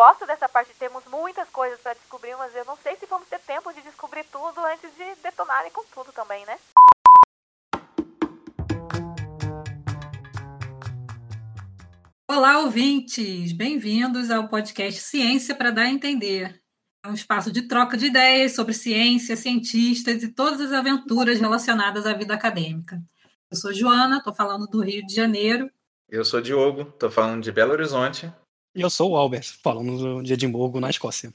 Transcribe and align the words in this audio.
gosto 0.00 0.24
dessa 0.24 0.48
parte, 0.48 0.72
temos 0.78 1.04
muitas 1.10 1.46
coisas 1.50 1.78
para 1.80 1.92
descobrir, 1.92 2.34
mas 2.34 2.56
eu 2.56 2.64
não 2.64 2.74
sei 2.74 2.96
se 2.96 3.04
vamos 3.04 3.28
ter 3.28 3.38
tempo 3.40 3.70
de 3.70 3.82
descobrir 3.82 4.24
tudo 4.32 4.58
antes 4.64 4.90
de 4.96 5.22
detonarem 5.22 5.70
com 5.70 5.84
tudo 5.94 6.10
também, 6.10 6.42
né? 6.46 6.56
Olá, 12.26 12.60
ouvintes! 12.60 13.52
Bem-vindos 13.52 14.30
ao 14.30 14.48
podcast 14.48 15.02
Ciência 15.02 15.54
para 15.54 15.70
Dar 15.70 15.82
a 15.82 15.90
Entender. 15.90 16.58
É 17.04 17.08
um 17.08 17.12
espaço 17.12 17.52
de 17.52 17.68
troca 17.68 17.94
de 17.94 18.06
ideias 18.06 18.54
sobre 18.54 18.72
ciência, 18.72 19.36
cientistas 19.36 20.22
e 20.22 20.32
todas 20.32 20.62
as 20.62 20.72
aventuras 20.72 21.38
relacionadas 21.38 22.06
à 22.06 22.14
vida 22.14 22.32
acadêmica. 22.32 22.98
Eu 23.50 23.56
sou 23.58 23.70
Joana, 23.70 24.16
estou 24.16 24.34
falando 24.34 24.66
do 24.66 24.82
Rio 24.82 25.04
de 25.04 25.14
Janeiro. 25.14 25.70
Eu 26.08 26.24
sou 26.24 26.40
Diogo, 26.40 26.88
estou 26.88 27.10
falando 27.10 27.42
de 27.42 27.52
Belo 27.52 27.72
Horizonte. 27.72 28.32
E 28.74 28.82
eu 28.82 28.88
sou 28.88 29.10
o 29.10 29.16
Albert, 29.16 29.58
falando 29.62 30.22
de 30.22 30.32
Edimburgo, 30.32 30.78
na 30.78 30.88
Escócia. 30.88 31.32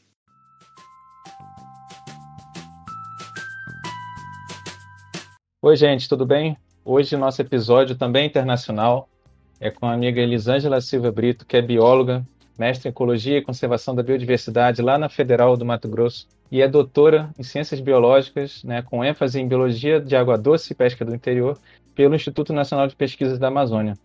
Oi, 5.61 5.75
gente, 5.75 6.07
tudo 6.07 6.25
bem? 6.25 6.55
Hoje 6.85 7.17
nosso 7.17 7.41
episódio 7.41 7.95
também 7.95 8.23
é 8.23 8.25
internacional 8.27 9.09
é 9.59 9.69
com 9.69 9.85
a 9.85 9.93
amiga 9.93 10.21
Elisângela 10.21 10.79
Silva 10.79 11.11
Brito, 11.11 11.45
que 11.45 11.57
é 11.57 11.61
bióloga, 11.61 12.25
mestre 12.57 12.87
em 12.87 12.91
Ecologia 12.91 13.37
e 13.37 13.41
Conservação 13.41 13.95
da 13.95 14.03
Biodiversidade 14.03 14.81
lá 14.81 14.97
na 14.97 15.09
Federal 15.09 15.57
do 15.57 15.65
Mato 15.65 15.87
Grosso 15.89 16.27
e 16.51 16.61
é 16.61 16.67
doutora 16.67 17.29
em 17.37 17.43
Ciências 17.43 17.81
Biológicas, 17.81 18.63
né, 18.63 18.81
com 18.81 19.03
ênfase 19.03 19.39
em 19.39 19.47
Biologia 19.47 19.99
de 19.99 20.15
Água 20.15 20.37
Doce 20.37 20.71
e 20.71 20.75
Pesca 20.75 21.03
do 21.03 21.15
Interior, 21.15 21.57
pelo 21.95 22.15
Instituto 22.15 22.53
Nacional 22.53 22.87
de 22.87 22.95
Pesquisas 22.95 23.39
da 23.39 23.47
Amazônia. 23.47 23.97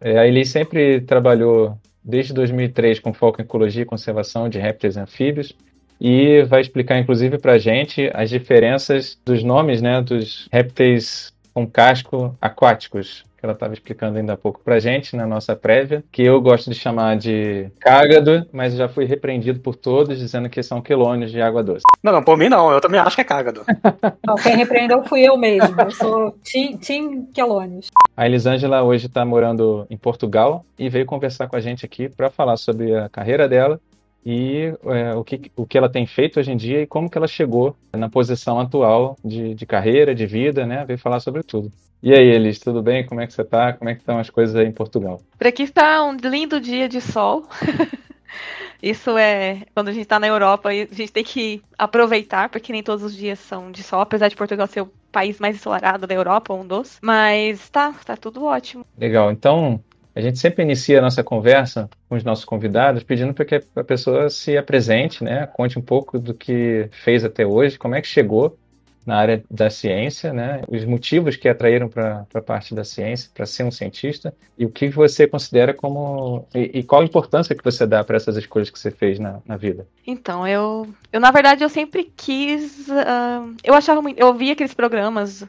É, 0.00 0.18
a 0.18 0.26
Elis 0.26 0.50
sempre 0.50 1.00
trabalhou 1.02 1.76
desde 2.04 2.32
2003 2.32 2.98
com 3.00 3.12
foco 3.12 3.40
em 3.40 3.44
Ecologia 3.44 3.82
e 3.82 3.86
Conservação 3.86 4.48
de 4.48 4.58
Répteis 4.58 4.96
e 4.96 5.00
Anfíbios. 5.00 5.54
E 6.00 6.42
vai 6.42 6.60
explicar, 6.60 6.98
inclusive, 6.98 7.38
para 7.38 7.52
a 7.52 7.58
gente 7.58 8.10
as 8.12 8.28
diferenças 8.28 9.16
dos 9.24 9.44
nomes 9.44 9.80
né, 9.80 10.02
dos 10.02 10.48
répteis 10.50 11.32
com 11.54 11.66
casco 11.66 12.36
aquáticos, 12.40 13.24
que 13.42 13.46
ela 13.46 13.54
estava 13.54 13.74
explicando 13.74 14.18
ainda 14.18 14.34
há 14.34 14.36
pouco 14.36 14.60
para 14.64 14.78
gente 14.78 15.16
na 15.16 15.26
nossa 15.26 15.56
prévia, 15.56 16.04
que 16.12 16.22
eu 16.22 16.40
gosto 16.40 16.70
de 16.70 16.76
chamar 16.76 17.16
de 17.16 17.68
cágado, 17.80 18.46
mas 18.52 18.74
já 18.74 18.88
fui 18.88 19.04
repreendido 19.04 19.58
por 19.58 19.74
todos 19.74 20.16
dizendo 20.16 20.48
que 20.48 20.62
são 20.62 20.80
quelônios 20.80 21.32
de 21.32 21.42
água 21.42 21.60
doce. 21.60 21.82
Não, 22.04 22.12
não, 22.12 22.22
por 22.22 22.38
mim 22.38 22.48
não, 22.48 22.70
eu 22.70 22.80
também 22.80 23.00
acho 23.00 23.16
que 23.16 23.22
é 23.22 23.24
cágado. 23.24 23.64
Não, 24.24 24.36
quem 24.36 24.56
repreendeu 24.56 25.02
fui 25.04 25.22
eu 25.22 25.36
mesmo, 25.36 25.80
eu 25.80 25.90
sou 25.90 26.36
Tim, 26.44 26.76
tim 26.76 27.24
quelônios. 27.32 27.88
A 28.16 28.26
Elisângela 28.26 28.82
hoje 28.82 29.06
está 29.06 29.24
morando 29.24 29.86
em 29.90 29.96
Portugal 29.96 30.64
e 30.78 30.88
veio 30.88 31.06
conversar 31.06 31.48
com 31.48 31.56
a 31.56 31.60
gente 31.60 31.84
aqui 31.84 32.08
para 32.08 32.30
falar 32.30 32.56
sobre 32.56 32.94
a 32.94 33.08
carreira 33.08 33.48
dela 33.48 33.80
e 34.24 34.72
é, 34.84 35.14
o, 35.14 35.24
que, 35.24 35.50
o 35.56 35.66
que 35.66 35.76
ela 35.76 35.88
tem 35.88 36.06
feito 36.06 36.38
hoje 36.38 36.52
em 36.52 36.56
dia 36.56 36.82
e 36.82 36.86
como 36.86 37.10
que 37.10 37.18
ela 37.18 37.26
chegou 37.26 37.76
na 37.92 38.08
posição 38.08 38.60
atual 38.60 39.16
de, 39.24 39.54
de 39.54 39.66
carreira, 39.66 40.14
de 40.14 40.26
vida, 40.26 40.64
né? 40.64 40.84
Veio 40.84 40.98
falar 40.98 41.20
sobre 41.20 41.42
tudo. 41.42 41.72
E 42.02 42.12
aí, 42.12 42.28
Elis, 42.28 42.58
tudo 42.58 42.82
bem? 42.82 43.06
Como 43.06 43.20
é 43.20 43.26
que 43.26 43.32
você 43.32 43.44
tá? 43.44 43.72
Como 43.72 43.88
é 43.88 43.94
que 43.94 44.00
estão 44.00 44.18
as 44.18 44.28
coisas 44.28 44.56
aí 44.56 44.66
em 44.66 44.72
Portugal? 44.72 45.20
Por 45.38 45.46
aqui 45.46 45.62
está 45.62 46.04
um 46.04 46.16
lindo 46.16 46.60
dia 46.60 46.88
de 46.88 47.00
sol. 47.00 47.46
Isso 48.82 49.16
é 49.16 49.62
quando 49.72 49.88
a 49.88 49.92
gente 49.92 50.02
está 50.02 50.18
na 50.18 50.26
Europa, 50.26 50.70
a 50.70 50.72
gente 50.72 51.12
tem 51.12 51.22
que 51.22 51.62
aproveitar, 51.78 52.48
porque 52.48 52.72
nem 52.72 52.82
todos 52.82 53.04
os 53.04 53.16
dias 53.16 53.38
são 53.38 53.70
de 53.70 53.84
sol, 53.84 54.00
apesar 54.00 54.26
de 54.26 54.34
Portugal 54.34 54.66
ser 54.66 54.80
o 54.80 54.90
país 55.12 55.38
mais 55.38 55.54
ensolarado 55.54 56.04
da 56.04 56.14
Europa, 56.14 56.52
um 56.52 56.66
dos. 56.66 56.98
Mas 57.00 57.68
tá, 57.70 57.94
tá 58.04 58.16
tudo 58.16 58.44
ótimo. 58.44 58.84
Legal. 58.98 59.30
Então, 59.30 59.80
a 60.14 60.20
gente 60.20 60.38
sempre 60.38 60.62
inicia 60.62 60.98
a 60.98 61.02
nossa 61.02 61.24
conversa 61.24 61.88
com 62.08 62.16
os 62.16 62.24
nossos 62.24 62.44
convidados 62.44 63.02
pedindo 63.02 63.32
para 63.34 63.44
que 63.44 63.62
a 63.74 63.84
pessoa 63.84 64.28
se 64.28 64.56
apresente, 64.56 65.24
né? 65.24 65.46
Conte 65.46 65.78
um 65.78 65.82
pouco 65.82 66.18
do 66.18 66.34
que 66.34 66.88
fez 66.92 67.24
até 67.24 67.46
hoje, 67.46 67.78
como 67.78 67.94
é 67.94 68.00
que 68.02 68.08
chegou 68.08 68.58
na 69.04 69.16
área 69.16 69.44
da 69.50 69.68
ciência, 69.68 70.32
né? 70.32 70.62
Os 70.68 70.84
motivos 70.84 71.36
que 71.36 71.48
atraíram 71.48 71.88
para 71.88 72.26
a 72.32 72.40
parte 72.40 72.74
da 72.74 72.84
ciência, 72.84 73.30
para 73.34 73.46
ser 73.46 73.64
um 73.64 73.70
cientista, 73.70 74.34
e 74.56 74.64
o 74.64 74.70
que 74.70 74.88
você 74.88 75.26
considera 75.26 75.74
como 75.74 76.46
e, 76.54 76.78
e 76.78 76.82
qual 76.82 77.02
a 77.02 77.04
importância 77.04 77.54
que 77.54 77.64
você 77.64 77.86
dá 77.86 78.04
para 78.04 78.16
essas 78.16 78.36
escolhas 78.36 78.70
que 78.70 78.78
você 78.78 78.90
fez 78.90 79.18
na, 79.18 79.40
na, 79.44 79.56
vida? 79.56 79.86
Então, 80.06 80.46
eu, 80.46 80.86
eu 81.12 81.20
na 81.20 81.30
verdade 81.30 81.64
eu 81.64 81.68
sempre 81.68 82.12
quis, 82.16 82.88
uh, 82.88 83.54
eu 83.64 83.74
achava 83.74 84.00
muito, 84.00 84.18
eu 84.18 84.32
via 84.34 84.52
aqueles 84.52 84.74
programas 84.74 85.42
uh, 85.42 85.48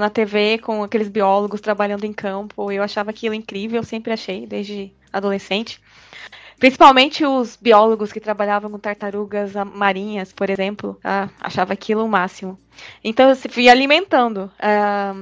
na 0.00 0.08
TV 0.08 0.58
com 0.58 0.84
aqueles 0.84 1.08
biólogos 1.08 1.60
trabalhando 1.60 2.04
em 2.04 2.12
campo, 2.12 2.70
eu 2.70 2.82
achava 2.82 3.10
aquilo 3.10 3.34
incrível, 3.34 3.78
eu 3.78 3.84
sempre 3.84 4.12
achei 4.12 4.46
desde 4.46 4.92
adolescente. 5.12 5.80
Principalmente 6.58 7.24
os 7.24 7.56
biólogos 7.56 8.12
que 8.12 8.20
trabalhavam 8.20 8.70
com 8.70 8.78
tartarugas 8.78 9.52
marinhas, 9.74 10.32
por 10.32 10.48
exemplo, 10.48 10.98
ah, 11.04 11.28
achava 11.40 11.72
aquilo 11.72 12.04
o 12.04 12.08
máximo. 12.08 12.58
Então 13.04 13.28
eu 13.28 13.36
fui 13.36 13.68
alimentando. 13.68 14.50
Ah, 14.58 15.14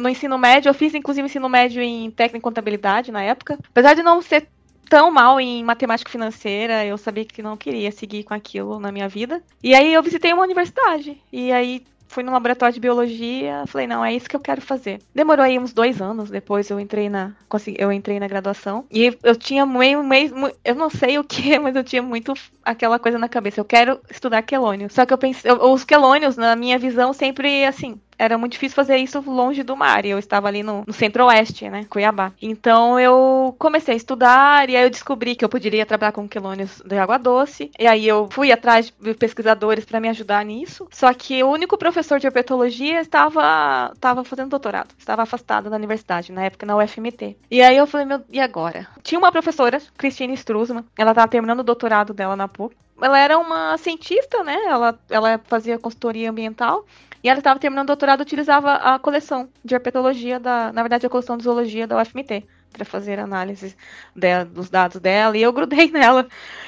no 0.00 0.08
ensino 0.08 0.38
médio, 0.38 0.70
eu 0.70 0.74
fiz 0.74 0.94
inclusive 0.94 1.26
ensino 1.26 1.48
médio 1.48 1.82
em 1.82 2.10
técnica 2.10 2.38
e 2.38 2.40
contabilidade 2.40 3.12
na 3.12 3.22
época. 3.22 3.58
Apesar 3.70 3.94
de 3.94 4.02
não 4.02 4.22
ser 4.22 4.48
tão 4.88 5.10
mal 5.10 5.40
em 5.40 5.62
matemática 5.62 6.10
financeira, 6.10 6.84
eu 6.84 6.98
sabia 6.98 7.24
que 7.24 7.40
não 7.40 7.56
queria 7.56 7.92
seguir 7.92 8.24
com 8.24 8.34
aquilo 8.34 8.80
na 8.80 8.90
minha 8.90 9.08
vida. 9.08 9.40
E 9.62 9.74
aí 9.74 9.94
eu 9.94 10.02
visitei 10.02 10.32
uma 10.32 10.42
universidade. 10.42 11.22
E 11.32 11.52
aí 11.52 11.84
fui 12.10 12.24
no 12.24 12.32
laboratório 12.32 12.74
de 12.74 12.80
biologia, 12.80 13.64
falei, 13.68 13.86
não, 13.86 14.04
é 14.04 14.12
isso 14.12 14.28
que 14.28 14.34
eu 14.34 14.40
quero 14.40 14.60
fazer. 14.60 14.98
Demorou 15.14 15.44
aí 15.44 15.60
uns 15.60 15.72
dois 15.72 16.02
anos, 16.02 16.28
depois 16.28 16.68
eu 16.68 16.80
entrei 16.80 17.08
na, 17.08 17.32
eu 17.78 17.92
entrei 17.92 18.18
na 18.18 18.26
graduação. 18.26 18.84
E 18.90 19.16
eu 19.22 19.36
tinha 19.36 19.64
meio, 19.64 20.02
meio, 20.02 20.52
eu 20.64 20.74
não 20.74 20.90
sei 20.90 21.18
o 21.20 21.24
que, 21.24 21.56
mas 21.60 21.76
eu 21.76 21.84
tinha 21.84 22.02
muito 22.02 22.34
aquela 22.64 22.98
coisa 22.98 23.16
na 23.16 23.28
cabeça, 23.28 23.60
eu 23.60 23.64
quero 23.64 24.00
estudar 24.10 24.42
quelônio. 24.42 24.90
Só 24.90 25.06
que 25.06 25.14
eu 25.14 25.18
pensei, 25.18 25.52
os 25.52 25.84
quelônios, 25.84 26.36
na 26.36 26.56
minha 26.56 26.78
visão, 26.80 27.12
sempre, 27.12 27.64
assim, 27.64 28.00
era 28.20 28.36
muito 28.36 28.52
difícil 28.52 28.76
fazer 28.76 28.98
isso 28.98 29.18
longe 29.26 29.62
do 29.62 29.74
mar. 29.74 30.04
E 30.04 30.10
eu 30.10 30.18
estava 30.18 30.46
ali 30.46 30.62
no, 30.62 30.84
no 30.86 30.92
centro-oeste, 30.92 31.70
né? 31.70 31.86
Cuiabá. 31.88 32.32
Então 32.40 33.00
eu 33.00 33.54
comecei 33.58 33.94
a 33.94 33.96
estudar 33.96 34.68
e 34.68 34.76
aí 34.76 34.82
eu 34.82 34.90
descobri 34.90 35.34
que 35.34 35.42
eu 35.42 35.48
poderia 35.48 35.86
trabalhar 35.86 36.12
com 36.12 36.28
quelônios 36.28 36.82
de 36.84 36.98
água 36.98 37.18
doce. 37.18 37.70
E 37.78 37.86
aí 37.86 38.06
eu 38.06 38.28
fui 38.30 38.52
atrás 38.52 38.92
de 39.00 39.14
pesquisadores 39.14 39.86
para 39.86 40.00
me 40.00 40.08
ajudar 40.10 40.44
nisso. 40.44 40.86
Só 40.90 41.12
que 41.14 41.42
o 41.42 41.50
único 41.50 41.78
professor 41.78 42.20
de 42.20 42.26
herpetologia 42.26 43.00
estava, 43.00 43.90
estava 43.94 44.22
fazendo 44.22 44.50
doutorado, 44.50 44.94
estava 44.98 45.22
afastado 45.22 45.70
da 45.70 45.76
universidade, 45.76 46.30
na 46.30 46.44
época 46.44 46.66
na 46.66 46.76
UFMT. 46.76 47.38
E 47.50 47.62
aí 47.62 47.76
eu 47.76 47.86
falei, 47.86 48.06
meu, 48.06 48.20
e 48.30 48.38
agora? 48.38 48.86
Tinha 49.02 49.18
uma 49.18 49.32
professora, 49.32 49.80
Christine 49.96 50.34
Struzman, 50.34 50.84
ela 50.98 51.12
estava 51.12 51.28
terminando 51.28 51.60
o 51.60 51.64
doutorado 51.64 52.12
dela 52.12 52.36
na 52.36 52.46
PUC. 52.46 52.76
Ela 53.02 53.18
era 53.18 53.38
uma 53.38 53.78
cientista, 53.78 54.44
né? 54.44 54.56
Ela, 54.66 54.98
ela 55.08 55.40
fazia 55.46 55.78
consultoria 55.78 56.30
ambiental. 56.30 56.84
E 57.22 57.28
ela 57.28 57.38
estava 57.38 57.60
terminando 57.60 57.86
o 57.86 57.88
doutorado, 57.88 58.20
utilizava 58.22 58.74
a 58.74 58.98
coleção 58.98 59.50
de 59.64 59.74
herpetologia 59.74 60.40
da, 60.40 60.72
na 60.72 60.82
verdade, 60.82 61.06
a 61.06 61.10
coleção 61.10 61.36
de 61.36 61.44
zoologia 61.44 61.86
da 61.86 62.00
UFMT 62.00 62.46
para 62.72 62.84
fazer 62.84 63.18
análise 63.18 63.76
dela, 64.14 64.44
dos 64.44 64.70
dados 64.70 65.00
dela 65.00 65.36
e 65.36 65.42
eu 65.42 65.52
grudei 65.52 65.90
nela. 65.92 66.26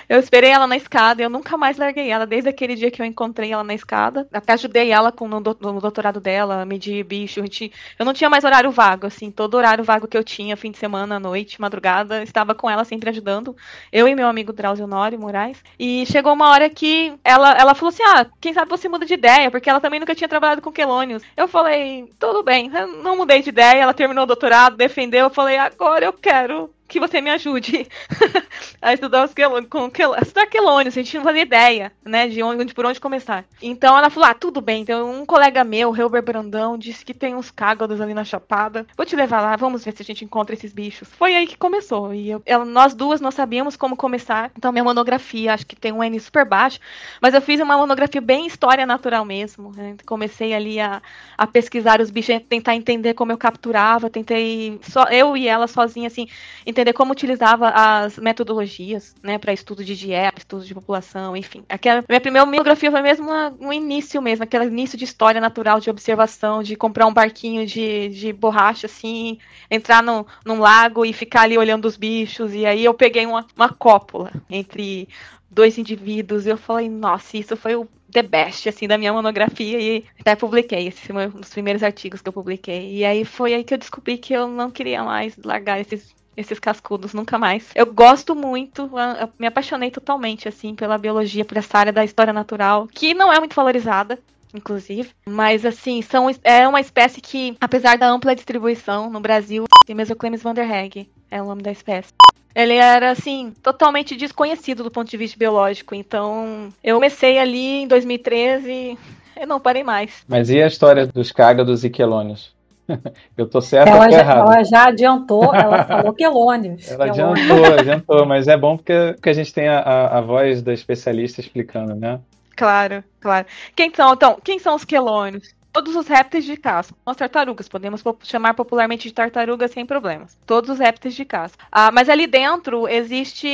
Eu 0.08 0.18
esperei 0.18 0.50
ela 0.50 0.66
na 0.66 0.76
escada, 0.76 1.22
eu 1.22 1.30
nunca 1.30 1.56
mais 1.56 1.78
larguei 1.78 2.10
ela 2.10 2.26
desde 2.26 2.48
aquele 2.48 2.74
dia 2.74 2.90
que 2.90 3.00
eu 3.00 3.06
encontrei 3.06 3.52
ela 3.52 3.64
na 3.64 3.72
escada. 3.74 4.28
Até 4.32 4.52
ajudei 4.52 4.90
ela 4.90 5.10
com 5.12 5.26
no, 5.28 5.40
no 5.40 5.80
doutorado 5.80 6.20
dela, 6.20 6.64
medir 6.66 7.04
bicho. 7.04 7.40
Gente, 7.40 7.72
eu 7.98 8.04
não 8.04 8.12
tinha 8.12 8.28
mais 8.28 8.44
horário 8.44 8.70
vago, 8.70 9.06
assim, 9.06 9.30
todo 9.30 9.54
horário 9.54 9.84
vago 9.84 10.06
que 10.08 10.16
eu 10.16 10.24
tinha, 10.24 10.56
fim 10.56 10.70
de 10.70 10.78
semana, 10.78 11.18
noite, 11.18 11.60
madrugada, 11.60 12.22
estava 12.22 12.54
com 12.54 12.68
ela 12.68 12.84
sempre 12.84 13.10
ajudando. 13.10 13.56
Eu 13.92 14.06
e 14.08 14.14
meu 14.14 14.28
amigo 14.28 14.52
Drauzio 14.52 14.86
Nori 14.86 15.16
Moraes. 15.16 15.62
E 15.78 16.04
chegou 16.06 16.32
uma 16.32 16.50
hora 16.50 16.68
que 16.68 17.14
ela, 17.24 17.52
ela 17.52 17.74
falou 17.74 17.88
assim: 17.90 18.02
"Ah, 18.02 18.26
quem 18.40 18.52
sabe 18.52 18.70
você 18.70 18.88
muda 18.88 19.06
de 19.06 19.14
ideia", 19.14 19.50
porque 19.50 19.70
ela 19.70 19.80
também 19.80 20.00
nunca 20.00 20.14
tinha 20.14 20.28
trabalhado 20.28 20.60
com 20.62 20.72
quelônios. 20.72 21.22
Eu 21.36 21.48
falei: 21.48 22.10
"Tudo 22.18 22.42
bem". 22.42 22.70
Eu 22.74 22.88
não 23.02 23.16
mudei 23.16 23.42
de 23.42 23.48
ideia, 23.50 23.82
ela 23.82 23.94
terminou 23.94 24.24
o 24.24 24.26
doutorado, 24.26 24.76
defendeu, 24.76 25.26
eu 25.26 25.30
falei: 25.30 25.56
"Agora 25.56 25.91
agora 25.92 26.06
eu 26.06 26.12
quero 26.14 26.74
que 26.92 27.00
você 27.00 27.22
me 27.22 27.30
ajude 27.30 27.88
a 28.80 28.92
estudar 28.92 29.24
os 29.24 29.32
quelônios, 29.32 29.70
com 29.70 29.90
quelônios, 29.90 30.26
estudar 30.26 30.46
quelônios, 30.46 30.94
a 30.94 31.00
gente 31.00 31.16
não 31.16 31.24
fazia 31.24 31.40
ideia, 31.40 31.90
né, 32.04 32.28
de 32.28 32.42
onde, 32.42 32.74
por 32.74 32.84
onde 32.84 33.00
começar. 33.00 33.46
Então 33.62 33.96
ela 33.96 34.10
falou, 34.10 34.28
ah, 34.28 34.34
tudo 34.34 34.60
bem, 34.60 34.82
então 34.82 35.10
um 35.10 35.24
colega 35.24 35.64
meu, 35.64 35.96
Helber 35.96 36.22
Brandão, 36.22 36.76
disse 36.76 37.02
que 37.02 37.14
tem 37.14 37.34
uns 37.34 37.50
cágados 37.50 37.98
ali 37.98 38.12
na 38.12 38.24
Chapada, 38.24 38.86
vou 38.94 39.06
te 39.06 39.16
levar 39.16 39.40
lá, 39.40 39.56
vamos 39.56 39.84
ver 39.84 39.96
se 39.96 40.02
a 40.02 40.04
gente 40.04 40.24
encontra 40.24 40.54
esses 40.54 40.72
bichos. 40.72 41.08
Foi 41.16 41.34
aí 41.34 41.46
que 41.46 41.56
começou, 41.56 42.12
e 42.12 42.30
eu, 42.30 42.42
ela, 42.44 42.64
nós 42.64 42.92
duas, 42.92 43.22
nós 43.22 43.34
sabíamos 43.34 43.74
como 43.74 43.96
começar, 43.96 44.50
então 44.54 44.70
minha 44.70 44.84
monografia, 44.84 45.54
acho 45.54 45.66
que 45.66 45.74
tem 45.74 45.92
um 45.92 46.04
N 46.04 46.20
super 46.20 46.44
baixo, 46.44 46.78
mas 47.22 47.32
eu 47.32 47.40
fiz 47.40 47.58
uma 47.58 47.78
monografia 47.78 48.20
bem 48.20 48.46
história 48.46 48.84
natural 48.84 49.24
mesmo, 49.24 49.72
né? 49.74 49.96
comecei 50.04 50.52
ali 50.52 50.78
a, 50.78 51.00
a 51.38 51.46
pesquisar 51.46 52.02
os 52.02 52.10
bichos, 52.10 52.38
tentar 52.50 52.74
entender 52.74 53.14
como 53.14 53.32
eu 53.32 53.38
capturava, 53.38 54.10
tentei, 54.10 54.78
só 54.82 55.04
eu 55.04 55.34
e 55.36 55.48
ela 55.48 55.66
sozinha, 55.66 56.08
assim, 56.08 56.28
entender 56.66 56.81
entender 56.82 56.92
como 56.92 57.12
utilizava 57.12 57.68
as 57.68 58.18
metodologias, 58.18 59.14
né, 59.22 59.38
para 59.38 59.52
estudo 59.52 59.84
de 59.84 59.96
dieta, 59.96 60.38
estudo 60.38 60.64
de 60.64 60.74
população, 60.74 61.36
enfim. 61.36 61.64
Aquela 61.68 62.04
minha 62.08 62.20
primeira 62.20 62.44
monografia 62.44 62.90
foi 62.90 63.00
mesmo 63.00 63.26
uma, 63.26 63.54
um 63.60 63.72
início 63.72 64.20
mesmo, 64.20 64.44
aquele 64.44 64.66
início 64.66 64.98
de 64.98 65.04
história 65.04 65.40
natural, 65.40 65.80
de 65.80 65.88
observação, 65.88 66.62
de 66.62 66.76
comprar 66.76 67.06
um 67.06 67.12
barquinho 67.12 67.64
de, 67.64 68.08
de 68.08 68.32
borracha, 68.32 68.86
assim, 68.86 69.38
entrar 69.70 70.02
no, 70.02 70.26
num 70.44 70.58
lago 70.58 71.04
e 71.04 71.12
ficar 71.12 71.42
ali 71.42 71.56
olhando 71.56 71.86
os 71.86 71.96
bichos. 71.96 72.52
E 72.52 72.66
aí 72.66 72.84
eu 72.84 72.94
peguei 72.94 73.24
uma, 73.24 73.46
uma 73.56 73.68
cópula 73.68 74.32
entre 74.50 75.08
dois 75.50 75.78
indivíduos. 75.78 76.46
E 76.46 76.50
eu 76.50 76.56
falei, 76.56 76.88
nossa, 76.88 77.36
isso 77.36 77.56
foi 77.56 77.76
o 77.76 77.88
the 78.10 78.22
best, 78.22 78.68
assim, 78.68 78.86
da 78.86 78.98
minha 78.98 79.12
monografia. 79.12 79.80
E 79.80 80.04
até 80.20 80.34
publiquei, 80.34 80.88
esse 80.88 81.06
foi 81.06 81.26
um 81.26 81.30
dos 81.30 81.50
primeiros 81.50 81.82
artigos 81.82 82.20
que 82.20 82.28
eu 82.28 82.32
publiquei. 82.32 82.96
E 82.96 83.04
aí 83.04 83.24
foi 83.24 83.54
aí 83.54 83.64
que 83.64 83.72
eu 83.72 83.78
descobri 83.78 84.18
que 84.18 84.32
eu 84.34 84.48
não 84.48 84.70
queria 84.70 85.02
mais 85.04 85.36
largar 85.38 85.80
esses 85.80 86.14
esses 86.36 86.58
cascudos, 86.58 87.12
nunca 87.12 87.38
mais. 87.38 87.70
Eu 87.74 87.86
gosto 87.86 88.34
muito, 88.34 88.82
eu 88.82 89.28
me 89.38 89.46
apaixonei 89.46 89.90
totalmente, 89.90 90.48
assim, 90.48 90.74
pela 90.74 90.98
biologia, 90.98 91.44
por 91.44 91.56
essa 91.56 91.78
área 91.78 91.92
da 91.92 92.04
história 92.04 92.32
natural, 92.32 92.88
que 92.92 93.14
não 93.14 93.32
é 93.32 93.38
muito 93.38 93.54
valorizada 93.54 94.18
inclusive. 94.54 95.10
Mas, 95.26 95.64
assim, 95.64 96.02
são, 96.02 96.28
é 96.44 96.68
uma 96.68 96.80
espécie 96.80 97.20
que, 97.20 97.56
apesar 97.60 97.96
da 97.96 98.08
ampla 98.08 98.34
distribuição 98.34 99.10
no 99.10 99.20
Brasil, 99.20 99.64
Mesoclemis 99.88 100.42
vanderhegg 100.42 101.08
é 101.30 101.42
o 101.42 101.46
nome 101.46 101.62
da 101.62 101.72
espécie. 101.72 102.12
Ele 102.54 102.74
era, 102.74 103.10
assim, 103.10 103.52
totalmente 103.62 104.14
desconhecido 104.14 104.84
do 104.84 104.90
ponto 104.90 105.10
de 105.10 105.16
vista 105.16 105.38
biológico. 105.38 105.94
Então, 105.94 106.68
eu 106.84 106.96
comecei 106.96 107.38
ali 107.38 107.82
em 107.82 107.88
2013 107.88 108.70
e 108.70 108.98
não 109.46 109.58
parei 109.58 109.82
mais. 109.82 110.22
Mas 110.28 110.50
e 110.50 110.62
a 110.62 110.66
história 110.66 111.06
dos 111.06 111.32
cágados 111.32 111.82
e 111.82 111.90
quelônios? 111.90 112.54
Eu 113.36 113.48
tô 113.48 113.60
certo 113.60 113.88
ela 113.88 114.06
ou 114.06 114.10
já, 114.10 114.18
errado? 114.18 114.52
Ela 114.52 114.64
já 114.64 114.88
adiantou, 114.88 115.54
ela 115.54 115.84
falou 115.84 116.12
quelônios. 116.12 116.90
Ela 116.90 117.10
quelônios. 117.10 117.50
adiantou, 117.50 117.74
adiantou, 117.74 118.26
mas 118.26 118.48
é 118.48 118.56
bom 118.56 118.76
porque, 118.76 119.12
porque 119.14 119.30
a 119.30 119.34
gente 119.34 119.52
tem 119.52 119.68
a, 119.68 119.78
a, 119.78 120.18
a 120.18 120.20
voz 120.20 120.62
da 120.62 120.72
especialista 120.72 121.40
explicando, 121.40 121.94
né? 121.94 122.20
Claro, 122.56 123.02
claro. 123.20 123.46
Quem 123.74 123.92
são, 123.94 124.12
então, 124.14 124.38
quem 124.42 124.58
são 124.58 124.74
os 124.74 124.84
quelônios? 124.84 125.54
Todos 125.72 125.96
os 125.96 126.06
répteis 126.06 126.44
de 126.44 126.54
casco. 126.56 126.94
As 127.06 127.16
tartarugas, 127.16 127.66
podemos 127.66 128.02
chamar 128.22 128.52
popularmente 128.52 129.08
de 129.08 129.14
tartarugas 129.14 129.70
sem 129.70 129.86
problemas. 129.86 130.36
Todos 130.44 130.68
os 130.68 130.78
répteis 130.78 131.14
de 131.14 131.24
casco. 131.24 131.64
Ah, 131.72 131.90
mas 131.90 132.10
ali 132.10 132.26
dentro 132.26 132.86
existe. 132.86 133.48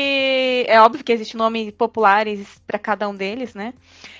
É 0.67 0.81
óbvio 0.81 1.05
que 1.05 1.13
existe 1.13 1.37
nomes 1.37 1.71
populares 1.71 2.61
para 2.67 2.79
cada 2.79 3.09
um 3.09 3.15
deles, 3.15 3.55
né? 3.55 3.73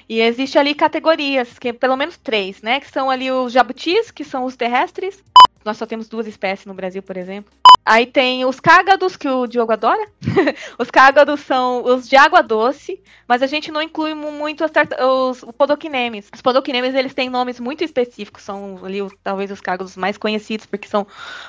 E 0.09 0.21
existe 0.21 0.59
ali 0.59 0.75
categorias, 0.75 1.59
que 1.59 1.73
pelo 1.73 1.97
menos 1.97 2.17
três, 2.17 2.63
né? 2.63 2.79
Que 2.79 2.89
são 2.89 3.11
ali 3.11 3.33
os 3.33 3.53
jabutis, 3.53 4.13
que 4.13 4.25
são 4.25 4.45
os 4.45 4.55
terrestres. 4.55 5.23
Nós 5.65 5.77
só 5.77 5.85
temos 5.85 6.09
duas 6.09 6.29
espécies 6.29 6.67
no 6.67 6.75
Brasil, 6.75 7.03
por 7.03 7.17
exemplo. 7.17 7.53
Aí 7.85 8.05
tem 8.05 8.45
os 8.45 8.61
cágados, 8.61 9.17
que 9.17 9.27
o 9.27 9.47
Diogo 9.47 9.73
adora. 9.73 10.07
os 10.79 10.91
cágados 10.91 11.41
são 11.41 11.83
os 11.85 12.07
de 12.07 12.17
água 12.17 12.43
doce, 12.43 13.03
mas 13.27 13.43
a 13.43 13.47
gente 13.47 13.71
não 13.71 13.81
inclui 13.81 14.13
muito 14.13 14.63
os, 14.63 15.45
podoquinemes. 15.57 16.29
Os 16.35 16.43
podoquinemes, 16.43 16.95
eles 16.95 17.15
têm 17.15 17.31
nomes 17.31 17.59
muito 17.59 17.83
específicos, 17.83 18.43
são 18.43 18.79
ali 18.85 19.01
talvez 19.25 19.51
os 19.51 19.61
cágados 19.61 19.97
mais 19.97 20.19
conhecidos, 20.19 20.67
porque 20.67 20.87
são 20.87 21.07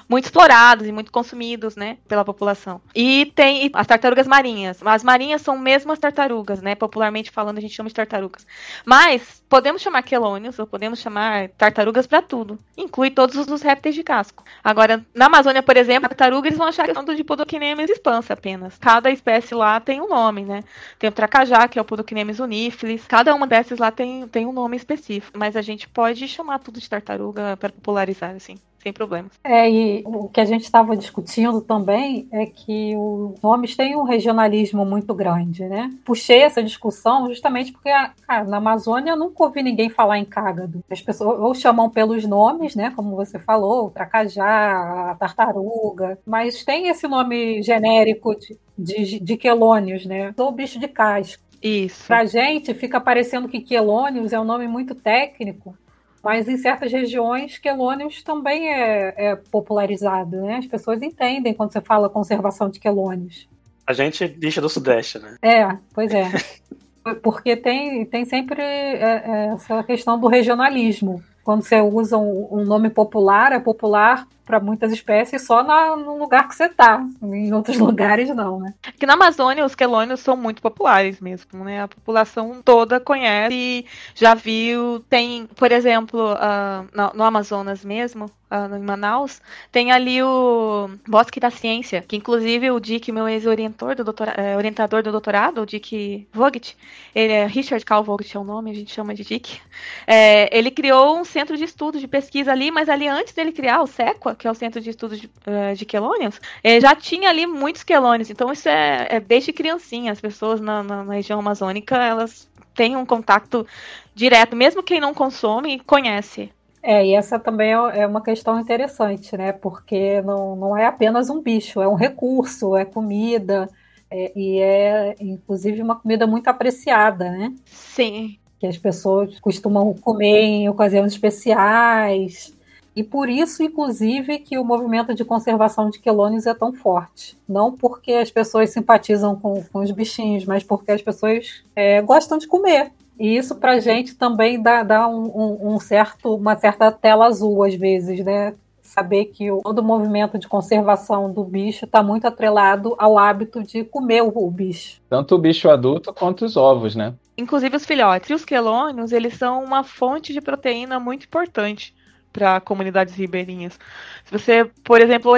muito 0.08 0.26
explorados 0.26 0.88
e 0.88 0.92
muito 0.92 1.12
consumidos, 1.12 1.76
né, 1.76 1.98
pela 2.08 2.24
população. 2.24 2.82
E 2.96 3.32
tem 3.36 3.70
as 3.74 3.88
tartarugas 3.88 4.28
marinhas. 4.28 4.80
As 4.86 5.04
marinhas 5.04 5.42
são 5.42 5.58
mesmo 5.58 5.92
as 5.92 6.00
tartarugas, 6.00 6.62
né, 6.62 6.74
popularmente 6.74 7.32
falando 7.32 7.58
a 7.58 7.62
gente 7.62 7.76
chama 7.76 7.90
de 7.90 7.96
tartarugas. 7.96 8.48
Mas 8.86 9.44
podemos 9.50 9.82
chamar 9.82 10.04
quelônios, 10.04 10.58
ou 10.58 10.66
podemos 10.66 11.00
chamar 11.00 11.50
tartarugas 11.50 12.08
para 12.08 12.22
tudo. 12.22 12.58
Inclui 12.78 13.12
todos 13.12 13.36
os 13.36 13.62
répteis 13.62 13.96
de 13.96 14.04
casco. 14.04 14.44
Agora, 14.64 15.06
na 15.14 15.26
Amazônia, 15.26 15.64
por 15.64 15.76
exemplo, 15.76 16.06
a 16.06 16.16
tartaruga 16.30 16.48
eles 16.48 16.58
vão 16.58 16.68
achar 16.68 16.86
que 16.86 16.92
é 16.92 17.04
do 17.04 17.16
de 17.16 17.24
Podoquinemes 17.24 17.90
expansa 17.90 18.34
apenas. 18.34 18.78
Cada 18.78 19.10
espécie 19.10 19.56
lá 19.56 19.80
tem 19.80 20.00
um 20.00 20.08
nome, 20.08 20.46
né? 20.46 20.64
Tem 21.00 21.10
o 21.10 21.14
tracajá, 21.14 21.68
que 21.68 21.80
é 21.80 21.82
o 21.82 21.86
Podoquinemes 21.86 22.40
unifilis. 22.40 23.06
Cada 23.08 23.34
uma 23.34 23.48
dessas 23.48 23.80
lá 23.80 23.92
tem, 23.92 24.28
tem 24.28 24.46
um 24.46 24.52
nome 24.52 24.78
específico. 24.78 25.38
Mas 25.38 25.56
a 25.56 25.62
gente 25.62 25.88
pode 25.90 26.28
chamar 26.28 26.60
tudo 26.60 26.80
de 26.80 26.90
tartaruga 26.90 27.58
para 27.58 27.72
popularizar, 27.72 28.36
assim 28.36 28.58
sem 28.82 28.94
problemas. 28.94 29.32
É, 29.44 29.70
e 29.70 30.04
o 30.06 30.30
que 30.30 30.40
a 30.40 30.46
gente 30.46 30.64
estava 30.64 30.96
discutindo 30.96 31.62
também 31.62 32.28
é 32.32 32.46
que 32.46 32.96
os 32.96 33.40
nomes 33.42 33.76
têm 33.76 33.96
um 33.96 34.04
regionalismo 34.04 34.86
muito 34.86 35.14
grande, 35.14 35.66
né? 35.66 35.92
Puxei 36.06 36.42
essa 36.42 36.64
discussão 36.64 37.28
justamente 37.28 37.72
porque 37.72 37.90
cara, 38.26 38.46
na 38.46 38.58
Amazônia 38.58 39.12
eu 39.12 39.18
nunca 39.18 39.44
ouvi 39.44 39.62
ninguém 39.62 39.90
falar 39.90 40.18
em 40.18 40.26
cágado. 40.26 40.84
As 40.90 41.02
pessoas 41.02 41.40
ou 41.40 41.54
chamam 41.54 41.90
pelos 41.90 42.26
nomes, 42.26 42.76
né? 42.76 42.92
Como 42.96 43.16
você 43.16 43.38
falou, 43.38 43.88
o 43.88 43.92
tracajá, 43.92 45.12
a 45.12 45.16
tartaruga, 45.16 46.18
mas 46.26 46.64
tem 46.64 46.88
esse 46.88 47.08
nome 47.08 47.62
genérico 47.62 48.36
de, 48.36 48.58
de, 48.78 49.20
de 49.20 49.38
quelônios, 49.38 50.06
né? 50.06 50.32
Do 50.32 50.52
bicho 50.52 50.80
de 50.80 50.88
casco. 50.88 51.44
Isso. 51.62 52.08
Pra 52.08 52.26
gente 52.26 52.74
fica 52.74 53.02
parecendo 53.02 53.50
que 53.50 53.60
quelônios 53.60 54.32
é 54.32 54.40
um 54.40 54.46
nome 54.46 54.68
muito 54.68 54.96
técnico, 54.96 55.78
mas 56.24 56.48
em 56.48 56.58
certas 56.58 56.92
regiões, 56.92 57.58
quelônios 57.58 58.22
também 58.24 58.68
é, 58.70 59.14
é, 59.18 59.36
popularizado, 59.36 60.42
né? 60.42 60.58
As 60.58 60.68
pessoas 60.68 61.02
entendem 61.02 61.54
quando 61.54 61.72
você 61.72 61.82
fala 61.82 62.10
conservação 62.10 62.70
de 62.70 62.80
quelônios. 62.80 63.48
A 63.88 63.94
gente 63.94 64.28
deixa 64.28 64.62
do 64.62 64.70
Sudeste, 64.70 65.18
né? 65.20 65.38
É, 65.42 65.78
pois 65.94 66.14
é. 66.14 66.30
Porque 67.24 67.56
tem, 67.56 68.06
tem 68.06 68.26
sempre 68.26 68.62
é, 68.62 69.02
é, 69.02 69.46
essa 69.54 69.84
questão 69.84 70.20
do 70.20 70.28
regionalismo. 70.28 71.24
Quando 71.44 71.64
você 71.64 71.82
usa 71.82 72.18
um, 72.18 72.48
um 72.52 72.64
nome 72.64 72.90
popular, 72.90 73.52
é 73.52 73.60
popular 73.60 74.28
para 74.50 74.60
muitas 74.60 74.92
espécies 74.92 75.46
só 75.46 75.62
na, 75.62 75.96
no 75.96 76.18
lugar 76.18 76.48
que 76.48 76.56
você 76.56 76.66
está. 76.66 77.06
Em 77.22 77.54
outros 77.54 77.78
lugares, 77.78 78.36
não, 78.36 78.60
né? 78.60 78.74
Aqui 78.82 79.06
na 79.06 79.14
Amazônia, 79.14 79.64
os 79.64 79.76
quelônios 79.76 80.22
são 80.22 80.36
muito 80.36 80.60
populares 80.60 81.22
mesmo, 81.22 81.64
né? 81.64 81.84
A 81.84 81.88
população 81.88 82.60
toda 82.66 83.00
conhece 83.00 83.86
já 84.16 84.34
viu. 84.34 85.02
Tem, 85.08 85.46
por 85.56 85.72
exemplo, 85.72 86.34
uh, 86.34 86.90
no, 86.92 87.14
no, 87.14 87.24
Amazonas 87.24 87.86
mesmo, 87.86 88.26
uh, 88.26 88.76
em 88.76 88.82
Manaus, 88.82 89.40
tem 89.72 89.92
ali 89.92 90.24
o 90.24 90.90
Bosque 91.08 91.40
da 91.40 91.52
Ciência, 91.52 92.02
que 92.02 92.16
inclusive 92.16 92.72
o 92.72 92.80
Dick, 92.80 93.12
meu 93.12 93.30
ex-orientador 93.30 93.96
do, 93.96 94.10
uh, 94.10 94.58
orientador 94.58 95.04
do 95.04 95.12
doutorado, 95.12 95.62
o 95.62 95.66
Dick 95.66 96.28
Vogt, 96.34 96.76
ele 97.14 97.34
é 97.34 97.46
Richard 97.46 97.86
Carl 97.86 98.04
Vogt 98.04 98.36
é 98.36 98.40
o 98.40 98.44
nome, 98.44 98.72
a 98.72 98.74
gente 98.74 98.92
chama 98.92 99.14
de 99.14 99.24
Dick. 99.24 99.60
É, 100.08 100.58
ele 100.58 100.72
criou 100.72 101.20
um 101.20 101.24
centro 101.24 101.56
de 101.56 101.66
estudo, 101.66 102.00
de 102.00 102.08
pesquisa 102.08 102.52
ali, 102.52 102.72
mas 102.72 102.90
ali 102.90 103.08
antes 103.08 103.34
dele 103.34 103.52
criar 103.52 103.82
o 103.82 103.88
SEQUA, 103.88 104.36
que 104.40 104.48
é 104.48 104.52
o 104.52 104.56
Centro 104.56 104.80
de 104.80 104.90
Estudos 104.90 105.20
de, 105.20 105.28
uh, 105.28 105.76
de 105.76 105.86
Quelônios, 105.86 106.40
eh, 106.64 106.80
já 106.80 106.96
tinha 106.96 107.30
ali 107.30 107.46
muitos 107.46 107.84
quelônios. 107.84 108.30
Então, 108.30 108.52
isso 108.52 108.70
é, 108.70 109.08
é 109.10 109.20
desde 109.20 109.52
criancinha. 109.52 110.14
As 110.14 110.22
pessoas 110.22 110.62
na, 110.62 110.82
na, 110.82 111.04
na, 111.04 111.14
região 111.14 111.40
amazônica, 111.40 111.96
elas 111.96 112.50
têm 112.74 112.96
um 112.96 113.06
contato 113.06 113.68
direto, 114.16 114.56
mesmo 114.56 114.82
quem 114.82 115.02
não 115.02 115.14
consome, 115.14 115.80
conhece. 115.82 116.52
É, 116.82 117.06
e 117.06 117.14
essa 117.14 117.38
também 117.38 117.74
é, 117.74 118.00
é 118.00 118.08
uma 118.08 118.24
questão 118.24 118.58
interessante, 118.58 119.36
né? 119.36 119.52
Porque 119.52 120.22
não, 120.22 120.56
não 120.56 120.78
é 120.78 120.86
apenas 120.86 121.30
um 121.30 121.42
bicho, 121.42 121.82
é 121.82 121.88
um 121.88 121.96
recurso, 121.96 122.78
é 122.78 122.86
comida, 122.86 123.70
é, 124.10 124.32
e 124.36 124.60
é, 124.60 125.16
inclusive, 125.20 125.82
uma 125.82 126.00
comida 126.00 126.26
muito 126.26 126.48
apreciada, 126.48 127.30
né? 127.30 127.54
Sim. 127.66 128.40
Que 128.58 128.66
as 128.66 128.78
pessoas 128.78 129.38
costumam 129.40 129.94
comer 129.94 130.42
em 130.42 130.70
ocasiões 130.70 131.12
especiais. 131.12 132.58
E 132.96 133.04
por 133.04 133.30
isso, 133.30 133.64
inclusive, 133.64 134.40
que 134.40 134.58
o 134.58 134.64
movimento 134.64 135.14
de 135.14 135.24
conservação 135.24 135.90
de 135.90 136.00
quelônios 136.00 136.46
é 136.46 136.54
tão 136.54 136.74
forte. 136.74 137.38
Não 137.48 137.72
porque 137.72 138.14
as 138.14 138.32
pessoas 138.32 138.72
simpatizam 138.72 139.36
com, 139.36 139.64
com 139.72 139.80
os 139.80 139.92
bichinhos, 139.92 140.46
mas 140.46 140.64
porque 140.64 140.92
as 140.92 141.02
pessoas 141.02 141.64
é, 141.76 142.02
gostam 142.02 142.38
de 142.38 142.48
comer. 142.48 142.92
E 143.20 143.36
isso 143.36 143.56
para 143.56 143.74
a 143.74 143.80
gente 143.80 144.16
também 144.16 144.62
dá, 144.62 144.82
dá 144.82 145.08
um, 145.08 145.26
um, 145.26 145.74
um, 145.74 145.80
certo, 145.80 146.36
uma 146.36 146.56
certa 146.56 146.92
tela 146.92 147.26
azul 147.28 147.64
às 147.64 147.76
vezes, 147.76 148.24
né? 148.24 148.56
Saber 148.82 149.26
que 149.26 149.52
o, 149.52 149.62
todo 149.62 149.80
o 149.80 149.84
movimento 149.84 150.40
de 150.40 150.48
conservação 150.48 151.32
do 151.32 151.44
bicho 151.44 151.86
está 151.86 152.02
muito 152.02 152.26
atrelado 152.26 152.96
ao 152.98 153.20
hábito 153.20 153.62
de 153.62 153.84
comer 153.84 154.24
o, 154.24 154.32
o 154.34 154.50
bicho. 154.50 155.00
Tanto 155.10 155.36
o 155.36 155.38
bicho 155.38 155.70
adulto 155.70 156.14
quanto 156.14 156.46
os 156.46 156.58
ovos, 156.58 156.96
né? 156.96 157.14
Inclusive 157.38 157.76
os 157.76 157.86
filhotes. 157.86 158.30
E 158.30 158.34
os 158.34 158.46
quelônios, 158.46 159.12
eles 159.12 159.36
são 159.36 159.64
uma 159.64 159.84
fonte 159.84 160.34
de 160.34 160.42
proteína 160.42 161.00
muito 161.00 161.26
importante 161.26 161.94
para 162.40 162.62
comunidades 162.62 163.14
ribeirinhas. 163.16 163.78
Se 164.24 164.32
você, 164.32 164.66
por 164.84 165.02
exemplo, 165.02 165.34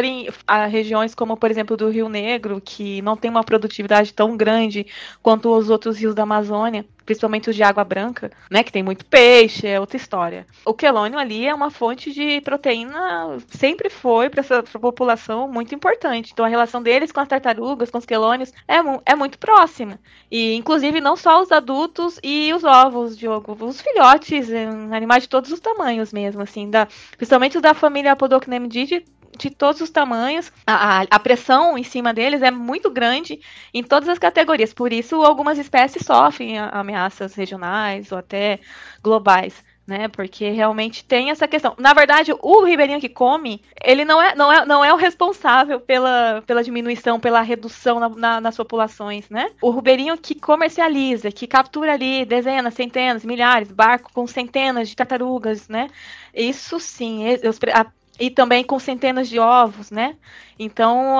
a 0.45 0.65
regiões 0.67 1.15
como, 1.15 1.35
por 1.35 1.49
exemplo, 1.49 1.75
do 1.75 1.89
Rio 1.89 2.07
Negro, 2.07 2.61
que 2.63 3.01
não 3.01 3.17
tem 3.17 3.31
uma 3.31 3.43
produtividade 3.43 4.13
tão 4.13 4.37
grande 4.37 4.85
quanto 5.23 5.49
os 5.49 5.69
outros 5.69 5.97
rios 5.97 6.13
da 6.13 6.23
Amazônia, 6.23 6.85
principalmente 7.11 7.49
os 7.49 7.55
de 7.55 7.63
água 7.63 7.83
branca, 7.83 8.31
né, 8.49 8.63
que 8.63 8.71
tem 8.71 8.81
muito 8.81 9.05
peixe, 9.05 9.67
é 9.67 9.79
outra 9.79 9.97
história. 9.97 10.47
O 10.65 10.73
quelônio 10.73 11.19
ali 11.19 11.45
é 11.45 11.53
uma 11.53 11.69
fonte 11.69 12.11
de 12.11 12.39
proteína, 12.41 13.37
sempre 13.49 13.89
foi 13.89 14.29
para 14.29 14.39
essa 14.39 14.63
pra 14.63 14.79
população 14.79 15.47
muito 15.47 15.75
importante. 15.75 16.31
Então 16.31 16.45
a 16.45 16.47
relação 16.47 16.81
deles 16.81 17.11
com 17.11 17.19
as 17.19 17.27
tartarugas, 17.27 17.91
com 17.91 17.97
os 17.97 18.05
quelônios, 18.05 18.53
é, 18.67 18.75
é 19.05 19.15
muito 19.15 19.37
próxima. 19.37 19.99
E 20.31 20.55
inclusive 20.55 21.01
não 21.01 21.17
só 21.17 21.41
os 21.41 21.51
adultos 21.51 22.17
e 22.23 22.53
os 22.53 22.63
ovos, 22.63 23.17
Diogo, 23.17 23.57
os 23.59 23.81
filhotes, 23.81 24.47
animais 24.91 25.23
de 25.23 25.29
todos 25.29 25.51
os 25.51 25.59
tamanhos 25.59 26.13
mesmo, 26.13 26.41
assim, 26.41 26.69
da, 26.69 26.87
principalmente 27.17 27.57
os 27.57 27.61
da 27.61 27.73
família 27.73 28.15
Podocnemidae 28.15 29.03
de 29.41 29.49
todos 29.49 29.81
os 29.81 29.89
tamanhos. 29.89 30.51
A, 30.65 31.01
a, 31.01 31.19
pressão 31.19 31.77
em 31.77 31.83
cima 31.83 32.13
deles 32.13 32.41
é 32.41 32.51
muito 32.51 32.89
grande 32.89 33.39
em 33.73 33.83
todas 33.83 34.07
as 34.07 34.19
categorias. 34.19 34.73
Por 34.73 34.93
isso, 34.93 35.15
algumas 35.23 35.57
espécies 35.57 36.05
sofrem 36.05 36.57
ameaças 36.59 37.33
regionais 37.35 38.11
ou 38.11 38.17
até 38.17 38.59
globais 39.01 39.63
né? 39.91 40.07
Porque 40.07 40.49
realmente 40.49 41.03
tem 41.03 41.31
essa 41.31 41.47
questão. 41.47 41.75
Na 41.77 41.93
verdade, 41.93 42.31
o 42.39 42.63
ribeirinho 42.63 42.99
que 43.01 43.09
come, 43.09 43.61
ele 43.83 44.05
não 44.05 44.21
é, 44.21 44.33
não 44.35 44.51
é, 44.51 44.65
não 44.65 44.85
é 44.85 44.93
o 44.93 44.95
responsável 44.95 45.81
pela, 45.81 46.41
pela 46.47 46.63
diminuição, 46.63 47.19
pela 47.19 47.41
redução 47.41 47.99
na, 47.99 48.09
na, 48.09 48.41
nas 48.41 48.55
populações, 48.55 49.29
né? 49.29 49.51
O 49.61 49.71
ribeirinho 49.71 50.17
que 50.17 50.33
comercializa, 50.33 51.31
que 51.31 51.45
captura 51.45 51.93
ali 51.93 52.23
dezenas, 52.23 52.73
centenas, 52.73 53.25
milhares, 53.25 53.71
barco 53.71 54.11
com 54.13 54.25
centenas 54.25 54.87
de 54.87 54.95
tartarugas, 54.95 55.67
né? 55.67 55.89
Isso 56.33 56.79
sim, 56.79 57.25
a, 57.73 57.85
e 58.21 58.29
também 58.29 58.63
com 58.63 58.77
centenas 58.77 59.27
de 59.27 59.39
ovos, 59.39 59.89
né? 59.89 60.15
Então, 60.59 61.17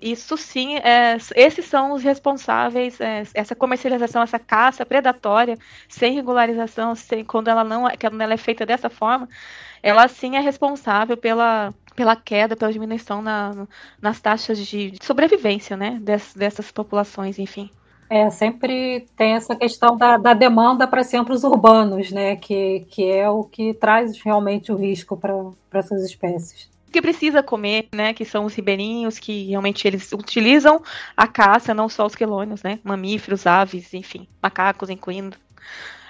isso 0.00 0.36
sim, 0.36 0.76
é, 0.76 1.16
esses 1.34 1.64
são 1.66 1.92
os 1.92 2.04
responsáveis, 2.04 3.00
é, 3.00 3.24
essa 3.34 3.56
comercialização, 3.56 4.22
essa 4.22 4.38
caça 4.38 4.86
predatória, 4.86 5.58
sem 5.88 6.14
regularização, 6.14 6.94
sem, 6.94 7.24
quando, 7.24 7.48
ela 7.48 7.64
não, 7.64 7.88
é, 7.88 7.96
quando 7.96 8.20
ela 8.20 8.34
é 8.34 8.36
feita 8.36 8.64
dessa 8.64 8.88
forma, 8.88 9.28
ela 9.82 10.06
sim 10.06 10.36
é 10.36 10.40
responsável 10.40 11.16
pela, 11.16 11.74
pela 11.96 12.14
queda, 12.14 12.56
pela 12.56 12.72
diminuição 12.72 13.20
na, 13.20 13.66
nas 14.00 14.20
taxas 14.20 14.64
de 14.64 14.94
sobrevivência, 15.02 15.76
né? 15.76 15.98
Des, 16.00 16.32
dessas 16.34 16.70
populações, 16.70 17.40
enfim. 17.40 17.70
É, 18.08 18.30
sempre 18.30 19.06
tem 19.16 19.32
essa 19.32 19.56
questão 19.56 19.96
da, 19.96 20.16
da 20.16 20.32
demanda 20.32 20.86
para 20.86 21.02
centros 21.02 21.42
urbanos, 21.42 22.10
né? 22.10 22.36
Que, 22.36 22.86
que 22.88 23.10
é 23.10 23.28
o 23.28 23.44
que 23.44 23.74
traz 23.74 24.20
realmente 24.22 24.70
o 24.70 24.76
risco 24.76 25.16
para 25.16 25.34
essas 25.72 26.04
espécies 26.04 26.68
que 26.96 27.02
precisa 27.02 27.42
comer, 27.42 27.88
né? 27.94 28.14
Que 28.14 28.24
são 28.24 28.46
os 28.46 28.54
ribeirinhos, 28.54 29.18
que 29.18 29.48
realmente 29.48 29.86
eles 29.86 30.10
utilizam 30.12 30.82
a 31.14 31.26
caça, 31.26 31.74
não 31.74 31.90
só 31.90 32.06
os 32.06 32.14
quelônios, 32.14 32.62
né? 32.62 32.78
Mamíferos, 32.82 33.46
aves, 33.46 33.92
enfim, 33.92 34.26
macacos, 34.42 34.88
incluindo. 34.88 35.36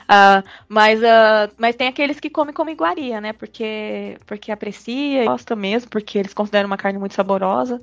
Uh, 0.06 0.46
mas, 0.68 1.00
uh, 1.00 1.52
mas 1.58 1.74
tem 1.74 1.88
aqueles 1.88 2.20
que 2.20 2.30
comem 2.30 2.54
como 2.54 2.70
iguaria, 2.70 3.20
né? 3.20 3.32
Porque, 3.32 4.16
porque 4.24 4.52
aprecia, 4.52 5.24
gosta 5.24 5.56
mesmo, 5.56 5.90
porque 5.90 6.18
eles 6.18 6.32
consideram 6.32 6.68
uma 6.68 6.76
carne 6.76 7.00
muito 7.00 7.14
saborosa. 7.14 7.82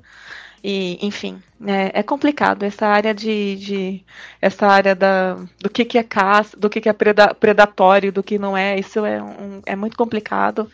E, 0.66 0.98
enfim, 1.06 1.42
é, 1.66 2.00
é 2.00 2.02
complicado 2.02 2.62
essa 2.62 2.86
área 2.86 3.12
de, 3.12 3.54
de, 3.56 4.04
essa 4.40 4.66
área 4.66 4.94
da, 4.94 5.34
do 5.60 5.68
que, 5.68 5.84
que 5.84 5.98
é 5.98 6.02
caça, 6.02 6.56
do 6.56 6.70
que, 6.70 6.80
que 6.80 6.88
é 6.88 6.92
preda, 6.94 7.34
predatório, 7.34 8.10
do 8.10 8.22
que 8.22 8.38
não 8.38 8.56
é. 8.56 8.78
Isso 8.78 9.04
é, 9.04 9.22
um, 9.22 9.60
é 9.66 9.76
muito 9.76 9.94
complicado. 9.94 10.66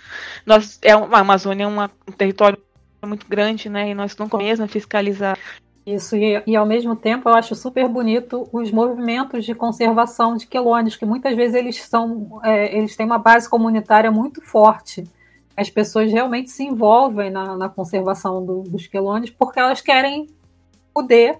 Nós 0.47 0.79
é 0.81 0.93
a 0.93 1.19
Amazônia 1.19 1.65
é 1.65 1.67
uma, 1.67 1.91
um 2.09 2.13
território 2.13 2.57
muito 3.05 3.27
grande, 3.29 3.69
né? 3.69 3.91
E 3.91 3.95
nós 3.95 4.17
não 4.17 4.29
mesmo 4.39 4.69
fiscalizar 4.69 5.37
isso, 5.85 6.15
e, 6.15 6.41
e, 6.47 6.55
ao 6.55 6.67
mesmo 6.67 6.95
tempo 6.95 7.29
eu 7.29 7.35
acho 7.35 7.57
super 7.57 7.89
bonito 7.89 8.49
os 8.53 8.71
movimentos 8.71 9.45
de 9.45 9.55
conservação 9.55 10.37
de 10.37 10.47
quelônios, 10.47 10.95
que 10.95 11.07
muitas 11.07 11.35
vezes 11.35 11.55
eles 11.55 11.83
são, 11.83 12.39
é, 12.45 12.77
eles 12.77 12.95
têm 12.95 13.07
uma 13.07 13.19
base 13.19 13.51
comunitária 13.51 14.11
muito 14.11 14.41
forte 14.41 15.03
as 15.61 15.69
pessoas 15.69 16.11
realmente 16.11 16.51
se 16.51 16.65
envolvem 16.65 17.31
na, 17.31 17.55
na 17.55 17.69
conservação 17.69 18.45
do, 18.45 18.63
dos 18.63 18.87
quelônios 18.87 19.31
porque 19.31 19.61
elas 19.61 19.83
querem 19.83 20.27
poder 20.95 21.39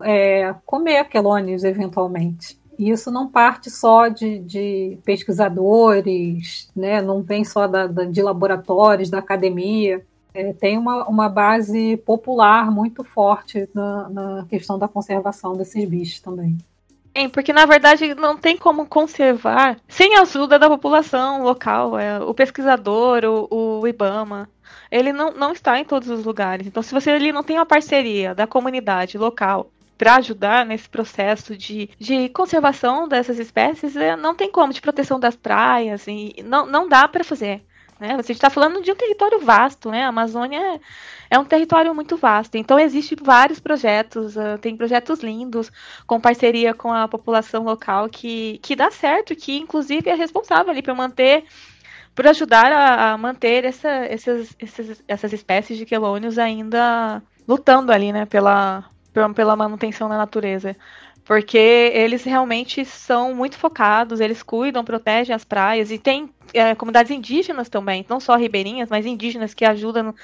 é, 0.00 0.52
comer 0.66 1.04
quelônios 1.04 1.62
eventualmente. 1.62 2.58
E 2.76 2.90
isso 2.90 3.08
não 3.08 3.28
parte 3.28 3.70
só 3.70 4.08
de, 4.08 4.40
de 4.40 4.98
pesquisadores, 5.04 6.68
né? 6.74 7.00
não 7.00 7.22
vem 7.22 7.44
só 7.44 7.68
da, 7.68 7.86
da, 7.86 8.04
de 8.04 8.20
laboratórios, 8.20 9.08
da 9.10 9.18
academia. 9.18 10.04
É, 10.34 10.52
tem 10.52 10.76
uma, 10.76 11.06
uma 11.06 11.28
base 11.28 11.96
popular 11.98 12.68
muito 12.70 13.04
forte 13.04 13.68
na, 13.72 14.08
na 14.08 14.46
questão 14.50 14.76
da 14.76 14.88
conservação 14.88 15.56
desses 15.56 15.88
bichos 15.88 16.20
também 16.20 16.58
porque 17.32 17.52
na 17.52 17.64
verdade 17.64 18.14
não 18.14 18.36
tem 18.36 18.58
como 18.58 18.86
conservar 18.86 19.78
sem 19.88 20.16
a 20.16 20.20
ajuda 20.20 20.58
da 20.58 20.68
população 20.68 21.42
local, 21.42 21.98
é, 21.98 22.18
o 22.20 22.34
pesquisador, 22.34 23.24
o, 23.24 23.80
o 23.80 23.88
IBAMA. 23.88 24.48
Ele 24.90 25.12
não, 25.12 25.32
não 25.32 25.52
está 25.52 25.78
em 25.80 25.84
todos 25.84 26.10
os 26.10 26.24
lugares. 26.24 26.66
Então, 26.66 26.82
se 26.82 26.92
você 26.92 27.10
ali 27.10 27.32
não 27.32 27.42
tem 27.42 27.56
uma 27.56 27.66
parceria 27.66 28.34
da 28.34 28.46
comunidade 28.46 29.16
local 29.16 29.70
para 29.96 30.16
ajudar 30.16 30.66
nesse 30.66 30.88
processo 30.88 31.56
de, 31.56 31.88
de 31.98 32.28
conservação 32.28 33.08
dessas 33.08 33.38
espécies, 33.38 33.96
é, 33.96 34.14
não 34.14 34.34
tem 34.34 34.50
como, 34.50 34.72
de 34.72 34.80
proteção 34.80 35.18
das 35.18 35.34
praias, 35.34 36.06
e 36.06 36.34
não, 36.44 36.66
não 36.66 36.88
dá 36.88 37.08
para 37.08 37.24
fazer. 37.24 37.62
Né? 37.98 38.16
Você 38.16 38.32
está 38.32 38.50
falando 38.50 38.82
de 38.82 38.92
um 38.92 38.94
território 38.94 39.40
vasto, 39.40 39.90
né? 39.90 40.04
A 40.04 40.08
Amazônia 40.08 40.58
é, 40.58 40.80
é 41.30 41.38
um 41.38 41.44
território 41.44 41.94
muito 41.94 42.16
vasto. 42.16 42.56
Então 42.56 42.78
existem 42.78 43.16
vários 43.20 43.58
projetos, 43.58 44.36
uh, 44.36 44.58
tem 44.60 44.76
projetos 44.76 45.20
lindos 45.20 45.72
com 46.06 46.20
parceria 46.20 46.74
com 46.74 46.92
a 46.92 47.08
população 47.08 47.64
local 47.64 48.08
que, 48.08 48.58
que 48.58 48.76
dá 48.76 48.90
certo, 48.90 49.34
que 49.34 49.56
inclusive 49.56 50.10
é 50.10 50.14
responsável 50.14 50.70
ali 50.70 50.82
por 50.82 50.94
manter 50.94 51.44
por 52.14 52.26
ajudar 52.26 52.72
a, 52.72 53.12
a 53.12 53.18
manter 53.18 53.64
essa, 53.66 53.90
essas, 53.90 54.56
essas, 54.58 55.04
essas 55.06 55.32
espécies 55.34 55.76
de 55.76 55.84
quelônios 55.84 56.38
ainda 56.38 57.22
lutando 57.46 57.92
ali, 57.92 58.10
né, 58.10 58.24
pela, 58.24 58.84
pela 59.34 59.54
manutenção 59.54 60.08
da 60.08 60.16
natureza 60.16 60.74
porque 61.26 61.58
eles 61.58 62.22
realmente 62.22 62.84
são 62.84 63.34
muito 63.34 63.58
focados, 63.58 64.20
eles 64.20 64.44
cuidam, 64.44 64.84
protegem 64.84 65.34
as 65.34 65.44
praias 65.44 65.90
e 65.90 65.98
tem 65.98 66.30
é, 66.54 66.72
comunidades 66.76 67.10
indígenas 67.10 67.68
também, 67.68 68.06
não 68.08 68.20
só 68.20 68.36
ribeirinhas, 68.36 68.88
mas 68.88 69.04
indígenas 69.04 69.52
que 69.52 69.64
ajudam 69.64 70.14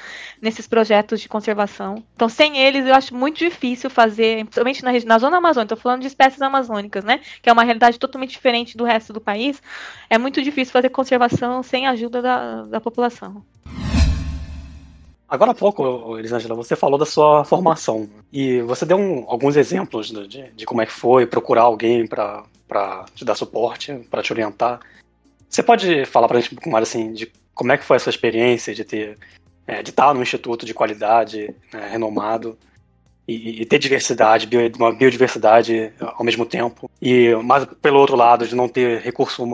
nesses 0.41 0.69
projetos 0.69 1.21
de 1.21 1.29
conservação. 1.29 2.05
Então, 2.15 2.29
sem 2.29 2.57
eles, 2.57 2.87
eu 2.87 2.95
acho 2.95 3.15
muito 3.17 3.39
difícil 3.39 3.91
fazer, 3.91 4.45
principalmente 4.45 4.85
na, 4.85 4.93
na 5.05 5.19
zona 5.19 5.39
amazônica, 5.39 5.75
estou 5.75 5.83
falando 5.83 6.03
de 6.03 6.07
espécies 6.07 6.41
amazônicas, 6.41 7.05
né, 7.05 7.21
que 7.43 7.51
é 7.51 7.53
uma 7.53 7.65
realidade 7.65 7.99
totalmente 7.99 8.31
diferente 8.31 8.77
do 8.77 8.85
resto 8.85 9.13
do 9.13 9.21
país, 9.21 9.61
é 10.09 10.17
muito 10.17 10.41
difícil 10.41 10.73
fazer 10.73 10.91
conservação 10.91 11.65
sem 11.65 11.87
a 11.87 11.91
ajuda 11.91 12.23
da, 12.23 12.63
da 12.63 12.81
população. 12.81 13.43
Agora 15.33 15.53
há 15.53 15.55
pouco, 15.55 16.19
Elisângela, 16.19 16.55
você 16.55 16.77
falou 16.77 16.99
da 16.99 17.07
sua 17.07 17.43
formação 17.43 18.07
e 18.31 18.61
você 18.61 18.85
deu 18.85 18.99
um, 18.99 19.25
alguns 19.27 19.57
exemplos 19.57 20.09
de, 20.29 20.51
de, 20.51 20.67
como 20.67 20.83
é 20.83 20.85
que 20.85 20.93
foi 20.93 21.25
procurar 21.25 21.63
alguém 21.63 22.07
para 22.07 22.45
te 23.15 23.25
dar 23.25 23.35
suporte, 23.35 23.95
para 24.11 24.23
te 24.23 24.31
orientar. 24.31 24.81
Você 25.49 25.63
pode 25.63 26.05
falar 26.05 26.29
para 26.29 26.37
a 26.37 26.41
gente 26.43 26.53
um 26.53 26.57
pouco 26.57 26.69
mais 26.69 26.87
assim 26.87 27.15
de 27.15 27.33
como 27.55 27.73
é 27.73 27.79
que 27.79 27.85
foi 27.85 27.97
essa 27.97 28.11
experiência 28.11 28.75
de 28.75 28.85
ter 28.85 29.17
é, 29.67 29.83
de 29.83 29.89
estar 29.89 30.13
num 30.13 30.21
instituto 30.21 30.67
de 30.67 30.75
qualidade 30.75 31.49
né, 31.73 31.89
renomado 31.91 32.59
e, 33.27 33.63
e, 33.63 33.65
ter 33.65 33.79
diversidade, 33.79 34.49
uma 34.77 34.93
biodiversidade 34.93 35.93
ao 36.01 36.25
mesmo 36.25 36.45
tempo. 36.45 36.91
E, 37.01 37.35
mas, 37.45 37.67
pelo 37.81 37.99
outro 37.99 38.17
lado, 38.17 38.47
de 38.47 38.55
não 38.55 38.69
ter 38.69 39.01
recurso, 39.01 39.45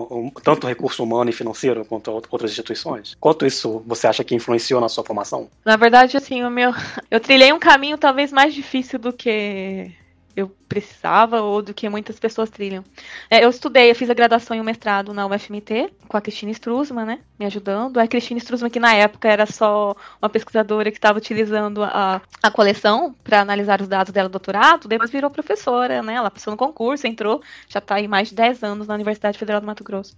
tanto 0.43 0.67
recurso 0.67 1.03
humano 1.05 1.31
e 1.31 1.33
financeiro 1.33 1.85
quanto 1.85 2.11
outras 2.11 2.51
instituições. 2.51 3.17
Quanto 3.21 3.47
isso 3.47 3.83
você 3.87 4.07
acha 4.07 4.25
que 4.25 4.35
influenciou 4.35 4.81
na 4.81 4.89
sua 4.89 5.05
formação? 5.05 5.49
Na 5.65 5.77
verdade, 5.77 6.17
assim, 6.17 6.43
o 6.43 6.51
meu. 6.51 6.73
Eu 7.11 7.21
trilhei 7.21 7.53
um 7.53 7.59
caminho 7.59 7.97
talvez 7.97 8.33
mais 8.33 8.55
difícil 8.55 8.99
do 8.99 9.13
que 9.13 9.91
eu 10.37 10.51
precisava 10.69 11.41
ou 11.41 11.63
do 11.63 11.73
que 11.73 11.89
muitas 11.89 12.19
pessoas 12.19 12.51
trilham. 12.51 12.85
É, 13.31 13.45
eu 13.45 13.51
estudei, 13.51 13.91
eu 13.91 13.95
fiz 13.95 14.11
a 14.11 14.15
graduação 14.15 14.57
e 14.57 14.61
o 14.61 14.65
mestrado 14.65 15.15
na 15.15 15.27
UFMT 15.27 15.91
com 16.07 16.17
a 16.17 16.21
Cristina 16.21 16.53
Struzman, 16.53 17.05
né, 17.05 17.19
me 17.39 17.47
ajudando. 17.47 17.99
A 17.99 18.07
Cristina 18.07 18.39
Struzman, 18.39 18.71
que 18.71 18.79
na 18.79 18.95
época 18.95 19.29
era 19.29 19.47
só 19.47 19.97
uma 20.21 20.29
pesquisadora 20.29 20.91
que 20.91 20.99
estava 20.99 21.19
utilizando 21.19 21.83
a, 21.83 22.21
a 22.43 22.51
coleção 22.51 23.15
para 23.25 23.41
analisar 23.41 23.81
os 23.81 23.89
dados 23.89 24.13
dela 24.13 24.29
do 24.29 24.33
doutorado, 24.33 24.89
depois 24.89 25.11
virou 25.11 25.31
professora, 25.31 26.03
né, 26.03 26.15
ela 26.15 26.31
passou 26.31 26.51
no 26.51 26.57
concurso, 26.57 27.07
entrou, 27.07 27.43
já 27.69 27.79
está 27.79 27.97
aí 27.97 28.07
mais 28.07 28.29
de 28.29 28.35
10 28.35 28.63
anos 28.63 28.87
na 28.87 28.95
Universidade 28.95 29.39
Federal 29.39 29.61
do 29.61 29.67
Mato 29.67 29.85
Grosso. 29.85 30.17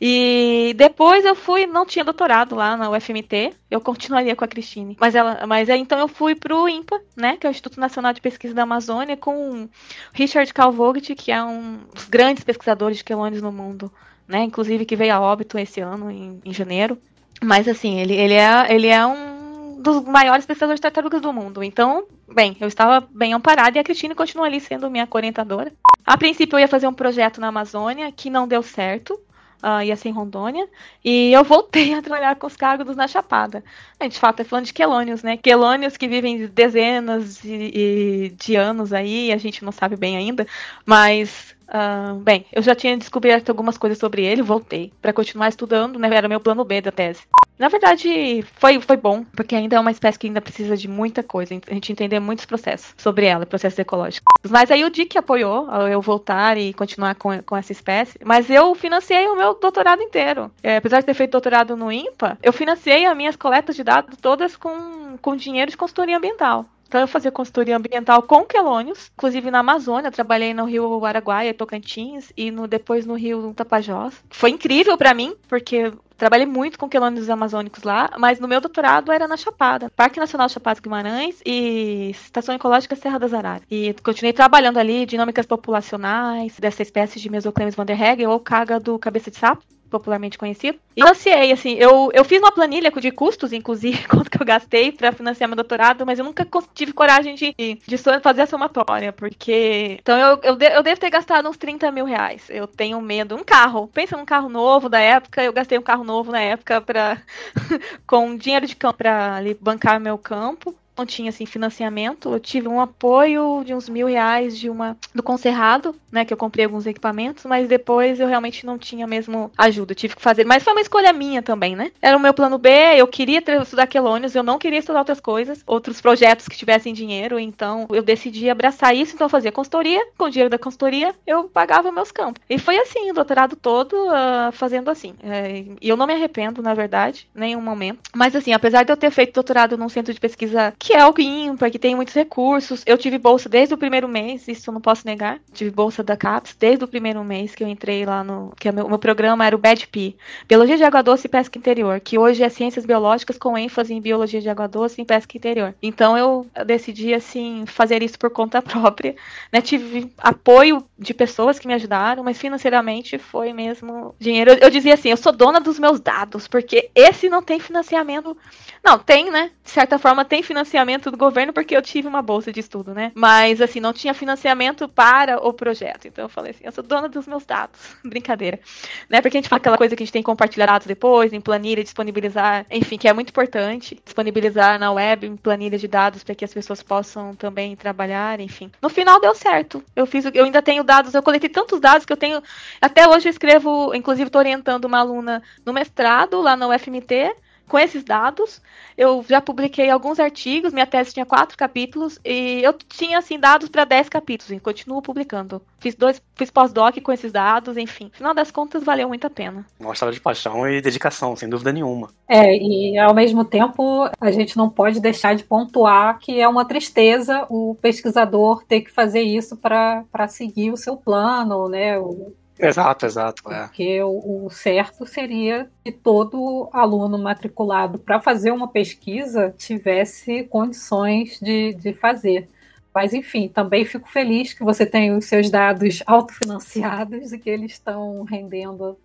E 0.00 0.74
depois 0.76 1.24
eu 1.24 1.34
fui, 1.34 1.66
não 1.66 1.86
tinha 1.86 2.04
doutorado 2.04 2.54
lá 2.54 2.76
na 2.76 2.90
UFMT, 2.90 3.54
eu 3.70 3.80
continuaria 3.80 4.36
com 4.36 4.44
a 4.44 4.48
Cristine. 4.48 4.96
Mas 5.00 5.14
ela, 5.14 5.46
mas 5.46 5.68
então 5.68 5.98
eu 5.98 6.08
fui 6.08 6.34
para 6.34 6.54
o 6.54 6.68
INPA, 6.68 7.00
né, 7.16 7.36
que 7.36 7.46
é 7.46 7.50
o 7.50 7.52
Instituto 7.52 7.80
Nacional 7.80 8.12
de 8.12 8.20
Pesquisa 8.20 8.54
da 8.54 8.62
Amazônia, 8.62 9.16
com 9.16 9.68
Richard 10.12 10.52
Calvogt, 10.52 11.14
que 11.14 11.30
é 11.30 11.42
um 11.42 11.78
dos 11.94 12.06
grandes 12.06 12.44
pesquisadores 12.44 12.98
de 12.98 13.04
quelônios 13.04 13.42
no 13.42 13.52
mundo, 13.52 13.92
né? 14.26 14.42
Inclusive 14.42 14.84
que 14.84 14.96
veio 14.96 15.14
a 15.14 15.20
óbito 15.20 15.58
esse 15.58 15.80
ano, 15.80 16.10
em, 16.10 16.40
em 16.44 16.52
janeiro. 16.52 16.98
Mas 17.42 17.68
assim, 17.68 17.98
ele, 18.00 18.14
ele, 18.14 18.34
é, 18.34 18.74
ele 18.74 18.88
é 18.88 19.06
um 19.06 19.80
dos 19.80 20.04
maiores 20.04 20.44
pesquisadores 20.44 20.78
de 20.78 20.82
tartarugas 20.82 21.20
do 21.20 21.32
mundo. 21.32 21.62
Então, 21.62 22.04
bem, 22.32 22.56
eu 22.60 22.68
estava 22.68 23.06
bem 23.10 23.32
amparada 23.32 23.78
e 23.78 23.80
a 23.80 23.84
Cristine 23.84 24.14
continua 24.14 24.46
ali 24.46 24.60
sendo 24.60 24.90
minha 24.90 25.08
orientadora. 25.10 25.72
A 26.04 26.16
princípio 26.16 26.56
eu 26.56 26.60
ia 26.60 26.68
fazer 26.68 26.86
um 26.86 26.92
projeto 26.92 27.40
na 27.40 27.48
Amazônia 27.48 28.10
que 28.10 28.30
não 28.30 28.48
deu 28.48 28.62
certo 28.62 29.18
uh, 29.62 29.96
ser 29.96 30.08
em 30.08 30.12
Rondônia, 30.12 30.68
e 31.04 31.32
eu 31.32 31.44
voltei 31.44 31.92
a 31.94 32.02
trabalhar 32.02 32.36
com 32.36 32.46
os 32.46 32.56
cargos 32.56 32.96
na 32.96 33.08
Chapada. 33.08 33.62
A 33.98 34.04
gente 34.04 34.18
fala, 34.18 34.32
tá 34.32 34.44
falando 34.44 34.66
de 34.66 34.72
quelônios, 34.72 35.22
né? 35.22 35.36
Quelônios 35.36 35.96
que 35.96 36.08
vivem 36.08 36.46
dezenas 36.46 37.40
de, 37.40 38.34
de 38.36 38.56
anos 38.56 38.92
aí, 38.92 39.32
a 39.32 39.36
gente 39.36 39.64
não 39.64 39.72
sabe 39.72 39.96
bem 39.96 40.16
ainda, 40.16 40.46
mas 40.84 41.56
Uh, 41.68 42.14
bem, 42.20 42.46
eu 42.50 42.62
já 42.62 42.74
tinha 42.74 42.96
descoberto 42.96 43.50
algumas 43.50 43.76
coisas 43.76 43.98
sobre 43.98 44.24
ele, 44.24 44.40
voltei 44.40 44.90
para 45.02 45.12
continuar 45.12 45.50
estudando, 45.50 45.98
né? 45.98 46.08
Era 46.14 46.26
meu 46.26 46.40
plano 46.40 46.64
B 46.64 46.80
da 46.80 46.90
tese. 46.90 47.26
Na 47.58 47.68
verdade, 47.68 48.44
foi, 48.54 48.80
foi 48.80 48.96
bom, 48.96 49.24
porque 49.34 49.54
ainda 49.54 49.76
é 49.76 49.80
uma 49.80 49.90
espécie 49.90 50.18
que 50.18 50.26
ainda 50.26 50.40
precisa 50.40 50.76
de 50.76 50.86
muita 50.86 51.22
coisa, 51.22 51.58
a 51.68 51.74
gente 51.74 51.92
entender 51.92 52.20
muitos 52.20 52.44
processos 52.44 52.94
sobre 52.96 53.26
ela, 53.26 53.44
processos 53.44 53.78
ecológicos. 53.78 54.26
Mas 54.48 54.70
aí 54.70 54.84
o 54.84 54.90
Dick 54.90 55.18
apoiou 55.18 55.68
eu 55.88 56.00
voltar 56.00 56.56
e 56.56 56.72
continuar 56.72 57.14
com, 57.16 57.42
com 57.42 57.56
essa 57.56 57.72
espécie, 57.72 58.18
mas 58.24 58.48
eu 58.48 58.74
financiei 58.74 59.26
o 59.26 59.36
meu 59.36 59.54
doutorado 59.54 60.02
inteiro. 60.02 60.50
É, 60.62 60.76
apesar 60.76 61.00
de 61.00 61.06
ter 61.06 61.14
feito 61.14 61.32
doutorado 61.32 61.76
no 61.76 61.90
INPA, 61.90 62.38
eu 62.42 62.52
financiei 62.52 63.06
as 63.06 63.16
minhas 63.16 63.36
coletas 63.36 63.74
de 63.74 63.82
dados 63.82 64.16
todas 64.20 64.56
com, 64.56 65.18
com 65.20 65.36
dinheiro 65.36 65.70
de 65.70 65.76
consultoria 65.76 66.16
ambiental. 66.16 66.66
Então 66.88 67.02
eu 67.02 67.06
fazia 67.06 67.30
consultoria 67.30 67.76
ambiental 67.76 68.22
com 68.22 68.44
quelônios, 68.44 69.10
inclusive 69.14 69.50
na 69.50 69.58
Amazônia, 69.58 70.10
trabalhei 70.10 70.54
no 70.54 70.64
Rio 70.64 71.04
Araguaia, 71.04 71.52
Tocantins 71.52 72.32
e 72.34 72.50
no, 72.50 72.66
depois 72.66 73.04
no 73.04 73.14
Rio 73.14 73.52
Tapajós. 73.54 74.14
Foi 74.30 74.48
incrível 74.50 74.96
para 74.96 75.12
mim, 75.12 75.36
porque 75.46 75.92
trabalhei 76.16 76.46
muito 76.46 76.78
com 76.78 76.88
quelônios 76.88 77.28
amazônicos 77.28 77.82
lá, 77.82 78.10
mas 78.18 78.40
no 78.40 78.48
meu 78.48 78.58
doutorado 78.58 79.12
era 79.12 79.28
na 79.28 79.36
Chapada, 79.36 79.90
Parque 79.94 80.18
Nacional 80.18 80.48
Chapada 80.48 80.80
Guimarães 80.80 81.42
e 81.44 82.10
Estação 82.10 82.54
Ecológica 82.54 82.96
Serra 82.96 83.18
das 83.18 83.34
Araras. 83.34 83.62
E 83.70 83.94
continuei 84.02 84.32
trabalhando 84.32 84.78
ali 84.78 85.04
dinâmicas 85.04 85.44
populacionais 85.44 86.58
dessa 86.58 86.80
espécie 86.80 87.20
de 87.20 87.30
Mesoclemis 87.30 87.74
vanderheghe 87.74 88.26
ou 88.26 88.40
caga 88.40 88.80
do 88.80 88.98
cabeça 88.98 89.30
de 89.30 89.36
sapo 89.36 89.62
popularmente 89.88 90.38
conhecido. 90.38 90.78
E 90.96 91.02
lancei, 91.02 91.52
assim, 91.52 91.74
eu, 91.74 92.10
eu 92.12 92.24
fiz 92.24 92.38
uma 92.38 92.52
planilha 92.52 92.90
de 92.90 93.10
custos, 93.10 93.52
inclusive, 93.52 94.06
quanto 94.08 94.30
que 94.30 94.40
eu 94.40 94.46
gastei 94.46 94.92
para 94.92 95.12
financiar 95.12 95.48
meu 95.48 95.56
doutorado, 95.56 96.04
mas 96.04 96.18
eu 96.18 96.24
nunca 96.24 96.46
tive 96.74 96.92
coragem 96.92 97.34
de, 97.34 97.54
de 97.56 97.98
fazer 98.22 98.42
a 98.42 98.46
somatória, 98.46 99.12
porque. 99.12 99.96
Então 100.00 100.18
eu, 100.18 100.40
eu, 100.42 100.56
de, 100.56 100.66
eu 100.66 100.82
devo 100.82 101.00
ter 101.00 101.10
gastado 101.10 101.48
uns 101.48 101.56
30 101.56 101.90
mil 101.92 102.04
reais. 102.04 102.46
Eu 102.48 102.66
tenho 102.66 103.00
medo. 103.00 103.36
Um 103.36 103.44
carro. 103.44 103.88
Pensa 103.88 104.16
num 104.16 104.24
carro 104.24 104.48
novo 104.48 104.88
da 104.88 104.98
época, 104.98 105.42
eu 105.42 105.52
gastei 105.52 105.78
um 105.78 105.82
carro 105.82 106.04
novo 106.04 106.32
na 106.32 106.40
época 106.40 106.80
para 106.80 107.22
com 108.06 108.36
dinheiro 108.36 108.66
de 108.66 108.76
campo 108.76 108.98
para 108.98 109.36
ali 109.36 109.54
bancar 109.54 110.00
meu 110.00 110.18
campo 110.18 110.74
não 110.98 111.06
tinha 111.06 111.30
assim 111.30 111.46
financiamento. 111.46 112.32
Eu 112.32 112.40
tive 112.40 112.68
um 112.68 112.80
apoio 112.80 113.62
de 113.64 113.74
uns 113.74 113.88
mil 113.88 114.06
reais 114.06 114.58
de 114.58 114.68
uma 114.68 114.96
do 115.14 115.22
Concerrado, 115.22 115.94
né? 116.10 116.24
Que 116.24 116.32
eu 116.32 116.36
comprei 116.36 116.64
alguns 116.64 116.86
equipamentos, 116.86 117.44
mas 117.44 117.68
depois 117.68 118.20
eu 118.20 118.26
realmente 118.26 118.66
não 118.66 118.76
tinha 118.76 119.06
mesmo 119.06 119.50
ajuda. 119.56 119.92
Eu 119.92 119.96
tive 119.96 120.16
que 120.16 120.22
fazer. 120.22 120.44
Mas 120.44 120.62
foi 120.62 120.72
uma 120.72 120.80
escolha 120.80 121.12
minha 121.12 121.42
também, 121.42 121.76
né? 121.76 121.90
Era 122.02 122.16
o 122.16 122.20
meu 122.20 122.34
plano 122.34 122.58
B, 122.58 122.70
eu 122.96 123.06
queria 123.06 123.42
estudar 123.62 123.86
quelônios, 123.86 124.34
eu 124.34 124.42
não 124.42 124.58
queria 124.58 124.78
estudar 124.78 125.00
outras 125.00 125.20
coisas, 125.20 125.62
outros 125.66 126.00
projetos 126.00 126.48
que 126.48 126.56
tivessem 126.56 126.92
dinheiro, 126.92 127.38
então 127.38 127.86
eu 127.90 128.02
decidi 128.02 128.50
abraçar 128.50 128.94
isso, 128.94 129.14
então 129.14 129.26
eu 129.26 129.30
fazia 129.30 129.52
consultoria, 129.52 130.04
com 130.16 130.24
o 130.24 130.30
dinheiro 130.30 130.50
da 130.50 130.58
consultoria 130.58 131.14
eu 131.26 131.44
pagava 131.44 131.92
meus 131.92 132.10
campos. 132.10 132.42
E 132.48 132.58
foi 132.58 132.78
assim, 132.78 133.10
o 133.10 133.14
doutorado 133.14 133.56
todo 133.56 133.94
uh, 133.94 134.52
fazendo 134.52 134.90
assim. 134.90 135.14
É, 135.22 135.64
e 135.80 135.88
eu 135.88 135.96
não 135.96 136.06
me 136.06 136.14
arrependo, 136.14 136.62
na 136.62 136.74
verdade, 136.74 137.28
nenhum 137.34 137.60
momento. 137.60 138.00
Mas 138.14 138.34
assim, 138.34 138.52
apesar 138.52 138.84
de 138.84 138.92
eu 138.92 138.96
ter 138.96 139.10
feito 139.10 139.34
doutorado 139.34 139.76
num 139.76 139.88
centro 139.88 140.12
de 140.12 140.20
pesquisa 140.20 140.72
que 140.78 140.87
é 140.92 141.00
algo 141.00 141.20
ímpar, 141.20 141.70
que 141.70 141.78
tem 141.78 141.94
muitos 141.94 142.14
recursos. 142.14 142.82
Eu 142.86 142.96
tive 142.96 143.18
bolsa 143.18 143.48
desde 143.48 143.74
o 143.74 143.78
primeiro 143.78 144.08
mês, 144.08 144.46
isso 144.48 144.70
eu 144.70 144.74
não 144.74 144.80
posso 144.80 145.06
negar. 145.06 145.38
Tive 145.52 145.70
bolsa 145.70 146.02
da 146.02 146.16
CAPES 146.16 146.56
desde 146.58 146.84
o 146.84 146.88
primeiro 146.88 147.22
mês 147.24 147.54
que 147.54 147.62
eu 147.62 147.68
entrei 147.68 148.04
lá 148.06 148.24
no. 148.24 148.52
que 148.58 148.68
é 148.68 148.72
meu, 148.72 148.88
meu 148.88 148.98
programa 148.98 149.44
era 149.44 149.54
o 149.54 149.58
BEDP, 149.58 150.16
Biologia 150.46 150.76
de 150.76 150.84
Água 150.84 151.02
Doce 151.02 151.26
e 151.26 151.30
Pesca 151.30 151.58
Interior, 151.58 152.00
que 152.00 152.18
hoje 152.18 152.42
é 152.42 152.48
Ciências 152.48 152.86
Biológicas 152.86 153.36
com 153.36 153.58
ênfase 153.58 153.92
em 153.92 154.00
Biologia 154.00 154.40
de 154.40 154.48
Água 154.48 154.68
Doce 154.68 155.02
e 155.02 155.04
Pesca 155.04 155.36
Interior. 155.36 155.74
Então 155.82 156.16
eu 156.16 156.46
decidi, 156.64 157.12
assim, 157.12 157.64
fazer 157.66 158.02
isso 158.02 158.18
por 158.18 158.30
conta 158.30 158.60
própria. 158.62 159.14
Né? 159.52 159.60
Tive 159.60 160.10
apoio 160.18 160.84
de 160.98 161.12
pessoas 161.12 161.58
que 161.58 161.66
me 161.66 161.74
ajudaram, 161.74 162.24
mas 162.24 162.38
financeiramente 162.38 163.18
foi 163.18 163.52
mesmo 163.52 164.14
dinheiro. 164.18 164.52
Eu, 164.52 164.58
eu 164.58 164.70
dizia 164.70 164.94
assim: 164.94 165.10
eu 165.10 165.16
sou 165.16 165.32
dona 165.32 165.60
dos 165.60 165.78
meus 165.78 166.00
dados, 166.00 166.48
porque 166.48 166.90
esse 166.94 167.28
não 167.28 167.42
tem 167.42 167.60
financiamento. 167.60 168.36
Não, 168.84 168.98
tem, 168.98 169.30
né? 169.30 169.50
De 169.62 169.70
certa 169.70 169.98
forma, 169.98 170.24
tem 170.24 170.42
financiamento 170.42 170.77
financiamento 170.78 171.10
do 171.10 171.16
governo 171.16 171.52
porque 171.52 171.76
eu 171.76 171.82
tive 171.82 172.06
uma 172.06 172.22
bolsa 172.22 172.52
de 172.52 172.60
estudo, 172.60 172.94
né? 172.94 173.10
Mas, 173.14 173.60
assim, 173.60 173.80
não 173.80 173.92
tinha 173.92 174.14
financiamento 174.14 174.88
para 174.88 175.38
o 175.44 175.52
projeto. 175.52 176.06
Então 176.06 176.24
eu 176.24 176.28
falei 176.28 176.52
assim, 176.52 176.64
eu 176.64 176.72
sou 176.72 176.84
dona 176.84 177.08
dos 177.08 177.26
meus 177.26 177.44
dados. 177.44 177.80
Brincadeira. 178.04 178.60
Né? 179.08 179.20
Porque 179.20 179.36
a 179.36 179.40
gente 179.40 179.48
fala 179.48 179.58
aquela 179.58 179.76
coisa 179.76 179.96
que 179.96 180.02
a 180.02 180.06
gente 180.06 180.12
tem 180.12 180.22
que 180.22 180.26
compartilhar 180.26 180.66
dados 180.66 180.86
depois, 180.86 181.32
em 181.32 181.40
planilha, 181.40 181.82
disponibilizar, 181.82 182.64
enfim, 182.70 182.96
que 182.96 183.08
é 183.08 183.12
muito 183.12 183.30
importante. 183.30 184.00
Disponibilizar 184.04 184.78
na 184.78 184.92
web, 184.92 185.26
em 185.26 185.36
planilha 185.36 185.78
de 185.78 185.88
dados, 185.88 186.22
para 186.22 186.34
que 186.34 186.44
as 186.44 186.54
pessoas 186.54 186.82
possam 186.82 187.34
também 187.34 187.74
trabalhar, 187.74 188.40
enfim. 188.40 188.70
No 188.80 188.88
final 188.88 189.20
deu 189.20 189.34
certo. 189.34 189.82
Eu 189.96 190.06
fiz, 190.06 190.24
eu 190.32 190.44
ainda 190.44 190.62
tenho 190.62 190.84
dados, 190.84 191.14
eu 191.14 191.22
coletei 191.22 191.48
tantos 191.48 191.80
dados 191.80 192.06
que 192.06 192.12
eu 192.12 192.16
tenho. 192.16 192.42
Até 192.80 193.08
hoje 193.08 193.28
eu 193.28 193.30
escrevo, 193.30 193.94
inclusive, 193.94 194.28
estou 194.28 194.40
orientando 194.40 194.84
uma 194.84 194.98
aluna 194.98 195.42
no 195.64 195.72
mestrado 195.72 196.40
lá 196.40 196.56
na 196.56 196.68
UFMT 196.68 197.34
com 197.68 197.78
esses 197.78 198.02
dados. 198.02 198.60
Eu 198.96 199.24
já 199.28 199.40
publiquei 199.40 199.88
alguns 199.90 200.18
artigos, 200.18 200.72
minha 200.72 200.86
tese 200.86 201.12
tinha 201.12 201.26
quatro 201.26 201.56
capítulos 201.56 202.18
e 202.24 202.60
eu 202.62 202.72
tinha 202.72 203.18
assim 203.18 203.38
dados 203.38 203.68
para 203.68 203.84
dez 203.84 204.08
capítulos 204.08 204.50
e 204.50 204.58
continuo 204.58 205.00
publicando. 205.00 205.62
Fiz 205.78 205.94
dois, 205.94 206.20
fiz 206.34 206.50
pós-doc 206.50 207.00
com 207.00 207.12
esses 207.12 207.30
dados, 207.30 207.76
enfim. 207.76 208.06
No 208.06 208.10
final 208.16 208.34
das 208.34 208.50
contas, 208.50 208.82
valeu 208.82 209.06
muito 209.06 209.26
a 209.26 209.30
pena. 209.30 209.64
Uma 209.78 209.92
história 209.92 210.12
de 210.12 210.20
paixão 210.20 210.68
e 210.68 210.80
dedicação, 210.80 211.36
sem 211.36 211.48
dúvida 211.48 211.72
nenhuma. 211.72 212.10
É, 212.28 212.56
e 212.56 212.98
ao 212.98 213.14
mesmo 213.14 213.44
tempo, 213.44 214.10
a 214.20 214.30
gente 214.32 214.56
não 214.56 214.68
pode 214.68 214.98
deixar 214.98 215.36
de 215.36 215.44
pontuar 215.44 216.18
que 216.18 216.40
é 216.40 216.48
uma 216.48 216.64
tristeza 216.64 217.46
o 217.48 217.76
pesquisador 217.80 218.64
ter 218.64 218.80
que 218.80 218.90
fazer 218.90 219.20
isso 219.20 219.56
para 219.56 220.28
seguir 220.28 220.72
o 220.72 220.76
seu 220.76 220.96
plano, 220.96 221.68
né? 221.68 221.98
O, 221.98 222.32
Exato, 222.58 223.06
exato. 223.06 223.52
É. 223.52 223.64
Porque 223.64 224.02
o, 224.02 224.46
o, 224.46 224.50
certo 224.50 225.06
seria 225.06 225.70
que 225.84 225.92
todo 225.92 226.68
aluno 226.72 227.16
matriculado 227.18 227.98
para 227.98 228.20
fazer 228.20 228.50
uma 228.50 228.68
pesquisa 228.68 229.54
tivesse 229.56 230.44
condições 230.44 231.38
de, 231.40 231.74
de 231.74 231.92
fazer. 231.92 232.48
Mas, 232.92 233.12
enfim, 233.14 233.48
também 233.48 233.84
fico 233.84 234.08
feliz 234.10 234.52
que 234.52 234.64
você 234.64 234.84
tenha 234.84 235.16
os 235.16 235.26
seus 235.26 235.50
dados 235.50 236.02
autofinanciados 236.06 237.32
e 237.32 237.38
que 237.38 237.48
eles 237.48 237.72
estão 237.72 238.24
rendendo 238.24 238.98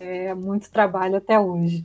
é, 0.00 0.32
muito 0.34 0.70
trabalho 0.70 1.16
até 1.16 1.38
hoje. 1.38 1.84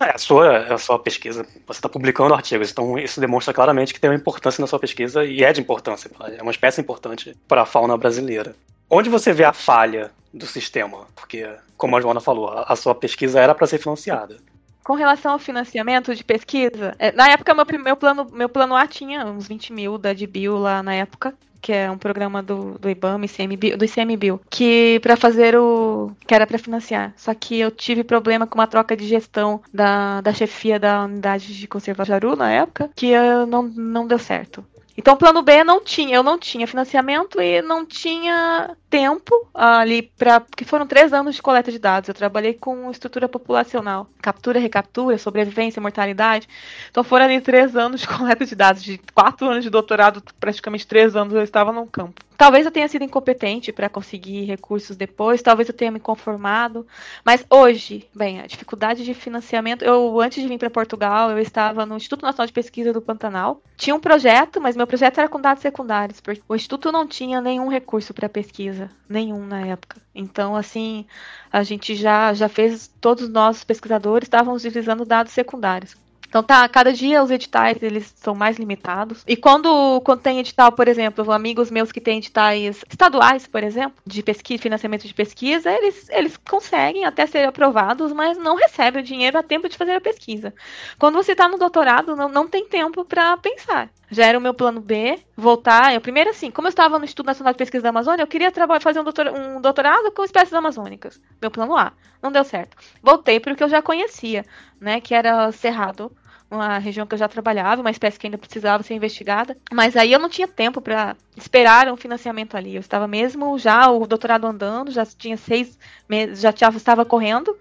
É, 0.00 0.10
a 0.10 0.18
sua, 0.18 0.74
a 0.74 0.78
sua 0.78 0.98
pesquisa, 0.98 1.44
você 1.66 1.78
está 1.78 1.88
publicando 1.88 2.32
artigos, 2.32 2.70
então 2.70 2.96
isso 2.96 3.20
demonstra 3.20 3.52
claramente 3.52 3.92
que 3.92 4.00
tem 4.00 4.08
uma 4.08 4.16
importância 4.16 4.60
na 4.60 4.66
sua 4.68 4.78
pesquisa 4.78 5.24
e 5.24 5.42
é 5.42 5.52
de 5.52 5.60
importância, 5.60 6.08
é 6.38 6.40
uma 6.40 6.52
espécie 6.52 6.80
importante 6.80 7.36
para 7.48 7.62
a 7.62 7.66
fauna 7.66 7.96
brasileira. 7.96 8.54
Onde 8.90 9.10
você 9.10 9.32
vê 9.32 9.44
a 9.44 9.52
falha 9.52 10.10
do 10.32 10.46
sistema? 10.46 11.06
Porque, 11.14 11.46
como 11.76 11.96
a 11.96 12.00
Joana 12.00 12.20
falou, 12.20 12.50
a 12.50 12.74
sua 12.74 12.94
pesquisa 12.94 13.40
era 13.40 13.54
para 13.54 13.66
ser 13.66 13.78
financiada. 13.78 14.36
Com 14.82 14.94
relação 14.94 15.32
ao 15.32 15.38
financiamento 15.38 16.14
de 16.14 16.24
pesquisa, 16.24 16.94
é, 16.98 17.12
na 17.12 17.28
época 17.28 17.52
meu, 17.52 17.66
meu, 17.78 17.96
plano, 17.96 18.26
meu 18.32 18.48
plano 18.48 18.74
A 18.74 18.86
tinha 18.86 19.26
uns 19.26 19.46
20 19.46 19.72
mil 19.72 19.98
da 19.98 20.14
DBio 20.14 20.56
lá 20.56 20.82
na 20.82 20.94
época, 20.94 21.34
que 21.60 21.72
é 21.72 21.90
um 21.90 21.98
programa 21.98 22.42
do, 22.42 22.78
do 22.78 22.88
IBAMA, 22.88 23.26
ICMBio, 23.26 23.76
do 23.76 23.84
ICMBio, 23.84 24.40
que 24.48 24.98
para 25.02 25.16
fazer 25.16 25.56
o. 25.56 26.12
que 26.26 26.34
era 26.34 26.46
para 26.46 26.58
financiar. 26.58 27.12
Só 27.16 27.34
que 27.34 27.58
eu 27.58 27.70
tive 27.70 28.04
problema 28.04 28.46
com 28.46 28.54
uma 28.54 28.66
troca 28.66 28.96
de 28.96 29.06
gestão 29.06 29.60
da, 29.72 30.20
da 30.20 30.32
chefia 30.32 30.78
da 30.78 31.04
unidade 31.04 31.58
de 31.58 31.66
conservação 31.66 32.08
Jaru 32.08 32.36
na 32.36 32.50
época, 32.50 32.88
que 32.96 33.12
não, 33.46 33.64
não 33.64 34.06
deu 34.06 34.18
certo. 34.18 34.64
Então, 34.98 35.14
o 35.14 35.16
plano 35.16 35.42
B 35.42 35.62
não 35.62 35.80
tinha, 35.80 36.16
eu 36.16 36.24
não 36.24 36.36
tinha 36.36 36.66
financiamento 36.66 37.40
e 37.40 37.62
não 37.62 37.86
tinha 37.86 38.76
tempo 38.90 39.48
ali 39.54 40.02
para. 40.02 40.40
Porque 40.40 40.64
foram 40.64 40.88
três 40.88 41.12
anos 41.12 41.36
de 41.36 41.42
coleta 41.42 41.70
de 41.70 41.78
dados. 41.78 42.08
Eu 42.08 42.14
trabalhei 42.14 42.54
com 42.54 42.90
estrutura 42.90 43.28
populacional, 43.28 44.08
captura, 44.20 44.58
recaptura, 44.58 45.16
sobrevivência, 45.16 45.80
mortalidade. 45.80 46.48
Então, 46.90 47.04
foram 47.04 47.26
ali 47.26 47.40
três 47.40 47.76
anos 47.76 48.00
de 48.00 48.08
coleta 48.08 48.44
de 48.44 48.56
dados, 48.56 48.82
de 48.82 48.98
quatro 49.14 49.48
anos 49.48 49.62
de 49.62 49.70
doutorado, 49.70 50.20
praticamente 50.40 50.84
três 50.84 51.14
anos 51.14 51.32
eu 51.32 51.42
estava 51.42 51.70
no 51.72 51.86
campo. 51.86 52.27
Talvez 52.38 52.64
eu 52.64 52.70
tenha 52.70 52.86
sido 52.86 53.02
incompetente 53.02 53.72
para 53.72 53.88
conseguir 53.88 54.44
recursos 54.44 54.96
depois, 54.96 55.42
talvez 55.42 55.68
eu 55.68 55.74
tenha 55.74 55.90
me 55.90 55.98
conformado, 55.98 56.86
mas 57.24 57.44
hoje, 57.50 58.08
bem, 58.14 58.40
a 58.40 58.46
dificuldade 58.46 59.04
de 59.04 59.12
financiamento, 59.12 59.84
eu 59.84 60.20
antes 60.20 60.40
de 60.40 60.48
vir 60.48 60.56
para 60.56 60.70
Portugal, 60.70 61.32
eu 61.32 61.38
estava 61.40 61.84
no 61.84 61.96
Instituto 61.96 62.22
Nacional 62.22 62.46
de 62.46 62.52
Pesquisa 62.52 62.92
do 62.92 63.02
Pantanal. 63.02 63.60
Tinha 63.76 63.92
um 63.92 63.98
projeto, 63.98 64.60
mas 64.60 64.76
meu 64.76 64.86
projeto 64.86 65.18
era 65.18 65.28
com 65.28 65.40
dados 65.40 65.62
secundários, 65.62 66.20
porque 66.20 66.40
o 66.48 66.54
instituto 66.54 66.92
não 66.92 67.08
tinha 67.08 67.40
nenhum 67.40 67.66
recurso 67.66 68.14
para 68.14 68.28
pesquisa, 68.28 68.88
nenhum 69.08 69.44
na 69.44 69.66
época. 69.66 70.00
Então, 70.14 70.54
assim, 70.54 71.06
a 71.52 71.64
gente 71.64 71.96
já 71.96 72.32
já 72.34 72.48
fez 72.48 72.86
todos 73.00 73.24
os 73.24 73.30
nossos 73.30 73.64
pesquisadores 73.64 74.26
estávamos 74.26 74.64
utilizando 74.64 75.04
dados 75.04 75.32
secundários. 75.32 75.96
Então 76.28 76.42
tá, 76.42 76.68
cada 76.68 76.92
dia 76.92 77.22
os 77.22 77.30
editais 77.30 77.82
eles 77.82 78.12
são 78.16 78.34
mais 78.34 78.58
limitados. 78.58 79.24
E 79.26 79.36
quando, 79.36 80.00
quando 80.02 80.20
tem 80.20 80.38
edital, 80.38 80.70
por 80.72 80.86
exemplo, 80.86 81.32
amigos 81.32 81.70
meus 81.70 81.90
que 81.90 82.00
têm 82.00 82.18
editais 82.18 82.84
estaduais, 82.88 83.46
por 83.46 83.64
exemplo, 83.64 83.96
de 84.06 84.22
pesquisa, 84.22 84.62
financiamento 84.62 85.06
de 85.06 85.14
pesquisa, 85.14 85.70
eles, 85.70 86.08
eles 86.10 86.36
conseguem 86.36 87.04
até 87.04 87.26
ser 87.26 87.48
aprovados, 87.48 88.12
mas 88.12 88.36
não 88.36 88.56
recebem 88.56 89.02
o 89.02 89.04
dinheiro 89.04 89.38
a 89.38 89.42
tempo 89.42 89.68
de 89.68 89.76
fazer 89.76 89.92
a 89.92 90.00
pesquisa. 90.00 90.52
Quando 90.98 91.14
você 91.14 91.32
está 91.32 91.48
no 91.48 91.58
doutorado, 91.58 92.14
não, 92.14 92.28
não 92.28 92.46
tem 92.46 92.66
tempo 92.68 93.04
para 93.04 93.36
pensar. 93.38 93.90
Já 94.10 94.26
era 94.26 94.38
o 94.38 94.40
meu 94.40 94.54
plano 94.54 94.80
B, 94.80 95.18
voltar. 95.36 95.94
Eu, 95.94 96.00
primeiro, 96.00 96.30
assim, 96.30 96.50
como 96.50 96.66
eu 96.66 96.70
estava 96.70 96.98
no 96.98 97.04
Instituto 97.04 97.26
Nacional 97.26 97.52
de 97.52 97.58
Pesquisa 97.58 97.82
da 97.82 97.90
Amazônia, 97.90 98.22
eu 98.22 98.26
queria 98.26 98.50
fazer 98.80 99.00
um, 99.00 99.04
doutor, 99.04 99.28
um 99.28 99.60
doutorado 99.60 100.10
com 100.12 100.24
espécies 100.24 100.54
amazônicas. 100.54 101.20
Meu 101.40 101.50
plano 101.50 101.76
A. 101.76 101.92
Não 102.22 102.32
deu 102.32 102.44
certo. 102.44 102.76
Voltei 103.02 103.38
para 103.38 103.52
o 103.52 103.56
que 103.56 103.62
eu 103.62 103.68
já 103.68 103.80
conhecia, 103.82 104.44
né? 104.80 105.00
Que 105.00 105.14
era 105.14 105.52
Cerrado, 105.52 106.10
uma 106.50 106.78
região 106.78 107.06
que 107.06 107.14
eu 107.14 107.18
já 107.18 107.28
trabalhava, 107.28 107.82
uma 107.82 107.90
espécie 107.90 108.18
que 108.18 108.26
ainda 108.26 108.38
precisava 108.38 108.82
ser 108.82 108.94
investigada. 108.94 109.56
Mas 109.70 109.96
aí 109.96 110.12
eu 110.12 110.18
não 110.18 110.28
tinha 110.28 110.48
tempo 110.48 110.80
para 110.80 111.14
esperar 111.36 111.92
um 111.92 111.96
financiamento 111.96 112.56
ali. 112.56 112.74
Eu 112.74 112.80
estava 112.80 113.06
mesmo 113.06 113.58
já 113.58 113.90
o 113.90 114.06
doutorado 114.06 114.46
andando, 114.46 114.90
já 114.90 115.04
tinha 115.04 115.36
seis 115.36 115.78
meses, 116.08 116.40
já 116.40 116.50
estava 116.50 117.04
correndo. 117.04 117.54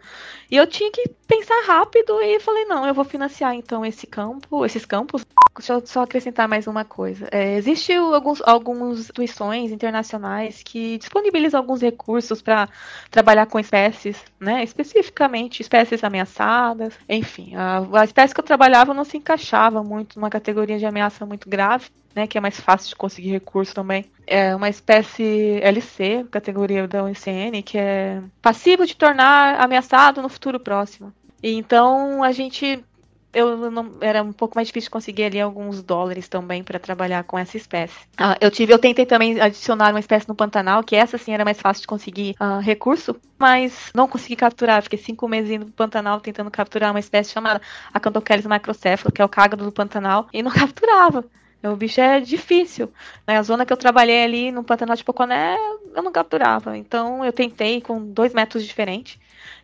E 0.49 0.55
eu 0.55 0.65
tinha 0.65 0.89
que 0.91 1.09
pensar 1.27 1.61
rápido 1.65 2.21
e 2.21 2.39
falei, 2.39 2.65
não, 2.65 2.85
eu 2.85 2.93
vou 2.93 3.03
financiar 3.03 3.53
então 3.53 3.85
esse 3.85 4.07
campo, 4.07 4.65
esses 4.65 4.85
campos. 4.85 5.25
Deixa 5.57 5.73
eu 5.73 5.85
só 5.85 6.03
acrescentar 6.03 6.47
mais 6.47 6.67
uma 6.67 6.85
coisa. 6.85 7.27
É, 7.31 7.55
Existem 7.55 7.97
alguns, 7.97 8.41
algumas 8.45 8.99
instituições 8.99 9.71
internacionais 9.71 10.61
que 10.63 10.97
disponibilizam 10.97 11.59
alguns 11.59 11.81
recursos 11.81 12.41
para 12.41 12.69
trabalhar 13.09 13.47
com 13.47 13.59
espécies, 13.59 14.23
né? 14.39 14.63
Especificamente 14.63 15.61
espécies 15.61 16.03
ameaçadas. 16.03 16.93
Enfim, 17.09 17.55
a, 17.55 18.01
a 18.01 18.03
espécie 18.05 18.33
que 18.33 18.39
eu 18.39 18.45
trabalhava 18.45 18.93
não 18.93 19.03
se 19.03 19.17
encaixava 19.17 19.83
muito 19.83 20.17
numa 20.17 20.29
categoria 20.29 20.77
de 20.77 20.85
ameaça 20.85 21.25
muito 21.25 21.49
grave 21.49 21.89
né, 22.17 22.25
que 22.25 22.37
é 22.37 22.41
mais 22.41 22.59
fácil 22.59 22.89
de 22.89 22.95
conseguir 22.95 23.29
recurso 23.29 23.75
também. 23.75 24.05
É 24.25 24.55
uma 24.55 24.67
espécie 24.67 25.59
LC, 25.61 26.25
categoria 26.31 26.87
da 26.87 27.03
UNCN, 27.03 27.61
que 27.63 27.77
é 27.77 28.21
passivo 28.41 28.85
de 28.87 28.95
tornar 28.95 29.61
ameaçado 29.61 30.21
no 30.21 30.27
futuro 30.27 30.59
próximo. 30.59 31.13
E 31.43 31.53
então 31.53 32.23
a 32.23 32.31
gente 32.31 32.83
eu 33.33 33.69
não, 33.69 33.97
era 34.01 34.23
um 34.23 34.33
pouco 34.33 34.55
mais 34.55 34.67
difícil 34.67 34.89
conseguir 34.89 35.25
ali 35.25 35.39
alguns 35.39 35.83
dólares 35.83 36.27
também 36.27 36.63
para 36.63 36.79
trabalhar 36.79 37.23
com 37.23 37.37
essa 37.37 37.55
espécie. 37.55 37.95
Uh, 38.19 38.33
eu 38.41 38.49
tive, 38.49 38.73
eu 38.73 38.79
tentei 38.79 39.05
também 39.05 39.39
adicionar 39.39 39.91
uma 39.91 39.99
espécie 39.99 40.27
no 40.27 40.33
Pantanal, 40.33 40.83
que 40.83 40.95
essa 40.95 41.19
sim 41.19 41.33
era 41.33 41.45
mais 41.45 41.61
fácil 41.61 41.81
de 41.81 41.87
conseguir 41.87 42.35
uh, 42.41 42.59
recurso, 42.59 43.15
mas 43.37 43.91
não 43.93 44.07
consegui 44.07 44.35
capturar. 44.35 44.81
Fiquei 44.81 44.97
cinco 44.97 45.27
meses 45.27 45.51
indo 45.51 45.65
pro 45.65 45.73
Pantanal 45.73 46.19
tentando 46.19 46.49
capturar 46.49 46.89
uma 46.89 46.99
espécie 46.99 47.31
chamada 47.31 47.61
Acanthocheles 47.93 48.47
microcéfalo, 48.47 49.11
que 49.11 49.21
é 49.21 49.25
o 49.25 49.29
cágado 49.29 49.63
do 49.63 49.71
Pantanal, 49.71 50.27
e 50.33 50.41
não 50.41 50.49
capturava. 50.51 51.23
O 51.71 51.75
bicho 51.75 52.01
é 52.01 52.19
difícil. 52.19 52.91
Né? 53.25 53.37
A 53.37 53.43
zona 53.43 53.65
que 53.65 53.73
eu 53.73 53.77
trabalhei 53.77 54.23
ali 54.23 54.51
no 54.51 54.63
Pantanal 54.63 54.95
de 54.95 55.03
Poconé, 55.03 55.55
eu 55.95 56.03
não 56.03 56.11
capturava. 56.11 56.77
Então 56.77 57.23
eu 57.23 57.33
tentei 57.33 57.81
com 57.81 58.03
dois 58.11 58.33
métodos 58.33 58.67
diferentes. 58.67 59.19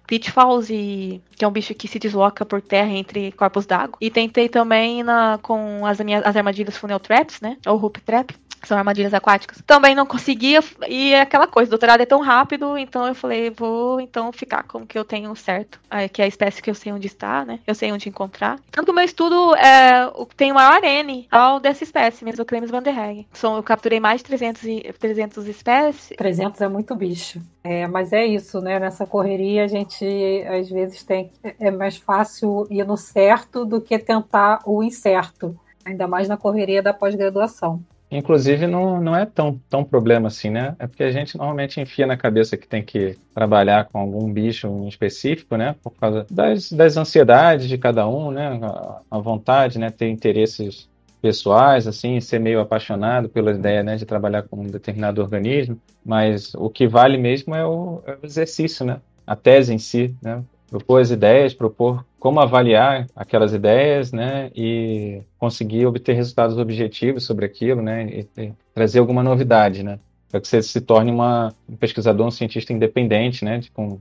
Pitfalls, 0.06 0.70
e, 0.70 1.22
que 1.36 1.46
é 1.46 1.48
um 1.48 1.52
bicho 1.52 1.74
que 1.74 1.88
se 1.88 1.98
desloca 1.98 2.46
por 2.46 2.62
terra 2.62 2.89
entre 2.89 3.32
corpos 3.32 3.66
d'água. 3.66 3.98
E 4.02 4.12
tentei 4.12 4.50
também 4.50 5.02
na, 5.02 5.39
com 5.42 5.86
as, 5.86 6.00
minhas, 6.02 6.26
as 6.26 6.36
armadilhas 6.36 6.76
funnel 6.76 7.00
traps, 7.00 7.39
né? 7.39 7.58
Ou 7.66 7.82
hoop 7.82 8.02
trap 8.02 8.36
são 8.67 8.78
armadilhas 8.78 9.13
aquáticas. 9.13 9.62
Também 9.65 9.95
não 9.95 10.06
conseguia, 10.06 10.63
e 10.88 11.13
é 11.13 11.21
aquela 11.21 11.47
coisa, 11.47 11.69
o 11.69 11.71
doutorado 11.71 12.02
é 12.02 12.06
tão 12.06 12.21
rápido, 12.21 12.78
então 12.78 13.08
eu 13.08 13.15
falei, 13.15 13.49
vou 13.49 13.99
então 13.99 14.32
ficar 14.32 14.63
com 14.63 14.80
o 14.80 14.86
que 14.86 14.97
eu 14.97 15.06
tenho 15.06 15.36
certo, 15.36 15.80
que 16.12 16.21
é 16.21 16.26
a 16.26 16.28
espécie 16.28 16.62
que 16.62 16.69
eu 16.69 16.76
sei 16.76 16.91
onde 16.91 17.08
está, 17.08 17.45
né? 17.45 17.60
Eu 17.65 17.76
sei 17.76 17.91
onde 17.91 18.10
encontrar. 18.10 18.60
Tanto 18.71 18.86
que 18.86 18.91
o 18.91 18.95
meu 18.95 19.04
estudo 19.04 19.56
é, 19.56 20.12
tem 20.36 20.52
o 20.52 20.56
maior 20.56 20.84
N 20.84 21.28
ao 21.32 21.60
dessa 21.60 21.84
espécie, 21.84 22.26
Mesoclemis 22.26 22.71
van 22.71 22.82
der. 22.82 23.26
São, 23.34 23.56
eu 23.56 23.63
capturei 23.63 23.99
mais 23.99 24.21
de 24.21 24.26
300, 24.26 24.63
e, 24.63 24.93
300 24.99 25.47
espécies. 25.47 26.15
300 26.17 26.62
é 26.62 26.67
muito 26.67 26.95
bicho. 26.95 27.41
É, 27.63 27.88
mas 27.88 28.12
é 28.13 28.26
isso, 28.26 28.60
né? 28.60 28.80
Nessa 28.80 29.06
correria 29.06 29.63
a 29.63 29.67
gente 29.67 30.06
às 30.47 30.69
vezes 30.69 31.04
tem 31.04 31.32
é 31.60 31.71
mais 31.71 31.97
fácil 31.97 32.67
ir 32.69 32.86
no 32.86 32.97
certo 32.97 33.65
do 33.65 33.82
que 33.82 33.97
tentar 33.97 34.60
o 34.65 34.84
incerto, 34.84 35.58
ainda 35.86 36.08
mais 36.08 36.28
na 36.28 36.38
correria 36.38 36.82
da 36.82 36.93
pós-graduação. 36.93 37.82
Inclusive, 38.17 38.67
não, 38.67 39.02
não 39.02 39.15
é 39.15 39.26
tão, 39.26 39.60
tão 39.69 39.84
problema 39.84 40.28
assim, 40.28 40.49
né? 40.49 40.76
É 40.78 40.86
porque 40.86 41.04
a 41.04 41.12
gente 41.12 41.36
normalmente 41.36 41.82
enfia 41.82 42.06
na 42.06 42.15
cabeça 42.15 42.56
que 42.56 42.67
tem 42.67 42.84
que 42.84 43.17
trabalhar 43.34 43.86
com 43.86 43.97
algum 43.97 44.32
bicho 44.32 44.67
em 44.67 44.88
específico, 44.88 45.58
né? 45.58 45.76
Por 45.82 45.91
causa 45.91 46.26
das, 46.30 46.71
das 46.71 46.95
ansiedades 46.95 47.67
de 47.67 47.78
cada 47.78 48.08
um, 48.08 48.30
né? 48.30 48.60
A, 48.62 48.99
a 49.10 49.19
vontade, 49.19 49.80
né? 49.80 49.89
Ter 49.89 50.10
interesses 50.10 50.88
pessoais, 51.21 51.88
assim, 51.88 52.21
ser 52.21 52.39
meio 52.39 52.60
apaixonado 52.60 53.30
pela 53.30 53.52
ideia, 53.52 53.82
né? 53.82 53.95
De 53.95 54.06
trabalhar 54.06 54.43
com 54.43 54.62
um 54.62 54.67
determinado 54.67 55.21
organismo. 55.21 55.80
Mas 56.06 56.54
o 56.54 56.69
que 56.69 56.88
vale 56.88 57.17
mesmo 57.17 57.56
é 57.56 57.65
o, 57.65 58.04
é 58.06 58.17
o 58.21 58.26
exercício, 58.26 58.86
né? 58.86 59.02
A 59.26 59.36
tese 59.36 59.73
em 59.73 59.80
si, 59.80 60.15
né? 60.21 60.43
propor 60.73 61.02
as 61.02 61.12
ideias, 61.12 61.54
propor 61.54 62.04
como 62.24 62.40
avaliar 62.40 63.06
aquelas 63.14 63.52
ideias, 63.52 64.14
né, 64.14 64.50
e 64.56 65.24
conseguir 65.38 65.86
obter 65.86 66.14
resultados 66.14 66.58
objetivos 66.58 67.26
sobre 67.26 67.46
aquilo, 67.46 67.82
né, 67.82 68.06
e, 68.06 68.42
e 68.42 68.54
trazer 68.74 69.00
alguma 69.00 69.22
novidade, 69.22 69.84
né, 69.84 70.00
para 70.32 70.40
que 70.40 70.48
você 70.48 70.62
se 70.62 70.80
torne 70.80 71.12
uma, 71.12 71.54
um 71.68 71.76
pesquisador, 71.76 72.26
um 72.26 72.32
cientista 72.32 72.72
independente, 72.72 73.44
né, 73.44 73.60
com 73.74 74.00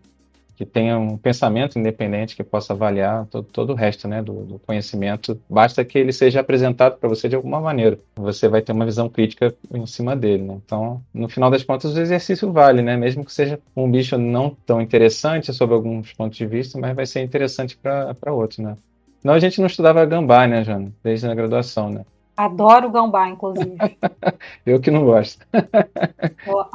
que 0.57 0.67
tenha 0.67 0.99
um 0.99 1.17
pensamento 1.17 1.79
independente 1.79 2.37
que 2.37 2.45
possa 2.45 2.73
avaliar 2.73 3.27
todo, 3.27 3.45
todo 3.45 3.71
o 3.73 3.77
resto 3.77 4.07
né, 4.07 4.23
do, 4.23 4.45
do 4.45 4.59
conhecimento. 4.59 5.41
Basta 5.49 5.85
que 5.85 5.99
ele 5.99 6.13
seja 6.13 6.41
apresentado 6.41 6.99
para 6.99 7.09
você 7.09 7.29
de 7.29 7.35
alguma 7.35 7.61
maneira. 7.61 7.99
Você 8.17 8.49
vai 8.49 8.61
ter 8.61 8.73
uma 8.73 8.85
visão 8.85 9.09
crítica 9.09 9.55
em 9.73 9.87
cima 9.87 10.15
dele. 10.15 10.43
Né? 10.43 10.59
Então, 10.65 11.01
no 11.13 11.29
final 11.29 11.51
das 11.51 11.63
contas, 11.63 11.95
o 11.95 12.01
exercício 12.01 12.53
vale, 12.53 12.83
né? 12.83 12.97
mesmo 12.97 13.25
que 13.25 13.33
seja 13.33 13.59
um 13.75 13.91
bicho 13.91 14.19
não 14.19 14.51
tão 14.67 14.81
interessante 14.81 15.53
sob 15.53 15.73
alguns 15.73 16.13
pontos 16.13 16.37
de 16.37 16.47
vista, 16.47 16.79
mas 16.79 16.95
vai 16.95 17.07
ser 17.07 17.23
interessante 17.23 17.77
para 17.77 18.33
outros. 18.33 18.59
Né? 18.59 18.77
Não, 19.25 19.35
a 19.35 19.41
gente 19.41 19.59
não 19.61 19.67
estudava 19.67 20.05
gambá, 20.05 20.47
né, 20.47 20.65
Jana? 20.65 20.93
Desde 21.03 21.27
a 21.27 21.35
graduação, 21.35 21.89
né? 21.89 22.05
Adoro 22.37 22.91
gambá, 22.91 23.29
inclusive. 23.29 23.77
Eu 24.65 24.81
que 24.81 24.91
não 24.91 25.05
gosto. 25.05 25.47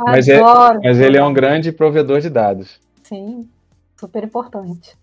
Mas 0.06 0.30
adoro. 0.30 0.80
É, 0.84 0.90
mas 0.90 1.00
ele 1.00 1.18
é 1.18 1.24
um 1.24 1.34
grande 1.34 1.72
provedor 1.72 2.22
de 2.22 2.30
dados. 2.30 2.80
Sim 3.04 3.48
super 4.00 4.24
importante. 4.24 4.98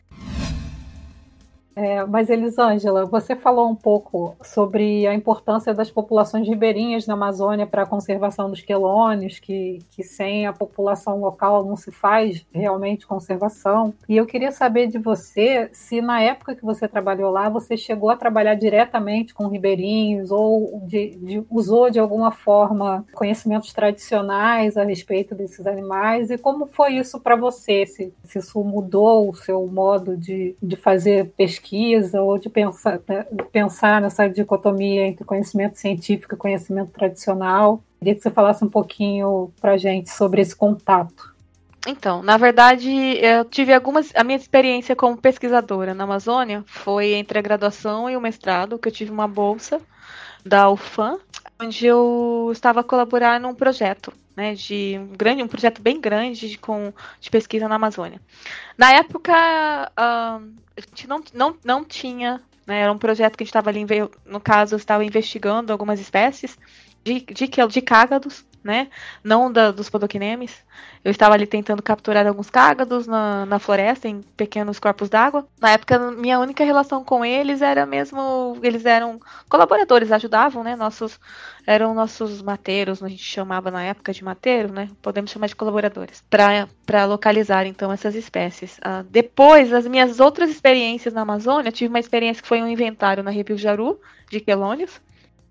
É, 1.77 2.05
mas, 2.05 2.31
Elisângela, 2.31 3.05
você 3.05 3.35
falou 3.35 3.69
um 3.69 3.75
pouco 3.75 4.37
sobre 4.43 5.07
a 5.07 5.15
importância 5.15 5.75
das 5.75 5.91
populações 5.91 6.47
ribeirinhas 6.47 7.07
na 7.07 7.15
Amazônia 7.15 7.67
para 7.67 7.83
a 7.83 7.87
conservação 7.87 8.49
dos 8.49 8.63
quelônios, 8.63 9.41
que, 9.41 9.81
que 9.91 10.03
sem 10.03 10.47
a 10.47 10.53
população 10.53 11.21
local 11.21 11.65
não 11.65 11.77
se 11.77 11.91
faz 11.91 12.47
realmente 12.53 13.07
conservação. 13.07 13.93
E 14.09 14.17
eu 14.17 14.25
queria 14.25 14.53
saber 14.53 14.87
de 14.87 14.99
você 14.99 15.69
se 15.73 16.01
na 16.01 16.21
época 16.21 16.55
que 16.55 16.65
você 16.65 16.87
trabalhou 16.87 17.31
lá, 17.33 17.49
você 17.49 17.77
chegou 17.77 18.11
a 18.11 18.17
trabalhar 18.17 18.55
diretamente 18.55 19.35
com 19.35 19.49
ribeirinhos 19.49 20.31
ou 20.31 20.81
de, 20.87 21.17
de, 21.17 21.45
usou 21.51 21.91
de 21.91 21.99
alguma 21.99 22.31
forma 22.31 23.05
conhecimentos 23.15 23.73
tradicionais 23.73 24.77
a 24.77 24.85
respeito 24.85 25.35
desses 25.35 25.67
animais 25.67 26.31
e 26.31 26.39
como 26.39 26.67
foi 26.67 26.95
isso 26.95 27.19
para 27.21 27.35
você? 27.35 27.85
Se, 27.87 28.13
se 28.23 28.39
isso 28.39 28.63
mudou 28.63 29.31
o 29.31 29.35
seu 29.35 29.67
modo 29.67 30.17
de, 30.17 30.55
de 30.63 30.77
fazer 30.77 31.33
pesquisa? 31.37 31.64
Pesquisa 31.65 32.21
ou 32.21 32.39
de 32.39 32.51
pensar, 32.51 33.01
né, 33.09 33.27
pensar 33.51 34.01
nessa 34.01 34.29
dicotomia 34.29 35.07
entre 35.07 35.25
conhecimento 35.25 35.79
científico 35.79 36.35
e 36.35 36.39
conhecimento 36.39 36.91
tradicional. 36.91 37.83
Queria 37.99 38.15
que 38.15 38.23
você 38.23 38.31
falasse 38.31 38.65
um 38.65 38.69
pouquinho 38.69 39.51
para 39.61 39.73
a 39.73 39.77
gente 39.77 40.11
sobre 40.11 40.43
esse 40.43 40.55
contato. 40.55 41.33
Então, 41.87 42.23
na 42.23 42.37
verdade, 42.37 42.91
eu 42.91 43.45
tive 43.45 43.73
algumas. 43.73 44.11
A 44.15 44.25
minha 44.25 44.39
experiência 44.39 44.97
como 44.97 45.17
pesquisadora 45.17 45.93
na 45.95 46.05
Amazônia 46.05 46.65
foi 46.67 47.13
entre 47.13 47.39
a 47.39 47.43
graduação 47.43 48.09
e 48.09 48.17
o 48.17 48.21
mestrado, 48.21 48.79
que 48.79 48.89
eu 48.89 48.93
tive 48.93 49.11
uma 49.11 49.29
bolsa 49.29 49.81
da 50.45 50.71
UFAM, 50.71 51.19
onde 51.61 51.87
eu 51.87 52.51
estava 52.53 52.81
a 52.81 52.85
colaborar 52.85 53.39
num 53.39 53.55
projeto, 53.55 54.13
né, 54.37 54.55
de 54.55 54.97
um 54.99 55.17
grande, 55.17 55.43
um 55.43 55.49
projeto 55.49 55.81
bem 55.81 56.01
grande 56.01 56.51
de, 56.51 56.59
com, 56.59 56.93
de 57.21 57.31
pesquisa 57.31 57.69
na 57.69 57.77
Amazônia. 57.77 58.21
Na 58.77 58.93
época, 58.93 59.33
uh, 59.33 60.53
a 60.77 60.81
gente 60.81 61.07
não, 61.07 61.23
não, 61.33 61.57
não 61.65 61.85
tinha, 61.85 62.41
né, 62.67 62.81
era 62.81 62.93
um 62.93 62.99
projeto 62.99 63.37
que 63.37 63.43
a 63.43 63.45
gente 63.45 63.51
estava 63.51 63.71
ali, 63.71 63.85
no 64.27 64.41
caso, 64.41 64.77
estava 64.77 65.05
investigando 65.05 65.73
algumas 65.73 66.01
espécies 66.01 66.59
de, 67.05 67.21
de, 67.21 67.47
de 67.47 67.81
cágados, 67.83 68.45
né? 68.65 68.89
Não 69.23 69.53
da, 69.53 69.71
dos 69.71 69.91
podoquinemes. 69.91 70.65
Eu 71.05 71.11
estava 71.11 71.35
ali 71.35 71.47
tentando 71.47 71.83
capturar 71.83 72.27
alguns 72.27 72.49
cágados 72.49 73.07
na, 73.07 73.45
na 73.45 73.59
floresta, 73.59 74.09
em 74.09 74.23
pequenos 74.23 74.79
corpos 74.79 75.11
d'água. 75.11 75.47
Na 75.61 75.71
época, 75.71 75.99
minha 76.13 76.41
única 76.41 76.65
relação 76.65 77.05
com 77.05 77.23
eles 77.23 77.61
era 77.61 77.85
mesmo. 77.85 78.59
Eles 78.63 78.87
eram 78.87 79.21
colaboradores, 79.49 80.11
ajudavam, 80.11 80.65
né? 80.65 80.75
Nossos, 80.75 81.21
eram 81.67 81.93
nossos 81.93 82.41
mateiros, 82.41 83.03
a 83.03 83.09
gente 83.09 83.23
chamava 83.23 83.71
na 83.71 83.83
época 83.83 84.15
de 84.15 84.25
mateiro, 84.25 84.73
né? 84.73 84.89
Podemos 85.03 85.31
chamar 85.31 85.49
de 85.49 85.57
colaboradores. 85.57 86.25
Para 86.31 87.05
localizar, 87.05 87.67
então, 87.67 87.93
essas 87.93 88.15
espécies. 88.15 88.79
Uh, 88.79 89.05
depois, 89.11 89.75
as 89.75 89.87
minhas 89.87 90.21
outras 90.21 90.49
experiências 90.49 91.13
na 91.13 91.21
Amazônia, 91.21 91.71
tive 91.71 91.91
uma 91.91 92.01
experiência 92.01 92.43
que 92.43 92.49
foi 92.49 92.63
um 92.63 92.69
inventário 92.69 93.23
na 93.23 93.31
Rio 93.31 93.59
Jaru, 93.59 94.01
de 94.31 94.41
quelônios 94.41 95.01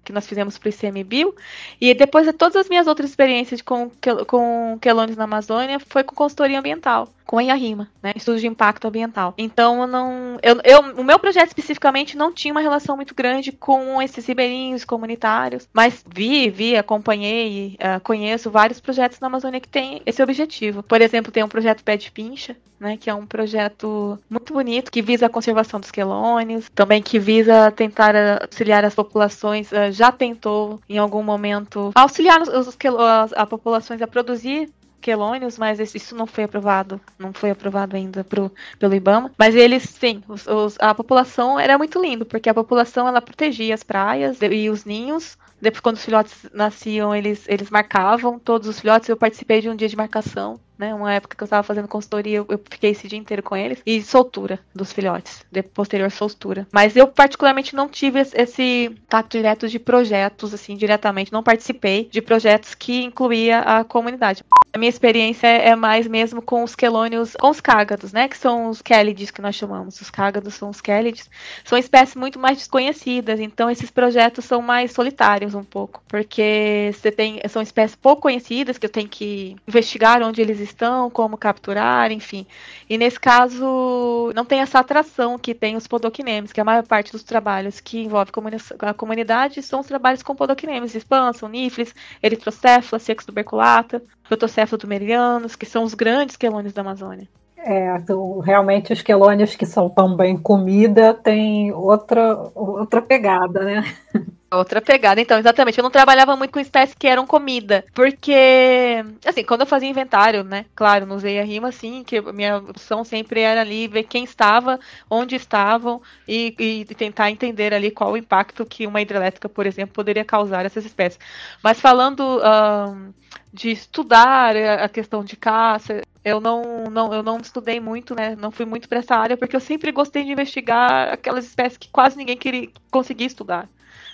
que 0.03 0.11
nós 0.13 0.27
fizemos 0.27 0.57
para 0.57 0.67
o 0.67 0.69
ICMBio. 0.69 1.35
E 1.79 1.93
depois 1.93 2.25
de 2.25 2.33
todas 2.33 2.55
as 2.55 2.69
minhas 2.69 2.87
outras 2.87 3.09
experiências 3.09 3.61
com, 3.61 3.91
com 4.27 4.77
quelônios 4.81 5.17
na 5.17 5.23
Amazônia, 5.23 5.79
foi 5.79 6.03
com 6.03 6.15
consultoria 6.15 6.59
ambiental 6.59 7.09
com 7.25 7.37
a 7.37 7.43
IARIMA, 7.43 7.89
né, 8.01 8.13
estudos 8.15 8.41
de 8.41 8.47
impacto 8.47 8.87
ambiental. 8.87 9.33
Então, 9.37 9.81
eu 9.81 9.87
não, 9.87 10.37
eu, 10.41 10.59
eu, 10.63 10.79
o 10.97 11.03
meu 11.03 11.19
projeto 11.19 11.47
especificamente 11.47 12.17
não 12.17 12.31
tinha 12.31 12.53
uma 12.53 12.61
relação 12.61 12.95
muito 12.95 13.15
grande 13.15 13.51
com 13.51 14.01
esses 14.01 14.25
ribeirinhos 14.25 14.85
comunitários, 14.85 15.67
mas 15.73 16.03
vi, 16.13 16.49
vi, 16.49 16.75
acompanhei, 16.75 17.77
uh, 17.79 17.99
conheço 18.01 18.51
vários 18.51 18.79
projetos 18.79 19.19
na 19.19 19.27
Amazônia 19.27 19.59
que 19.59 19.67
têm 19.67 20.01
esse 20.05 20.21
objetivo. 20.21 20.83
Por 20.83 21.01
exemplo, 21.01 21.31
tem 21.31 21.43
um 21.43 21.49
projeto 21.49 21.83
Pé 21.83 21.97
de 21.97 22.11
Pincha, 22.11 22.55
né, 22.79 22.97
que 22.97 23.09
é 23.09 23.13
um 23.13 23.25
projeto 23.25 24.19
muito 24.29 24.53
bonito 24.53 24.91
que 24.91 25.01
visa 25.01 25.27
a 25.27 25.29
conservação 25.29 25.79
dos 25.79 25.91
quelônios, 25.91 26.69
também 26.75 27.01
que 27.01 27.17
visa 27.17 27.71
tentar 27.71 28.13
auxiliar 28.41 28.83
as 28.83 28.93
populações, 28.93 29.71
uh, 29.71 29.91
já 29.91 30.11
tentou 30.11 30.81
em 30.89 30.97
algum 30.97 31.23
momento 31.23 31.91
auxiliar 31.95 32.41
os, 32.41 32.49
os, 32.49 32.77
as, 32.99 33.33
as 33.33 33.49
populações 33.49 34.01
a 34.01 34.07
produzir 34.07 34.69
quelônios, 35.03 35.57
mas 35.57 35.79
isso 35.93 36.15
não 36.15 36.25
foi 36.25 36.45
aprovado, 36.45 36.99
não 37.19 37.33
foi 37.33 37.51
aprovado 37.51 37.95
ainda 37.95 38.23
pro, 38.23 38.51
pelo 38.79 38.95
IBAMA. 38.95 39.31
Mas 39.37 39.53
eles, 39.53 39.83
sim, 39.83 40.23
os, 40.27 40.47
os, 40.47 40.77
a 40.79 40.95
população 40.95 41.59
era 41.59 41.77
muito 41.77 42.01
lindo, 42.01 42.25
porque 42.25 42.49
a 42.49 42.53
população 42.53 43.07
ela 43.07 43.21
protegia 43.21 43.73
as 43.73 43.83
praias 43.83 44.39
e 44.41 44.69
os 44.69 44.85
ninhos. 44.85 45.37
Depois, 45.61 45.81
quando 45.81 45.95
os 45.95 46.05
filhotes 46.05 46.33
nasciam, 46.53 47.15
eles, 47.15 47.45
eles 47.47 47.69
marcavam 47.69 48.39
todos 48.39 48.67
os 48.67 48.79
filhotes. 48.79 49.07
Eu 49.07 49.15
participei 49.15 49.61
de 49.61 49.69
um 49.69 49.75
dia 49.75 49.87
de 49.87 49.95
marcação 49.95 50.59
né? 50.77 50.93
Uma 50.93 51.13
época 51.13 51.35
que 51.35 51.43
eu 51.43 51.45
estava 51.45 51.63
fazendo 51.63 51.87
consultoria, 51.87 52.37
eu, 52.37 52.45
eu, 52.49 52.61
fiquei 52.69 52.91
esse 52.91 53.07
dia 53.07 53.19
inteiro 53.19 53.43
com 53.43 53.55
eles. 53.55 53.81
E 53.85 54.01
soltura 54.01 54.59
dos 54.73 54.91
filhotes, 54.91 55.45
de 55.51 55.63
posterior 55.63 56.11
soltura. 56.11 56.67
Mas 56.71 56.95
eu, 56.95 57.07
particularmente, 57.07 57.75
não 57.75 57.87
tive 57.87 58.19
esse 58.19 58.95
tato 59.07 59.31
direto 59.31 59.67
de 59.67 59.79
projetos, 59.79 60.53
assim, 60.53 60.75
diretamente. 60.75 61.31
Não 61.31 61.43
participei 61.43 62.09
de 62.11 62.21
projetos 62.21 62.75
que 62.75 63.03
incluía 63.03 63.59
a 63.59 63.83
comunidade. 63.83 64.43
A 64.75 64.79
minha 64.79 64.89
experiência 64.89 65.45
é 65.45 65.75
mais 65.75 66.07
mesmo 66.07 66.41
com 66.41 66.63
os 66.63 66.75
quelônios, 66.75 67.35
com 67.39 67.51
os 67.51 67.61
cágados, 67.61 68.11
né? 68.11 68.27
Que 68.27 68.35
são 68.35 68.69
os 68.69 68.81
kélides 68.81 69.29
que 69.29 69.39
nós 69.39 69.53
chamamos. 69.53 70.01
Os 70.01 70.09
cágados 70.09 70.55
são 70.55 70.71
os 70.71 70.81
kélides. 70.81 71.29
São 71.63 71.77
espécies 71.77 72.15
muito 72.15 72.39
mais 72.39 72.57
desconhecidas, 72.57 73.39
então 73.39 73.69
esses 73.69 73.91
projetos 73.91 74.45
são 74.45 74.63
mais 74.63 74.91
solitários 74.91 75.53
um 75.53 75.63
pouco. 75.63 76.01
Porque 76.07 76.89
você 76.91 77.11
tem, 77.11 77.39
são 77.47 77.61
espécies 77.61 77.95
pouco 77.95 78.23
conhecidas 78.23 78.79
que 78.79 78.87
eu 78.87 78.89
tenho 78.89 79.07
que 79.07 79.55
investigar 79.67 80.23
onde 80.23 80.41
eles 80.41 80.59
estão, 80.59 80.72
como 81.11 81.37
capturar, 81.37 82.11
enfim. 82.11 82.45
E 82.89 82.97
nesse 82.97 83.19
caso, 83.19 84.31
não 84.35 84.45
tem 84.45 84.61
essa 84.61 84.79
atração 84.79 85.37
que 85.37 85.53
tem 85.53 85.75
os 85.75 85.87
podoquinemes, 85.87 86.51
que 86.51 86.61
a 86.61 86.65
maior 86.65 86.83
parte 86.83 87.11
dos 87.11 87.23
trabalhos 87.23 87.79
que 87.79 88.03
envolve 88.03 88.31
a 88.79 88.93
comunidade 88.93 89.61
são 89.61 89.79
os 89.79 89.87
trabalhos 89.87 90.23
com 90.23 90.35
podoquinemes, 90.35 90.95
expansão, 90.95 91.49
níflis, 91.49 91.93
eritrocéfala, 92.21 92.99
secos 92.99 93.25
tuberculata, 93.25 94.01
protocéfalo 94.27 94.79
tumerianos, 94.79 95.55
que 95.55 95.65
são 95.65 95.83
os 95.83 95.93
grandes 95.93 96.35
quelônios 96.35 96.73
da 96.73 96.81
Amazônia. 96.81 97.27
É, 97.65 97.95
realmente 98.43 98.91
os 98.91 99.01
quelônios 99.01 99.55
que 99.55 99.65
são 99.65 99.89
também 99.89 100.37
comida 100.37 101.13
têm 101.13 101.71
outra, 101.71 102.51
outra 102.53 103.01
pegada, 103.01 103.63
né? 103.63 103.83
Outra 104.53 104.79
pegada, 104.79 105.19
então, 105.19 105.39
exatamente. 105.39 105.79
Eu 105.79 105.83
não 105.83 105.89
trabalhava 105.89 106.35
muito 106.35 106.51
com 106.51 106.59
espécies 106.59 106.95
que 106.97 107.07
eram 107.07 107.25
comida. 107.25 107.83
Porque, 107.93 109.03
assim, 109.25 109.43
quando 109.43 109.61
eu 109.61 109.67
fazia 109.67 109.89
inventário, 109.89 110.43
né? 110.43 110.65
Claro, 110.75 111.07
não 111.07 111.15
usei 111.15 111.39
a 111.39 111.43
rima, 111.43 111.69
assim, 111.69 112.03
que 112.03 112.21
minha 112.31 112.57
opção 112.57 113.03
sempre 113.03 113.41
era 113.41 113.61
ali 113.61 113.87
ver 113.87 114.03
quem 114.03 114.23
estava, 114.23 114.79
onde 115.09 115.35
estavam 115.35 116.01
e, 116.27 116.53
e 116.59 116.85
tentar 116.85 117.31
entender 117.31 117.73
ali 117.73 117.89
qual 117.89 118.11
o 118.11 118.17
impacto 118.17 118.63
que 118.63 118.85
uma 118.85 119.01
hidrelétrica, 119.01 119.49
por 119.49 119.65
exemplo, 119.65 119.95
poderia 119.95 120.23
causar 120.23 120.65
essas 120.65 120.85
espécies. 120.85 121.19
Mas 121.63 121.79
falando 121.79 122.39
um, 122.39 123.11
de 123.51 123.71
estudar 123.71 124.55
a 124.55 124.87
questão 124.87 125.23
de 125.23 125.35
caça, 125.35 126.01
eu 126.23 126.39
não, 126.39 126.85
não, 126.91 127.11
eu 127.11 127.23
não 127.23 127.37
estudei 127.39 127.79
muito, 127.79 128.13
né? 128.15 128.35
Não 128.35 128.51
fui 128.51 128.65
muito 128.65 128.87
para 128.87 128.99
essa 128.99 129.15
área, 129.15 129.35
porque 129.35 129.55
eu 129.55 129.59
sempre 129.59 129.91
gostei 129.91 130.23
de 130.23 130.31
investigar 130.31 131.11
aquelas 131.11 131.45
espécies 131.45 131.77
que 131.77 131.89
quase 131.89 132.15
ninguém 132.17 132.37
queria 132.37 132.69
conseguir 132.91 133.25
estudar 133.25 133.67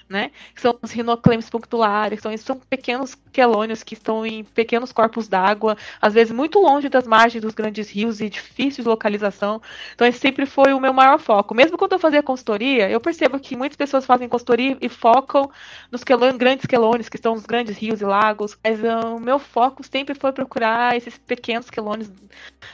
né? 0.10 0.32
Que 0.56 0.62
são 0.62 0.78
os 0.82 0.91
rinoclemes 0.91 1.50
punctulares, 1.50 2.19
são, 2.19 2.36
são 2.38 2.60
pequenos 2.60 3.15
quelônios 3.32 3.84
que 3.84 3.93
estão 3.93 4.26
em 4.26 4.43
pequenos 4.43 4.91
corpos 4.91 5.28
d'água, 5.28 5.78
às 6.02 6.15
vezes 6.15 6.34
muito 6.34 6.60
longe 6.60 6.89
das 6.89 7.06
margens 7.06 7.41
dos 7.41 7.54
grandes 7.54 7.89
rios 7.91 8.19
e 8.19 8.28
difícil 8.28 8.84
de 8.84 8.89
localização. 8.89 9.62
Então 9.93 10.08
esse 10.08 10.19
sempre 10.19 10.48
foi 10.48 10.74
o 10.74 10.80
meu 10.80 10.91
maior 10.91 11.19
foco. 11.19 11.54
Mesmo 11.54 11.78
quando 11.78 11.93
eu 11.93 12.00
fazia 12.00 12.24
consultoria, 12.24 12.89
eu 12.89 13.00
percebo 13.00 13.39
que 13.39 13.56
muitas 13.56 13.78
pessoas 13.78 14.06
fazem 14.06 14.28
consultoria 14.28 14.76
e 14.82 14.89
focam 14.89 15.52
nos 15.91 16.04
quelônios, 16.04 16.38
grandes 16.38 16.65
quelônios 16.65 17.08
que 17.08 17.17
estão 17.17 17.36
nos 17.36 17.45
grandes 17.45 17.78
rios 17.78 18.02
e 18.02 18.06
lagos, 18.06 18.58
mas 18.63 18.80
uh, 18.80 19.15
o 19.15 19.19
meu 19.19 19.38
foco 19.38 19.84
sempre 19.84 20.15
foi 20.15 20.32
procurar 20.32 20.98
esses 20.98 21.17
pequenos 21.19 21.69
quelônios 21.69 22.12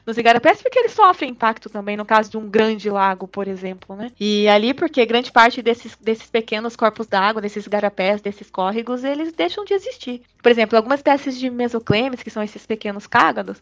nos 0.06 0.18
igarapés, 0.18 0.62
porque 0.62 0.80
eles 0.80 0.94
sofrem 0.94 1.32
impacto 1.32 1.70
também 1.70 1.98
no 1.98 2.06
caso 2.06 2.32
de 2.32 2.38
um 2.38 2.50
grande 2.50 2.90
lago, 2.90 3.28
por 3.28 3.48
exemplo, 3.48 3.96
né? 3.96 4.12
E 4.20 4.48
ali 4.48 4.74
porque 4.74 5.06
grande 5.06 5.32
parte 5.32 5.62
desses, 5.62 5.96
desses 5.98 6.30
pequenos 6.30 6.76
corpos 6.76 7.08
d'água 7.08 7.25
desses 7.34 7.68
garapés, 7.68 8.22
desses 8.22 8.50
córregos, 8.50 9.04
eles 9.04 9.34
deixam 9.34 9.66
de 9.66 9.74
existir. 9.74 10.22
Por 10.42 10.52
exemplo, 10.52 10.78
algumas 10.78 11.00
espécies 11.00 11.40
de 11.40 11.50
mesoclemes, 11.50 12.22
que 12.22 12.30
são 12.30 12.44
esses 12.44 12.66
pequenos 12.66 13.08
cágados, 13.08 13.62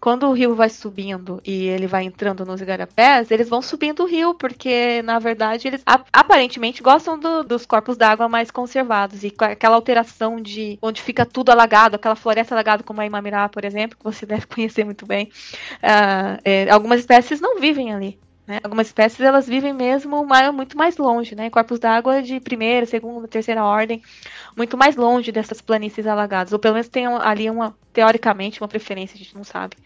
quando 0.00 0.26
o 0.26 0.32
rio 0.32 0.54
vai 0.54 0.70
subindo 0.70 1.42
e 1.44 1.66
ele 1.66 1.86
vai 1.86 2.04
entrando 2.04 2.44
nos 2.46 2.60
igarapés, 2.60 3.30
eles 3.30 3.48
vão 3.48 3.60
subindo 3.60 4.02
o 4.02 4.06
rio, 4.06 4.34
porque, 4.34 5.02
na 5.02 5.18
verdade, 5.18 5.68
eles 5.68 5.82
aparentemente 6.12 6.82
gostam 6.82 7.18
do, 7.18 7.42
dos 7.44 7.66
corpos 7.66 7.96
d'água 7.96 8.28
mais 8.28 8.50
conservados. 8.50 9.22
E 9.22 9.32
aquela 9.40 9.76
alteração 9.76 10.40
de 10.40 10.78
onde 10.80 11.02
fica 11.02 11.26
tudo 11.26 11.50
alagado, 11.50 11.96
aquela 11.96 12.16
floresta 12.16 12.54
alagada 12.54 12.82
como 12.82 13.00
a 13.00 13.06
Imamirá, 13.06 13.48
por 13.48 13.64
exemplo, 13.64 13.98
que 13.98 14.04
você 14.04 14.24
deve 14.26 14.46
conhecer 14.46 14.84
muito 14.84 15.04
bem, 15.04 15.30
uh, 15.82 16.40
é, 16.44 16.70
algumas 16.70 17.00
espécies 17.00 17.40
não 17.40 17.60
vivem 17.60 17.92
ali. 17.92 18.18
Né? 18.50 18.58
Algumas 18.64 18.88
espécies 18.88 19.20
elas 19.20 19.46
vivem 19.46 19.72
mesmo 19.72 20.26
muito 20.52 20.76
mais 20.76 20.96
longe, 20.96 21.36
né? 21.36 21.48
Corpos 21.48 21.78
d'água 21.78 22.20
de 22.20 22.40
primeira, 22.40 22.84
segunda, 22.84 23.28
terceira 23.28 23.64
ordem, 23.64 24.02
muito 24.56 24.76
mais 24.76 24.96
longe 24.96 25.30
dessas 25.30 25.60
planícies 25.60 26.04
alagadas. 26.04 26.52
Ou 26.52 26.58
pelo 26.58 26.74
menos 26.74 26.88
tem 26.88 27.06
ali 27.06 27.48
uma, 27.48 27.76
teoricamente, 27.92 28.60
uma 28.60 28.66
preferência, 28.66 29.14
a 29.14 29.18
gente 29.18 29.36
não 29.36 29.44
sabe. 29.44 29.76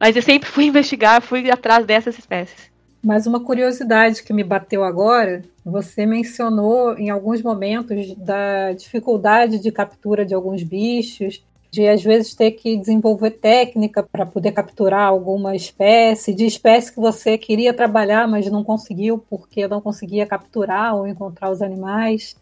Mas 0.00 0.16
eu 0.16 0.22
sempre 0.22 0.48
fui 0.50 0.64
investigar, 0.64 1.20
fui 1.20 1.50
atrás 1.50 1.84
dessas 1.84 2.18
espécies. 2.18 2.70
Mas 3.04 3.26
uma 3.26 3.38
curiosidade 3.38 4.22
que 4.22 4.32
me 4.32 4.42
bateu 4.42 4.82
agora, 4.82 5.42
você 5.62 6.06
mencionou 6.06 6.96
em 6.96 7.10
alguns 7.10 7.42
momentos 7.42 8.14
da 8.16 8.72
dificuldade 8.72 9.58
de 9.58 9.70
captura 9.70 10.24
de 10.24 10.32
alguns 10.32 10.62
bichos 10.62 11.44
de 11.76 11.86
às 11.86 12.02
vezes 12.02 12.34
ter 12.34 12.52
que 12.52 12.74
desenvolver 12.74 13.32
técnica 13.32 14.02
para 14.02 14.24
poder 14.24 14.52
capturar 14.52 15.08
alguma 15.08 15.54
espécie, 15.54 16.32
de 16.34 16.46
espécie 16.46 16.90
que 16.90 16.98
você 16.98 17.36
queria 17.36 17.74
trabalhar, 17.74 18.26
mas 18.26 18.50
não 18.50 18.64
conseguiu 18.64 19.18
porque 19.18 19.68
não 19.68 19.78
conseguia 19.78 20.24
capturar 20.24 20.96
ou 20.96 21.06
encontrar 21.06 21.50
os 21.50 21.60
animais. 21.60 22.34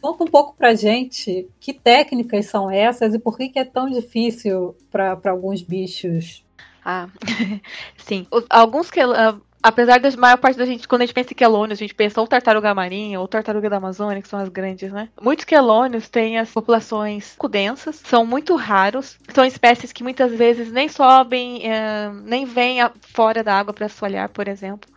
Conta 0.00 0.22
um 0.22 0.28
pouco 0.28 0.54
para 0.56 0.76
gente 0.76 1.48
que 1.58 1.72
técnicas 1.72 2.46
são 2.46 2.70
essas 2.70 3.14
e 3.14 3.18
por 3.18 3.36
que, 3.36 3.48
que 3.48 3.58
é 3.58 3.64
tão 3.64 3.90
difícil 3.90 4.76
para 4.92 5.18
alguns 5.24 5.60
bichos. 5.60 6.44
Ah, 6.84 7.08
sim. 7.98 8.28
Alguns 8.48 8.92
que, 8.92 9.04
uh, 9.04 9.42
apesar 9.62 10.00
da 10.00 10.10
maior 10.16 10.38
parte 10.38 10.56
da 10.56 10.64
gente, 10.64 10.86
quando 10.86 11.02
a 11.02 11.06
gente 11.06 11.14
pensa 11.14 11.32
em 11.32 11.36
quelônios, 11.36 11.78
a 11.78 11.82
gente 11.82 11.94
pensa 11.94 12.20
ou 12.20 12.26
tartaruga 12.26 12.74
marinha 12.74 13.20
ou 13.20 13.28
tartaruga 13.28 13.68
da 13.68 13.76
Amazônia, 13.76 14.22
que 14.22 14.28
são 14.28 14.38
as 14.38 14.48
grandes, 14.48 14.92
né? 14.92 15.08
Muitos 15.20 15.44
quelônios 15.44 16.08
têm 16.08 16.38
as 16.38 16.50
populações 16.50 17.36
densas, 17.50 17.96
são 17.96 18.24
muito 18.24 18.54
raros, 18.56 19.18
são 19.34 19.44
espécies 19.44 19.92
que 19.92 20.02
muitas 20.02 20.32
vezes 20.32 20.70
nem 20.70 20.88
sobem, 20.88 21.70
é, 21.70 22.10
nem 22.24 22.44
vêm 22.44 22.78
fora 23.00 23.42
da 23.42 23.58
água 23.58 23.72
para 23.72 23.86
assoalhar, 23.86 24.28
por 24.28 24.48
exemplo. 24.48 24.88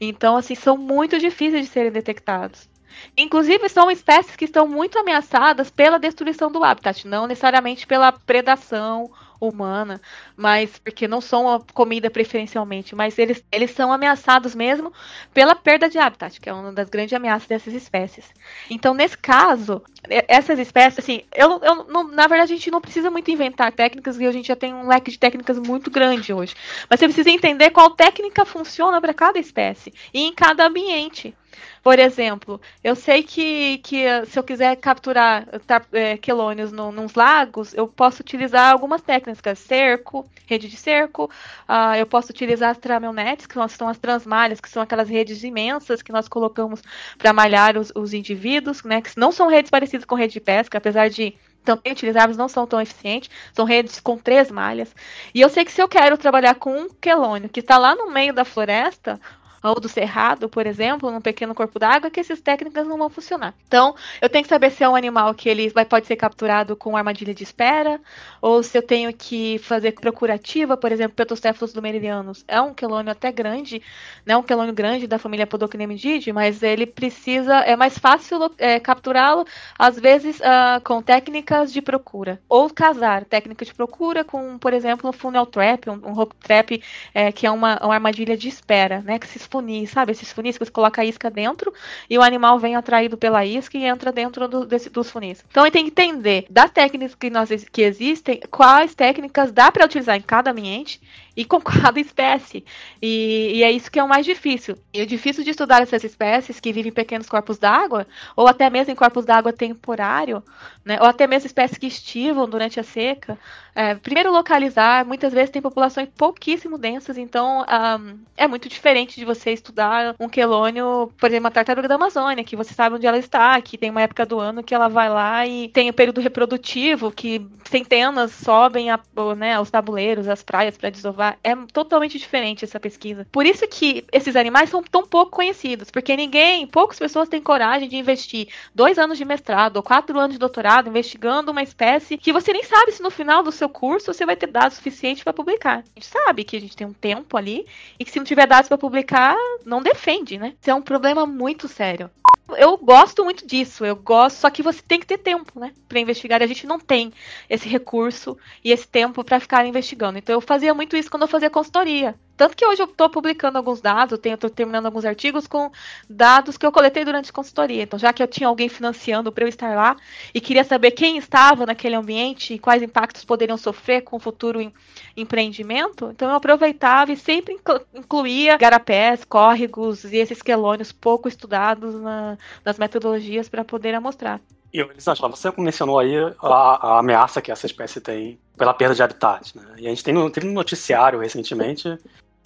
Então, 0.00 0.36
assim, 0.36 0.54
são 0.54 0.76
muito 0.76 1.18
difíceis 1.18 1.66
de 1.66 1.72
serem 1.72 1.90
detectados. 1.90 2.68
Inclusive, 3.16 3.68
são 3.68 3.90
espécies 3.90 4.36
que 4.36 4.46
estão 4.46 4.66
muito 4.66 4.98
ameaçadas 4.98 5.70
pela 5.70 5.98
destruição 5.98 6.50
do 6.50 6.64
habitat, 6.64 7.06
não 7.06 7.26
necessariamente 7.26 7.86
pela 7.86 8.12
predação 8.12 9.10
humana, 9.40 10.00
mas 10.36 10.78
porque 10.78 11.06
não 11.06 11.20
são 11.20 11.52
a 11.52 11.60
comida 11.72 12.10
preferencialmente, 12.10 12.94
mas 12.94 13.18
eles, 13.18 13.44
eles 13.50 13.70
são 13.70 13.92
ameaçados 13.92 14.54
mesmo 14.54 14.92
pela 15.32 15.54
perda 15.54 15.88
de 15.88 15.98
habitat, 15.98 16.40
que 16.40 16.48
é 16.48 16.52
uma 16.52 16.72
das 16.72 16.88
grandes 16.88 17.12
ameaças 17.12 17.48
dessas 17.48 17.74
espécies. 17.74 18.26
Então, 18.70 18.94
nesse 18.94 19.16
caso, 19.18 19.82
essas 20.08 20.58
espécies, 20.58 20.98
assim, 20.98 21.22
eu, 21.34 21.60
eu 21.62 21.84
não, 21.84 22.04
na 22.04 22.26
verdade 22.26 22.52
a 22.52 22.56
gente 22.56 22.70
não 22.70 22.80
precisa 22.80 23.10
muito 23.10 23.30
inventar 23.30 23.72
técnicas, 23.72 24.18
e 24.18 24.26
a 24.26 24.32
gente 24.32 24.48
já 24.48 24.56
tem 24.56 24.72
um 24.72 24.86
leque 24.86 25.10
de 25.10 25.18
técnicas 25.18 25.58
muito 25.58 25.90
grande 25.90 26.32
hoje. 26.32 26.54
Mas 26.88 27.00
você 27.00 27.06
precisa 27.06 27.30
entender 27.30 27.70
qual 27.70 27.90
técnica 27.90 28.44
funciona 28.44 29.00
para 29.00 29.14
cada 29.14 29.38
espécie 29.38 29.92
e 30.12 30.20
em 30.20 30.32
cada 30.32 30.66
ambiente. 30.66 31.34
Por 31.82 31.98
exemplo, 31.98 32.60
eu 32.82 32.94
sei 32.94 33.22
que, 33.22 33.78
que 33.78 34.04
se 34.26 34.38
eu 34.38 34.42
quiser 34.42 34.76
capturar 34.76 35.46
é, 35.92 36.16
quelônios 36.16 36.72
no, 36.72 36.90
nos 36.90 37.14
lagos, 37.14 37.74
eu 37.74 37.86
posso 37.86 38.22
utilizar 38.22 38.72
algumas 38.72 39.02
técnicas, 39.02 39.58
cerco, 39.58 40.28
rede 40.46 40.68
de 40.68 40.76
cerco, 40.76 41.30
uh, 41.68 41.94
eu 41.96 42.06
posso 42.06 42.30
utilizar 42.30 42.70
as 42.70 42.78
tramelnets, 42.78 43.46
que 43.46 43.54
são 43.68 43.88
as 43.88 43.98
transmalhas, 43.98 44.60
que 44.60 44.68
são 44.68 44.82
aquelas 44.82 45.08
redes 45.08 45.42
imensas 45.42 46.02
que 46.02 46.12
nós 46.12 46.28
colocamos 46.28 46.82
para 47.18 47.32
malhar 47.32 47.76
os, 47.76 47.92
os 47.94 48.14
indivíduos, 48.14 48.82
né, 48.82 49.00
que 49.00 49.10
não 49.16 49.32
são 49.32 49.48
redes 49.48 49.70
parecidas 49.70 50.04
com 50.04 50.14
rede 50.14 50.34
de 50.34 50.40
pesca, 50.40 50.78
apesar 50.78 51.08
de 51.08 51.34
também 51.66 51.92
utilizáveis, 51.92 52.36
não 52.36 52.48
são 52.48 52.64
tão 52.64 52.80
eficientes, 52.80 53.28
são 53.52 53.64
redes 53.64 53.98
com 53.98 54.16
três 54.16 54.50
malhas. 54.50 54.94
E 55.34 55.40
eu 55.40 55.48
sei 55.48 55.64
que 55.64 55.72
se 55.72 55.82
eu 55.82 55.88
quero 55.88 56.16
trabalhar 56.16 56.54
com 56.54 56.72
um 56.72 56.88
quelônio 56.88 57.48
que 57.48 57.60
está 57.60 57.76
lá 57.76 57.94
no 57.94 58.10
meio 58.10 58.32
da 58.32 58.44
floresta, 58.44 59.20
ou 59.62 59.80
do 59.80 59.88
cerrado, 59.88 60.48
por 60.48 60.66
exemplo, 60.66 61.10
num 61.10 61.20
pequeno 61.20 61.54
corpo 61.54 61.78
d'água, 61.78 62.10
que 62.10 62.20
essas 62.20 62.40
técnicas 62.40 62.86
não 62.86 62.98
vão 62.98 63.10
funcionar. 63.10 63.54
Então, 63.66 63.94
eu 64.20 64.28
tenho 64.28 64.42
que 64.42 64.48
saber 64.48 64.70
se 64.70 64.84
é 64.84 64.88
um 64.88 64.96
animal 64.96 65.34
que 65.34 65.48
ele 65.48 65.68
vai, 65.70 65.84
pode 65.84 66.06
ser 66.06 66.16
capturado 66.16 66.76
com 66.76 66.96
armadilha 66.96 67.34
de 67.34 67.42
espera, 67.42 68.00
ou 68.40 68.62
se 68.62 68.76
eu 68.76 68.82
tenho 68.82 69.12
que 69.12 69.58
fazer 69.58 69.92
procurativa, 69.92 70.76
por 70.76 70.92
exemplo, 70.92 71.16
Petostéphalos 71.16 71.74
lumerianos 71.74 72.44
é 72.46 72.60
um 72.60 72.74
quelônio 72.74 73.10
até 73.10 73.32
grande, 73.32 73.82
né, 74.24 74.36
um 74.36 74.42
quelônio 74.42 74.72
grande 74.72 75.06
da 75.06 75.18
família 75.18 75.46
Podocnemididae, 75.46 76.32
mas 76.32 76.62
ele 76.62 76.86
precisa, 76.86 77.56
é 77.60 77.76
mais 77.76 77.98
fácil 77.98 78.50
é, 78.58 78.78
capturá-lo, 78.78 79.44
às 79.78 79.98
vezes, 79.98 80.38
uh, 80.40 80.80
com 80.84 81.02
técnicas 81.02 81.72
de 81.72 81.80
procura, 81.80 82.40
ou 82.48 82.68
casar 82.70 83.24
técnica 83.24 83.64
de 83.64 83.74
procura 83.74 84.24
com, 84.24 84.58
por 84.58 84.72
exemplo, 84.72 85.08
um 85.08 85.12
funnel 85.12 85.46
trap, 85.46 85.88
um, 85.88 85.94
um 85.94 86.12
rope 86.12 86.34
trap, 86.36 86.82
é, 87.14 87.32
que 87.32 87.46
é 87.46 87.50
uma, 87.50 87.78
uma 87.82 87.94
armadilha 87.94 88.36
de 88.36 88.48
espera, 88.48 89.00
né, 89.00 89.18
que 89.18 89.26
se 89.26 89.38
funis, 89.46 89.90
sabe? 89.90 90.12
Esses 90.12 90.32
funis 90.32 90.58
que 90.58 90.64
você 90.64 90.70
coloca 90.70 91.02
a 91.02 91.04
isca 91.04 91.30
dentro 91.30 91.72
e 92.08 92.18
o 92.18 92.22
animal 92.22 92.58
vem 92.58 92.76
atraído 92.76 93.16
pela 93.16 93.44
isca 93.44 93.78
e 93.78 93.84
entra 93.84 94.12
dentro 94.12 94.46
do, 94.46 94.66
desse, 94.66 94.90
dos 94.90 95.10
funis. 95.10 95.44
Então, 95.50 95.62
a 95.62 95.66
gente 95.66 95.74
tem 95.74 95.84
que 95.84 95.90
entender 95.90 96.46
das 96.50 96.70
técnicas 96.70 97.14
que, 97.14 97.30
nós, 97.30 97.48
que 97.70 97.82
existem, 97.82 98.40
quais 98.50 98.94
técnicas 98.94 99.52
dá 99.52 99.70
para 99.70 99.84
utilizar 99.84 100.16
em 100.16 100.22
cada 100.22 100.50
ambiente 100.50 101.00
e 101.36 101.44
com 101.44 101.60
cada 101.60 102.00
espécie. 102.00 102.64
E, 103.00 103.52
e, 103.56 103.62
é 103.62 103.70
isso 103.70 103.90
que 103.90 103.98
é 103.98 104.04
o 104.04 104.08
mais 104.08 104.24
difícil. 104.24 104.76
E 104.92 105.02
o 105.02 105.06
difícil 105.06 105.44
de 105.44 105.50
estudar 105.50 105.82
essas 105.82 106.02
espécies 106.02 106.58
que 106.58 106.72
vivem 106.72 106.90
em 106.90 106.94
pequenos 106.94 107.28
corpos 107.28 107.58
d'água, 107.58 108.06
ou 108.34 108.48
até 108.48 108.70
mesmo 108.70 108.92
em 108.92 108.96
corpos 108.96 109.24
d'água 109.24 109.52
temporário, 109.52 110.42
né, 110.84 110.98
ou 111.00 111.06
até 111.06 111.26
mesmo 111.26 111.46
espécies 111.46 111.78
que 111.78 111.86
estivam 111.86 112.48
durante 112.48 112.80
a 112.80 112.82
seca, 112.82 113.38
é, 113.74 113.94
primeiro 113.94 114.32
localizar, 114.32 115.04
muitas 115.04 115.34
vezes 115.34 115.50
tem 115.50 115.60
populações 115.60 116.08
pouquíssimo 116.16 116.78
densas, 116.78 117.18
então 117.18 117.60
um, 117.60 118.18
é 118.34 118.46
muito 118.48 118.70
diferente 118.70 119.16
de 119.16 119.24
você 119.26 119.50
estudar 119.50 120.14
um 120.18 120.30
quelônio, 120.30 121.12
por 121.18 121.26
exemplo, 121.26 121.44
uma 121.44 121.50
tartaruga 121.50 121.86
da 121.86 121.96
Amazônia, 121.96 122.42
que 122.42 122.56
você 122.56 122.72
sabe 122.72 122.96
onde 122.96 123.06
ela 123.06 123.18
está, 123.18 123.60
que 123.60 123.76
tem 123.76 123.90
uma 123.90 124.00
época 124.00 124.24
do 124.24 124.40
ano 124.40 124.62
que 124.62 124.74
ela 124.74 124.88
vai 124.88 125.10
lá 125.10 125.46
e 125.46 125.68
tem 125.68 125.90
o 125.90 125.92
período 125.92 126.22
reprodutivo, 126.22 127.12
que 127.12 127.46
centenas 127.64 128.32
sobem 128.32 128.90
a, 128.90 128.98
né, 129.36 129.54
aos 129.54 129.70
tabuleiros, 129.70 130.26
às 130.26 130.42
praias 130.42 130.78
para 130.78 130.88
desovar 130.88 131.25
é 131.42 131.54
totalmente 131.72 132.18
diferente 132.18 132.64
essa 132.64 132.78
pesquisa. 132.78 133.26
Por 133.32 133.46
isso 133.46 133.66
que 133.66 134.04
esses 134.12 134.36
animais 134.36 134.70
são 134.70 134.82
tão 134.82 135.06
pouco 135.06 135.32
conhecidos, 135.32 135.90
porque 135.90 136.16
ninguém, 136.16 136.66
poucas 136.66 136.98
pessoas 136.98 137.28
têm 137.28 137.40
coragem 137.40 137.88
de 137.88 137.96
investir 137.96 138.48
dois 138.74 138.98
anos 138.98 139.18
de 139.18 139.24
mestrado 139.24 139.76
ou 139.76 139.82
quatro 139.82 140.18
anos 140.18 140.32
de 140.32 140.38
doutorado 140.38 140.88
investigando 140.88 141.50
uma 141.50 141.62
espécie 141.62 142.18
que 142.18 142.32
você 142.32 142.52
nem 142.52 142.62
sabe 142.62 142.92
se 142.92 143.02
no 143.02 143.10
final 143.10 143.42
do 143.42 143.52
seu 143.52 143.68
curso 143.68 144.12
você 144.12 144.26
vai 144.26 144.36
ter 144.36 144.48
dados 144.48 144.76
suficientes 144.76 145.22
para 145.22 145.32
publicar. 145.32 145.78
A 145.78 146.00
gente 146.00 146.06
sabe 146.06 146.44
que 146.44 146.56
a 146.56 146.60
gente 146.60 146.76
tem 146.76 146.86
um 146.86 146.92
tempo 146.92 147.36
ali 147.36 147.66
e 147.98 148.04
que 148.04 148.10
se 148.10 148.18
não 148.18 148.24
tiver 148.24 148.46
dados 148.46 148.68
para 148.68 148.78
publicar, 148.78 149.36
não 149.64 149.82
defende, 149.82 150.38
né? 150.38 150.54
Isso 150.60 150.70
é 150.70 150.74
um 150.74 150.82
problema 150.82 151.26
muito 151.26 151.68
sério 151.68 152.10
eu 152.56 152.76
gosto 152.76 153.24
muito 153.24 153.46
disso, 153.46 153.84
eu 153.84 153.96
gosto, 153.96 154.36
só 154.36 154.50
que 154.50 154.62
você 154.62 154.80
tem 154.80 155.00
que 155.00 155.06
ter 155.06 155.18
tempo, 155.18 155.58
né, 155.58 155.72
para 155.88 155.98
investigar. 155.98 156.42
A 156.42 156.46
gente 156.46 156.66
não 156.66 156.78
tem 156.78 157.12
esse 157.48 157.68
recurso 157.68 158.38
e 158.62 158.70
esse 158.70 158.86
tempo 158.86 159.24
para 159.24 159.40
ficar 159.40 159.66
investigando. 159.66 160.18
Então 160.18 160.34
eu 160.34 160.40
fazia 160.40 160.72
muito 160.72 160.96
isso 160.96 161.10
quando 161.16 161.22
eu 161.22 161.28
fazia 161.28 161.48
consultoria. 161.48 162.14
Tanto 162.36 162.54
que 162.54 162.66
hoje 162.66 162.82
eu 162.82 162.86
estou 162.86 163.08
publicando 163.08 163.56
alguns 163.56 163.80
dados, 163.80 164.20
eu 164.22 164.34
estou 164.34 164.50
terminando 164.50 164.84
alguns 164.84 165.06
artigos 165.06 165.46
com 165.46 165.70
dados 166.10 166.58
que 166.58 166.66
eu 166.66 166.70
coletei 166.70 167.06
durante 167.06 167.30
a 167.30 167.32
consultoria. 167.32 167.82
Então, 167.82 167.98
já 167.98 168.12
que 168.12 168.22
eu 168.22 168.28
tinha 168.28 168.46
alguém 168.46 168.68
financiando 168.68 169.32
para 169.32 169.44
eu 169.44 169.48
estar 169.48 169.74
lá 169.74 169.96
e 170.34 170.40
queria 170.42 170.62
saber 170.62 170.90
quem 170.90 171.16
estava 171.16 171.64
naquele 171.64 171.94
ambiente 171.94 172.52
e 172.52 172.58
quais 172.58 172.82
impactos 172.82 173.24
poderiam 173.24 173.56
sofrer 173.56 174.02
com 174.02 174.16
o 174.16 174.20
futuro 174.20 174.60
em, 174.60 174.70
empreendimento, 175.16 176.10
então 176.10 176.28
eu 176.28 176.36
aproveitava 176.36 177.10
e 177.10 177.16
sempre 177.16 177.58
incluía 177.94 178.58
garapés, 178.58 179.24
córregos 179.24 180.04
e 180.04 180.18
esses 180.18 180.42
quelônios 180.42 180.92
pouco 180.92 181.28
estudados 181.28 181.94
na, 181.94 182.36
nas 182.62 182.78
metodologias 182.78 183.48
para 183.48 183.64
poder 183.64 183.94
amostrar. 183.94 184.38
E, 184.76 184.80
Elisângela, 184.80 185.30
você 185.30 185.50
mencionou 185.56 185.98
aí 185.98 186.14
a, 186.38 186.46
a, 186.46 186.98
ameaça 186.98 187.40
que 187.40 187.50
essa 187.50 187.64
espécie 187.64 187.98
tem 187.98 188.38
pela 188.58 188.74
perda 188.74 188.94
de 188.94 189.02
habitat. 189.02 189.56
Né? 189.56 189.64
E 189.78 189.86
a 189.86 189.88
gente 189.88 190.04
tem, 190.04 190.30
teve 190.30 190.46
um 190.46 190.52
noticiário 190.52 191.20
recentemente 191.20 191.98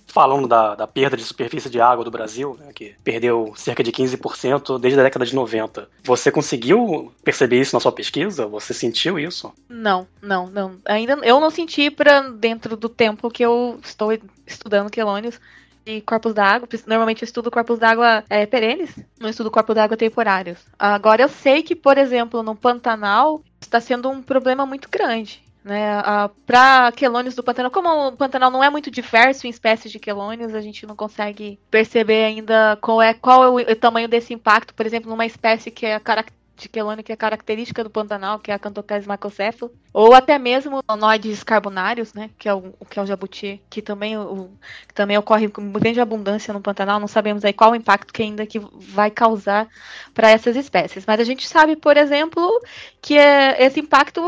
falando 0.07 0.47
da, 0.47 0.77
da, 0.77 0.87
perda 0.87 1.17
de 1.17 1.25
superfície 1.25 1.69
de 1.69 1.81
água 1.81 2.05
do 2.05 2.11
Brasil, 2.11 2.57
né, 2.61 2.73
que 2.73 2.95
perdeu 3.03 3.53
cerca 3.57 3.83
de 3.83 3.93
15% 3.93 4.79
desde 4.79 4.99
a 4.99 5.03
década 5.05 5.25
de 5.25 5.35
90. 5.35 5.89
Você 6.05 6.31
conseguiu 6.33 7.13
perceber 7.23 7.61
isso 7.61 7.75
na 7.75 7.81
sua 7.81 7.93
pesquisa? 7.93 8.47
Você 8.47 8.75
sentiu 8.75 9.19
isso? 9.19 9.53
Não, 9.69 10.07
não, 10.21 10.49
não. 10.49 10.77
Ainda 10.85 11.15
eu 11.23 11.41
não 11.41 11.51
senti 11.51 11.91
para 11.91 12.23
dentro 12.23 12.77
do 12.77 12.89
tempo 12.89 13.31
que 13.31 13.45
eu 13.45 13.79
estou 13.83 14.13
estudando 14.47 14.91
quelônios 14.91 15.41
de 15.85 16.01
corpos 16.01 16.35
d'água. 16.35 16.69
Normalmente 16.87 17.23
eu 17.23 17.27
estudo 17.27 17.51
corpos 17.51 17.79
d'água 17.79 18.25
é, 18.29 18.47
perenes, 18.47 18.91
não 19.19 19.29
estudo 19.29 19.51
corpos 19.51 19.75
d'água 19.75 19.97
temporários. 19.97 20.59
Agora 20.79 21.23
eu 21.23 21.29
sei 21.29 21.63
que, 21.63 21.75
por 21.75 21.99
exemplo, 21.99 22.43
no 22.43 22.55
Pantanal 22.55 23.43
está 23.61 23.81
sendo 23.81 24.09
um 24.09 24.23
problema 24.23 24.67
muito 24.67 24.89
grande. 24.89 25.43
Né, 25.63 26.03
para 26.47 26.91
quelônios 26.93 27.35
do 27.35 27.43
Pantanal, 27.43 27.71
como 27.71 28.09
o 28.09 28.17
Pantanal 28.17 28.51
não 28.51 28.65
é 28.65 28.71
muito 28.71 28.91
diverso 28.91 29.47
em 29.47 29.51
espécies 29.51 29.93
de 29.93 29.99
quelônios, 29.99 30.55
a 30.55 30.61
gente 30.63 30.87
não 30.87 30.97
consegue 30.97 31.59
perceber 31.71 32.25
ainda 32.25 32.79
qual 32.81 33.03
é, 33.03 33.13
qual 33.13 33.45
é 33.45 33.49
o, 33.49 33.73
o 33.73 33.77
tamanho 33.77 34.09
desse 34.09 34.33
impacto, 34.33 34.73
por 34.73 34.87
exemplo, 34.87 35.11
numa 35.11 35.27
espécie 35.27 35.71
que 35.71 35.85
é 35.85 36.01
característica 36.01 36.40
de 36.61 36.69
quelônio 36.69 37.03
que 37.03 37.13
é 37.13 37.17
característica 37.17 37.83
do 37.83 37.91
Pantanal, 37.91 38.39
que 38.39 38.51
é 38.51 38.55
a 38.55 38.59
Cantocés 38.59 39.07
macrocéfalo, 39.07 39.73
ou 39.93 40.15
até 40.15 40.39
mesmo 40.39 40.81
monoides 40.89 41.43
carbonários, 41.43 42.13
né, 42.15 42.31
que 42.39 42.49
é 42.49 42.55
o 42.55 42.73
que 42.89 42.99
é 42.99 43.03
o 43.03 43.07
jabuti, 43.07 43.61
que 43.71 43.81
também, 43.81 44.17
o, 44.17 44.51
que 44.87 44.95
também 44.95 45.17
ocorre 45.17 45.49
com 45.49 45.73
grande 45.73 46.01
abundância 46.01 46.53
no 46.53 46.61
Pantanal, 46.61 47.01
não 47.01 47.09
sabemos 47.09 47.45
aí 47.45 47.53
qual 47.53 47.73
o 47.73 47.77
impacto 47.77 48.13
que 48.13 48.23
ainda 48.23 48.47
que 48.47 48.59
vai 48.59 49.11
causar 49.11 49.69
para 50.13 50.31
essas 50.31 50.57
espécies. 50.57 51.05
Mas 51.07 51.21
a 51.21 51.25
gente 51.25 51.47
sabe, 51.49 51.77
por 51.77 51.97
exemplo, 51.97 52.61
que 53.01 53.17
é, 53.17 53.65
esse 53.65 53.81
impacto 53.81 54.21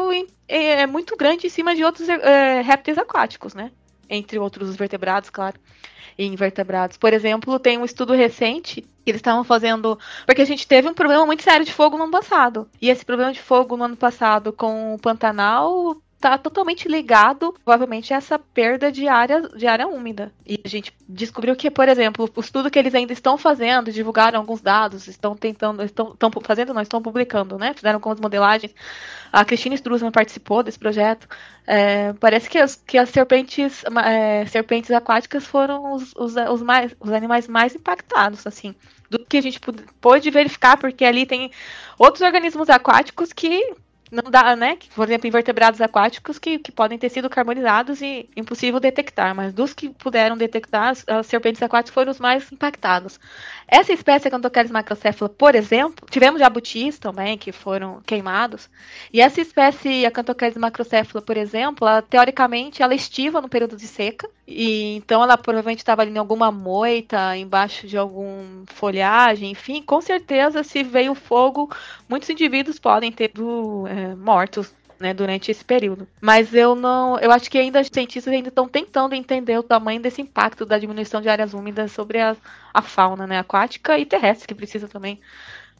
é, 0.48 0.82
é 0.82 0.86
muito 0.86 1.16
grande 1.16 1.46
em 1.46 1.50
cima 1.50 1.74
de 1.74 1.84
outros 1.84 2.08
é, 2.08 2.60
répteis 2.62 2.98
aquáticos, 2.98 3.54
né? 3.54 3.70
Entre 4.08 4.38
outros 4.38 4.76
vertebrados, 4.76 5.30
claro 5.30 5.58
e 6.22 6.26
invertebrados. 6.26 6.96
Por 6.96 7.12
exemplo, 7.12 7.58
tem 7.58 7.78
um 7.78 7.85
estudo 7.85 8.12
recente 8.12 8.82
que 9.04 9.11
eles 9.11 9.18
estavam 9.18 9.44
fazendo. 9.44 9.98
Porque 10.26 10.42
a 10.42 10.46
gente 10.46 10.66
teve 10.66 10.88
um 10.88 10.94
problema 10.94 11.26
muito 11.26 11.42
sério 11.42 11.66
de 11.66 11.72
fogo 11.72 11.96
no 11.96 12.04
ano 12.04 12.12
passado. 12.12 12.68
E 12.80 12.88
esse 12.88 13.04
problema 13.04 13.32
de 13.32 13.40
fogo 13.40 13.76
no 13.76 13.85
ano 13.85 13.96
passado 13.96 14.52
com 14.52 14.94
o 14.94 14.98
Pantanal 14.98 15.96
está 16.22 16.38
totalmente 16.38 16.87
ligado, 16.87 17.52
provavelmente, 17.64 18.14
a 18.14 18.16
essa 18.16 18.38
perda 18.38 18.92
de 18.92 19.08
área, 19.08 19.42
de 19.48 19.66
área 19.66 19.88
úmida. 19.88 20.32
E 20.46 20.61
a 20.64 20.68
gente 20.68 20.92
descobriu 21.08 21.56
que, 21.56 21.68
por 21.68 21.88
exemplo, 21.88 22.30
o 22.35 22.40
estudo 22.40 22.70
que 22.70 22.78
eles 22.78 22.94
ainda 22.94 23.12
estão 23.12 23.37
fazendo, 23.37 23.90
divulgaram 23.90 24.38
alguns 24.38 24.61
dados, 24.61 25.08
estão 25.08 25.35
tentando, 25.35 25.82
estão, 25.82 26.12
estão 26.12 26.30
fazendo, 26.42 26.72
não, 26.72 26.80
estão 26.80 27.02
publicando, 27.02 27.58
né? 27.58 27.74
Fizeram 27.74 27.96
algumas 27.96 28.20
modelagens. 28.20 28.72
A 29.32 29.44
Cristina 29.44 29.74
Struzman 29.74 30.12
participou 30.12 30.62
desse 30.62 30.78
projeto. 30.78 31.28
É, 31.66 32.12
parece 32.14 32.48
que 32.48 32.58
as, 32.58 32.76
que 32.76 32.96
as 32.96 33.08
serpentes, 33.11 33.82
é, 34.04 34.46
serpentes 34.46 34.92
aquáticas 34.92 35.44
foram 35.44 35.92
os, 35.92 36.14
os, 36.16 36.35
os, 36.37 36.62
mais, 36.62 36.94
os 37.00 37.11
animais 37.11 37.48
mais 37.48 37.74
impactados, 37.74 38.46
assim 38.46 38.74
do 39.11 39.26
que 39.26 39.37
a 39.37 39.42
gente 39.42 39.61
pôde 40.00 40.30
verificar, 40.30 40.78
porque 40.78 41.04
ali 41.04 41.26
tem 41.26 41.50
outros 41.98 42.22
organismos 42.22 42.70
aquáticos 42.70 43.30
que 43.30 43.74
não 44.12 44.31
dá, 44.31 44.55
né? 44.55 44.77
Por 44.94 45.09
exemplo, 45.09 45.27
invertebrados 45.27 45.81
aquáticos 45.81 46.38
que, 46.38 46.59
que 46.59 46.70
podem 46.70 46.98
ter 46.98 47.09
sido 47.09 47.31
carbonizados 47.31 48.03
e 48.03 48.29
impossível 48.37 48.79
detectar, 48.79 49.35
mas 49.35 49.55
dos 49.55 49.72
que 49.72 49.88
puderam 49.88 50.37
detectar, 50.37 50.90
as, 50.90 51.27
serpentes 51.27 51.62
aquáticas 51.62 51.94
foram 51.94 52.12
os 52.12 52.20
mais 52.20 52.53
impactados. 52.53 53.18
Essa 53.66 53.90
espécie 53.90 54.29
Acanthocheles 54.29 54.70
macrocéfala, 54.70 55.31
por 55.31 55.55
exemplo, 55.55 56.07
tivemos 56.11 56.40
jabutis 56.40 56.98
também 56.98 57.38
que 57.38 57.53
foram 57.53 58.03
queimados, 58.05 58.68
e 59.11 59.18
essa 59.18 59.40
espécie 59.40 60.05
Acanthocheles 60.05 60.59
macrocéfala, 60.59 61.25
por 61.25 61.38
exemplo, 61.38 61.88
ela, 61.88 62.03
teoricamente 62.03 62.83
ela 62.83 62.94
estiva 62.94 63.40
no 63.40 63.48
período 63.48 63.77
de 63.77 63.88
seca, 63.88 64.29
e 64.46 64.96
então 64.96 65.22
ela 65.22 65.38
provavelmente 65.38 65.79
estava 65.79 66.03
ali 66.03 66.11
em 66.11 66.18
alguma 66.18 66.53
moita, 66.53 67.35
embaixo 67.35 67.87
de 67.87 67.96
algum 67.96 68.64
folhagem, 68.66 69.53
enfim, 69.53 69.81
com 69.83 70.03
certeza 70.03 70.62
se 70.62 70.83
veio 70.83 71.14
fogo, 71.14 71.70
muitos 72.07 72.29
indivíduos 72.29 72.79
podem 72.79 73.11
ter 73.11 73.33
é, 73.88 74.01
mortos 74.16 74.72
né, 75.02 75.12
durante 75.12 75.50
esse 75.50 75.64
período. 75.64 76.06
Mas 76.20 76.54
eu 76.54 76.74
não, 76.74 77.18
eu 77.18 77.30
acho 77.32 77.50
que 77.50 77.58
ainda 77.58 77.80
os 77.80 77.90
cientistas 77.92 78.32
ainda 78.32 78.48
estão 78.48 78.68
tentando 78.68 79.14
entender 79.14 79.58
o 79.58 79.62
tamanho 79.62 80.00
desse 80.00 80.22
impacto 80.22 80.64
da 80.64 80.78
diminuição 80.78 81.20
de 81.20 81.28
áreas 81.28 81.52
úmidas 81.52 81.90
sobre 81.92 82.20
a, 82.20 82.36
a 82.72 82.80
fauna, 82.80 83.26
né, 83.26 83.38
aquática 83.38 83.98
e 83.98 84.06
terrestre 84.06 84.46
que 84.46 84.54
precisa 84.54 84.86
também 84.86 85.20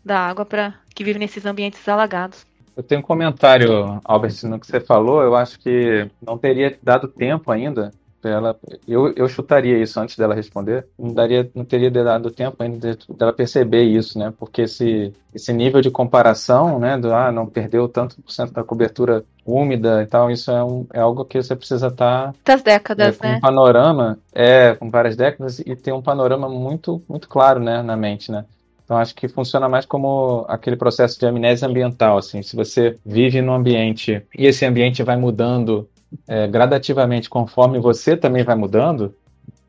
da 0.04 0.18
água 0.18 0.44
para 0.44 0.74
que 0.94 1.04
vive 1.04 1.18
nesses 1.18 1.46
ambientes 1.46 1.88
alagados. 1.88 2.44
Eu 2.76 2.82
tenho 2.82 3.00
um 3.00 3.04
comentário, 3.04 4.00
Albert, 4.04 4.44
no 4.44 4.58
que 4.58 4.66
você 4.66 4.80
falou. 4.80 5.22
Eu 5.22 5.37
acho 5.37 5.58
que 5.58 6.11
não 6.20 6.38
teria 6.38 6.76
dado 6.82 7.06
tempo 7.06 7.50
ainda 7.50 7.92
ela, 8.28 8.56
eu, 8.87 9.12
eu 9.14 9.28
chutaria 9.28 9.78
isso 9.78 9.98
antes 10.00 10.16
dela 10.16 10.35
responder. 10.35 10.87
Não, 10.98 11.12
daria, 11.12 11.50
não 11.54 11.64
teria 11.64 11.90
dado 11.90 12.30
tempo 12.30 12.62
ainda 12.62 12.96
dela 13.16 13.32
perceber 13.32 13.85
isso, 13.85 14.18
né? 14.18 14.32
Porque 14.38 14.62
esse, 14.62 15.12
esse 15.34 15.53
nível 15.53 15.80
de 15.80 15.90
comparação, 15.90 16.78
né? 16.78 16.97
Do, 16.99 17.12
ah, 17.12 17.32
não 17.32 17.47
perdeu 17.47 17.88
tanto 17.88 18.20
por 18.20 18.30
cento 18.30 18.53
da 18.53 18.64
cobertura 18.64 19.24
úmida 19.44 20.03
e 20.03 20.07
tal, 20.07 20.30
isso 20.30 20.51
é, 20.51 20.62
um, 20.62 20.86
é 20.92 21.01
algo 21.01 21.24
que 21.24 21.42
você 21.42 21.57
precisa 21.57 21.88
estar... 21.88 22.26
Tá, 22.26 22.32
Muitas 22.32 22.62
décadas, 22.62 23.16
é, 23.16 23.18
com 23.18 23.26
né? 23.26 23.36
um 23.36 23.40
panorama, 23.40 24.18
é, 24.32 24.74
com 24.74 24.88
várias 24.88 25.16
décadas 25.16 25.59
e 25.59 25.74
ter 25.74 25.92
um 25.92 26.03
panorama 26.03 26.49
muito, 26.49 27.03
muito 27.09 27.28
claro, 27.28 27.59
né? 27.59 27.82
Na 27.82 27.97
mente, 27.97 28.30
né? 28.30 28.44
Então 28.84 29.01
acho 29.01 29.14
que 29.14 29.26
funciona 29.26 29.68
mais 29.68 29.86
como 29.86 30.44
aquele 30.49 30.76
processo 30.76 31.18
de 31.18 31.24
amnésia 31.24 31.66
ambiental, 31.66 32.18
assim. 32.18 32.42
Se 32.42 32.55
você 32.55 32.99
vive 33.07 33.40
num 33.40 33.55
ambiente 33.55 34.22
e 34.36 34.47
esse 34.47 34.66
ambiente 34.66 35.03
vai 35.03 35.16
mudando 35.16 35.88
é, 36.26 36.46
gradativamente 36.46 37.28
conforme 37.28 37.78
você 37.78 38.16
também 38.16 38.44
vai 38.44 38.54
mudando, 38.54 39.14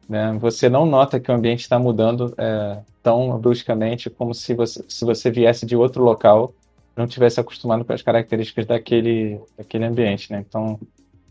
né, 0.07 0.35
você 0.39 0.69
não 0.69 0.85
nota 0.85 1.19
que 1.19 1.31
o 1.31 1.33
ambiente 1.33 1.61
está 1.61 1.79
mudando 1.79 2.33
é, 2.37 2.79
tão 3.01 3.37
bruscamente 3.39 4.09
como 4.09 4.33
se 4.33 4.53
você, 4.53 4.83
se 4.87 5.05
você 5.05 5.31
viesse 5.31 5.65
de 5.65 5.75
outro 5.75 6.03
local 6.03 6.53
não 6.95 7.07
tivesse 7.07 7.39
acostumado 7.39 7.83
com 7.83 7.93
as 7.93 8.01
características 8.01 8.65
daquele, 8.65 9.39
daquele 9.57 9.85
ambiente, 9.85 10.31
né? 10.31 10.43
Então, 10.47 10.79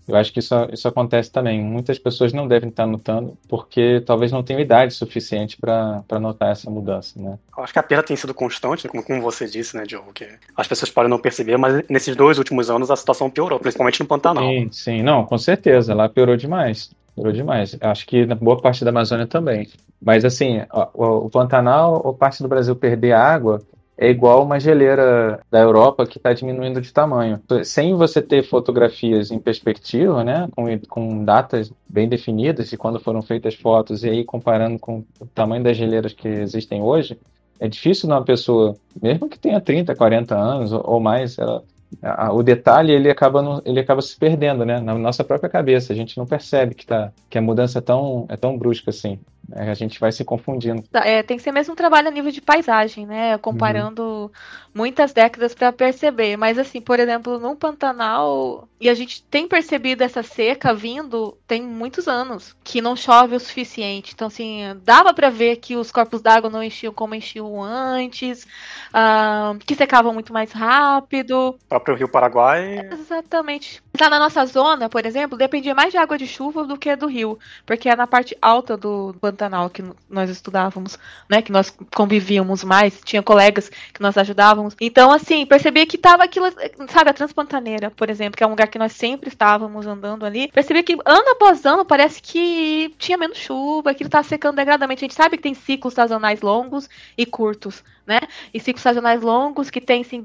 eu 0.06 0.16
acho 0.16 0.32
que 0.32 0.40
isso, 0.40 0.54
isso 0.72 0.88
acontece 0.88 1.30
também. 1.30 1.62
Muitas 1.62 1.98
pessoas 1.98 2.32
não 2.32 2.48
devem 2.48 2.68
estar 2.68 2.86
notando 2.86 3.36
porque 3.48 4.02
talvez 4.04 4.32
não 4.32 4.42
tenham 4.42 4.60
idade 4.60 4.92
suficiente 4.94 5.56
para 5.56 6.20
notar 6.20 6.52
essa 6.52 6.70
mudança, 6.70 7.20
né? 7.20 7.38
Eu 7.56 7.62
acho 7.62 7.72
que 7.72 7.78
a 7.78 7.82
perda 7.82 8.02
tem 8.02 8.16
sido 8.16 8.34
constante, 8.34 8.88
como, 8.88 9.02
como 9.02 9.22
você 9.22 9.46
disse, 9.46 9.76
né, 9.76 9.84
Diogo? 9.84 10.12
Que 10.12 10.28
as 10.56 10.66
pessoas 10.66 10.90
podem 10.90 11.10
não 11.10 11.18
perceber, 11.18 11.56
mas 11.56 11.84
nesses 11.88 12.16
dois 12.16 12.38
últimos 12.38 12.68
anos 12.70 12.90
a 12.90 12.96
situação 12.96 13.30
piorou, 13.30 13.60
principalmente 13.60 14.00
no 14.00 14.06
Pantanal. 14.06 14.44
Sim, 14.44 14.68
sim. 14.72 15.02
Não, 15.02 15.24
com 15.24 15.38
certeza. 15.38 15.94
Lá 15.94 16.08
piorou 16.08 16.36
demais. 16.36 16.90
Piorou 17.14 17.32
demais. 17.32 17.76
Acho 17.80 18.06
que 18.06 18.26
na 18.26 18.34
boa 18.34 18.60
parte 18.60 18.84
da 18.84 18.90
Amazônia 18.90 19.26
também. 19.26 19.68
Mas, 20.00 20.24
assim, 20.24 20.62
o, 20.94 21.26
o 21.26 21.30
Pantanal, 21.30 22.02
ou 22.04 22.12
parte 22.12 22.42
do 22.42 22.48
Brasil 22.48 22.74
perder 22.74 23.12
água, 23.12 23.62
é 23.96 24.08
igual 24.08 24.42
uma 24.44 24.58
geleira 24.58 25.40
da 25.50 25.60
Europa 25.60 26.06
que 26.06 26.18
está 26.18 26.32
diminuindo 26.32 26.80
de 26.80 26.92
tamanho. 26.92 27.40
Sem 27.64 27.94
você 27.94 28.22
ter 28.22 28.42
fotografias 28.42 29.30
em 29.30 29.38
perspectiva, 29.38 30.24
né, 30.24 30.48
com, 30.56 30.64
com 30.88 31.24
datas 31.24 31.72
bem 31.88 32.08
definidas 32.08 32.70
de 32.70 32.76
quando 32.76 32.98
foram 32.98 33.22
feitas 33.22 33.54
fotos, 33.54 34.02
e 34.02 34.08
aí 34.08 34.24
comparando 34.24 34.78
com 34.78 35.04
o 35.20 35.26
tamanho 35.26 35.62
das 35.62 35.76
geleiras 35.76 36.12
que 36.12 36.28
existem 36.28 36.82
hoje, 36.82 37.18
é 37.60 37.68
difícil 37.68 38.08
uma 38.08 38.24
pessoa, 38.24 38.74
mesmo 39.00 39.28
que 39.28 39.38
tenha 39.38 39.60
30, 39.60 39.94
40 39.94 40.34
anos 40.36 40.72
ou 40.72 40.98
mais, 40.98 41.38
ela, 41.38 41.62
a, 42.02 42.32
o 42.32 42.42
detalhe 42.42 42.92
ele 42.92 43.10
acaba, 43.10 43.40
no, 43.40 43.62
ele 43.64 43.78
acaba 43.78 44.02
se 44.02 44.16
perdendo 44.18 44.64
né, 44.64 44.80
na 44.80 44.94
nossa 44.94 45.22
própria 45.22 45.48
cabeça. 45.48 45.92
A 45.92 45.96
gente 45.96 46.16
não 46.16 46.26
percebe 46.26 46.74
que, 46.74 46.86
tá, 46.86 47.12
que 47.30 47.38
a 47.38 47.42
mudança 47.42 47.78
é 47.78 47.82
tão, 47.82 48.26
é 48.28 48.36
tão 48.36 48.56
brusca 48.56 48.90
assim. 48.90 49.18
É, 49.54 49.70
a 49.70 49.74
gente 49.74 50.00
vai 50.00 50.10
se 50.12 50.24
confundindo. 50.24 50.84
É, 50.92 51.22
tem 51.22 51.36
que 51.36 51.42
ser 51.42 51.52
mesmo 51.52 51.72
um 51.72 51.76
trabalho 51.76 52.08
a 52.08 52.10
nível 52.10 52.30
de 52.30 52.40
paisagem, 52.40 53.06
né? 53.06 53.36
Comparando 53.38 54.02
uhum. 54.02 54.30
muitas 54.74 55.12
décadas 55.12 55.54
para 55.54 55.72
perceber. 55.72 56.36
Mas, 56.36 56.58
assim, 56.58 56.80
por 56.80 56.98
exemplo, 56.98 57.38
no 57.38 57.54
Pantanal, 57.56 58.68
e 58.80 58.88
a 58.88 58.94
gente 58.94 59.22
tem 59.24 59.46
percebido 59.46 60.02
essa 60.02 60.22
seca 60.22 60.74
vindo 60.74 61.36
tem 61.46 61.62
muitos 61.62 62.08
anos, 62.08 62.56
que 62.64 62.80
não 62.80 62.96
chove 62.96 63.36
o 63.36 63.40
suficiente. 63.40 64.12
Então, 64.14 64.28
assim, 64.28 64.62
dava 64.82 65.12
para 65.12 65.30
ver 65.30 65.56
que 65.56 65.76
os 65.76 65.92
corpos 65.92 66.22
d'água 66.22 66.50
não 66.50 66.62
enchiam 66.62 66.92
como 66.92 67.14
enchiam 67.14 67.62
antes, 67.62 68.44
uh, 68.88 69.58
que 69.66 69.74
secavam 69.74 70.12
muito 70.14 70.32
mais 70.32 70.52
rápido. 70.52 71.50
O 71.50 71.68
próprio 71.68 71.94
Rio 71.94 72.08
Paraguai. 72.08 72.88
Exatamente. 72.90 73.82
Lá 74.02 74.10
na 74.10 74.18
nossa 74.18 74.44
zona, 74.46 74.88
por 74.88 75.06
exemplo, 75.06 75.38
dependia 75.38 75.76
mais 75.76 75.92
de 75.92 75.96
água 75.96 76.18
de 76.18 76.26
chuva 76.26 76.64
do 76.64 76.76
que 76.76 76.96
do 76.96 77.06
rio, 77.06 77.38
porque 77.64 77.88
é 77.88 77.94
na 77.94 78.04
parte 78.04 78.36
alta 78.42 78.76
do 78.76 79.14
Pantanal 79.20 79.70
que 79.70 79.84
nós 80.10 80.28
estudávamos, 80.28 80.98
né, 81.30 81.40
que 81.40 81.52
nós 81.52 81.72
convivíamos 81.94 82.64
mais, 82.64 83.00
tinha 83.04 83.22
colegas 83.22 83.70
que 83.94 84.02
nós 84.02 84.18
ajudávamos. 84.18 84.74
Então, 84.80 85.12
assim, 85.12 85.46
percebia 85.46 85.86
que 85.86 85.96
tava 85.96 86.24
aquilo, 86.24 86.46
sabe, 86.88 87.10
a 87.10 87.14
Transpantaneira, 87.14 87.92
por 87.92 88.10
exemplo, 88.10 88.36
que 88.36 88.42
é 88.42 88.46
um 88.48 88.50
lugar 88.50 88.66
que 88.66 88.76
nós 88.76 88.90
sempre 88.90 89.28
estávamos 89.28 89.86
andando 89.86 90.26
ali. 90.26 90.50
Percebia 90.50 90.82
que 90.82 90.94
ano 91.06 91.30
após 91.30 91.64
ano 91.64 91.84
parece 91.84 92.20
que 92.20 92.92
tinha 92.98 93.16
menos 93.16 93.38
chuva, 93.38 93.92
ele 93.92 94.08
tá 94.08 94.20
secando 94.24 94.56
degradamente. 94.56 95.04
A 95.04 95.06
gente 95.06 95.14
sabe 95.14 95.36
que 95.36 95.44
tem 95.44 95.54
ciclos 95.54 95.94
sazonais 95.94 96.40
longos 96.40 96.90
e 97.16 97.24
curtos, 97.24 97.84
né? 98.04 98.18
E 98.52 98.58
ciclos 98.58 98.82
sazonais 98.82 99.22
longos 99.22 99.70
que 99.70 99.80
tem, 99.80 100.00
assim, 100.02 100.24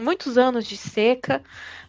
muitos 0.00 0.38
anos 0.38 0.64
de 0.64 0.78
seca. 0.78 1.42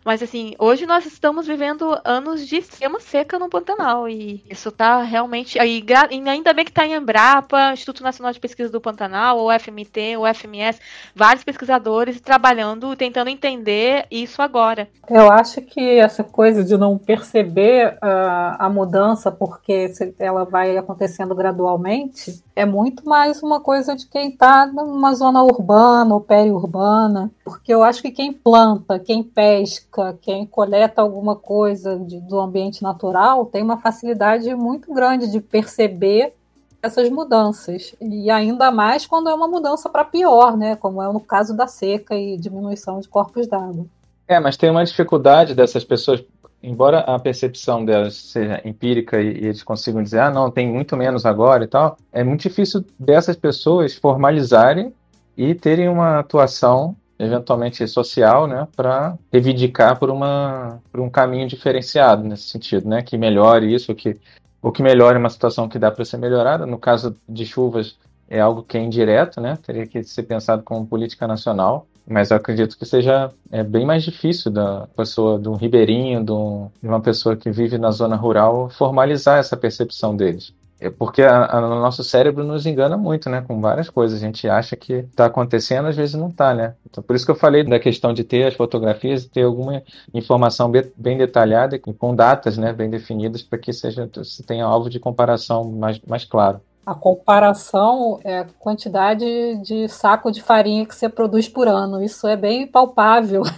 Mas 0.03 0.23
assim, 0.23 0.55
hoje 0.57 0.85
nós 0.85 1.05
estamos 1.05 1.45
vivendo 1.45 1.97
anos 2.03 2.47
de 2.47 2.57
extrema 2.57 2.99
seca 2.99 3.37
no 3.37 3.49
Pantanal. 3.49 4.09
E 4.09 4.43
isso 4.49 4.71
tá 4.71 5.03
realmente. 5.03 5.59
Aí, 5.59 5.85
ainda 6.27 6.53
bem 6.53 6.65
que 6.65 6.71
tá 6.71 6.85
em 6.85 6.95
Embrapa, 6.95 7.73
Instituto 7.73 8.03
Nacional 8.03 8.33
de 8.33 8.39
Pesquisa 8.39 8.71
do 8.71 8.81
Pantanal, 8.81 9.39
o 9.39 9.51
FMT, 9.51 10.17
o 10.17 10.33
FMS, 10.33 10.79
vários 11.15 11.43
pesquisadores 11.43 12.19
trabalhando, 12.19 12.95
tentando 12.95 13.29
entender 13.29 14.07
isso 14.09 14.41
agora. 14.41 14.87
Eu 15.07 15.31
acho 15.31 15.61
que 15.61 15.99
essa 15.99 16.23
coisa 16.23 16.63
de 16.63 16.75
não 16.77 16.97
perceber 16.97 17.93
uh, 17.95 18.55
a 18.57 18.69
mudança, 18.69 19.31
porque 19.31 19.91
ela 20.17 20.45
vai 20.45 20.77
acontecendo 20.77 21.35
gradualmente, 21.35 22.43
é 22.55 22.65
muito 22.65 23.07
mais 23.07 23.43
uma 23.43 23.59
coisa 23.59 23.95
de 23.95 24.07
quem 24.07 24.29
está 24.29 24.65
numa 24.65 25.13
zona 25.13 25.43
urbana 25.43 26.13
ou 26.13 26.21
periurbana, 26.21 27.31
porque 27.43 27.73
eu 27.73 27.83
acho 27.83 28.01
que 28.01 28.11
quem 28.11 28.33
planta, 28.33 28.97
quem 28.99 29.23
pesca, 29.23 29.90
quem 30.21 30.45
coleta 30.45 31.01
alguma 31.01 31.35
coisa 31.35 31.97
de, 31.99 32.19
do 32.19 32.39
ambiente 32.39 32.81
natural 32.81 33.45
tem 33.45 33.61
uma 33.61 33.77
facilidade 33.77 34.53
muito 34.55 34.93
grande 34.93 35.29
de 35.29 35.41
perceber 35.41 36.33
essas 36.81 37.09
mudanças 37.09 37.95
e 38.01 38.29
ainda 38.31 38.71
mais 38.71 39.05
quando 39.05 39.29
é 39.29 39.33
uma 39.33 39.47
mudança 39.47 39.89
para 39.89 40.03
pior, 40.03 40.57
né? 40.57 40.75
Como 40.75 41.01
é 41.01 41.11
no 41.11 41.19
caso 41.19 41.55
da 41.55 41.67
seca 41.67 42.15
e 42.15 42.37
diminuição 42.37 42.99
de 42.99 43.07
corpos 43.07 43.47
d'água. 43.47 43.85
É, 44.27 44.39
mas 44.39 44.57
tem 44.57 44.71
uma 44.71 44.83
dificuldade 44.83 45.53
dessas 45.53 45.83
pessoas 45.83 46.23
embora 46.63 46.99
a 46.99 47.17
percepção 47.17 47.83
delas 47.83 48.15
seja 48.15 48.61
empírica 48.63 49.19
e, 49.19 49.29
eles 49.29 49.63
consigam 49.63 50.03
dizer, 50.03 50.19
ah, 50.19 50.29
não, 50.29 50.51
tem 50.51 50.67
muito 50.67 50.95
menos 50.95 51.25
agora 51.25 51.63
e 51.63 51.67
tal, 51.67 51.97
é 52.11 52.23
muito 52.23 52.41
difícil 52.41 52.85
dessas 52.99 53.35
pessoas 53.35 53.95
formalizarem 53.95 54.93
e 55.35 55.55
terem 55.55 55.89
uma 55.89 56.19
atuação 56.19 56.95
eventualmente 57.21 57.87
social, 57.87 58.47
né, 58.47 58.67
para 58.75 59.17
reivindicar 59.31 59.97
por 59.99 60.09
uma 60.09 60.79
por 60.91 61.01
um 61.01 61.09
caminho 61.09 61.47
diferenciado 61.47 62.23
nesse 62.23 62.43
sentido, 62.43 62.87
né, 62.87 63.01
que 63.01 63.17
melhore 63.17 63.73
isso, 63.73 63.93
que 63.95 64.19
o 64.61 64.71
que 64.71 64.83
melhore 64.83 65.17
uma 65.17 65.29
situação 65.29 65.67
que 65.67 65.79
dá 65.79 65.91
para 65.91 66.05
ser 66.05 66.17
melhorada. 66.17 66.65
No 66.65 66.77
caso 66.77 67.15
de 67.27 67.45
chuvas 67.45 67.97
é 68.29 68.39
algo 68.39 68.63
que 68.63 68.77
é 68.77 68.81
indireto, 68.81 69.41
né, 69.41 69.57
teria 69.65 69.87
que 69.87 70.03
ser 70.03 70.23
pensado 70.23 70.63
como 70.63 70.87
política 70.87 71.27
nacional 71.27 71.87
mas 72.07 72.31
eu 72.31 72.37
acredito 72.37 72.77
que 72.77 72.85
seja 72.85 73.31
é, 73.51 73.63
bem 73.63 73.85
mais 73.85 74.03
difícil 74.03 74.51
da 74.51 74.87
pessoa, 74.95 75.39
de 75.39 75.47
um 75.47 75.55
ribeirinho, 75.55 76.23
de, 76.23 76.31
um, 76.31 76.69
de 76.81 76.87
uma 76.87 76.99
pessoa 76.99 77.35
que 77.35 77.49
vive 77.51 77.77
na 77.77 77.91
zona 77.91 78.15
rural, 78.15 78.69
formalizar 78.69 79.39
essa 79.39 79.55
percepção 79.55 80.15
deles. 80.15 80.53
É 80.83 80.89
porque 80.89 81.21
o 81.21 81.61
nosso 81.79 82.03
cérebro 82.03 82.43
nos 82.43 82.65
engana 82.65 82.97
muito, 82.97 83.29
né? 83.29 83.39
Com 83.41 83.61
várias 83.61 83.87
coisas. 83.87 84.17
A 84.17 84.25
gente 84.25 84.49
acha 84.49 84.75
que 84.75 84.93
está 84.93 85.27
acontecendo, 85.27 85.87
às 85.87 85.95
vezes 85.95 86.15
não 86.15 86.29
está, 86.29 86.55
né? 86.55 86.75
Então, 86.89 87.03
por 87.03 87.15
isso 87.15 87.23
que 87.23 87.29
eu 87.29 87.35
falei 87.35 87.63
da 87.63 87.79
questão 87.79 88.11
de 88.11 88.23
ter 88.23 88.47
as 88.47 88.55
fotografias 88.55 89.25
ter 89.27 89.43
alguma 89.43 89.83
informação 90.11 90.71
bem 90.97 91.19
detalhada 91.19 91.77
com 91.77 92.15
datas 92.15 92.57
né, 92.57 92.73
bem 92.73 92.89
definidas 92.89 93.43
para 93.43 93.59
que 93.59 93.71
seja, 93.71 94.09
se 94.23 94.41
tenha 94.41 94.65
alvo 94.65 94.89
de 94.89 94.99
comparação 94.99 95.63
mais, 95.71 95.99
mais 96.01 96.25
claro. 96.25 96.59
A 96.85 96.95
comparação 96.95 98.19
é 98.23 98.39
a 98.39 98.47
quantidade 98.57 99.25
de 99.63 99.87
saco 99.87 100.31
de 100.31 100.41
farinha 100.41 100.85
que 100.85 100.95
você 100.95 101.07
produz 101.07 101.47
por 101.47 101.67
ano. 101.67 102.03
Isso 102.03 102.27
é 102.27 102.35
bem 102.35 102.67
palpável. 102.67 103.43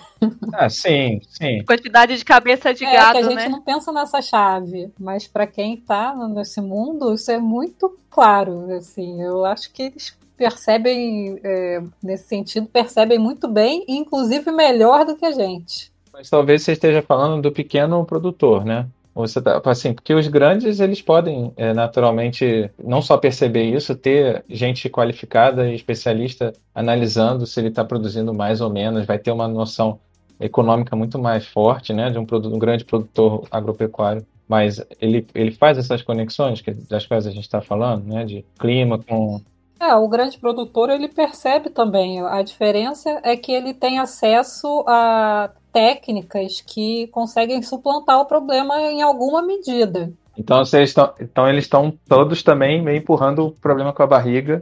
Ah, 0.53 0.69
sim, 0.69 1.19
sim. 1.28 1.65
Quantidade 1.65 2.15
de 2.15 2.24
cabeça 2.24 2.74
de 2.74 2.86
é, 2.86 2.93
gado, 2.93 3.11
que 3.11 3.26
a 3.26 3.30
gente 3.30 3.43
né? 3.43 3.49
não 3.49 3.61
pensa 3.61 3.91
nessa 3.91 4.21
chave, 4.21 4.89
mas 4.97 5.28
para 5.28 5.45
quem 5.45 5.74
está 5.74 6.15
nesse 6.30 6.61
mundo, 6.61 7.13
isso 7.13 7.30
é 7.30 7.38
muito 7.38 7.93
claro. 8.09 8.74
Assim, 8.74 9.21
eu 9.21 9.43
acho 9.43 9.69
que 9.74 9.84
eles 9.84 10.17
percebem, 10.38 11.39
é, 11.43 11.84
nesse 12.01 12.30
sentido, 12.30 12.67
percebem 12.67 13.19
muito 13.19 13.49
bem, 13.49 13.84
inclusive 13.86 14.49
melhor 14.49 15.03
do 15.03 15.17
que 15.17 15.26
a 15.26 15.32
gente. 15.32 15.91
Mas 16.13 16.30
talvez 16.30 16.61
você 16.61 16.74
esteja 16.74 17.01
falando 17.01 17.41
do 17.41 17.51
pequeno 17.51 18.05
produtor, 18.05 18.63
né? 18.63 18.88
Você 19.16 19.41
tá, 19.41 19.61
assim, 19.66 19.93
porque 19.93 20.14
os 20.14 20.28
grandes 20.28 20.80
eles 20.80 21.01
podem 21.01 21.53
é, 21.55 21.72
naturalmente 21.74 22.70
não 22.84 23.01
só 23.01 23.16
perceber 23.16 23.64
isso, 23.64 23.95
ter 23.95 24.43
gente 24.49 24.89
qualificada 24.89 25.70
e 25.70 25.76
especialista 25.76 26.51
analisando 26.74 27.45
se 27.45 27.59
ele 27.59 27.68
está 27.68 27.86
produzindo 27.86 28.34
mais 28.34 28.59
ou 28.59 28.72
menos, 28.72 29.05
vai 29.05 29.20
ter 29.20 29.32
uma 29.32 29.47
noção 29.47 29.99
econômica 30.39 30.95
muito 30.95 31.20
mais 31.20 31.45
forte, 31.45 31.93
né, 31.93 32.09
de 32.09 32.18
um, 32.18 32.26
produto, 32.26 32.55
um 32.55 32.59
grande 32.59 32.84
produtor 32.84 33.43
agropecuário. 33.51 34.26
Mas 34.47 34.84
ele, 34.99 35.26
ele 35.34 35.51
faz 35.51 35.78
essas 35.78 36.01
conexões 36.01 36.59
que, 36.59 36.72
das 36.72 37.05
quais 37.05 37.28
a 37.28 37.32
gente 37.32 37.43
está 37.43 37.61
falando, 37.61 38.05
né, 38.05 38.26
de 38.26 38.43
clima 38.59 38.97
com 38.97 39.41
é, 39.80 39.95
o 39.95 40.07
grande 40.07 40.39
produtor 40.39 40.89
ele 40.89 41.09
percebe 41.09 41.70
também. 41.70 42.22
A 42.22 42.41
diferença 42.41 43.20
é 43.22 43.36
que 43.36 43.51
ele 43.51 43.74
tem 43.74 43.99
acesso 43.99 44.86
a 44.88 45.51
técnicas 45.74 46.61
que 46.61 47.07
conseguem 47.07 47.61
suplantar 47.63 48.21
o 48.21 48.26
problema 48.26 48.80
em 48.80 49.01
alguma 49.01 49.41
medida. 49.41 50.13
Então, 50.38 50.63
vocês 50.63 50.93
então 51.19 51.47
eles 51.47 51.65
estão 51.65 51.93
todos 52.07 52.41
também 52.41 52.82
meio 52.82 52.97
empurrando 52.97 53.47
o 53.47 53.51
problema 53.51 53.91
com 53.91 54.03
a 54.03 54.07
barriga 54.07 54.59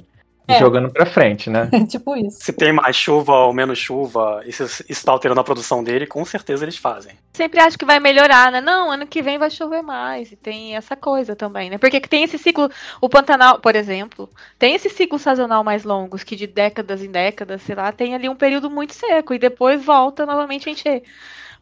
é. 0.52 0.60
jogando 0.60 0.92
para 0.92 1.06
frente, 1.06 1.50
né? 1.50 1.70
tipo 1.88 2.16
isso. 2.16 2.40
Se 2.42 2.54
tem 2.54 2.72
mais 2.72 2.96
chuva 2.96 3.34
ou 3.34 3.54
menos 3.54 3.80
chuva, 3.80 4.42
isso 4.46 4.64
está 4.88 5.12
alterando 5.12 5.42
a 5.42 5.44
produção 5.44 5.84
dele, 5.84 6.06
com 6.06 6.24
certeza 6.26 6.64
eles 6.64 6.78
fazem. 6.78 7.16
Sempre 7.34 7.60
acho 7.60 7.78
que 7.78 7.86
vai 7.86 8.00
melhorar, 8.00 8.52
né? 8.52 8.62
Não, 8.62 8.92
ano 8.92 9.08
que 9.08 9.22
vem 9.22 9.38
vai 9.38 9.50
chover 9.50 9.82
mais. 9.82 10.32
E 10.32 10.36
tem 10.36 10.76
essa 10.76 10.96
coisa 10.96 11.36
também, 11.36 11.70
né? 11.70 11.78
Porque 11.78 12.00
tem 12.00 12.24
esse 12.24 12.38
ciclo, 12.38 12.70
o 13.00 13.10
Pantanal, 13.10 13.60
por 13.60 13.76
exemplo, 13.76 14.30
tem 14.60 14.76
esse 14.76 14.90
ciclo 14.90 15.18
sazonal 15.18 15.64
mais 15.64 15.84
longos, 15.84 16.24
que 16.24 16.36
de 16.36 16.48
décadas 16.48 17.04
em 17.04 17.12
décadas, 17.12 17.62
sei 17.62 17.76
lá, 17.76 17.92
tem 17.92 18.14
ali 18.14 18.28
um 18.28 18.36
período 18.36 18.70
muito 18.70 18.94
seco 18.94 19.34
e 19.34 19.40
depois 19.40 19.84
volta 19.84 20.26
novamente 20.26 20.70
a 20.70 20.72
encher. 20.72 21.04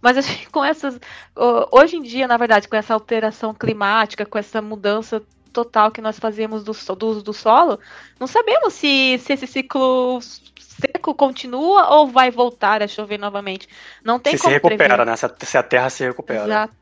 Mas 0.01 0.17
acho 0.17 0.29
que 0.37 0.49
com 0.49 0.63
essas. 0.63 0.99
Hoje 1.71 1.97
em 1.97 2.01
dia, 2.01 2.27
na 2.27 2.37
verdade, 2.37 2.67
com 2.67 2.75
essa 2.75 2.93
alteração 2.93 3.53
climática, 3.53 4.25
com 4.25 4.37
essa 4.37 4.61
mudança 4.61 5.21
total 5.49 5.91
que 5.91 6.01
nós 6.01 6.19
fazemos 6.19 6.63
do, 6.63 6.73
do 6.95 7.07
uso 7.07 7.21
do 7.21 7.33
solo, 7.33 7.79
não 8.19 8.27
sabemos 8.27 8.73
se, 8.73 9.17
se 9.19 9.33
esse 9.33 9.47
ciclo 9.47 10.19
seco 10.21 11.13
continua 11.13 11.93
ou 11.93 12.07
vai 12.07 12.31
voltar 12.31 12.81
a 12.81 12.87
chover 12.87 13.17
novamente. 13.19 13.67
Não 14.03 14.19
tem 14.19 14.33
se 14.33 14.39
como 14.39 14.51
se 14.51 14.55
recupera, 14.55 14.95
prever. 14.95 15.05
né? 15.05 15.15
Se 15.15 15.25
a, 15.25 15.35
se 15.37 15.57
a, 15.57 15.63
terra 15.63 15.89
se 15.89 16.05
recupera. 16.05 16.45
Exato. 16.45 16.73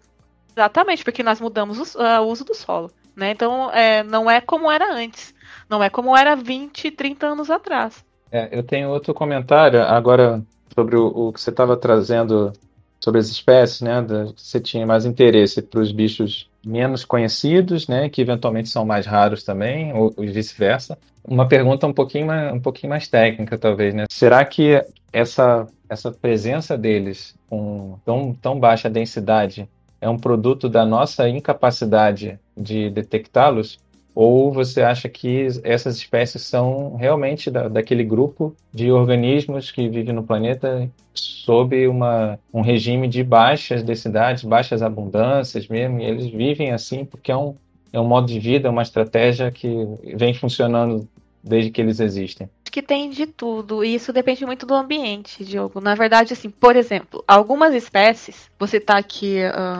Exatamente, 0.55 1.03
porque 1.03 1.21
nós 1.21 1.39
mudamos 1.39 1.95
o, 1.95 1.99
uh, 1.99 2.21
o 2.21 2.27
uso 2.27 2.43
do 2.43 2.55
solo. 2.55 2.91
Né? 3.15 3.31
Então, 3.31 3.71
é, 3.71 4.03
não 4.03 4.29
é 4.29 4.41
como 4.41 4.71
era 4.71 4.91
antes. 4.91 5.33
Não 5.69 5.83
é 5.83 5.89
como 5.89 6.15
era 6.15 6.35
20, 6.35 6.91
30 6.91 7.27
anos 7.27 7.49
atrás. 7.49 8.03
É, 8.31 8.49
eu 8.51 8.63
tenho 8.63 8.89
outro 8.89 9.13
comentário 9.13 9.81
agora 9.83 10.41
sobre 10.73 10.95
o, 10.95 11.07
o 11.07 11.33
que 11.33 11.39
você 11.39 11.49
estava 11.49 11.77
trazendo 11.77 12.53
sobre 12.99 13.19
as 13.19 13.27
espécies, 13.29 13.81
né? 13.81 14.05
Você 14.35 14.59
tinha 14.59 14.85
mais 14.85 15.05
interesse 15.05 15.61
para 15.61 15.79
os 15.79 15.91
bichos 15.91 16.49
menos 16.65 17.05
conhecidos, 17.05 17.87
né? 17.87 18.09
Que 18.09 18.21
eventualmente 18.21 18.69
são 18.69 18.85
mais 18.85 19.05
raros 19.05 19.43
também, 19.43 19.93
ou, 19.93 20.13
ou 20.15 20.25
vice-versa. 20.25 20.97
Uma 21.23 21.47
pergunta 21.47 21.85
um 21.85 21.93
pouquinho, 21.93 22.27
mais, 22.27 22.53
um 22.53 22.59
pouquinho 22.59 22.89
mais 22.89 23.07
técnica, 23.07 23.57
talvez, 23.57 23.93
né? 23.93 24.05
Será 24.09 24.43
que 24.45 24.83
essa, 25.11 25.67
essa 25.89 26.11
presença 26.11 26.77
deles 26.77 27.35
com 27.49 27.97
tão, 28.05 28.33
tão 28.33 28.59
baixa 28.59 28.89
densidade 28.89 29.67
é 29.99 30.09
um 30.09 30.17
produto 30.17 30.69
da 30.69 30.85
nossa 30.85 31.27
incapacidade 31.27 32.39
de 32.55 32.89
detectá-los? 32.89 33.79
Ou 34.19 34.51
você 34.51 34.81
acha 34.81 35.07
que 35.07 35.45
essas 35.63 35.95
espécies 35.97 36.41
são 36.41 36.95
realmente 36.95 37.51
da, 37.51 37.67
daquele 37.67 38.03
grupo 38.03 38.55
de 38.73 38.91
organismos 38.91 39.69
que 39.69 39.87
vivem 39.87 40.11
no 40.11 40.23
planeta 40.23 40.89
sob 41.13 41.87
uma, 41.87 42.39
um 42.51 42.61
regime 42.61 43.07
de 43.07 43.23
baixas 43.23 43.83
densidades, 43.83 44.43
baixas 44.43 44.81
abundâncias 44.81 45.67
mesmo, 45.67 45.99
e 45.99 46.05
eles 46.05 46.25
vivem 46.31 46.71
assim 46.71 47.05
porque 47.05 47.31
é 47.31 47.37
um, 47.37 47.53
é 47.93 47.99
um 47.99 48.07
modo 48.07 48.25
de 48.25 48.39
vida, 48.39 48.71
uma 48.71 48.81
estratégia 48.81 49.51
que 49.51 49.69
vem 50.15 50.33
funcionando 50.33 51.07
desde 51.43 51.69
que 51.69 51.79
eles 51.79 51.99
existem? 51.99 52.49
Que 52.77 52.81
tem 52.83 53.09
de 53.09 53.25
tudo, 53.25 53.83
e 53.83 53.95
isso 53.95 54.13
depende 54.13 54.45
muito 54.45 54.63
do 54.63 54.75
ambiente, 54.75 55.43
Diogo. 55.43 55.81
Na 55.81 55.95
verdade, 55.95 56.33
assim, 56.33 56.51
por 56.51 56.75
exemplo, 56.75 57.23
algumas 57.27 57.73
espécies, 57.73 58.51
você 58.59 58.79
tá 58.79 58.99
aqui, 58.99 59.37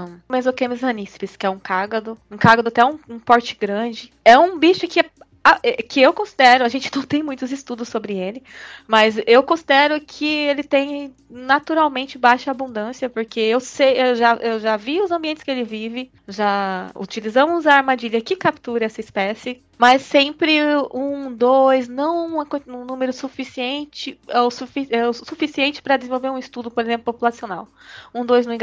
um, 0.08 0.18
Mesochemes 0.28 0.82
raníceps, 0.82 1.38
que 1.38 1.46
é 1.46 1.50
um 1.52 1.60
cágado, 1.60 2.18
um 2.32 2.38
cágado 2.38 2.70
até 2.70 2.84
um, 2.84 2.98
um 3.08 3.20
porte 3.20 3.56
grande, 3.56 4.12
é 4.26 4.36
um 4.36 4.58
bicho 4.58 4.88
que 4.88 5.00
é, 5.00 5.06
que 5.88 6.02
eu 6.02 6.14
considero, 6.14 6.64
a 6.64 6.70
gente 6.70 6.90
não 6.96 7.04
tem 7.04 7.24
muitos 7.24 7.52
estudos 7.52 7.90
sobre 7.90 8.18
ele, 8.18 8.44
mas 8.88 9.16
eu 9.26 9.44
considero 9.44 10.00
que 10.02 10.26
ele 10.26 10.64
tem 10.64 11.14
naturalmente 11.30 12.18
baixa 12.18 12.52
abundância, 12.52 13.10
porque 13.10 13.40
eu 13.40 13.60
sei, 13.60 14.02
eu 14.02 14.16
já, 14.16 14.36
eu 14.36 14.60
já 14.60 14.78
vi 14.78 15.02
os 15.02 15.12
ambientes 15.12 15.44
que 15.44 15.52
ele 15.52 15.64
vive, 15.64 16.12
já 16.28 16.90
utilizamos 16.96 17.68
a 17.68 17.76
armadilha 17.76 18.22
que 18.22 18.36
captura 18.36 18.86
essa 18.86 19.02
espécie, 19.02 19.62
mas 19.78 20.02
sempre 20.02 20.60
um, 20.92 21.32
dois, 21.32 21.88
não 21.88 22.40
um 22.68 22.86
número 22.86 23.14
suficiente, 23.14 24.20
é 24.28 24.42
o, 24.42 24.50
é 24.90 25.08
o 25.08 25.14
suficiente 25.14 25.84
para 25.84 25.98
desenvolver 25.98 26.32
um 26.32 26.38
estudo, 26.38 26.72
por 26.72 26.84
exemplo, 26.84 27.06
populacional. 27.06 27.68
Um, 28.14 28.26
dois 28.26 28.48
num, 28.48 28.58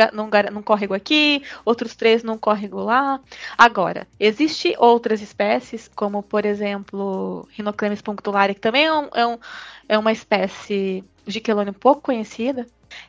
num, 0.53 0.63
córrego 0.63 0.93
aqui, 0.93 1.43
outros 1.65 1.95
três 1.95 2.25
num 2.25 2.37
córrego 2.37 2.81
lá. 2.81 3.21
Agora, 3.57 4.09
existe 4.19 4.75
outras 4.77 5.23
espécies, 5.23 5.89
como 5.95 6.21
por 6.21 6.45
exemplo, 6.45 6.74
Rhinoclemis 7.51 8.03
punctularia, 8.03 8.55
que 8.55 8.61
também 8.61 8.87
é, 8.87 8.93
um, 8.93 9.09
é, 9.15 9.27
um, 9.27 9.39
é 9.89 9.99
uma 9.99 10.13
espécie 10.13 11.05
de 11.27 11.41
quelônio 11.41 11.73
pouco 11.73 12.03
conhecida, 12.03 12.67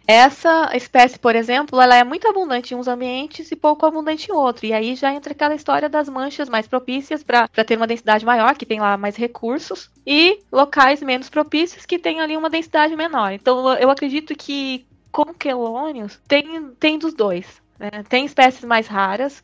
essa 0.07 0.71
espécie, 0.75 1.17
por 1.17 1.35
exemplo, 1.35 1.79
ela 1.81 1.95
é 1.95 2.03
muito 2.03 2.27
abundante 2.27 2.73
em 2.73 2.77
uns 2.77 2.87
ambientes 2.87 3.51
e 3.51 3.55
pouco 3.55 3.85
abundante 3.85 4.29
em 4.29 4.33
outro. 4.33 4.65
E 4.65 4.73
aí 4.73 4.95
já 4.95 5.13
entra 5.13 5.33
aquela 5.33 5.55
história 5.55 5.89
das 5.89 6.07
manchas 6.07 6.47
mais 6.47 6.67
propícias 6.67 7.23
para 7.23 7.47
ter 7.47 7.77
uma 7.77 7.87
densidade 7.87 8.25
maior, 8.25 8.55
que 8.55 8.65
tem 8.65 8.79
lá 8.79 8.97
mais 8.97 9.15
recursos, 9.15 9.89
e 10.05 10.39
locais 10.51 11.01
menos 11.01 11.29
propícios, 11.29 11.85
que 11.85 11.97
tem 11.97 12.21
ali 12.21 12.37
uma 12.37 12.49
densidade 12.49 12.95
menor. 12.95 13.31
Então 13.31 13.73
eu 13.73 13.89
acredito 13.89 14.35
que 14.35 14.85
com 15.11 15.25
quelônios 15.33 16.19
tem, 16.27 16.69
tem 16.79 16.99
dos 16.99 17.13
dois. 17.13 17.61
Né? 17.79 17.89
Tem 18.07 18.25
espécies 18.25 18.63
mais 18.63 18.87
raras, 18.87 19.43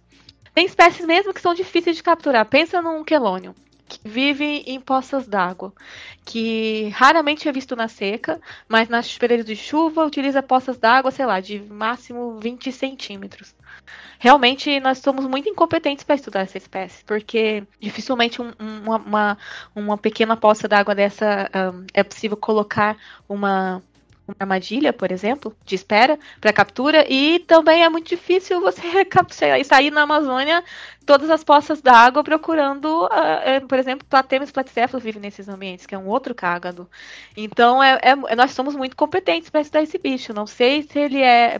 tem 0.53 0.65
espécies 0.65 1.05
mesmo 1.05 1.33
que 1.33 1.41
são 1.41 1.53
difíceis 1.53 1.95
de 1.95 2.03
capturar. 2.03 2.45
Pensa 2.45 2.81
num 2.81 3.03
quelônio 3.03 3.55
que 3.97 4.07
vive 4.07 4.63
em 4.65 4.79
poças 4.79 5.27
d'água, 5.27 5.73
que 6.23 6.89
raramente 6.89 7.47
é 7.49 7.51
visto 7.51 7.75
na 7.75 7.87
seca, 7.87 8.39
mas 8.67 8.87
nas 8.87 9.17
períodos 9.17 9.45
de 9.45 9.55
chuva 9.55 10.05
utiliza 10.05 10.41
poças 10.41 10.77
d'água, 10.77 11.11
sei 11.11 11.25
lá, 11.25 11.39
de 11.39 11.59
máximo 11.59 12.39
20 12.39 12.71
centímetros. 12.71 13.53
Realmente 14.19 14.79
nós 14.79 14.99
somos 14.99 15.25
muito 15.25 15.49
incompetentes 15.49 16.03
para 16.03 16.15
estudar 16.15 16.41
essa 16.41 16.57
espécie, 16.57 17.03
porque 17.03 17.63
dificilmente 17.79 18.41
um, 18.41 18.51
uma, 18.59 18.97
uma, 18.97 19.37
uma, 19.75 19.97
pequena 19.97 20.37
poça 20.37 20.67
d'água 20.67 20.95
dessa 20.95 21.49
um, 21.73 21.85
é 21.93 22.03
possível 22.03 22.37
colocar 22.37 22.95
uma 23.27 23.81
uma 23.90 23.90
armadilha, 24.39 24.93
por 24.93 25.11
exemplo, 25.11 25.55
de 25.65 25.75
espera 25.75 26.17
para 26.39 26.53
captura, 26.53 27.05
e 27.09 27.39
também 27.39 27.83
é 27.83 27.89
muito 27.89 28.07
difícil 28.07 28.61
você 28.61 28.81
sair 29.63 29.91
na 29.91 30.01
Amazônia 30.01 30.63
todas 31.05 31.29
as 31.29 31.43
poças 31.43 31.81
d'água 31.81 32.23
procurando, 32.23 33.05
uh, 33.05 33.67
por 33.67 33.77
exemplo, 33.77 34.05
Platemus 34.07 34.51
platicéfalos 34.51 35.03
vive 35.03 35.19
nesses 35.19 35.49
ambientes, 35.49 35.85
que 35.85 35.95
é 35.95 35.97
um 35.97 36.07
outro 36.07 36.33
cágado. 36.33 36.89
Então, 37.35 37.81
é, 37.81 37.99
é 38.01 38.35
nós 38.35 38.51
somos 38.51 38.75
muito 38.75 38.95
competentes 38.95 39.49
para 39.49 39.61
estudar 39.61 39.81
esse 39.81 39.97
bicho. 39.97 40.33
Não 40.33 40.45
sei 40.47 40.83
se 40.83 40.99
ele 40.99 41.21
é 41.21 41.59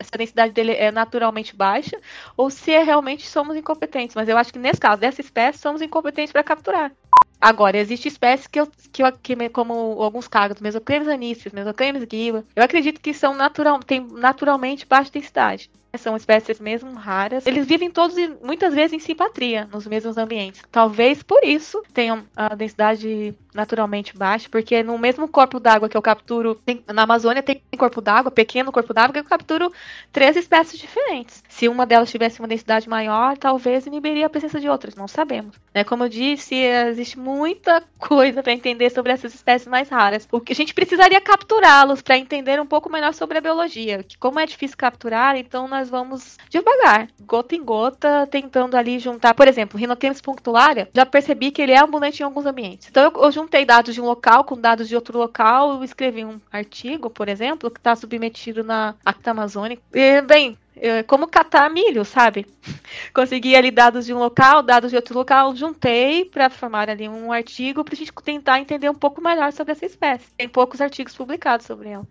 se 0.00 0.10
a 0.12 0.18
densidade 0.18 0.52
dele 0.52 0.72
é 0.72 0.90
naturalmente 0.90 1.56
baixa 1.56 1.98
ou 2.36 2.50
se 2.50 2.72
é, 2.72 2.82
realmente 2.82 3.26
somos 3.26 3.56
incompetentes. 3.56 4.14
Mas 4.14 4.28
eu 4.28 4.36
acho 4.36 4.52
que 4.52 4.58
nesse 4.58 4.80
caso, 4.80 5.00
dessa 5.00 5.20
espécie, 5.20 5.58
somos 5.58 5.80
incompetentes 5.80 6.32
para 6.32 6.44
capturar. 6.44 6.92
Agora, 7.40 7.76
existe 7.76 8.08
espécies 8.08 8.46
que, 8.46 8.58
eu, 8.58 8.66
que, 8.92 9.02
eu, 9.02 9.12
que 9.12 9.48
como 9.50 10.02
alguns 10.02 10.26
cágados, 10.26 10.62
mesoclemes 10.62 11.08
aníceos, 11.08 11.52
mesoclemes 11.52 12.04
guiba, 12.04 12.44
eu 12.54 12.62
acredito 12.62 13.00
que 13.00 13.12
são 13.12 13.34
natural, 13.34 13.78
têm 13.80 14.00
naturalmente 14.00 14.86
baixa 14.86 15.12
densidade 15.12 15.70
são 16.00 16.16
espécies 16.16 16.60
mesmo 16.60 16.92
raras. 16.94 17.46
Eles 17.46 17.66
vivem 17.66 17.90
todos, 17.90 18.16
muitas 18.42 18.74
vezes, 18.74 18.92
em 18.92 18.98
simpatria, 18.98 19.68
nos 19.72 19.86
mesmos 19.86 20.16
ambientes. 20.16 20.62
Talvez 20.70 21.22
por 21.22 21.44
isso 21.44 21.82
tenham 21.92 22.24
a 22.36 22.54
densidade 22.54 23.34
naturalmente 23.56 24.16
baixa, 24.16 24.48
porque 24.50 24.82
no 24.82 24.98
mesmo 24.98 25.26
corpo 25.26 25.58
d'água 25.58 25.88
que 25.88 25.96
eu 25.96 26.02
capturo, 26.02 26.54
tem, 26.54 26.84
na 26.86 27.02
Amazônia 27.02 27.42
tem 27.42 27.62
corpo 27.76 28.00
d'água, 28.00 28.30
pequeno 28.30 28.70
corpo 28.70 28.92
d'água, 28.92 29.14
que 29.14 29.18
eu 29.18 29.24
capturo 29.24 29.72
três 30.12 30.36
espécies 30.36 30.78
diferentes. 30.78 31.42
Se 31.48 31.66
uma 31.66 31.86
delas 31.86 32.10
tivesse 32.10 32.38
uma 32.38 32.48
densidade 32.48 32.88
maior, 32.88 33.36
talvez 33.36 33.86
inibiria 33.86 34.26
a 34.26 34.30
presença 34.30 34.60
de 34.60 34.68
outras, 34.68 34.94
não 34.94 35.08
sabemos. 35.08 35.56
Né? 35.74 35.82
Como 35.84 36.04
eu 36.04 36.08
disse, 36.08 36.54
existe 36.54 37.18
muita 37.18 37.82
coisa 37.98 38.42
para 38.42 38.52
entender 38.52 38.90
sobre 38.90 39.12
essas 39.12 39.34
espécies 39.34 39.66
mais 39.68 39.88
raras. 39.88 40.28
O 40.30 40.40
que 40.40 40.52
a 40.52 40.56
gente 40.56 40.74
precisaria 40.74 41.20
capturá-los 41.20 42.02
para 42.02 42.18
entender 42.18 42.60
um 42.60 42.66
pouco 42.66 42.90
melhor 42.90 43.14
sobre 43.14 43.38
a 43.38 43.40
biologia. 43.40 44.02
Que 44.02 44.18
como 44.18 44.38
é 44.38 44.46
difícil 44.46 44.76
capturar, 44.76 45.36
então 45.36 45.66
nós 45.66 45.85
nós 45.86 45.90
vamos 45.90 46.36
devagar, 46.50 47.08
gota 47.20 47.54
em 47.54 47.62
gota, 47.62 48.26
tentando 48.26 48.76
ali 48.76 48.98
juntar. 48.98 49.34
Por 49.34 49.46
exemplo, 49.46 49.78
Rhinochemis 49.78 50.20
punctularia, 50.20 50.88
já 50.92 51.06
percebi 51.06 51.50
que 51.50 51.62
ele 51.62 51.72
é 51.72 51.78
abundante 51.78 52.20
em 52.20 52.24
alguns 52.24 52.46
ambientes. 52.46 52.88
Então 52.88 53.04
eu, 53.04 53.22
eu 53.22 53.30
juntei 53.30 53.64
dados 53.64 53.94
de 53.94 54.00
um 54.00 54.04
local 54.04 54.44
com 54.44 54.60
dados 54.60 54.88
de 54.88 54.94
outro 54.96 55.16
local, 55.18 55.82
escrevi 55.84 56.24
um 56.24 56.40
artigo, 56.50 57.08
por 57.08 57.28
exemplo, 57.28 57.70
que 57.70 57.78
está 57.78 57.94
submetido 57.94 58.64
na 58.64 58.94
Acta 59.04 59.30
Amazônica. 59.30 59.82
E, 59.92 60.20
bem, 60.22 60.58
como 61.06 61.28
catar 61.28 61.70
milho, 61.70 62.04
sabe? 62.04 62.46
Consegui 63.14 63.54
ali 63.54 63.70
dados 63.70 64.06
de 64.06 64.12
um 64.12 64.18
local, 64.18 64.62
dados 64.62 64.90
de 64.90 64.96
outro 64.96 65.16
local, 65.16 65.54
juntei 65.54 66.24
para 66.24 66.50
formar 66.50 66.90
ali 66.90 67.08
um 67.08 67.32
artigo 67.32 67.84
para 67.84 67.94
a 67.94 67.96
gente 67.96 68.12
tentar 68.24 68.60
entender 68.60 68.90
um 68.90 68.94
pouco 68.94 69.22
melhor 69.22 69.52
sobre 69.52 69.72
essa 69.72 69.86
espécie. 69.86 70.26
Tem 70.36 70.48
poucos 70.48 70.80
artigos 70.80 71.14
publicados 71.14 71.66
sobre 71.66 71.90
ela. 71.90 72.06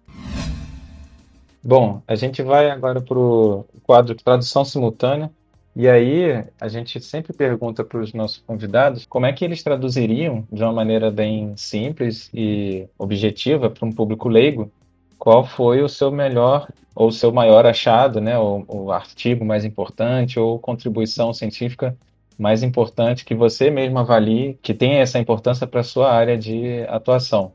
Bom, 1.68 2.00
a 2.08 2.14
gente 2.14 2.44
vai 2.44 2.70
agora 2.70 3.02
para 3.02 3.18
o 3.18 3.66
quadro 3.82 4.14
Tradução 4.14 4.64
Simultânea. 4.64 5.32
E 5.76 5.90
aí, 5.90 6.46
a 6.62 6.68
gente 6.68 7.02
sempre 7.02 7.34
pergunta 7.34 7.84
para 7.84 8.00
os 8.00 8.14
nossos 8.14 8.38
convidados 8.38 9.08
como 9.08 9.26
é 9.26 9.34
que 9.34 9.44
eles 9.44 9.64
traduziriam, 9.64 10.48
de 10.52 10.62
uma 10.62 10.72
maneira 10.72 11.10
bem 11.10 11.58
simples 11.58 12.30
e 12.32 12.88
objetiva, 13.00 13.68
para 13.68 13.84
um 13.84 13.92
público 13.92 14.30
leigo, 14.30 14.72
qual 15.18 15.44
foi 15.44 15.82
o 15.82 15.90
seu 15.90 16.12
melhor 16.12 16.70
ou 16.94 17.12
seu 17.12 17.34
maior 17.34 17.66
achado, 17.66 18.22
né, 18.22 18.38
o, 18.38 18.64
o 18.68 18.92
artigo 18.92 19.44
mais 19.44 19.66
importante 19.66 20.40
ou 20.40 20.60
contribuição 20.60 21.34
científica 21.34 21.98
mais 22.38 22.62
importante 22.62 23.26
que 23.26 23.34
você 23.34 23.72
mesmo 23.72 23.98
avalie 23.98 24.60
que 24.62 24.74
tenha 24.74 25.00
essa 25.00 25.18
importância 25.18 25.66
para 25.66 25.80
a 25.80 25.84
sua 25.84 26.12
área 26.12 26.38
de 26.38 26.84
atuação. 26.88 27.54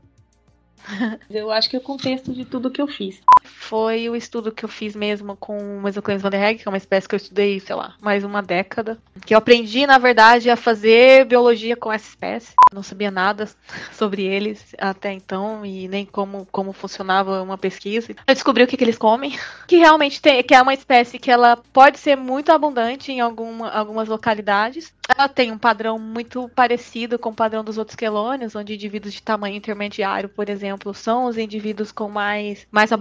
Eu 1.29 1.51
acho 1.51 1.69
que 1.69 1.77
o 1.77 1.81
contexto 1.81 2.33
de 2.33 2.43
tudo 2.45 2.71
que 2.71 2.81
eu 2.81 2.87
fiz. 2.87 3.21
Foi 3.43 4.09
o 4.09 4.15
estudo 4.15 4.51
que 4.51 4.65
eu 4.65 4.69
fiz 4.69 4.95
mesmo 4.95 5.35
com 5.35 5.57
o 5.57 5.81
Mesoclenes 5.81 6.21
van 6.21 6.29
der 6.29 6.55
que 6.55 6.67
é 6.67 6.71
uma 6.71 6.77
espécie 6.77 7.07
que 7.07 7.15
eu 7.15 7.17
estudei, 7.17 7.59
sei 7.59 7.75
lá, 7.75 7.95
mais 8.01 8.23
uma 8.23 8.41
década. 8.41 8.97
Que 9.25 9.33
eu 9.33 9.37
aprendi, 9.37 9.85
na 9.85 9.97
verdade, 9.97 10.49
a 10.49 10.55
fazer 10.55 11.25
biologia 11.25 11.75
com 11.75 11.91
essa 11.91 12.07
espécie. 12.07 12.53
Não 12.73 12.83
sabia 12.83 13.11
nada 13.11 13.49
sobre 13.91 14.23
eles 14.23 14.75
até 14.77 15.11
então 15.11 15.65
e 15.65 15.87
nem 15.87 16.05
como, 16.05 16.47
como 16.51 16.73
funcionava 16.73 17.41
uma 17.41 17.57
pesquisa. 17.57 18.13
Eu 18.27 18.33
descobri 18.33 18.63
o 18.63 18.67
que, 18.67 18.77
que 18.77 18.83
eles 18.83 18.97
comem, 18.97 19.37
que 19.67 19.77
realmente 19.77 20.21
tem, 20.21 20.43
que 20.43 20.53
é 20.53 20.61
uma 20.61 20.73
espécie 20.73 21.19
que 21.19 21.31
ela 21.31 21.57
pode 21.71 21.99
ser 21.99 22.15
muito 22.15 22.51
abundante 22.51 23.11
em 23.11 23.19
alguma, 23.19 23.69
algumas 23.69 24.07
localidades. 24.07 24.93
Ela 25.17 25.27
tem 25.27 25.51
um 25.51 25.57
padrão 25.57 25.99
muito 25.99 26.49
parecido 26.49 27.19
com 27.19 27.29
o 27.29 27.35
padrão 27.35 27.63
dos 27.63 27.77
outros 27.77 27.95
quelônios, 27.95 28.55
onde 28.55 28.73
indivíduos 28.73 29.13
de 29.13 29.21
tamanho 29.21 29.55
intermediário, 29.55 30.29
por 30.29 30.49
exemplo, 30.49 30.93
são 30.93 31.25
os 31.25 31.37
indivíduos 31.37 31.91
com 31.91 32.09
mais, 32.09 32.65
mais 32.71 32.91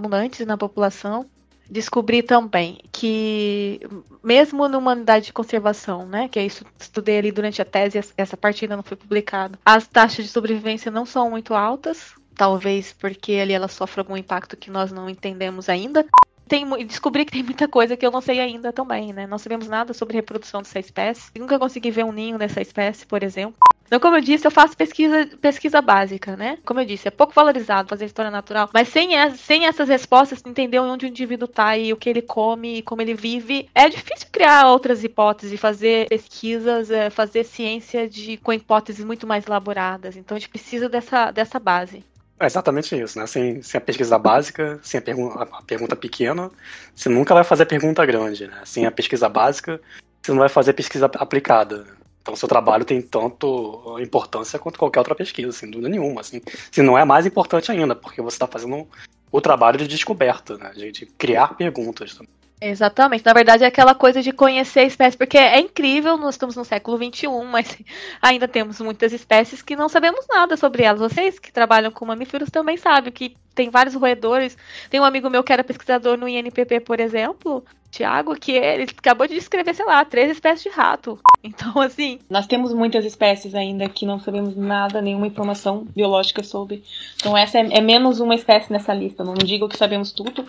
na 0.44 0.56
população. 0.56 1.26
Descobri 1.68 2.22
também 2.22 2.80
que, 2.90 3.80
mesmo 4.24 4.68
numa 4.68 4.92
unidade 4.92 5.26
de 5.26 5.32
conservação, 5.32 6.04
né, 6.04 6.28
que 6.28 6.38
é 6.38 6.44
isso 6.44 6.64
estudei 6.78 7.18
ali 7.18 7.30
durante 7.30 7.62
a 7.62 7.64
tese, 7.64 8.00
essa 8.16 8.36
parte 8.36 8.64
ainda 8.64 8.76
não 8.76 8.82
foi 8.82 8.96
publicada, 8.96 9.56
as 9.64 9.86
taxas 9.86 10.24
de 10.24 10.30
sobrevivência 10.32 10.90
não 10.90 11.06
são 11.06 11.30
muito 11.30 11.54
altas, 11.54 12.12
talvez 12.34 12.92
porque 12.92 13.34
ali 13.34 13.52
ela 13.52 13.68
sofre 13.68 14.00
algum 14.00 14.16
impacto 14.16 14.56
que 14.56 14.68
nós 14.68 14.90
não 14.90 15.08
entendemos 15.08 15.68
ainda 15.68 16.04
tem, 16.50 16.66
descobri 16.84 17.24
que 17.24 17.30
tem 17.30 17.44
muita 17.44 17.68
coisa 17.68 17.96
que 17.96 18.04
eu 18.04 18.10
não 18.10 18.20
sei 18.20 18.40
ainda 18.40 18.72
também, 18.72 19.12
né? 19.12 19.24
Não 19.24 19.38
sabemos 19.38 19.68
nada 19.68 19.94
sobre 19.94 20.16
reprodução 20.16 20.60
dessa 20.60 20.80
espécie. 20.80 21.30
nunca 21.38 21.56
consegui 21.60 21.92
ver 21.92 22.04
um 22.04 22.10
ninho 22.10 22.36
dessa 22.36 22.60
espécie, 22.60 23.06
por 23.06 23.22
exemplo. 23.22 23.54
Então, 23.90 23.98
como 23.98 24.16
eu 24.16 24.20
disse, 24.20 24.46
eu 24.46 24.52
faço 24.52 24.76
pesquisa, 24.76 25.28
pesquisa 25.40 25.82
básica, 25.82 26.36
né? 26.36 26.58
Como 26.64 26.78
eu 26.78 26.84
disse, 26.84 27.08
é 27.08 27.10
pouco 27.10 27.32
valorizado 27.34 27.88
fazer 27.88 28.04
história 28.04 28.30
natural, 28.30 28.70
mas 28.72 28.86
sem, 28.86 29.18
as, 29.18 29.40
sem 29.40 29.66
essas 29.66 29.88
respostas, 29.88 30.40
entender 30.46 30.78
onde 30.78 31.06
o 31.06 31.08
indivíduo 31.08 31.48
tá 31.48 31.76
e 31.76 31.92
o 31.92 31.96
que 31.96 32.08
ele 32.08 32.22
come 32.22 32.76
e 32.76 32.82
como 32.82 33.02
ele 33.02 33.14
vive, 33.14 33.68
é 33.74 33.88
difícil 33.88 34.28
criar 34.30 34.68
outras 34.68 35.02
hipóteses, 35.02 35.58
fazer 35.58 36.08
pesquisas, 36.08 36.88
é, 36.88 37.10
fazer 37.10 37.42
ciência 37.42 38.08
de, 38.08 38.36
com 38.36 38.52
hipóteses 38.52 39.04
muito 39.04 39.26
mais 39.26 39.44
elaboradas. 39.44 40.16
Então, 40.16 40.36
a 40.36 40.38
gente 40.38 40.50
precisa 40.50 40.88
dessa, 40.88 41.32
dessa 41.32 41.58
base. 41.58 42.04
É 42.38 42.46
exatamente 42.46 42.94
isso, 42.94 43.18
né? 43.18 43.26
Sem, 43.26 43.60
sem 43.60 43.76
a 43.76 43.80
pesquisa 43.80 44.16
básica, 44.16 44.78
sem 44.84 45.00
a, 45.00 45.42
a, 45.42 45.62
pergunta 45.62 45.96
pequena, 45.96 46.48
você 46.94 47.08
nunca 47.08 47.34
vai 47.34 47.42
fazer 47.42 47.66
pergunta 47.66 48.06
grande, 48.06 48.46
né? 48.46 48.62
Sem 48.64 48.86
a 48.86 48.92
pesquisa 48.92 49.28
básica, 49.28 49.80
você 50.22 50.30
não 50.30 50.38
vai 50.38 50.48
fazer 50.48 50.74
pesquisa 50.74 51.06
aplicada. 51.06 51.98
Então, 52.22 52.36
seu 52.36 52.48
trabalho 52.48 52.84
tem 52.84 53.00
tanto 53.00 53.98
importância 54.00 54.58
quanto 54.58 54.78
qualquer 54.78 54.98
outra 54.98 55.14
pesquisa, 55.14 55.52
sem 55.52 55.70
dúvida 55.70 55.88
nenhuma. 55.88 56.20
Assim. 56.20 56.40
Se 56.70 56.82
não 56.82 56.98
é 56.98 57.04
mais 57.04 57.24
importante 57.26 57.72
ainda, 57.72 57.94
porque 57.94 58.20
você 58.20 58.34
está 58.34 58.46
fazendo 58.46 58.86
o 59.32 59.40
trabalho 59.40 59.78
de 59.78 59.88
descoberta, 59.88 60.58
né? 60.58 60.72
De, 60.74 60.92
de 60.92 61.06
criar 61.06 61.56
perguntas. 61.56 62.18
Exatamente. 62.60 63.24
Na 63.24 63.32
verdade, 63.32 63.64
é 63.64 63.66
aquela 63.66 63.94
coisa 63.94 64.20
de 64.20 64.32
conhecer 64.32 64.80
a 64.80 64.84
espécie, 64.84 65.16
porque 65.16 65.38
é 65.38 65.58
incrível, 65.58 66.18
nós 66.18 66.34
estamos 66.34 66.56
no 66.56 66.64
século 66.64 66.98
XXI, 66.98 67.28
mas 67.50 67.78
ainda 68.20 68.46
temos 68.46 68.80
muitas 68.80 69.12
espécies 69.12 69.62
que 69.62 69.74
não 69.74 69.88
sabemos 69.88 70.26
nada 70.28 70.56
sobre 70.58 70.82
elas. 70.82 71.00
Vocês 71.00 71.38
que 71.38 71.50
trabalham 71.50 71.90
com 71.90 72.04
mamíferos 72.04 72.50
também 72.50 72.76
sabem 72.76 73.12
que 73.12 73.34
tem 73.54 73.70
vários 73.70 73.94
roedores. 73.94 74.56
Tem 74.88 75.00
um 75.00 75.04
amigo 75.04 75.30
meu 75.30 75.42
que 75.42 75.52
era 75.52 75.64
pesquisador 75.64 76.16
no 76.16 76.28
INPP, 76.28 76.80
por 76.80 77.00
exemplo, 77.00 77.64
Tiago, 77.90 78.36
que 78.36 78.52
ele 78.52 78.84
acabou 78.84 79.26
de 79.26 79.34
descrever, 79.34 79.74
sei 79.74 79.84
lá, 79.84 80.04
três 80.04 80.30
espécies 80.30 80.62
de 80.62 80.70
rato. 80.70 81.18
Então, 81.42 81.80
assim. 81.80 82.18
Nós 82.28 82.46
temos 82.46 82.70
muitas 82.74 83.02
espécies 83.02 83.54
ainda 83.54 83.88
que 83.88 84.04
não 84.04 84.20
sabemos 84.20 84.54
nada, 84.58 85.00
nenhuma 85.00 85.26
informação 85.26 85.86
biológica 85.96 86.42
sobre. 86.42 86.84
Então, 87.16 87.34
essa 87.34 87.58
é, 87.58 87.78
é, 87.78 87.80
menos 87.80 88.20
uma 88.20 88.34
espécie 88.34 88.70
nessa 88.70 88.92
lista. 88.92 89.24
Não 89.24 89.32
digo 89.32 89.66
que 89.66 89.74
sabemos 89.78 90.12
tudo. 90.12 90.44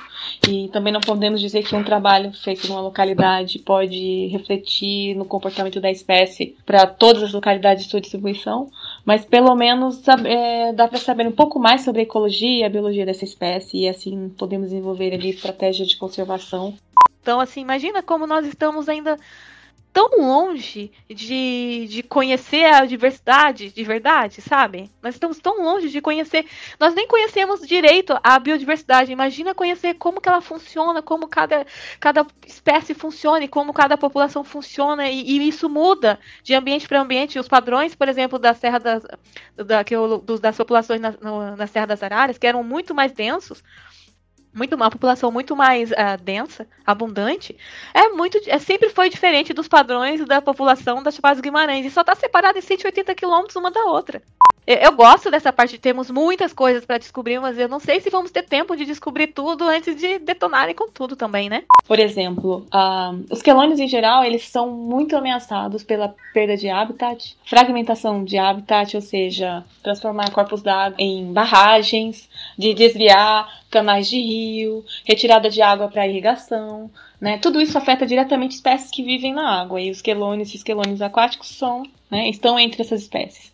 E 0.50 0.68
também 0.68 0.92
não 0.92 1.00
podemos 1.00 1.40
dizer 1.40 1.64
que 1.64 1.78
um 1.78 1.84
trabalho 1.84 2.34
feito 2.34 2.68
numa 2.68 2.82
localidade 2.82 3.58
pode 3.60 4.28
refletir 4.28 5.16
no 5.16 5.24
comportamento 5.24 5.80
da 5.80 5.90
espécie 5.90 6.58
para 6.66 6.86
todas 6.86 7.24
as 7.24 7.32
localidades 7.32 7.86
de 7.86 7.90
sua 7.90 8.02
distribuição. 8.02 8.70
Mas, 9.06 9.26
pelo 9.26 9.56
menos, 9.56 10.02
é, 10.26 10.74
dá 10.74 10.88
para 10.88 11.00
saber 11.00 11.28
um 11.28 11.32
pouco 11.32 11.60
mais 11.60 11.82
sobre 11.82 12.02
a 12.02 12.04
ecologia 12.04 12.60
e 12.60 12.64
a 12.64 12.70
biologia 12.70 13.06
dessa 13.06 13.24
espécie. 13.24 13.80
E, 13.80 13.90
assim, 13.90 14.30
podemos 14.38 14.70
desenvolver 14.70 15.14
ali 15.14 15.30
estratégias 15.30 15.88
de 15.90 15.98
conservação 15.98 16.76
então, 17.22 17.40
assim, 17.40 17.62
imagina 17.62 18.02
como 18.02 18.26
nós 18.26 18.46
estamos 18.48 18.90
ainda 18.90 19.18
tão 19.94 20.10
longe 20.18 20.92
de, 21.10 21.88
de 21.90 22.04
conhecer 22.04 22.66
a 22.66 22.86
diversidade 22.86 23.72
de 23.72 23.84
verdade, 23.84 24.42
sabe? 24.42 24.90
Nós 25.02 25.16
estamos 25.16 25.40
tão 25.40 25.62
longe 25.62 25.90
de 25.90 26.02
conhecer. 26.02 26.46
Nós 26.80 26.94
nem 26.94 27.08
conhecemos 27.08 27.68
direito 27.68 28.18
a 28.24 28.40
biodiversidade. 28.40 29.12
Imagina 29.12 29.54
conhecer 29.54 29.96
como 29.96 30.22
que 30.22 30.30
ela 30.30 30.42
funciona, 30.42 31.02
como 31.02 31.28
cada, 31.28 31.66
cada 32.00 32.26
espécie 32.48 32.94
funciona 32.94 33.44
e 33.44 33.48
como 33.48 33.74
cada 33.74 33.98
população 33.98 34.44
funciona. 34.44 35.10
E, 35.10 35.22
e 35.22 35.48
isso 35.48 35.70
muda 35.70 36.20
de 36.42 36.54
ambiente 36.54 36.88
para 36.88 37.02
ambiente. 37.02 37.38
Os 37.38 37.48
padrões, 37.48 37.94
por 37.94 38.08
exemplo, 38.08 38.40
da 38.40 38.54
Serra 38.54 38.80
das, 38.80 39.04
da, 39.56 39.84
que 39.84 39.96
eu, 39.96 40.20
dos, 40.20 40.40
das 40.40 40.56
populações 40.56 41.02
na, 41.02 41.12
no, 41.22 41.56
na 41.56 41.68
Serra 41.68 41.88
das 41.88 42.02
Araras, 42.02 42.38
que 42.38 42.48
eram 42.48 42.64
muito 42.64 42.96
mais 42.96 43.12
densos 43.12 43.62
muito 44.54 44.76
uma 44.76 44.90
população 44.90 45.32
muito 45.32 45.56
mais 45.56 45.92
uh, 45.92 46.22
densa, 46.22 46.68
abundante, 46.86 47.58
é 47.94 48.10
muito 48.10 48.40
é, 48.48 48.60
sempre 48.60 48.90
foi 48.90 49.10
diferente 49.10 49.54
dos 49.54 49.68
padrões 49.68 50.26
da 50.26 50.42
população 50.42 51.02
das 51.02 51.16
Chapada 51.16 51.42
Guimarães 51.42 51.86
e 51.86 51.92
só 51.92 52.02
está 52.02 52.16
separada 52.16 52.60
em 52.60 52.62
180 52.62 53.16
quilômetros 53.16 53.56
uma 53.56 53.72
da 53.72 53.84
outra. 53.86 54.22
Eu 54.80 54.94
gosto 54.94 55.30
dessa 55.30 55.52
parte 55.52 55.72
de 55.72 55.80
termos 55.80 56.10
muitas 56.10 56.54
coisas 56.54 56.86
para 56.86 56.98
descobrir, 56.98 57.40
mas 57.40 57.58
eu 57.58 57.68
não 57.68 57.80
sei 57.80 58.00
se 58.00 58.10
vamos 58.10 58.32
ter 58.32 58.44
tempo 58.44 58.76
de 58.76 58.86
descobrir 58.86 59.28
tudo 59.28 59.66
antes 59.66 59.96
de 59.98 60.20
detonarem 60.20 60.74
com 60.74 60.90
tudo 60.90 61.16
também, 61.16 61.50
né? 61.50 61.64
Por 61.86 62.00
exemplo, 62.00 62.66
uh, 62.74 63.26
os 63.30 63.42
quelônios 63.42 63.80
em 63.80 63.88
geral, 63.88 64.24
eles 64.24 64.48
são 64.48 64.72
muito 64.72 65.18
ameaçados 65.18 65.84
pela 65.84 66.16
perda 66.34 66.56
de 66.56 66.70
habitat, 66.70 67.36
fragmentação 67.44 68.24
de 68.24 68.38
habitat, 68.38 68.96
ou 68.96 69.02
seja, 69.02 69.66
transformar 69.84 70.32
corpos 70.32 70.62
d'água 70.62 70.96
em 70.98 71.34
barragens, 71.34 72.30
de 72.58 72.74
desviar 72.74 73.50
canais 73.70 74.10
de 74.10 74.20
rio, 74.22 74.86
retirada 75.04 75.50
de 75.50 75.62
água 75.62 75.90
para 75.90 76.08
irrigação, 76.08 76.90
né? 77.20 77.38
Tudo 77.40 77.60
isso 77.60 77.78
afeta 77.78 78.06
diretamente 78.06 78.56
espécies 78.56 78.90
que 78.90 79.04
vivem 79.04 79.34
na 79.34 79.62
água, 79.62 79.82
e 79.82 79.92
os 79.92 80.02
quelônios 80.02 80.54
e 80.54 80.58
os 80.58 80.64
quelônios 80.64 81.02
aquáticos 81.02 81.50
são, 81.50 81.84
né, 82.10 82.30
estão 82.30 82.58
entre 82.58 82.82
essas 82.82 83.02
espécies 83.02 83.52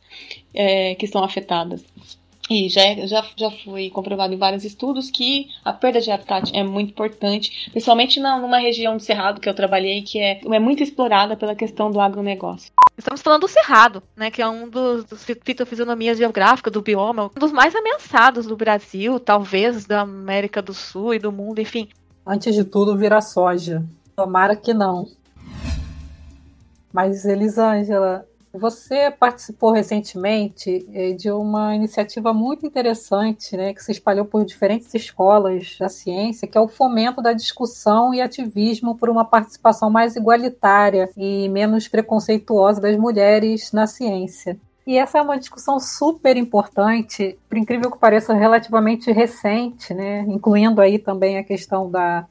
é, 0.53 0.95
que 0.95 1.05
estão 1.05 1.23
afetadas. 1.23 1.83
E 2.49 2.69
já, 2.69 2.81
já, 3.05 3.25
já 3.35 3.51
foi 3.51 3.89
comprovado 3.89 4.33
em 4.33 4.37
vários 4.37 4.63
estudos 4.63 5.11
que 5.11 5.49
a 5.65 5.73
perda 5.73 5.99
de 5.99 6.09
habitat 6.09 6.49
é 6.55 6.63
muito 6.63 6.91
importante, 6.91 7.69
principalmente 7.71 8.19
na, 8.19 8.39
numa 8.39 8.57
região 8.57 8.95
do 8.95 9.03
Cerrado 9.03 9.41
que 9.41 9.49
eu 9.49 9.53
trabalhei, 9.53 10.01
que 10.01 10.17
é, 10.19 10.39
é 10.41 10.59
muito 10.59 10.81
explorada 10.81 11.35
pela 11.35 11.55
questão 11.55 11.91
do 11.91 11.99
agronegócio. 11.99 12.71
Estamos 12.97 13.21
falando 13.21 13.41
do 13.41 13.47
Cerrado, 13.47 14.01
né, 14.15 14.31
que 14.31 14.41
é 14.41 14.47
um 14.47 14.67
dos, 14.69 15.03
dos 15.03 15.23
fitofisionomias 15.23 16.17
geográficas 16.17 16.71
do 16.73 16.81
bioma, 16.81 17.29
um 17.35 17.39
dos 17.39 17.51
mais 17.51 17.75
ameaçados 17.75 18.47
do 18.47 18.55
Brasil, 18.55 19.19
talvez 19.19 19.85
da 19.85 20.01
América 20.01 20.61
do 20.61 20.73
Sul 20.73 21.13
e 21.13 21.19
do 21.19 21.31
mundo, 21.31 21.59
enfim. 21.59 21.89
Antes 22.25 22.55
de 22.55 22.63
tudo, 22.63 22.97
vira 22.97 23.21
soja. 23.21 23.85
Tomara 24.15 24.55
que 24.55 24.73
não. 24.73 25.05
Mas, 26.91 27.23
Elisângela, 27.25 28.25
você 28.57 29.11
participou 29.11 29.71
recentemente 29.71 30.85
eh, 30.93 31.13
de 31.13 31.31
uma 31.31 31.75
iniciativa 31.75 32.33
muito 32.33 32.65
interessante, 32.65 33.55
né, 33.55 33.73
que 33.73 33.83
se 33.83 33.91
espalhou 33.91 34.25
por 34.25 34.43
diferentes 34.43 34.93
escolas 34.93 35.77
da 35.79 35.87
ciência, 35.89 36.47
que 36.47 36.57
é 36.57 36.61
o 36.61 36.67
fomento 36.67 37.21
da 37.21 37.33
discussão 37.33 38.13
e 38.13 38.21
ativismo 38.21 38.97
por 38.97 39.09
uma 39.09 39.23
participação 39.23 39.89
mais 39.89 40.15
igualitária 40.15 41.09
e 41.15 41.47
menos 41.49 41.87
preconceituosa 41.87 42.81
das 42.81 42.97
mulheres 42.97 43.71
na 43.71 43.87
ciência. 43.87 44.57
E 44.85 44.97
essa 44.97 45.17
é 45.17 45.21
uma 45.21 45.37
discussão 45.37 45.79
super 45.81 46.37
importante, 46.37 47.37
por 47.49 47.57
incrível 47.57 47.91
que 47.91 47.97
pareça, 47.97 48.33
relativamente 48.33 49.11
recente, 49.11 49.93
né, 49.93 50.21
incluindo 50.21 50.79
aí 50.79 50.97
também 50.97 51.37
a 51.37 51.43
questão 51.43 51.91
da 51.91 52.25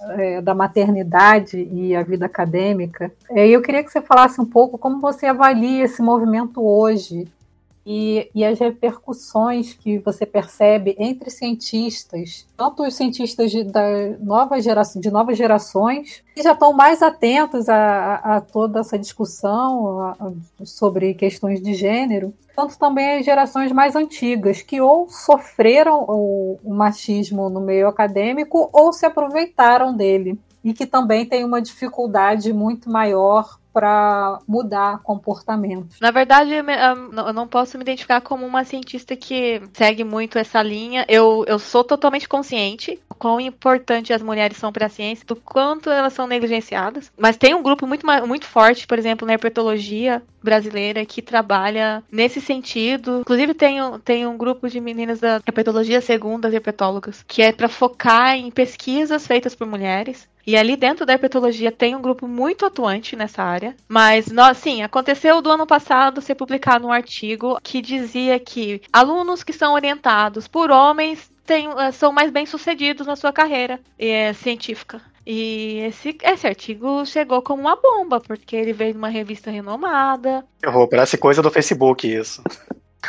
é, 0.00 0.40
da 0.40 0.54
maternidade 0.54 1.58
e 1.72 1.94
a 1.94 2.02
vida 2.02 2.26
acadêmica. 2.26 3.10
É, 3.30 3.46
eu 3.48 3.62
queria 3.62 3.82
que 3.82 3.90
você 3.90 4.00
falasse 4.00 4.40
um 4.40 4.44
pouco 4.44 4.78
como 4.78 5.00
você 5.00 5.26
avalia 5.26 5.84
esse 5.84 6.02
movimento 6.02 6.62
hoje 6.62 7.28
e, 7.86 8.28
e, 8.34 8.44
as 8.44 8.58
repercussões 8.58 9.72
que 9.72 9.98
você 9.98 10.26
percebe 10.26 10.96
entre 10.98 11.30
cientistas, 11.30 12.44
tanto 12.56 12.82
os 12.82 12.96
cientistas 12.96 13.52
de, 13.52 13.62
da 13.62 13.84
nova 14.18 14.60
geração, 14.60 15.00
de 15.00 15.08
novas 15.08 15.38
gerações, 15.38 16.20
que 16.34 16.42
já 16.42 16.52
estão 16.52 16.72
mais 16.72 17.00
atentos 17.00 17.68
a, 17.68 18.14
a 18.16 18.40
toda 18.40 18.80
essa 18.80 18.98
discussão 18.98 20.00
a, 20.00 20.16
a, 20.18 20.32
sobre 20.64 21.14
questões 21.14 21.62
de 21.62 21.74
gênero, 21.74 22.34
quanto 22.56 22.76
também 22.76 23.18
as 23.18 23.24
gerações 23.24 23.70
mais 23.70 23.94
antigas, 23.94 24.62
que 24.62 24.80
ou 24.80 25.08
sofreram 25.08 26.04
o, 26.08 26.58
o 26.64 26.74
machismo 26.74 27.48
no 27.48 27.60
meio 27.60 27.86
acadêmico 27.86 28.68
ou 28.72 28.92
se 28.92 29.06
aproveitaram 29.06 29.96
dele, 29.96 30.36
e 30.64 30.74
que 30.74 30.84
também 30.84 31.24
têm 31.24 31.44
uma 31.44 31.62
dificuldade 31.62 32.52
muito 32.52 32.90
maior 32.90 33.60
para 33.76 34.38
mudar 34.48 35.02
comportamento. 35.02 35.96
Na 36.00 36.10
verdade, 36.10 36.50
eu 36.50 37.32
não 37.34 37.46
posso 37.46 37.76
me 37.76 37.82
identificar 37.82 38.22
como 38.22 38.46
uma 38.46 38.64
cientista 38.64 39.14
que 39.14 39.60
segue 39.74 40.02
muito 40.02 40.38
essa 40.38 40.62
linha. 40.62 41.04
Eu, 41.06 41.44
eu 41.46 41.58
sou 41.58 41.84
totalmente 41.84 42.26
consciente 42.26 42.98
do 43.06 43.14
quão 43.14 43.38
importante 43.38 44.14
as 44.14 44.22
mulheres 44.22 44.56
são 44.56 44.72
para 44.72 44.86
a 44.86 44.88
ciência, 44.88 45.26
do 45.26 45.36
quanto 45.36 45.90
elas 45.90 46.14
são 46.14 46.26
negligenciadas. 46.26 47.12
Mas 47.18 47.36
tem 47.36 47.52
um 47.52 47.62
grupo 47.62 47.86
muito, 47.86 48.06
muito 48.26 48.46
forte, 48.46 48.86
por 48.86 48.98
exemplo, 48.98 49.26
na 49.26 49.34
herpetologia 49.34 50.22
brasileira 50.42 51.04
que 51.04 51.20
trabalha 51.20 52.02
nesse 52.10 52.40
sentido. 52.40 53.20
Inclusive, 53.20 53.52
tem, 53.52 53.76
tem 54.02 54.26
um 54.26 54.38
grupo 54.38 54.70
de 54.70 54.80
meninas 54.80 55.20
da 55.20 55.34
herpetologia, 55.46 56.00
segundo 56.00 56.46
as 56.46 56.54
herpetólogas, 56.54 57.22
que 57.28 57.42
é 57.42 57.52
para 57.52 57.68
focar 57.68 58.36
em 58.36 58.50
pesquisas 58.50 59.26
feitas 59.26 59.54
por 59.54 59.66
mulheres 59.66 60.26
e 60.46 60.56
ali 60.56 60.76
dentro 60.76 61.04
da 61.04 61.12
herpetologia 61.12 61.72
tem 61.72 61.96
um 61.96 62.00
grupo 62.00 62.28
muito 62.28 62.64
atuante 62.64 63.16
nessa 63.16 63.42
área. 63.42 63.74
Mas, 63.88 64.28
nós, 64.28 64.58
sim, 64.58 64.82
aconteceu 64.82 65.42
do 65.42 65.50
ano 65.50 65.66
passado 65.66 66.20
ser 66.20 66.34
publicado 66.34 66.86
um 66.86 66.92
artigo 66.92 67.58
que 67.62 67.82
dizia 67.82 68.38
que 68.38 68.80
alunos 68.92 69.42
que 69.42 69.52
são 69.52 69.74
orientados 69.74 70.46
por 70.46 70.70
homens 70.70 71.30
eh, 71.48 71.92
são 71.92 72.12
mais 72.12 72.30
bem-sucedidos 72.30 73.06
na 73.06 73.16
sua 73.16 73.32
carreira 73.32 73.80
é, 73.98 74.32
científica. 74.32 75.00
E 75.26 75.78
esse, 75.80 76.16
esse 76.22 76.46
artigo 76.46 77.04
chegou 77.04 77.42
como 77.42 77.62
uma 77.62 77.74
bomba, 77.74 78.20
porque 78.20 78.54
ele 78.54 78.72
veio 78.72 78.92
de 78.92 78.98
uma 78.98 79.08
revista 79.08 79.50
renomada. 79.50 80.44
Errou, 80.62 80.86
parece 80.86 81.18
coisa 81.18 81.42
do 81.42 81.50
Facebook 81.50 82.06
isso. 82.06 82.42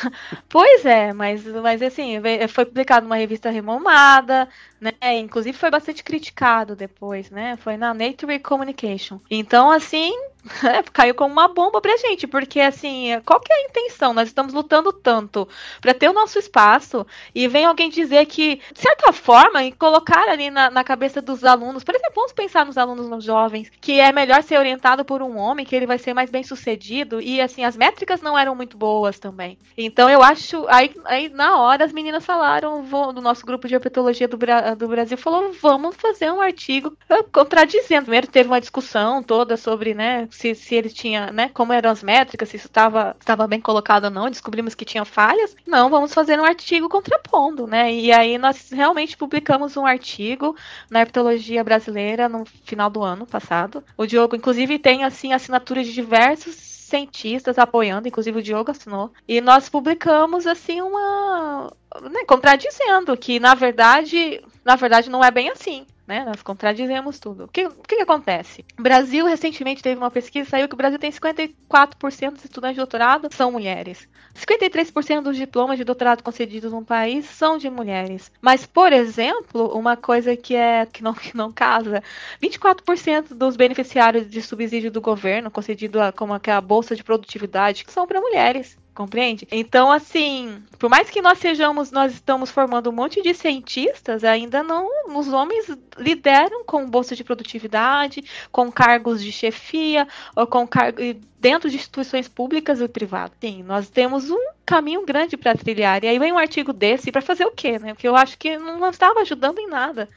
Pois 0.49 0.85
é, 0.85 1.13
mas, 1.13 1.45
mas 1.45 1.81
assim, 1.81 2.15
foi 2.49 2.65
publicado 2.65 3.05
numa 3.05 3.15
revista 3.15 3.49
renomada, 3.49 4.47
né? 4.79 4.91
Inclusive 5.19 5.57
foi 5.57 5.69
bastante 5.69 6.03
criticado 6.03 6.75
depois, 6.75 7.29
né? 7.29 7.57
Foi 7.57 7.77
na 7.77 7.93
Nature 7.93 8.39
Communication. 8.39 9.19
Então, 9.29 9.71
assim, 9.71 10.11
caiu 10.93 11.15
como 11.15 11.31
uma 11.31 11.47
bomba 11.47 11.81
pra 11.81 11.97
gente, 11.97 12.27
porque 12.27 12.59
assim, 12.59 13.19
qual 13.25 13.39
que 13.39 13.51
é 13.51 13.55
a 13.55 13.65
intenção? 13.69 14.13
Nós 14.13 14.27
estamos 14.27 14.53
lutando 14.53 14.91
tanto 14.91 15.47
para 15.81 15.93
ter 15.93 16.09
o 16.09 16.13
nosso 16.13 16.39
espaço 16.39 17.05
e 17.33 17.47
vem 17.47 17.65
alguém 17.65 17.89
dizer 17.89 18.25
que, 18.25 18.61
de 18.73 18.79
certa 18.79 19.11
forma, 19.13 19.63
e 19.63 19.71
colocar 19.71 20.27
ali 20.27 20.49
na, 20.49 20.69
na 20.69 20.83
cabeça 20.83 21.21
dos 21.21 21.43
alunos, 21.43 21.83
por 21.83 21.95
exemplo, 21.95 22.13
vamos 22.15 22.33
pensar 22.33 22.65
nos 22.65 22.77
alunos 22.77 23.09
nos 23.09 23.23
jovens, 23.23 23.71
que 23.81 23.99
é 23.99 24.11
melhor 24.11 24.43
ser 24.43 24.57
orientado 24.57 25.03
por 25.05 25.21
um 25.21 25.37
homem, 25.37 25.65
que 25.65 25.75
ele 25.75 25.85
vai 25.85 25.97
ser 25.97 26.13
mais 26.13 26.29
bem 26.29 26.43
sucedido, 26.43 27.21
e 27.21 27.41
assim, 27.41 27.63
as 27.63 27.75
métricas 27.75 28.21
não 28.21 28.37
eram 28.37 28.55
muito 28.55 28.77
boas 28.77 29.19
também. 29.19 29.57
Então 29.77 30.09
eu 30.09 30.21
acho, 30.21 30.65
aí, 30.67 30.93
aí 31.05 31.29
na 31.29 31.59
hora 31.59 31.85
as 31.85 31.93
meninas 31.93 32.25
falaram, 32.25 32.83
do 33.13 33.21
nosso 33.21 33.45
grupo 33.45 33.67
de 33.67 33.75
herpetologia 33.75 34.27
do, 34.27 34.37
do 34.77 34.87
Brasil, 34.87 35.17
falou, 35.17 35.51
vamos 35.61 35.95
fazer 35.95 36.31
um 36.31 36.41
artigo 36.41 36.95
contradizendo. 37.31 38.03
Primeiro 38.03 38.27
teve 38.27 38.49
uma 38.49 38.59
discussão 38.59 39.21
toda 39.21 39.57
sobre, 39.57 39.93
né, 39.93 40.27
se, 40.37 40.53
se 40.53 40.75
ele 40.75 40.89
tinha, 40.89 41.31
né, 41.31 41.49
como 41.49 41.73
eram 41.73 41.89
as 41.89 42.03
métricas, 42.03 42.49
se 42.49 42.57
isso 42.57 42.67
estava 42.67 43.47
bem 43.49 43.59
colocado 43.59 44.05
ou 44.05 44.11
não, 44.11 44.29
descobrimos 44.29 44.75
que 44.75 44.85
tinha 44.85 45.03
falhas. 45.03 45.55
Não, 45.65 45.89
vamos 45.89 46.13
fazer 46.13 46.39
um 46.39 46.45
artigo 46.45 46.87
contrapondo, 46.87 47.65
né? 47.65 47.91
E 47.91 48.11
aí 48.11 48.37
nós 48.37 48.69
realmente 48.69 49.17
publicamos 49.17 49.75
um 49.75 49.85
artigo 49.85 50.55
na 50.91 50.99
herpetologia 50.99 51.63
brasileira 51.63 52.29
no 52.29 52.45
final 52.45 52.87
do 52.87 53.01
ano 53.03 53.25
passado. 53.25 53.83
O 53.97 54.05
Diogo, 54.05 54.35
inclusive, 54.35 54.77
tem 54.77 55.03
assim 55.03 55.33
assinaturas 55.33 55.87
de 55.87 55.93
diversos 55.93 56.53
cientistas 56.55 57.57
apoiando, 57.57 58.07
inclusive 58.07 58.37
o 58.37 58.43
Diogo 58.43 58.69
assinou. 58.69 59.11
E 59.27 59.41
nós 59.41 59.67
publicamos 59.67 60.45
assim 60.45 60.81
uma 60.81 61.73
né, 62.11 62.23
contradizendo 62.27 63.17
que 63.17 63.39
na 63.39 63.55
verdade, 63.55 64.41
na 64.63 64.75
verdade 64.75 65.09
não 65.09 65.23
é 65.23 65.31
bem 65.31 65.49
assim 65.49 65.85
né? 66.07 66.23
Nós 66.25 66.41
contradizemos 66.41 67.19
tudo. 67.19 67.43
O 67.43 67.47
que, 67.47 67.67
o 67.67 67.83
que, 67.83 67.97
que 67.97 68.01
acontece? 68.01 68.65
O 68.79 68.81
Brasil 68.81 69.25
recentemente 69.25 69.83
teve 69.83 69.97
uma 69.97 70.09
pesquisa, 70.09 70.49
saiu 70.49 70.67
que 70.67 70.73
o 70.73 70.77
Brasil 70.77 70.97
tem 70.97 71.11
54% 71.11 72.31
dos 72.31 72.45
estudantes 72.45 72.75
de 72.75 72.81
doutorado 72.81 73.27
são 73.33 73.51
mulheres. 73.51 74.07
53% 74.33 75.21
dos 75.21 75.35
diplomas 75.35 75.77
de 75.77 75.83
doutorado 75.83 76.23
concedidos 76.23 76.71
no 76.71 76.85
país 76.85 77.25
são 77.25 77.57
de 77.57 77.69
mulheres. 77.69 78.31
Mas, 78.41 78.65
por 78.65 78.93
exemplo, 78.93 79.77
uma 79.77 79.97
coisa 79.97 80.35
que 80.37 80.55
é 80.55 80.85
que 80.85 81.03
não, 81.03 81.13
que 81.13 81.35
não 81.35 81.51
casa, 81.51 82.01
24% 82.41 83.33
dos 83.33 83.57
beneficiários 83.57 84.29
de 84.29 84.41
subsídio 84.41 84.89
do 84.89 85.01
governo 85.01 85.51
concedido 85.51 85.99
como 86.15 86.33
a, 86.33 86.41
a 86.55 86.61
bolsa 86.61 86.95
de 86.95 87.03
produtividade 87.03 87.83
são 87.87 88.07
para 88.07 88.21
mulheres 88.21 88.77
compreende? 88.97 89.47
Então, 89.51 89.91
assim, 89.91 90.63
por 90.79 90.89
mais 90.89 91.07
que 91.07 91.21
nós 91.21 91.37
sejamos, 91.37 91.91
nós 91.91 92.13
estamos 92.13 92.49
formando 92.49 92.89
um 92.89 92.93
monte 92.93 93.21
de 93.21 93.31
cientistas, 93.31 94.23
ainda 94.23 94.63
não, 94.63 94.89
os 95.15 95.27
homens 95.27 95.69
lideram 95.99 96.65
com 96.65 96.89
bolsa 96.89 97.15
de 97.15 97.23
produtividade, 97.23 98.25
com 98.51 98.71
cargos 98.71 99.23
de 99.23 99.31
chefia, 99.31 100.07
ou 100.35 100.47
com 100.47 100.67
cargos 100.67 101.15
dentro 101.39 101.69
de 101.69 101.75
instituições 101.75 102.27
públicas 102.27 102.81
e 102.81 102.87
privadas. 102.87 103.37
Sim, 103.39 103.61
nós 103.61 103.87
temos 103.87 104.31
um 104.31 104.47
caminho 104.65 105.05
grande 105.05 105.37
para 105.37 105.53
trilhar. 105.53 106.03
E 106.03 106.07
aí 106.07 106.17
vem 106.17 106.33
um 106.33 106.37
artigo 106.39 106.73
desse 106.73 107.11
para 107.11 107.21
fazer 107.21 107.45
o 107.45 107.51
quê, 107.51 107.77
né? 107.77 107.93
Porque 107.93 108.07
eu 108.07 108.15
acho 108.15 108.35
que 108.35 108.57
não 108.57 108.89
estava 108.89 109.19
ajudando 109.19 109.59
em 109.59 109.67
nada. 109.67 110.09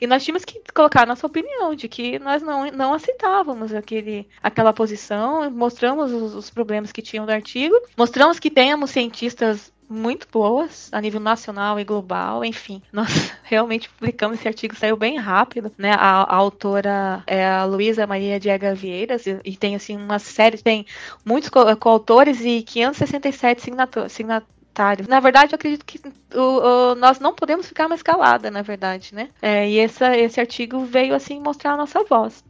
E 0.00 0.06
nós 0.06 0.24
tínhamos 0.24 0.44
que 0.44 0.60
colocar 0.74 1.06
nossa 1.06 1.26
opinião 1.26 1.74
de 1.74 1.88
que 1.88 2.18
nós 2.18 2.42
não, 2.42 2.70
não 2.70 2.94
aceitávamos 2.94 3.72
aquele, 3.72 4.28
aquela 4.42 4.72
posição, 4.72 5.50
mostramos 5.50 6.12
os, 6.12 6.34
os 6.34 6.50
problemas 6.50 6.92
que 6.92 7.02
tinham 7.02 7.26
do 7.26 7.32
artigo, 7.32 7.74
mostramos 7.96 8.38
que 8.38 8.50
temos 8.50 8.90
cientistas 8.90 9.72
muito 9.90 10.28
boas 10.30 10.88
a 10.92 11.00
nível 11.00 11.18
nacional 11.18 11.80
e 11.80 11.84
global, 11.84 12.44
enfim. 12.44 12.80
Nós 12.92 13.32
realmente 13.42 13.90
publicamos 13.90 14.38
esse 14.38 14.46
artigo, 14.46 14.76
saiu 14.76 14.96
bem 14.96 15.18
rápido, 15.18 15.72
né? 15.76 15.90
A, 15.92 16.22
a 16.22 16.36
autora 16.36 17.24
é 17.26 17.44
a 17.44 17.64
Luísa 17.64 18.06
Maria 18.06 18.38
Diego 18.38 18.72
Vieiras 18.76 19.26
e, 19.26 19.40
e, 19.44 19.56
tem 19.56 19.74
assim 19.74 19.96
uma 19.96 20.20
série, 20.20 20.58
tem 20.58 20.86
muitos 21.24 21.50
coautores 21.50 22.38
co 22.38 22.46
e 22.46 22.62
567 22.62 23.70
na 25.08 25.20
verdade, 25.20 25.52
eu 25.52 25.56
acredito 25.56 25.84
que 25.84 26.00
o, 26.34 26.40
o, 26.40 26.94
nós 26.94 27.18
não 27.18 27.34
podemos 27.34 27.66
ficar 27.66 27.88
mais 27.88 28.02
calada, 28.02 28.50
na 28.50 28.62
verdade, 28.62 29.14
né? 29.14 29.30
É, 29.42 29.68
e 29.68 29.78
essa, 29.78 30.16
esse 30.16 30.40
artigo 30.40 30.84
veio 30.84 31.14
assim 31.14 31.40
mostrar 31.40 31.72
a 31.72 31.76
nossa 31.76 32.02
voz. 32.04 32.44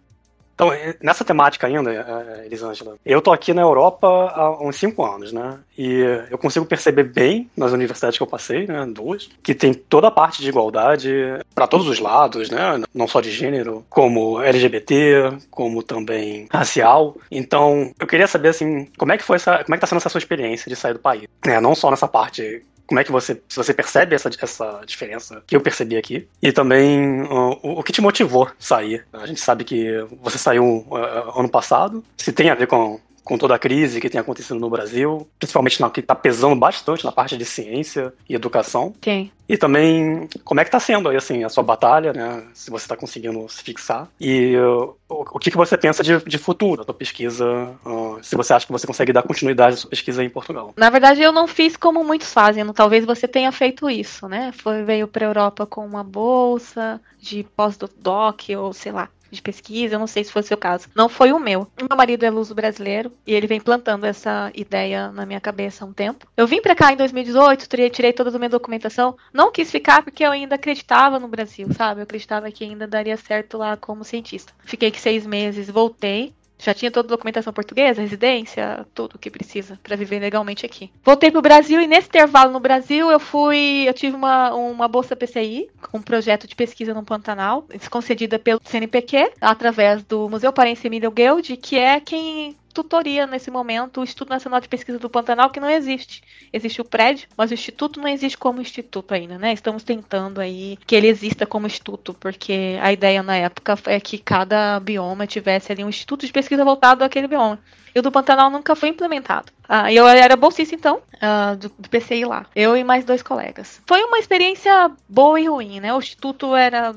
Então, 0.60 0.70
nessa 1.02 1.24
temática 1.24 1.66
ainda, 1.66 1.90
é, 1.90 2.44
Elisângela, 2.44 2.96
eu 3.04 3.22
tô 3.22 3.32
aqui 3.32 3.54
na 3.54 3.62
Europa 3.62 4.06
há 4.06 4.62
uns 4.62 4.76
cinco 4.76 5.02
anos, 5.02 5.32
né? 5.32 5.58
E 5.78 6.02
eu 6.30 6.36
consigo 6.36 6.66
perceber 6.66 7.04
bem 7.04 7.48
nas 7.56 7.72
universidades 7.72 8.18
que 8.18 8.22
eu 8.22 8.26
passei, 8.26 8.66
né, 8.66 8.86
duas, 8.86 9.30
que 9.42 9.54
tem 9.54 9.72
toda 9.72 10.08
a 10.08 10.10
parte 10.10 10.42
de 10.42 10.50
igualdade 10.50 11.10
para 11.54 11.66
todos 11.66 11.88
os 11.88 11.98
lados, 11.98 12.50
né? 12.50 12.82
Não 12.94 13.08
só 13.08 13.22
de 13.22 13.30
gênero, 13.30 13.86
como 13.88 14.42
LGBT, 14.42 15.38
como 15.50 15.82
também 15.82 16.46
racial. 16.52 17.16
Então, 17.30 17.92
eu 17.98 18.06
queria 18.06 18.26
saber 18.26 18.48
assim, 18.48 18.86
como 18.98 19.12
é 19.12 19.16
que 19.16 19.24
foi 19.24 19.36
essa, 19.36 19.64
como 19.64 19.74
é 19.74 19.78
que 19.78 19.80
tá 19.80 19.86
sendo 19.86 19.98
essa 19.98 20.10
sua 20.10 20.18
experiência 20.18 20.68
de 20.68 20.76
sair 20.76 20.92
do 20.92 20.98
país? 20.98 21.24
É, 21.46 21.58
não 21.58 21.74
só 21.74 21.90
nessa 21.90 22.06
parte 22.06 22.62
como 22.90 22.98
é 22.98 23.04
que 23.04 23.12
você, 23.12 23.40
se 23.48 23.56
você 23.56 23.72
percebe 23.72 24.16
essa, 24.16 24.28
essa 24.42 24.80
diferença 24.84 25.44
que 25.46 25.54
eu 25.54 25.60
percebi 25.60 25.96
aqui, 25.96 26.26
e 26.42 26.50
também 26.50 27.22
uh, 27.22 27.56
o, 27.62 27.78
o, 27.78 27.82
que 27.84 27.92
te 27.92 28.00
motivou 28.00 28.48
a 28.48 28.52
sair. 28.58 29.06
A 29.12 29.26
gente 29.26 29.38
sabe 29.38 29.62
que 29.62 30.04
você 30.20 30.36
saiu 30.36 30.84
uh, 30.90 31.38
ano 31.38 31.48
passado, 31.48 32.04
se 32.16 32.32
tem 32.32 32.50
a 32.50 32.56
ver 32.56 32.66
com, 32.66 32.98
com 33.24 33.38
toda 33.38 33.54
a 33.54 33.58
crise 33.58 34.00
que 34.00 34.10
tem 34.10 34.20
acontecido 34.20 34.58
no 34.58 34.70
Brasil, 34.70 35.26
principalmente 35.38 35.80
na 35.80 35.90
que 35.90 36.00
está 36.00 36.14
pesando 36.14 36.56
bastante 36.56 37.04
na 37.04 37.12
parte 37.12 37.36
de 37.36 37.44
ciência 37.44 38.12
e 38.28 38.34
educação. 38.34 38.94
Sim. 39.02 39.30
E 39.48 39.56
também 39.56 40.28
como 40.44 40.60
é 40.60 40.64
que 40.64 40.68
está 40.68 40.78
sendo 40.78 41.08
aí 41.08 41.16
assim 41.16 41.42
a 41.42 41.48
sua 41.48 41.64
batalha, 41.64 42.12
né? 42.12 42.44
Se 42.54 42.70
você 42.70 42.84
está 42.84 42.96
conseguindo 42.96 43.48
se 43.48 43.62
fixar 43.62 44.08
e 44.20 44.56
uh, 44.56 44.94
o, 45.08 45.22
o, 45.32 45.38
que, 45.40 45.50
que 45.50 45.56
você 45.56 45.76
pensa 45.76 46.04
de, 46.04 46.18
de 46.24 46.38
futuro, 46.38 46.78
da 46.78 46.84
sua 46.84 46.94
pesquisa, 46.94 47.44
uh, 47.84 48.18
se 48.22 48.36
você 48.36 48.52
acha 48.52 48.64
que 48.64 48.72
você 48.72 48.86
consegue 48.86 49.12
dar 49.12 49.24
continuidade 49.24 49.74
à 49.74 49.76
sua 49.76 49.90
pesquisa 49.90 50.22
em 50.22 50.30
Portugal. 50.30 50.72
Na 50.76 50.88
verdade, 50.88 51.20
eu 51.20 51.32
não 51.32 51.48
fiz 51.48 51.76
como 51.76 52.04
muitos 52.04 52.32
fazem. 52.32 52.64
Talvez 52.72 53.04
você 53.04 53.26
tenha 53.26 53.50
feito 53.50 53.90
isso, 53.90 54.28
né? 54.28 54.52
Foi 54.52 54.84
veio 54.84 55.08
para 55.08 55.26
a 55.26 55.30
Europa 55.30 55.66
com 55.66 55.84
uma 55.84 56.04
bolsa 56.04 57.00
de 57.20 57.44
pós-doc 57.56 58.40
ou 58.56 58.72
sei 58.72 58.92
lá 58.92 59.08
de 59.30 59.42
pesquisa, 59.42 59.94
eu 59.94 59.98
não 59.98 60.06
sei 60.06 60.24
se 60.24 60.32
foi 60.32 60.42
o 60.42 60.44
seu 60.44 60.56
caso. 60.56 60.88
Não 60.94 61.08
foi 61.08 61.32
o 61.32 61.38
meu. 61.38 61.66
Meu 61.78 61.96
marido 61.96 62.24
é 62.24 62.30
luso 62.30 62.54
brasileiro 62.54 63.12
e 63.26 63.34
ele 63.34 63.46
vem 63.46 63.60
plantando 63.60 64.04
essa 64.04 64.50
ideia 64.54 65.10
na 65.12 65.24
minha 65.26 65.40
cabeça 65.40 65.84
há 65.84 65.88
um 65.88 65.92
tempo. 65.92 66.26
Eu 66.36 66.46
vim 66.46 66.60
para 66.60 66.74
cá 66.74 66.92
em 66.92 66.96
2018, 66.96 67.68
tirei 67.90 68.12
toda 68.12 68.34
a 68.34 68.38
minha 68.38 68.48
documentação. 68.48 69.16
Não 69.32 69.52
quis 69.52 69.70
ficar 69.70 70.02
porque 70.02 70.24
eu 70.24 70.30
ainda 70.30 70.54
acreditava 70.54 71.18
no 71.18 71.28
Brasil, 71.28 71.68
sabe? 71.72 72.00
Eu 72.00 72.04
acreditava 72.04 72.50
que 72.50 72.64
ainda 72.64 72.86
daria 72.86 73.16
certo 73.16 73.58
lá 73.58 73.76
como 73.76 74.04
cientista. 74.04 74.52
Fiquei 74.64 74.88
aqui 74.88 75.00
seis 75.00 75.26
meses, 75.26 75.68
voltei. 75.68 76.34
Já 76.60 76.74
tinha 76.74 76.90
toda 76.90 77.08
a 77.08 77.16
documentação 77.16 77.52
portuguesa, 77.52 78.02
residência, 78.02 78.86
tudo 78.94 79.14
o 79.14 79.18
que 79.18 79.30
precisa 79.30 79.78
para 79.82 79.96
viver 79.96 80.20
legalmente 80.20 80.66
aqui. 80.66 80.90
Voltei 81.02 81.30
pro 81.30 81.40
Brasil 81.40 81.80
e 81.80 81.86
nesse 81.86 82.08
intervalo 82.08 82.52
no 82.52 82.60
Brasil 82.60 83.10
eu 83.10 83.18
fui, 83.18 83.84
eu 83.88 83.94
tive 83.94 84.14
uma, 84.14 84.54
uma 84.54 84.86
bolsa 84.86 85.16
PCI, 85.16 85.70
com 85.90 85.98
um 85.98 86.02
projeto 86.02 86.46
de 86.46 86.54
pesquisa 86.54 86.92
no 86.92 87.02
Pantanal, 87.02 87.66
concedida 87.90 88.38
pelo 88.38 88.60
CNPq, 88.62 89.32
através 89.40 90.02
do 90.04 90.28
Museu 90.28 90.52
Parense 90.52 90.86
Emílio 90.86 91.10
Guild, 91.10 91.56
que 91.56 91.78
é 91.78 91.98
quem 91.98 92.56
tutoria 92.72 93.26
nesse 93.26 93.50
momento 93.50 94.00
o 94.00 94.04
Instituto 94.04 94.30
Nacional 94.30 94.60
de 94.60 94.68
Pesquisa 94.68 94.98
do 94.98 95.10
Pantanal, 95.10 95.50
que 95.50 95.60
não 95.60 95.68
existe. 95.68 96.22
Existe 96.52 96.80
o 96.80 96.84
prédio, 96.84 97.28
mas 97.36 97.50
o 97.50 97.54
instituto 97.54 98.00
não 98.00 98.08
existe 98.08 98.38
como 98.38 98.60
instituto 98.60 99.12
ainda, 99.12 99.38
né? 99.38 99.52
Estamos 99.52 99.82
tentando 99.82 100.40
aí 100.40 100.78
que 100.86 100.94
ele 100.94 101.08
exista 101.08 101.46
como 101.46 101.66
instituto, 101.66 102.14
porque 102.14 102.78
a 102.80 102.92
ideia 102.92 103.22
na 103.22 103.36
época 103.36 103.78
é 103.86 104.00
que 104.00 104.18
cada 104.18 104.80
bioma 104.80 105.26
tivesse 105.26 105.72
ali 105.72 105.84
um 105.84 105.88
instituto 105.88 106.26
de 106.26 106.32
pesquisa 106.32 106.64
voltado 106.64 107.04
àquele 107.04 107.28
bioma. 107.28 107.58
E 107.94 107.98
o 107.98 108.02
do 108.02 108.12
Pantanal 108.12 108.50
nunca 108.50 108.74
foi 108.74 108.88
implementado. 108.88 109.52
Ah, 109.72 109.92
eu 109.92 110.08
era 110.08 110.34
bolsista, 110.34 110.74
então, 110.74 110.96
uh, 110.96 111.56
do, 111.56 111.68
do, 111.78 111.88
PCI 111.88 112.24
lá. 112.24 112.44
Eu 112.56 112.76
e 112.76 112.82
mais 112.82 113.04
dois 113.04 113.22
colegas. 113.22 113.80
Foi 113.86 114.02
uma 114.02 114.18
experiência 114.18 114.90
boa 115.08 115.40
e 115.40 115.46
ruim, 115.46 115.78
né? 115.78 115.94
O 115.94 115.98
instituto 116.00 116.56
era, 116.56 116.92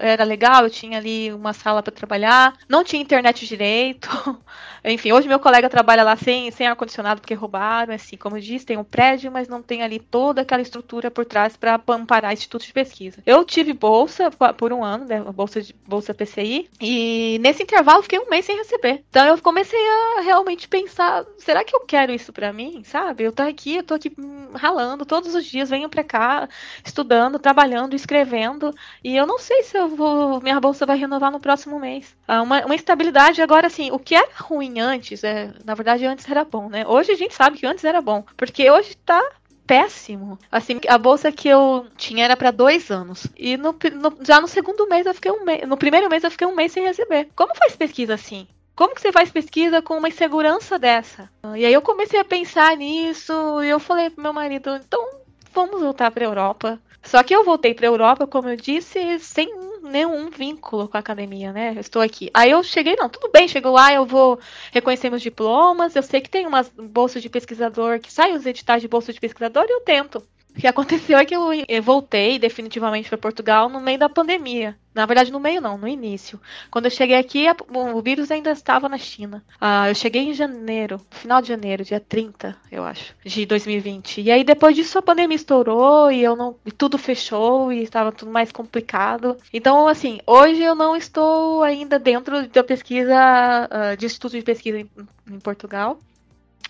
era 0.00 0.22
legal, 0.22 0.62
eu 0.62 0.70
tinha 0.70 0.98
ali 0.98 1.32
uma 1.32 1.52
sala 1.52 1.82
para 1.82 1.92
trabalhar, 1.92 2.56
não 2.68 2.84
tinha 2.84 3.02
internet 3.02 3.44
direito. 3.44 4.08
Enfim, 4.84 5.12
hoje 5.12 5.28
meu 5.28 5.38
colega 5.38 5.68
trabalha 5.68 6.02
lá 6.02 6.16
sem, 6.16 6.50
sem 6.50 6.66
ar-condicionado 6.66 7.20
porque 7.20 7.34
roubaram, 7.34 7.94
assim, 7.94 8.16
como 8.16 8.40
disse, 8.40 8.66
tem 8.66 8.76
um 8.76 8.84
prédio, 8.84 9.30
mas 9.30 9.48
não 9.48 9.62
tem 9.62 9.82
ali 9.82 10.00
toda 10.00 10.42
aquela 10.42 10.62
estrutura 10.62 11.10
por 11.10 11.24
trás 11.24 11.56
para 11.56 11.80
amparar 11.88 12.32
institutos 12.32 12.66
de 12.66 12.72
pesquisa. 12.72 13.22
Eu 13.24 13.44
tive 13.44 13.72
bolsa 13.72 14.30
por 14.30 14.72
um 14.72 14.82
ano, 14.82 15.04
né, 15.04 15.20
bolsa, 15.20 15.62
de, 15.62 15.72
bolsa 15.86 16.12
PCI, 16.12 16.68
e 16.80 17.38
nesse 17.40 17.62
intervalo 17.62 18.02
fiquei 18.02 18.18
um 18.18 18.28
mês 18.28 18.44
sem 18.44 18.56
receber. 18.56 19.04
Então 19.08 19.24
eu 19.24 19.38
comecei 19.38 19.78
a 19.78 20.20
realmente 20.32 20.66
pensar, 20.66 21.26
será 21.36 21.62
que 21.62 21.76
eu 21.76 21.80
quero 21.80 22.10
isso 22.10 22.32
para 22.32 22.52
mim, 22.52 22.82
sabe? 22.84 23.24
Eu 23.24 23.32
tô 23.32 23.42
aqui, 23.42 23.76
eu 23.76 23.82
tô 23.82 23.94
aqui 23.94 24.10
ralando 24.54 25.04
todos 25.04 25.34
os 25.34 25.44
dias, 25.44 25.68
venho 25.68 25.90
para 25.90 26.02
cá, 26.02 26.48
estudando, 26.84 27.38
trabalhando, 27.38 27.94
escrevendo, 27.94 28.74
e 29.04 29.14
eu 29.14 29.26
não 29.26 29.38
sei 29.38 29.62
se 29.62 29.76
eu 29.76 29.88
vou, 29.88 30.40
minha 30.40 30.58
bolsa 30.58 30.86
vai 30.86 30.96
renovar 30.96 31.30
no 31.30 31.38
próximo 31.38 31.78
mês. 31.78 32.16
Ah, 32.26 32.40
uma, 32.40 32.64
uma 32.64 32.74
instabilidade, 32.74 33.42
agora 33.42 33.66
assim, 33.66 33.90
o 33.90 33.98
que 33.98 34.14
era 34.14 34.30
ruim 34.34 34.80
antes, 34.80 35.22
é, 35.22 35.52
na 35.64 35.74
verdade 35.74 36.06
antes 36.06 36.28
era 36.28 36.44
bom, 36.44 36.68
né? 36.68 36.86
Hoje 36.86 37.12
a 37.12 37.16
gente 37.16 37.34
sabe 37.34 37.58
que 37.58 37.66
antes 37.66 37.84
era 37.84 38.00
bom, 38.00 38.24
porque 38.34 38.70
hoje 38.70 38.96
tá 38.96 39.22
péssimo. 39.66 40.38
Assim, 40.50 40.80
a 40.88 40.96
bolsa 40.96 41.30
que 41.30 41.48
eu 41.48 41.86
tinha 41.96 42.24
era 42.24 42.36
para 42.36 42.50
dois 42.50 42.90
anos. 42.90 43.26
E 43.36 43.56
no, 43.56 43.72
no, 43.72 44.18
já 44.22 44.40
no 44.40 44.48
segundo 44.48 44.88
mês 44.88 45.06
eu 45.06 45.14
fiquei 45.14 45.30
um 45.30 45.44
mês. 45.44 45.68
No 45.68 45.76
primeiro 45.76 46.08
mês 46.08 46.24
eu 46.24 46.30
fiquei 46.30 46.46
um 46.46 46.54
mês 46.54 46.72
sem 46.72 46.84
receber. 46.84 47.28
Como 47.36 47.54
faz 47.54 47.76
pesquisa 47.76 48.14
assim? 48.14 48.46
Como 48.74 48.94
que 48.94 49.00
você 49.00 49.12
faz 49.12 49.30
pesquisa 49.30 49.82
com 49.82 49.98
uma 49.98 50.08
insegurança 50.08 50.78
dessa? 50.78 51.30
E 51.56 51.64
aí 51.64 51.72
eu 51.72 51.82
comecei 51.82 52.18
a 52.18 52.24
pensar 52.24 52.76
nisso 52.76 53.32
e 53.62 53.68
eu 53.68 53.78
falei 53.78 54.10
pro 54.10 54.22
meu 54.22 54.32
marido, 54.32 54.74
então 54.76 55.20
vamos 55.52 55.80
voltar 55.80 56.10
para 56.10 56.24
Europa. 56.24 56.80
Só 57.02 57.22
que 57.22 57.34
eu 57.34 57.44
voltei 57.44 57.74
para 57.74 57.86
Europa, 57.86 58.26
como 58.26 58.48
eu 58.48 58.56
disse, 58.56 59.18
sem 59.18 59.52
nenhum 59.82 60.30
vínculo 60.30 60.88
com 60.88 60.96
a 60.96 61.00
academia, 61.00 61.52
né? 61.52 61.72
Eu 61.74 61.80
estou 61.80 62.00
aqui. 62.00 62.30
Aí 62.32 62.50
eu 62.50 62.62
cheguei, 62.62 62.94
não, 62.96 63.08
tudo 63.08 63.30
bem, 63.30 63.48
chegou 63.48 63.72
lá, 63.72 63.92
eu 63.92 64.06
vou 64.06 64.38
reconhecer 64.70 65.10
meus 65.10 65.20
diplomas. 65.20 65.96
Eu 65.96 66.02
sei 66.02 66.20
que 66.20 66.30
tem 66.30 66.46
umas 66.46 66.68
bolsas 66.68 67.20
de 67.20 67.28
pesquisador 67.28 67.98
que 68.00 68.12
saem 68.12 68.34
os 68.34 68.46
editais 68.46 68.80
de 68.80 68.88
bolsa 68.88 69.12
de 69.12 69.20
pesquisador 69.20 69.66
e 69.68 69.72
eu 69.72 69.80
tento. 69.80 70.22
O 70.54 70.60
que 70.60 70.66
aconteceu 70.66 71.18
é 71.18 71.24
que 71.24 71.34
eu, 71.34 71.50
voltei 71.82 72.38
definitivamente 72.38 73.08
para 73.08 73.16
Portugal 73.16 73.68
no 73.68 73.80
meio 73.80 73.98
da 73.98 74.08
pandemia. 74.08 74.76
Na 74.94 75.06
verdade, 75.06 75.32
no 75.32 75.40
meio 75.40 75.62
não, 75.62 75.78
no 75.78 75.88
início. 75.88 76.38
Quando 76.70 76.84
eu 76.84 76.90
cheguei 76.90 77.16
aqui, 77.16 77.48
a, 77.48 77.56
o 77.70 78.02
vírus 78.02 78.30
ainda 78.30 78.50
estava 78.50 78.86
na 78.88 78.98
China. 78.98 79.42
Ah, 79.58 79.88
eu 79.88 79.94
cheguei 79.94 80.22
em 80.22 80.34
janeiro, 80.34 81.00
final 81.10 81.40
de 81.40 81.48
janeiro, 81.48 81.82
dia 81.82 81.98
30, 81.98 82.54
eu 82.70 82.84
acho, 82.84 83.14
de 83.24 83.46
2020. 83.46 84.20
E 84.20 84.30
aí 84.30 84.44
depois 84.44 84.76
disso 84.76 84.98
a 84.98 85.02
pandemia 85.02 85.36
estourou 85.36 86.12
e 86.12 86.22
eu 86.22 86.36
não, 86.36 86.56
e 86.66 86.70
tudo 86.70 86.98
fechou 86.98 87.72
e 87.72 87.82
estava 87.82 88.12
tudo 88.12 88.30
mais 88.30 88.52
complicado. 88.52 89.38
Então, 89.52 89.88
assim, 89.88 90.20
hoje 90.26 90.62
eu 90.62 90.74
não 90.74 90.94
estou 90.94 91.62
ainda 91.62 91.98
dentro 91.98 92.46
da 92.48 92.62
pesquisa, 92.62 93.16
uh, 93.16 93.96
de 93.96 94.04
estudo 94.04 94.32
de 94.32 94.42
pesquisa 94.42 94.78
em, 94.78 94.90
em 95.30 95.40
Portugal. 95.40 95.98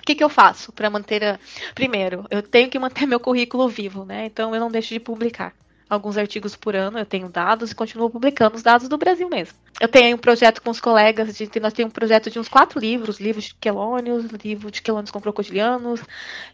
O 0.02 0.04
que, 0.04 0.16
que 0.16 0.24
eu 0.24 0.28
faço 0.28 0.72
para 0.72 0.90
manter 0.90 1.22
a... 1.22 1.38
Primeiro, 1.76 2.26
eu 2.28 2.42
tenho 2.42 2.68
que 2.68 2.76
manter 2.76 3.06
meu 3.06 3.20
currículo 3.20 3.68
vivo, 3.68 4.04
né? 4.04 4.26
Então 4.26 4.52
eu 4.52 4.60
não 4.60 4.70
deixo 4.70 4.92
de 4.92 4.98
publicar 4.98 5.54
alguns 5.88 6.16
artigos 6.16 6.56
por 6.56 6.74
ano, 6.74 6.98
eu 6.98 7.04
tenho 7.04 7.28
dados 7.28 7.70
e 7.70 7.74
continuo 7.74 8.08
publicando 8.08 8.56
os 8.56 8.62
dados 8.62 8.88
do 8.88 8.96
Brasil 8.96 9.28
mesmo. 9.28 9.54
Eu 9.78 9.88
tenho 9.88 10.16
um 10.16 10.18
projeto 10.18 10.62
com 10.62 10.70
os 10.70 10.80
colegas, 10.80 11.36
de, 11.36 11.60
nós 11.60 11.74
temos 11.74 11.90
um 11.90 11.94
projeto 11.94 12.30
de 12.30 12.38
uns 12.38 12.48
quatro 12.48 12.80
livros, 12.80 13.20
livros 13.20 13.44
de 13.44 13.54
quelônios, 13.54 14.24
livro 14.42 14.70
de 14.70 14.80
quelônios 14.80 15.10
com 15.10 15.20
crocodilianos, 15.20 16.00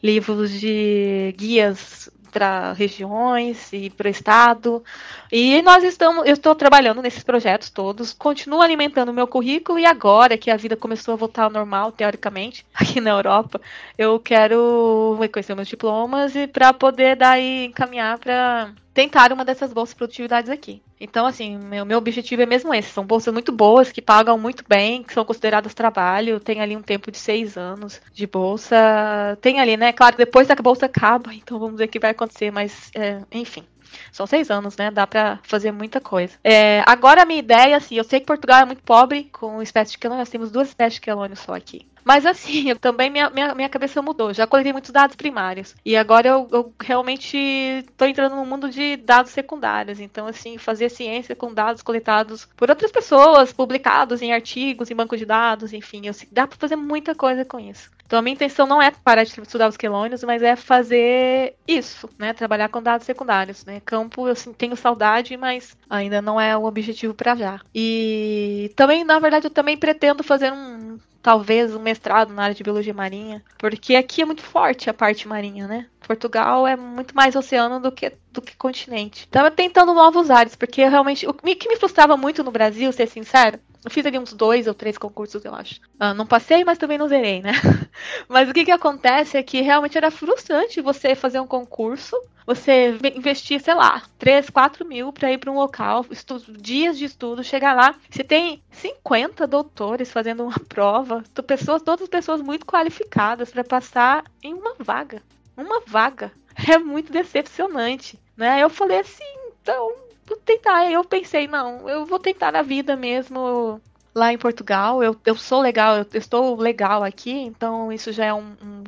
livros 0.02 0.50
de 0.50 1.32
guias 1.38 2.10
para 2.38 2.72
regiões 2.72 3.72
e 3.72 3.90
para 3.90 4.06
o 4.06 4.10
estado. 4.10 4.84
E 5.30 5.60
nós 5.62 5.82
estamos, 5.82 6.24
eu 6.24 6.34
estou 6.34 6.54
trabalhando 6.54 7.02
nesses 7.02 7.24
projetos 7.24 7.68
todos, 7.68 8.12
continuo 8.12 8.62
alimentando 8.62 9.10
o 9.10 9.14
meu 9.14 9.26
currículo 9.26 9.76
e 9.76 9.84
agora 9.84 10.38
que 10.38 10.48
a 10.48 10.56
vida 10.56 10.76
começou 10.76 11.14
a 11.14 11.16
voltar 11.16 11.44
ao 11.44 11.50
normal, 11.50 11.90
teoricamente, 11.90 12.64
aqui 12.72 13.00
na 13.00 13.10
Europa, 13.10 13.60
eu 13.98 14.20
quero 14.20 15.16
reconhecer 15.20 15.56
meus 15.56 15.66
diplomas 15.66 16.36
e 16.36 16.46
para 16.46 16.72
poder 16.72 17.16
daí 17.16 17.66
encaminhar 17.66 18.18
para 18.18 18.72
tentar 18.98 19.32
uma 19.32 19.44
dessas 19.44 19.72
bolsas 19.72 19.94
de 19.94 19.98
produtividades 19.98 20.50
aqui. 20.50 20.82
Então, 21.00 21.24
assim, 21.24 21.56
meu, 21.56 21.84
meu 21.84 21.98
objetivo 21.98 22.42
é 22.42 22.46
mesmo 22.46 22.74
esse. 22.74 22.90
São 22.90 23.06
bolsas 23.06 23.32
muito 23.32 23.52
boas, 23.52 23.92
que 23.92 24.02
pagam 24.02 24.36
muito 24.36 24.64
bem, 24.68 25.04
que 25.04 25.14
são 25.14 25.24
consideradas 25.24 25.72
trabalho. 25.72 26.40
Tem 26.40 26.60
ali 26.60 26.76
um 26.76 26.82
tempo 26.82 27.08
de 27.08 27.16
seis 27.16 27.56
anos 27.56 28.00
de 28.12 28.26
bolsa. 28.26 29.38
Tem 29.40 29.60
ali, 29.60 29.76
né? 29.76 29.92
Claro, 29.92 30.16
depois 30.16 30.48
da 30.48 30.56
bolsa 30.56 30.86
acaba, 30.86 31.32
então 31.32 31.60
vamos 31.60 31.78
ver 31.78 31.84
o 31.84 31.88
que 31.88 32.00
vai 32.00 32.10
acontecer, 32.10 32.50
mas, 32.50 32.90
é, 32.92 33.20
enfim. 33.30 33.62
São 34.10 34.26
seis 34.26 34.50
anos, 34.50 34.76
né? 34.76 34.90
Dá 34.90 35.06
pra 35.06 35.38
fazer 35.44 35.70
muita 35.70 36.00
coisa. 36.00 36.34
É, 36.42 36.82
agora 36.84 37.22
a 37.22 37.24
minha 37.24 37.38
ideia, 37.38 37.76
assim, 37.76 37.94
eu 37.94 38.04
sei 38.04 38.18
que 38.18 38.26
Portugal 38.26 38.62
é 38.62 38.64
muito 38.64 38.82
pobre 38.82 39.28
com 39.30 39.62
espécies 39.62 39.92
de 39.92 39.98
quelônio, 39.98 40.22
nós 40.22 40.28
temos 40.28 40.50
duas 40.50 40.66
espécies 40.66 40.94
de 40.94 41.02
quelônio 41.02 41.36
só 41.36 41.54
aqui. 41.54 41.86
Mas 42.08 42.24
assim, 42.24 42.70
eu, 42.70 42.78
também 42.78 43.10
minha, 43.10 43.28
minha, 43.28 43.54
minha 43.54 43.68
cabeça 43.68 44.00
mudou. 44.00 44.32
Já 44.32 44.46
coletei 44.46 44.72
muitos 44.72 44.90
dados 44.90 45.14
primários. 45.14 45.74
E 45.84 45.94
agora 45.94 46.26
eu, 46.26 46.48
eu 46.50 46.74
realmente 46.80 47.36
estou 47.36 48.08
entrando 48.08 48.34
no 48.34 48.46
mundo 48.46 48.70
de 48.70 48.96
dados 48.96 49.30
secundários. 49.30 50.00
Então, 50.00 50.26
assim, 50.26 50.56
fazer 50.56 50.88
ciência 50.88 51.36
com 51.36 51.52
dados 51.52 51.82
coletados 51.82 52.48
por 52.56 52.70
outras 52.70 52.90
pessoas, 52.90 53.52
publicados 53.52 54.22
em 54.22 54.32
artigos, 54.32 54.90
em 54.90 54.96
banco 54.96 55.18
de 55.18 55.26
dados, 55.26 55.74
enfim, 55.74 56.06
eu, 56.06 56.14
dá 56.32 56.46
para 56.46 56.56
fazer 56.56 56.76
muita 56.76 57.14
coisa 57.14 57.44
com 57.44 57.60
isso. 57.60 57.90
Então 58.08 58.18
a 58.18 58.22
minha 58.22 58.32
intenção 58.32 58.66
não 58.66 58.80
é 58.80 58.90
parar 58.90 59.22
de 59.22 59.38
estudar 59.38 59.68
os 59.68 59.76
quelônios, 59.76 60.24
mas 60.24 60.42
é 60.42 60.56
fazer 60.56 61.54
isso, 61.68 62.08
né? 62.18 62.32
Trabalhar 62.32 62.70
com 62.70 62.82
dados 62.82 63.04
secundários, 63.04 63.66
né? 63.66 63.82
Campo 63.84 64.26
eu 64.26 64.34
sim, 64.34 64.50
tenho 64.54 64.74
saudade, 64.76 65.36
mas 65.36 65.76
ainda 65.90 66.22
não 66.22 66.40
é 66.40 66.56
o 66.56 66.64
objetivo 66.64 67.12
para 67.12 67.34
já. 67.36 67.60
E 67.74 68.72
também, 68.74 69.04
na 69.04 69.18
verdade, 69.18 69.46
eu 69.46 69.50
também 69.50 69.76
pretendo 69.76 70.22
fazer 70.22 70.50
um 70.50 70.98
talvez 71.22 71.74
um 71.74 71.80
mestrado 71.80 72.32
na 72.32 72.44
área 72.44 72.54
de 72.54 72.62
biologia 72.62 72.94
marinha, 72.94 73.42
porque 73.58 73.94
aqui 73.94 74.22
é 74.22 74.24
muito 74.24 74.42
forte 74.42 74.88
a 74.88 74.94
parte 74.94 75.26
marinha, 75.28 75.66
né? 75.66 75.86
Portugal 76.06 76.66
é 76.66 76.76
muito 76.76 77.14
mais 77.14 77.36
oceano 77.36 77.80
do 77.80 77.92
que, 77.92 78.12
do 78.32 78.40
que 78.40 78.56
continente. 78.56 79.24
Estava 79.24 79.50
tentando 79.50 79.92
novos 79.92 80.30
ares, 80.30 80.56
porque 80.56 80.86
realmente. 80.86 81.26
O 81.26 81.34
que 81.34 81.68
me 81.68 81.76
frustrava 81.76 82.16
muito 82.16 82.42
no 82.42 82.50
Brasil, 82.50 82.90
ser 82.92 83.08
sincero, 83.08 83.58
eu 83.84 83.90
fiz 83.90 84.04
ali 84.04 84.18
uns 84.18 84.32
dois 84.32 84.66
ou 84.66 84.74
três 84.74 84.98
concursos, 84.98 85.44
eu 85.44 85.54
acho. 85.54 85.80
Ah, 85.98 86.14
não 86.14 86.26
passei, 86.26 86.64
mas 86.64 86.78
também 86.78 86.98
não 86.98 87.08
zerei, 87.08 87.40
né? 87.40 87.52
mas 88.28 88.48
o 88.48 88.52
que, 88.52 88.64
que 88.64 88.70
acontece 88.70 89.36
é 89.36 89.42
que 89.42 89.60
realmente 89.60 89.96
era 89.96 90.10
frustrante 90.10 90.80
você 90.80 91.14
fazer 91.14 91.40
um 91.40 91.46
concurso, 91.46 92.16
você 92.46 92.96
investir, 93.14 93.60
sei 93.60 93.74
lá, 93.74 94.02
3, 94.18 94.50
4 94.50 94.86
mil 94.86 95.12
para 95.12 95.32
ir 95.32 95.38
para 95.38 95.50
um 95.50 95.56
local, 95.56 96.04
estudo, 96.10 96.52
dias 96.52 96.98
de 96.98 97.04
estudo, 97.04 97.44
chegar 97.44 97.74
lá, 97.74 97.94
você 98.10 98.24
tem 98.24 98.62
50 98.72 99.46
doutores 99.46 100.10
fazendo 100.10 100.44
uma 100.44 100.58
prova, 100.68 101.22
pessoas, 101.46 101.82
todas 101.82 102.08
pessoas 102.08 102.40
muito 102.40 102.66
qualificadas 102.66 103.50
para 103.50 103.64
passar 103.64 104.24
em 104.42 104.54
uma 104.54 104.74
vaga 104.78 105.22
uma 105.62 105.80
vaga. 105.86 106.32
É 106.68 106.78
muito 106.78 107.12
decepcionante, 107.12 108.18
né? 108.36 108.62
Eu 108.62 108.70
falei 108.70 108.98
assim, 108.98 109.24
então, 109.62 109.92
tentar. 110.36 110.90
Eu 110.90 111.04
pensei, 111.04 111.46
não, 111.46 111.88
eu 111.88 112.04
vou 112.04 112.18
tentar 112.18 112.52
na 112.52 112.62
vida 112.62 112.96
mesmo 112.96 113.80
lá 114.14 114.32
em 114.32 114.38
Portugal. 114.38 115.02
Eu, 115.02 115.16
eu 115.24 115.36
sou 115.36 115.60
legal, 115.60 115.96
eu, 115.96 116.06
estou 116.14 116.56
legal 116.56 117.02
aqui, 117.02 117.32
então 117.32 117.92
isso 117.92 118.12
já 118.12 118.26
é 118.26 118.34
um, 118.34 118.54
um, 118.62 118.84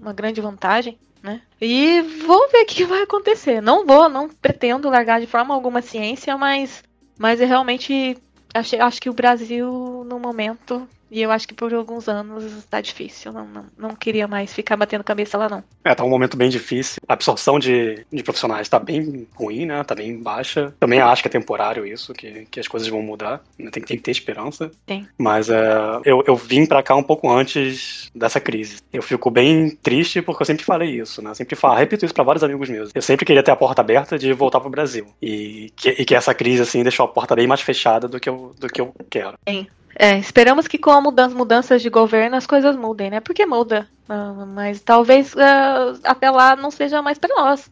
uma 0.00 0.12
grande 0.12 0.40
vantagem. 0.40 0.98
Né? 1.22 1.40
E 1.60 2.02
vou 2.02 2.48
ver 2.50 2.62
o 2.62 2.66
que 2.66 2.84
vai 2.84 3.02
acontecer. 3.02 3.60
Não 3.60 3.84
vou, 3.84 4.08
não 4.08 4.28
pretendo 4.28 4.88
largar 4.88 5.20
de 5.20 5.26
forma 5.26 5.54
alguma 5.54 5.82
ciência, 5.82 6.36
mas, 6.36 6.84
mas 7.18 7.40
eu 7.40 7.48
realmente 7.48 8.16
achei, 8.54 8.78
acho 8.78 9.00
que 9.00 9.10
o 9.10 9.14
Brasil, 9.14 10.04
no 10.08 10.20
momento, 10.20 10.88
E 11.10 11.22
eu 11.22 11.30
acho 11.30 11.46
que 11.46 11.54
por 11.54 11.72
alguns 11.72 12.08
anos 12.08 12.64
tá 12.64 12.80
difícil. 12.80 13.32
Não, 13.32 13.46
não, 13.46 13.64
não 13.76 13.94
queria 13.94 14.26
mais 14.26 14.52
ficar 14.52 14.76
batendo 14.76 15.04
cabeça 15.04 15.38
lá, 15.38 15.48
não. 15.48 15.62
É, 15.84 15.94
tá 15.94 16.04
um 16.04 16.10
momento 16.10 16.36
bem 16.36 16.48
difícil. 16.48 17.00
A 17.08 17.12
absorção 17.12 17.58
de, 17.58 18.04
de 18.12 18.22
profissionais 18.22 18.68
tá 18.68 18.78
bem 18.78 19.26
ruim, 19.34 19.66
né? 19.66 19.82
Tá 19.84 19.94
bem 19.94 20.20
baixa. 20.20 20.74
Também 20.80 21.00
acho 21.00 21.22
que 21.22 21.28
é 21.28 21.30
temporário 21.30 21.86
isso, 21.86 22.12
que, 22.12 22.46
que 22.50 22.60
as 22.60 22.68
coisas 22.68 22.88
vão 22.88 23.02
mudar. 23.02 23.42
Né? 23.58 23.70
Tem, 23.70 23.82
tem 23.82 23.96
que 23.96 24.02
ter 24.02 24.10
esperança. 24.10 24.70
Tem. 24.84 25.06
Mas 25.16 25.48
é, 25.48 26.00
eu, 26.04 26.22
eu 26.26 26.36
vim 26.36 26.66
pra 26.66 26.82
cá 26.82 26.94
um 26.96 27.02
pouco 27.02 27.30
antes 27.30 28.10
dessa 28.14 28.40
crise. 28.40 28.78
Eu 28.92 29.02
fico 29.02 29.30
bem 29.30 29.70
triste 29.70 30.20
porque 30.22 30.42
eu 30.42 30.46
sempre 30.46 30.64
falei 30.64 31.00
isso, 31.00 31.22
né? 31.22 31.30
Eu 31.30 31.34
sempre 31.34 31.56
falo, 31.56 31.76
repito 31.76 32.04
isso 32.04 32.14
pra 32.14 32.24
vários 32.24 32.42
amigos 32.42 32.68
meus. 32.68 32.90
Eu 32.94 33.02
sempre 33.02 33.24
queria 33.24 33.42
ter 33.42 33.52
a 33.52 33.56
porta 33.56 33.80
aberta 33.80 34.18
de 34.18 34.32
voltar 34.32 34.60
pro 34.60 34.70
Brasil. 34.70 35.06
E 35.22 35.72
que, 35.76 35.90
e 35.90 36.04
que 36.04 36.14
essa 36.14 36.34
crise, 36.34 36.62
assim, 36.62 36.82
deixou 36.82 37.04
a 37.04 37.08
porta 37.08 37.36
bem 37.36 37.46
mais 37.46 37.60
fechada 37.60 38.08
do 38.08 38.18
que 38.18 38.28
eu, 38.28 38.54
do 38.58 38.68
que 38.68 38.80
eu 38.80 38.94
quero. 39.08 39.34
Sim. 39.48 39.66
É, 39.98 40.18
esperamos 40.18 40.68
que 40.68 40.76
com 40.76 40.90
a 40.90 41.00
mudança, 41.00 41.34
mudanças 41.34 41.80
de 41.80 41.88
governo 41.88 42.36
as 42.36 42.46
coisas 42.46 42.76
mudem, 42.76 43.10
né? 43.10 43.20
Porque 43.20 43.46
muda. 43.46 43.88
Uh, 44.08 44.46
mas 44.46 44.80
talvez 44.82 45.34
uh, 45.34 45.98
até 46.04 46.30
lá 46.30 46.54
não 46.54 46.70
seja 46.70 47.00
mais 47.00 47.18
para 47.18 47.34
nós. 47.34 47.70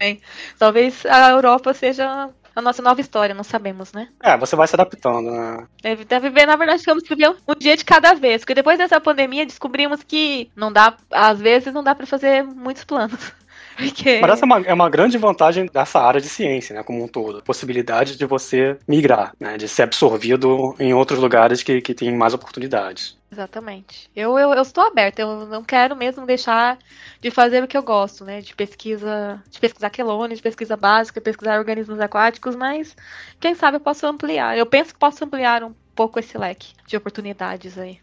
Né? 0.00 0.18
Talvez 0.58 1.04
a 1.04 1.30
Europa 1.30 1.74
seja 1.74 2.30
a 2.54 2.62
nossa 2.62 2.80
nova 2.80 3.00
história, 3.00 3.34
não 3.34 3.42
sabemos, 3.42 3.92
né? 3.92 4.08
É, 4.22 4.36
você 4.38 4.54
vai 4.54 4.68
se 4.68 4.76
adaptando, 4.76 5.30
né? 5.30 5.66
Deve, 5.82 6.04
deve 6.04 6.28
viver, 6.28 6.46
na 6.46 6.54
verdade, 6.54 6.84
vamos 6.86 7.02
viver 7.08 7.30
um 7.30 7.54
dia 7.58 7.76
de 7.76 7.84
cada 7.84 8.14
vez. 8.14 8.42
Porque 8.42 8.54
depois 8.54 8.78
dessa 8.78 9.00
pandemia 9.00 9.44
descobrimos 9.44 10.04
que 10.04 10.48
não 10.54 10.72
dá, 10.72 10.96
às 11.10 11.40
vezes 11.40 11.74
não 11.74 11.82
dá 11.82 11.94
para 11.94 12.06
fazer 12.06 12.44
muitos 12.44 12.84
planos. 12.84 13.32
Porque... 13.76 14.20
Mas 14.20 14.30
essa 14.32 14.44
é 14.44 14.46
uma, 14.46 14.60
é 14.60 14.74
uma 14.74 14.88
grande 14.88 15.18
vantagem 15.18 15.66
dessa 15.66 16.00
área 16.00 16.20
de 16.20 16.28
ciência, 16.28 16.74
né, 16.74 16.82
como 16.82 17.02
um 17.02 17.08
todo. 17.08 17.42
Possibilidade 17.42 18.16
de 18.16 18.26
você 18.26 18.76
migrar, 18.86 19.32
né, 19.38 19.56
de 19.56 19.68
ser 19.68 19.82
absorvido 19.82 20.74
em 20.78 20.94
outros 20.94 21.18
lugares 21.18 21.62
que, 21.62 21.80
que 21.80 21.94
têm 21.94 22.14
mais 22.16 22.34
oportunidades. 22.34 23.16
Exatamente. 23.34 24.08
Eu, 24.14 24.38
eu, 24.38 24.52
eu 24.54 24.62
estou 24.62 24.86
aberta, 24.86 25.20
eu 25.20 25.46
não 25.46 25.64
quero 25.64 25.96
mesmo 25.96 26.24
deixar 26.24 26.78
de 27.20 27.32
fazer 27.32 27.64
o 27.64 27.66
que 27.66 27.76
eu 27.76 27.82
gosto, 27.82 28.24
né? 28.24 28.40
De 28.40 28.54
pesquisa, 28.54 29.42
de 29.50 29.58
pesquisar 29.58 29.90
quelônios, 29.90 30.38
de 30.38 30.42
pesquisa 30.42 30.76
básica, 30.76 31.20
pesquisar 31.20 31.58
organismos 31.58 31.98
aquáticos, 31.98 32.54
mas 32.54 32.96
quem 33.40 33.56
sabe 33.56 33.76
eu 33.76 33.80
posso 33.80 34.06
ampliar. 34.06 34.56
Eu 34.56 34.66
penso 34.66 34.92
que 34.92 35.00
posso 35.00 35.24
ampliar 35.24 35.64
um 35.64 35.74
pouco 35.96 36.20
esse 36.20 36.38
leque 36.38 36.74
de 36.86 36.96
oportunidades 36.96 37.76
aí. 37.76 37.98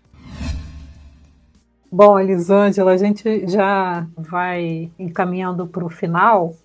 Bom, 1.94 2.18
Elisângela, 2.18 2.92
a 2.92 2.98
gente 2.98 3.46
já 3.50 4.08
vai 4.16 4.89
encaminhando 4.98 5.68
para 5.68 5.84
o 5.84 5.89
final. 5.89 6.56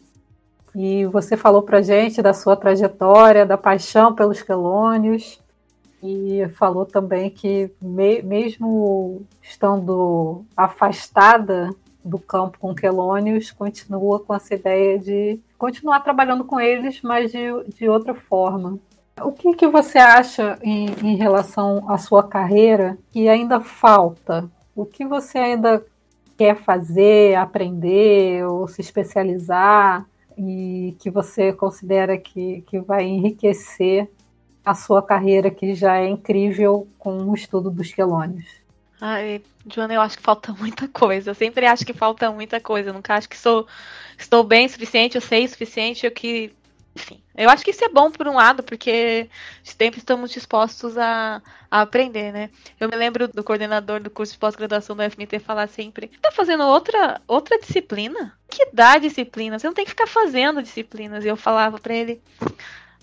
E 0.73 1.05
você 1.07 1.37
falou 1.37 1.63
para 1.63 1.83
gente 1.83 2.23
da 2.23 2.33
sua 2.33 2.55
trajetória, 2.55 3.45
da 3.45 3.59
paixão 3.59 4.15
pelos 4.15 4.41
quelônios, 4.41 5.43
e 6.01 6.47
falou 6.51 6.87
também 6.87 7.29
que, 7.29 7.73
me, 7.83 8.23
mesmo 8.23 9.23
estando 9.43 10.45
afastada 10.57 11.71
do 12.05 12.21
campo 12.21 12.59
com 12.61 12.73
quelônios, 12.73 13.51
continua 13.51 14.21
com 14.21 14.33
essa 14.33 14.55
ideia 14.55 14.97
de 14.97 15.41
continuar 15.59 16.01
trabalhando 16.01 16.45
com 16.45 16.61
eles, 16.61 17.03
mas 17.03 17.33
de, 17.33 17.49
de 17.75 17.89
outra 17.89 18.15
forma. 18.15 18.79
O 19.21 19.33
que, 19.33 19.55
que 19.55 19.67
você 19.67 19.99
acha 19.99 20.57
em, 20.63 20.87
em 21.03 21.17
relação 21.17 21.91
à 21.91 21.99
sua 21.99 22.23
carreira 22.23 22.97
que 23.11 23.29
ainda 23.29 23.59
falta 23.59 24.49
o 24.77 24.85
que 24.85 25.05
você 25.05 25.39
ainda 25.39 25.85
quer 26.37 26.55
fazer, 26.55 27.35
aprender 27.35 28.47
ou 28.47 28.69
se 28.69 28.83
especializar 28.83 30.07
e 30.37 30.95
que 30.99 31.11
você 31.11 31.53
considera 31.53 32.19
que, 32.19 32.63
que 32.67 32.79
vai 32.79 33.05
enriquecer 33.05 34.09
a 34.63 34.75
sua 34.75 35.03
carreira, 35.03 35.51
que 35.51 35.75
já 35.75 35.97
é 35.97 36.09
incrível 36.09 36.87
com 36.99 37.17
o 37.25 37.35
estudo 37.35 37.71
dos 37.71 37.93
quelônios? 37.93 38.45
Ai, 39.01 39.43
Joana, 39.67 39.95
eu 39.95 40.01
acho 40.01 40.19
que 40.19 40.23
falta 40.23 40.53
muita 40.53 40.87
coisa. 40.89 41.31
Eu 41.31 41.35
sempre 41.35 41.67
acho 41.67 41.87
que 41.87 41.93
falta 41.93 42.31
muita 42.31 42.61
coisa. 42.61 42.91
Eu 42.91 42.95
nunca 42.95 43.15
acho 43.15 43.29
que 43.29 43.37
sou, 43.37 43.67
estou 44.19 44.45
bem 44.45 44.67
o 44.67 44.69
suficiente, 44.69 45.15
eu 45.15 45.21
sei 45.23 45.45
o 45.45 45.49
suficiente, 45.49 46.05
eu 46.05 46.13
que 46.13 46.53
enfim, 46.97 47.21
eu 47.37 47.51
acho 47.51 47.65
que 47.65 47.71
isso 47.71 47.85
é 47.85 47.89
bom 47.89 48.11
por 48.11 48.27
um 48.27 48.35
lado, 48.35 48.63
porque 48.63 49.29
sempre 49.63 49.99
estamos 49.99 50.31
dispostos 50.31 50.97
a, 50.97 51.43
a 51.71 51.83
aprender, 51.83 52.33
né? 52.33 52.51
Eu 52.81 52.89
me 52.89 52.97
lembro 52.97 53.29
do 53.29 53.45
coordenador 53.45 54.01
do 54.01 54.11
curso 54.11 54.33
de 54.33 54.39
pós-graduação 54.39 54.97
do 54.97 55.03
FMT 55.03 55.39
falar 55.39 55.69
sempre: 55.69 56.09
tá 56.21 56.31
fazendo 56.31 56.65
outra, 56.65 57.21
outra 57.27 57.59
disciplina? 57.59 58.37
Que 58.49 58.69
dá 58.73 58.99
disciplina? 58.99 59.59
Você 59.59 59.67
não 59.67 59.75
tem 59.75 59.85
que 59.85 59.91
ficar 59.91 60.07
fazendo 60.07 60.63
disciplinas. 60.63 61.25
E 61.25 61.29
eu 61.29 61.37
falava 61.37 61.79
para 61.79 61.95
ele: 61.95 62.23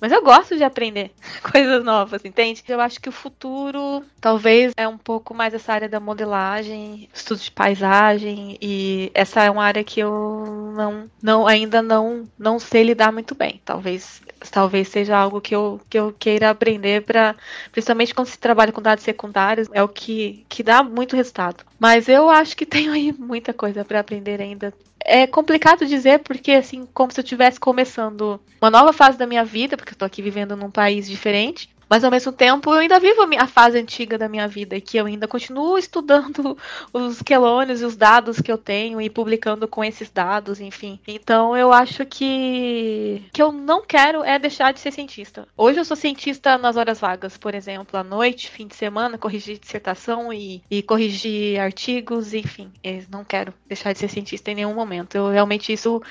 mas 0.03 0.11
eu 0.11 0.21
gosto 0.21 0.57
de 0.57 0.65
aprender 0.65 1.11
coisas 1.49 1.81
novas, 1.81 2.25
entende? 2.25 2.61
Eu 2.67 2.81
acho 2.81 2.99
que 2.99 3.07
o 3.07 3.11
futuro 3.11 4.03
talvez 4.19 4.73
é 4.75 4.85
um 4.85 4.97
pouco 4.97 5.33
mais 5.33 5.53
essa 5.53 5.71
área 5.71 5.87
da 5.87 5.97
modelagem, 5.97 7.07
estudo 7.13 7.39
de 7.39 7.49
paisagem 7.49 8.57
e 8.61 9.09
essa 9.13 9.45
é 9.45 9.49
uma 9.49 9.63
área 9.63 9.81
que 9.81 10.01
eu 10.01 10.73
não, 10.75 11.09
não 11.21 11.47
ainda 11.47 11.81
não 11.81 12.27
não 12.37 12.59
sei 12.59 12.83
lidar 12.83 13.13
muito 13.13 13.33
bem. 13.33 13.61
Talvez 13.63 14.21
talvez 14.51 14.89
seja 14.89 15.15
algo 15.15 15.39
que 15.39 15.55
eu, 15.55 15.79
que 15.89 15.97
eu 15.97 16.13
queira 16.19 16.49
aprender 16.49 17.03
para 17.03 17.33
principalmente 17.71 18.13
quando 18.13 18.27
se 18.27 18.37
trabalha 18.37 18.73
com 18.73 18.81
dados 18.81 19.05
secundários, 19.05 19.69
é 19.71 19.81
o 19.81 19.87
que 19.87 20.45
que 20.49 20.63
dá 20.63 20.83
muito 20.83 21.15
resultado. 21.15 21.63
Mas 21.79 22.09
eu 22.09 22.29
acho 22.29 22.57
que 22.57 22.65
tenho 22.67 22.91
aí 22.91 23.13
muita 23.13 23.53
coisa 23.53 23.85
para 23.85 24.01
aprender 24.01 24.41
ainda 24.41 24.73
é 25.05 25.27
complicado 25.27 25.85
dizer 25.85 26.19
porque, 26.19 26.51
assim, 26.51 26.87
como 26.93 27.11
se 27.11 27.19
eu 27.19 27.23
estivesse 27.23 27.59
começando 27.59 28.39
uma 28.61 28.71
nova 28.71 28.93
fase 28.93 29.17
da 29.17 29.27
minha 29.27 29.43
vida, 29.43 29.75
porque 29.75 29.93
eu 29.93 29.97
tô 29.97 30.05
aqui 30.05 30.21
vivendo 30.21 30.55
num 30.55 30.71
país 30.71 31.07
diferente. 31.07 31.69
Mas 31.89 32.03
ao 32.03 32.11
mesmo 32.11 32.31
tempo 32.31 32.73
eu 32.73 32.79
ainda 32.79 32.99
vivo 32.99 33.21
a 33.37 33.47
fase 33.47 33.77
antiga 33.77 34.17
da 34.17 34.29
minha 34.29 34.47
vida, 34.47 34.79
que 34.79 34.97
eu 34.97 35.05
ainda 35.05 35.27
continuo 35.27 35.77
estudando 35.79 36.57
os 36.91 37.21
quelônios 37.21 37.81
e 37.81 37.85
os 37.85 37.95
dados 37.95 38.41
que 38.41 38.51
eu 38.51 38.57
tenho 38.57 39.01
e 39.01 39.09
publicando 39.09 39.67
com 39.67 39.83
esses 39.83 40.09
dados, 40.09 40.59
enfim. 40.59 40.99
Então 41.07 41.55
eu 41.55 41.71
acho 41.71 42.05
que 42.05 43.23
que 43.31 43.41
eu 43.41 43.51
não 43.51 43.85
quero 43.85 44.23
é 44.23 44.37
deixar 44.39 44.73
de 44.73 44.79
ser 44.79 44.91
cientista. 44.91 45.47
Hoje 45.57 45.79
eu 45.79 45.85
sou 45.85 45.95
cientista 45.95 46.57
nas 46.57 46.77
horas 46.77 46.99
vagas, 46.99 47.37
por 47.37 47.55
exemplo, 47.55 47.99
à 47.99 48.03
noite, 48.03 48.49
fim 48.49 48.67
de 48.67 48.75
semana, 48.75 49.17
corrigir 49.17 49.57
dissertação 49.57 50.31
e, 50.31 50.63
e 50.69 50.81
corrigir 50.81 51.59
artigos, 51.59 52.33
enfim. 52.33 52.71
Eu 52.83 53.03
não 53.09 53.23
quero 53.23 53.53
deixar 53.67 53.93
de 53.93 53.99
ser 53.99 54.09
cientista 54.09 54.51
em 54.51 54.55
nenhum 54.55 54.73
momento. 54.73 55.15
Eu 55.15 55.29
realmente 55.29 55.71
isso 55.71 56.01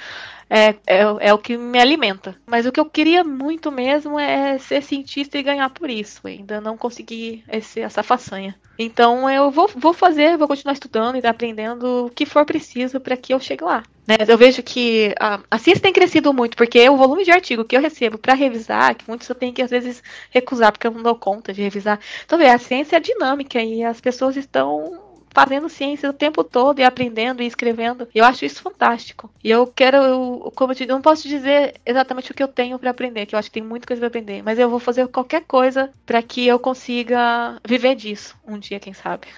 é, 0.55 0.77
é, 0.87 1.01
é, 1.21 1.33
o 1.33 1.39
que 1.39 1.57
me 1.57 1.81
alimenta. 1.81 2.37
Mas 2.47 2.67
o 2.67 2.73
que 2.73 2.79
eu 2.79 2.85
queria 2.85 3.25
muito 3.25 3.73
mesmo 3.73 4.21
é 4.21 4.59
ser 4.59 4.83
cientista 4.83 5.39
e 5.39 5.43
ganhar 5.43 5.71
por 5.71 5.89
isso. 5.89 6.21
Ainda 6.27 6.61
não 6.61 6.77
consegui 6.77 7.43
esse, 7.49 7.81
essa 7.81 8.03
façanha. 8.03 8.55
Então 8.79 9.31
eu 9.31 9.51
vou, 9.51 9.71
vou 9.75 9.95
fazer, 9.95 10.37
vou 10.37 10.47
continuar 10.47 10.75
estudando 10.75 11.17
e 11.17 11.27
aprendendo 11.27 12.07
o 12.07 12.11
que 12.11 12.27
for 12.27 12.45
preciso 12.45 13.01
para 13.01 13.17
que 13.17 13.33
eu 13.33 13.41
chegue 13.41 13.65
lá. 13.65 13.83
Né? 14.07 14.17
Eu 14.29 14.37
vejo 14.37 14.63
que 14.63 15.15
a, 15.19 15.41
a, 15.51 15.59
ciência 15.59 15.83
tem 15.83 15.93
crescido 15.93 16.35
muito, 16.35 16.55
porque 16.55 16.87
o 16.87 16.99
volume 16.99 17.25
de 17.25 17.31
artigo 17.31 17.65
que 17.65 17.75
eu 17.75 17.81
recebo 17.81 18.19
para 18.19 18.35
revisar, 18.35 18.95
que 18.95 19.09
muitos 19.09 19.29
eu 19.29 19.35
tenho 19.35 19.55
que 19.55 19.63
às 19.63 19.71
vezes 19.71 20.03
recusar, 20.31 20.73
porque 20.73 20.87
eu 20.87 20.91
não 20.91 21.03
dou 21.03 21.15
conta 21.15 21.53
de 21.53 21.63
revisar. 21.63 21.99
Então, 22.27 22.39
a 22.39 22.59
ciência 22.59 22.97
é 22.97 23.01
dinâmica 23.01 23.63
e 23.63 23.83
as 23.85 24.01
pessoas 24.01 24.37
estão 24.37 25.12
fazendo 25.35 25.69
ciência 25.69 26.11
o 26.11 26.13
tempo 26.13 26.45
todo 26.45 26.79
e 26.79 26.85
aprendendo 26.85 27.43
e 27.43 27.47
escrevendo. 27.47 28.09
Eu 28.15 28.25
acho 28.25 28.45
isso 28.45 28.63
fantástico. 28.63 29.31
E 29.43 29.51
eu 29.51 29.67
quero, 29.67 30.53
como 30.55 30.73
eu 30.73 30.77
te, 30.77 30.87
não 30.87 31.01
posso 31.01 31.29
dizer 31.29 31.75
exatamente 31.85 32.31
o 32.31 32.35
que 32.35 32.43
eu 32.43 32.49
tenho 32.49 32.79
para 32.79 32.91
aprender, 32.91 33.27
que 33.27 33.35
eu 33.35 33.39
acho 33.39 33.49
que 33.49 33.61
tem 33.61 33.63
muita 33.63 33.87
coisa 33.87 34.01
para 34.01 34.09
aprender, 34.09 34.43
mas 34.43 34.59
eu 34.59 34.69
vou 34.69 34.79
fazer 34.79 35.07
qualquer 35.09 35.43
coisa 35.45 35.91
para 36.05 36.23
que 36.23 36.47
eu 36.47 36.59
consiga 36.59 37.59
viver 37.67 37.95
disso 37.95 38.37
um 38.47 38.59
dia, 38.59 38.81
quem 38.81 38.93
sabe. 38.93 39.29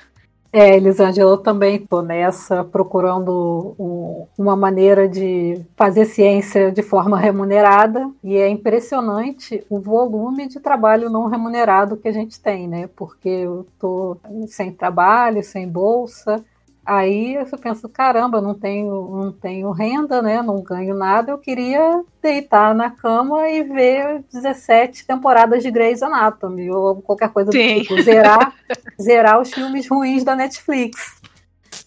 É, 0.57 0.77
Elisângela, 0.77 1.33
eu 1.33 1.37
também 1.37 1.83
estou 1.83 2.01
nessa, 2.01 2.63
procurando 2.63 3.75
um, 3.77 4.25
uma 4.39 4.55
maneira 4.55 5.09
de 5.09 5.61
fazer 5.75 6.05
ciência 6.05 6.71
de 6.71 6.81
forma 6.81 7.19
remunerada, 7.19 8.09
e 8.23 8.37
é 8.37 8.49
impressionante 8.49 9.67
o 9.69 9.81
volume 9.81 10.47
de 10.47 10.61
trabalho 10.61 11.11
não 11.11 11.27
remunerado 11.27 11.97
que 11.97 12.07
a 12.07 12.13
gente 12.13 12.41
tem, 12.41 12.69
né? 12.69 12.89
Porque 12.95 13.29
eu 13.29 13.63
estou 13.63 14.21
sem 14.47 14.71
trabalho, 14.73 15.43
sem 15.43 15.69
bolsa, 15.69 16.41
Aí 16.87 17.35
eu 17.35 17.47
penso, 17.59 17.89
caramba, 17.89 18.43
não 18.43 18.53
tenho, 18.53 19.09
não 19.11 19.33
tenho 19.33 19.71
renda, 19.71 20.21
né? 20.21 20.43
Não 20.43 20.61
ganho 20.63 20.95
nada. 20.95 21.33
Eu 21.33 21.39
queria 21.39 22.05
deitar 22.21 22.75
na 22.75 22.91
cama 22.91 23.49
e 23.49 23.63
ver 23.63 24.23
17 24.31 25.07
temporadas 25.07 25.63
de 25.63 25.71
Grey's 25.71 26.03
Anatomy 26.03 26.71
ou 26.71 27.01
qualquer 27.01 27.31
coisa 27.31 27.51
do 27.51 27.57
tipo, 27.57 28.03
zerar, 28.03 28.53
zerar 29.05 29.41
os 29.41 29.53
filmes 29.53 29.89
ruins 29.89 30.25
da 30.25 30.35
Netflix. 30.35 31.21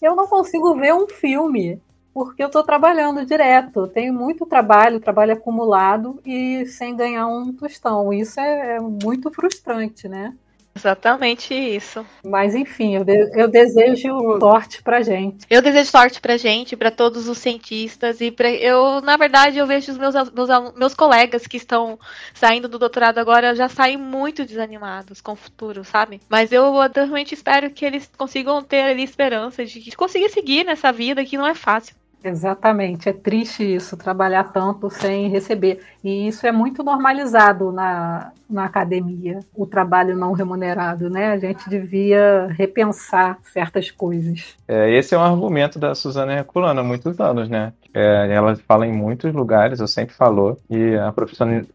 Eu 0.00 0.14
não 0.14 0.26
consigo 0.26 0.74
ver 0.76 0.94
um 0.94 1.06
filme 1.06 1.80
porque 2.14 2.42
eu 2.42 2.46
estou 2.48 2.64
trabalhando 2.64 3.24
direto. 3.24 3.86
Tenho 3.88 4.12
muito 4.12 4.44
trabalho, 4.46 5.00
trabalho 5.00 5.34
acumulado 5.34 6.20
e 6.24 6.66
sem 6.66 6.96
ganhar 6.96 7.26
um 7.26 7.52
tostão. 7.52 8.12
Isso 8.12 8.40
é, 8.40 8.76
é 8.76 8.80
muito 8.80 9.30
frustrante, 9.30 10.08
né? 10.08 10.34
Exatamente 10.78 11.52
isso. 11.54 12.06
Mas 12.24 12.54
enfim, 12.54 12.94
eu, 12.94 13.04
de, 13.04 13.30
eu 13.34 13.48
desejo 13.48 14.38
sorte 14.38 14.80
pra 14.80 15.02
gente. 15.02 15.44
Eu 15.50 15.60
desejo 15.60 15.90
sorte 15.90 16.20
pra 16.20 16.36
gente, 16.36 16.76
pra 16.76 16.90
todos 16.90 17.28
os 17.28 17.38
cientistas 17.38 18.20
e 18.20 18.30
para 18.30 18.48
eu, 18.50 19.00
na 19.00 19.16
verdade, 19.16 19.58
eu 19.58 19.66
vejo 19.66 19.90
os 19.90 19.98
meus, 19.98 20.14
meus, 20.14 20.48
meus 20.76 20.94
colegas 20.94 21.46
que 21.46 21.56
estão 21.56 21.98
saindo 22.32 22.68
do 22.68 22.78
doutorado 22.78 23.18
agora 23.18 23.56
já 23.56 23.68
saem 23.68 23.96
muito 23.96 24.44
desanimados 24.44 25.20
com 25.20 25.32
o 25.32 25.36
futuro, 25.36 25.84
sabe? 25.84 26.20
Mas 26.28 26.52
eu 26.52 26.72
realmente 26.94 27.34
espero 27.34 27.70
que 27.70 27.84
eles 27.84 28.08
consigam 28.16 28.62
ter 28.62 28.82
ali 28.82 29.02
esperança 29.02 29.64
de, 29.64 29.80
de 29.80 29.96
conseguir 29.96 30.28
seguir 30.28 30.64
nessa 30.64 30.92
vida 30.92 31.24
que 31.24 31.36
não 31.36 31.46
é 31.46 31.54
fácil. 31.54 31.96
Exatamente, 32.22 33.08
é 33.08 33.12
triste 33.12 33.62
isso, 33.62 33.96
trabalhar 33.96 34.44
tanto 34.52 34.90
sem 34.90 35.28
receber. 35.28 35.80
E 36.02 36.26
isso 36.26 36.46
é 36.46 36.52
muito 36.52 36.82
normalizado 36.82 37.70
na, 37.70 38.32
na 38.50 38.64
academia, 38.64 39.40
o 39.54 39.66
trabalho 39.66 40.16
não 40.16 40.32
remunerado, 40.32 41.08
né? 41.08 41.28
A 41.32 41.38
gente 41.38 41.68
devia 41.68 42.48
repensar 42.50 43.38
certas 43.42 43.90
coisas. 43.90 44.56
É, 44.66 44.90
esse 44.92 45.14
é 45.14 45.18
um 45.18 45.22
argumento 45.22 45.78
da 45.78 45.94
Suzana 45.94 46.34
Herculano 46.34 46.80
há 46.80 46.84
muitos 46.84 47.18
anos, 47.20 47.48
né? 47.48 47.72
É, 47.94 48.32
ela 48.32 48.56
fala 48.56 48.86
em 48.86 48.92
muitos 48.92 49.32
lugares, 49.32 49.80
eu 49.80 49.88
sempre 49.88 50.14
falou, 50.14 50.58
e 50.68 50.96
a 50.96 51.12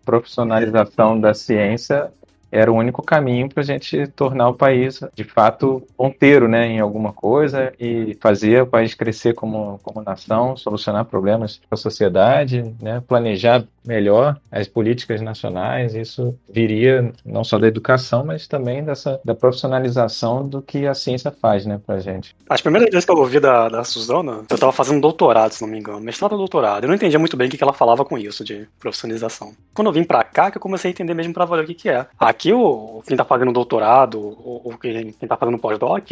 profissionalização 0.05 1.19
da 1.19 1.33
ciência 1.33 2.11
era 2.53 2.71
o 2.71 2.75
único 2.75 3.01
caminho 3.01 3.49
para 3.49 3.61
a 3.61 3.65
gente 3.65 4.05
tornar 4.07 4.49
o 4.49 4.53
país, 4.53 5.01
de 5.15 5.23
fato, 5.23 5.81
ponteiro 5.97 6.47
né, 6.47 6.67
em 6.67 6.79
alguma 6.79 7.11
coisa 7.11 7.73
e 7.79 8.15
fazer 8.21 8.61
o 8.61 8.67
país 8.67 8.93
crescer 8.93 9.33
como, 9.33 9.79
como 9.81 10.03
nação, 10.03 10.55
solucionar 10.55 11.05
problemas 11.05 11.57
para 11.57 11.75
a 11.75 11.77
sociedade, 11.77 12.63
né, 12.79 13.01
planejar 13.07 13.65
melhor 13.85 14.37
as 14.51 14.67
políticas 14.67 15.19
nacionais. 15.19 15.95
Isso 15.95 16.37
viria 16.47 17.11
não 17.25 17.43
só 17.43 17.57
da 17.57 17.67
educação, 17.67 18.23
mas 18.23 18.47
também 18.47 18.83
dessa, 18.83 19.19
da 19.25 19.33
profissionalização 19.33 20.47
do 20.47 20.61
que 20.61 20.85
a 20.85 20.93
ciência 20.93 21.31
faz 21.31 21.65
né, 21.65 21.81
para 21.83 21.95
a 21.95 21.99
gente. 21.99 22.35
As 22.47 22.61
primeiras 22.61 22.89
vezes 22.91 23.03
que 23.03 23.11
eu 23.11 23.17
ouvi 23.17 23.39
da, 23.39 23.67
da 23.67 23.83
Suzana, 23.83 24.43
eu 24.47 24.55
estava 24.55 24.71
fazendo 24.71 25.01
doutorado, 25.01 25.53
se 25.53 25.61
não 25.63 25.69
me 25.69 25.79
engano, 25.79 25.99
mestrado 25.99 26.33
ou 26.33 26.37
doutorado. 26.37 26.83
Eu 26.83 26.87
não 26.87 26.95
entendia 26.95 27.17
muito 27.17 27.35
bem 27.35 27.47
o 27.47 27.51
que 27.51 27.63
ela 27.63 27.73
falava 27.73 28.05
com 28.05 28.15
isso 28.15 28.43
de 28.43 28.67
profissionalização. 28.79 29.53
Quando 29.73 29.87
eu 29.87 29.93
vim 29.93 30.03
para 30.03 30.23
cá, 30.23 30.51
que 30.51 30.57
eu 30.57 30.61
comecei 30.61 30.89
a 30.89 30.91
entender 30.91 31.15
mesmo 31.15 31.33
para 31.33 31.45
valer 31.45 31.63
o 31.63 31.67
que, 31.67 31.73
que 31.73 31.89
é. 31.89 32.05
Aqui 32.19 32.42
aqui 32.43 32.51
o, 32.51 33.01
quem 33.05 33.13
está 33.13 33.23
fazendo 33.23 33.53
doutorado 33.53 34.19
ou, 34.19 34.77
quem 34.77 35.15
está 35.21 35.37
fazendo 35.37 35.57
pós-doc 35.57 36.11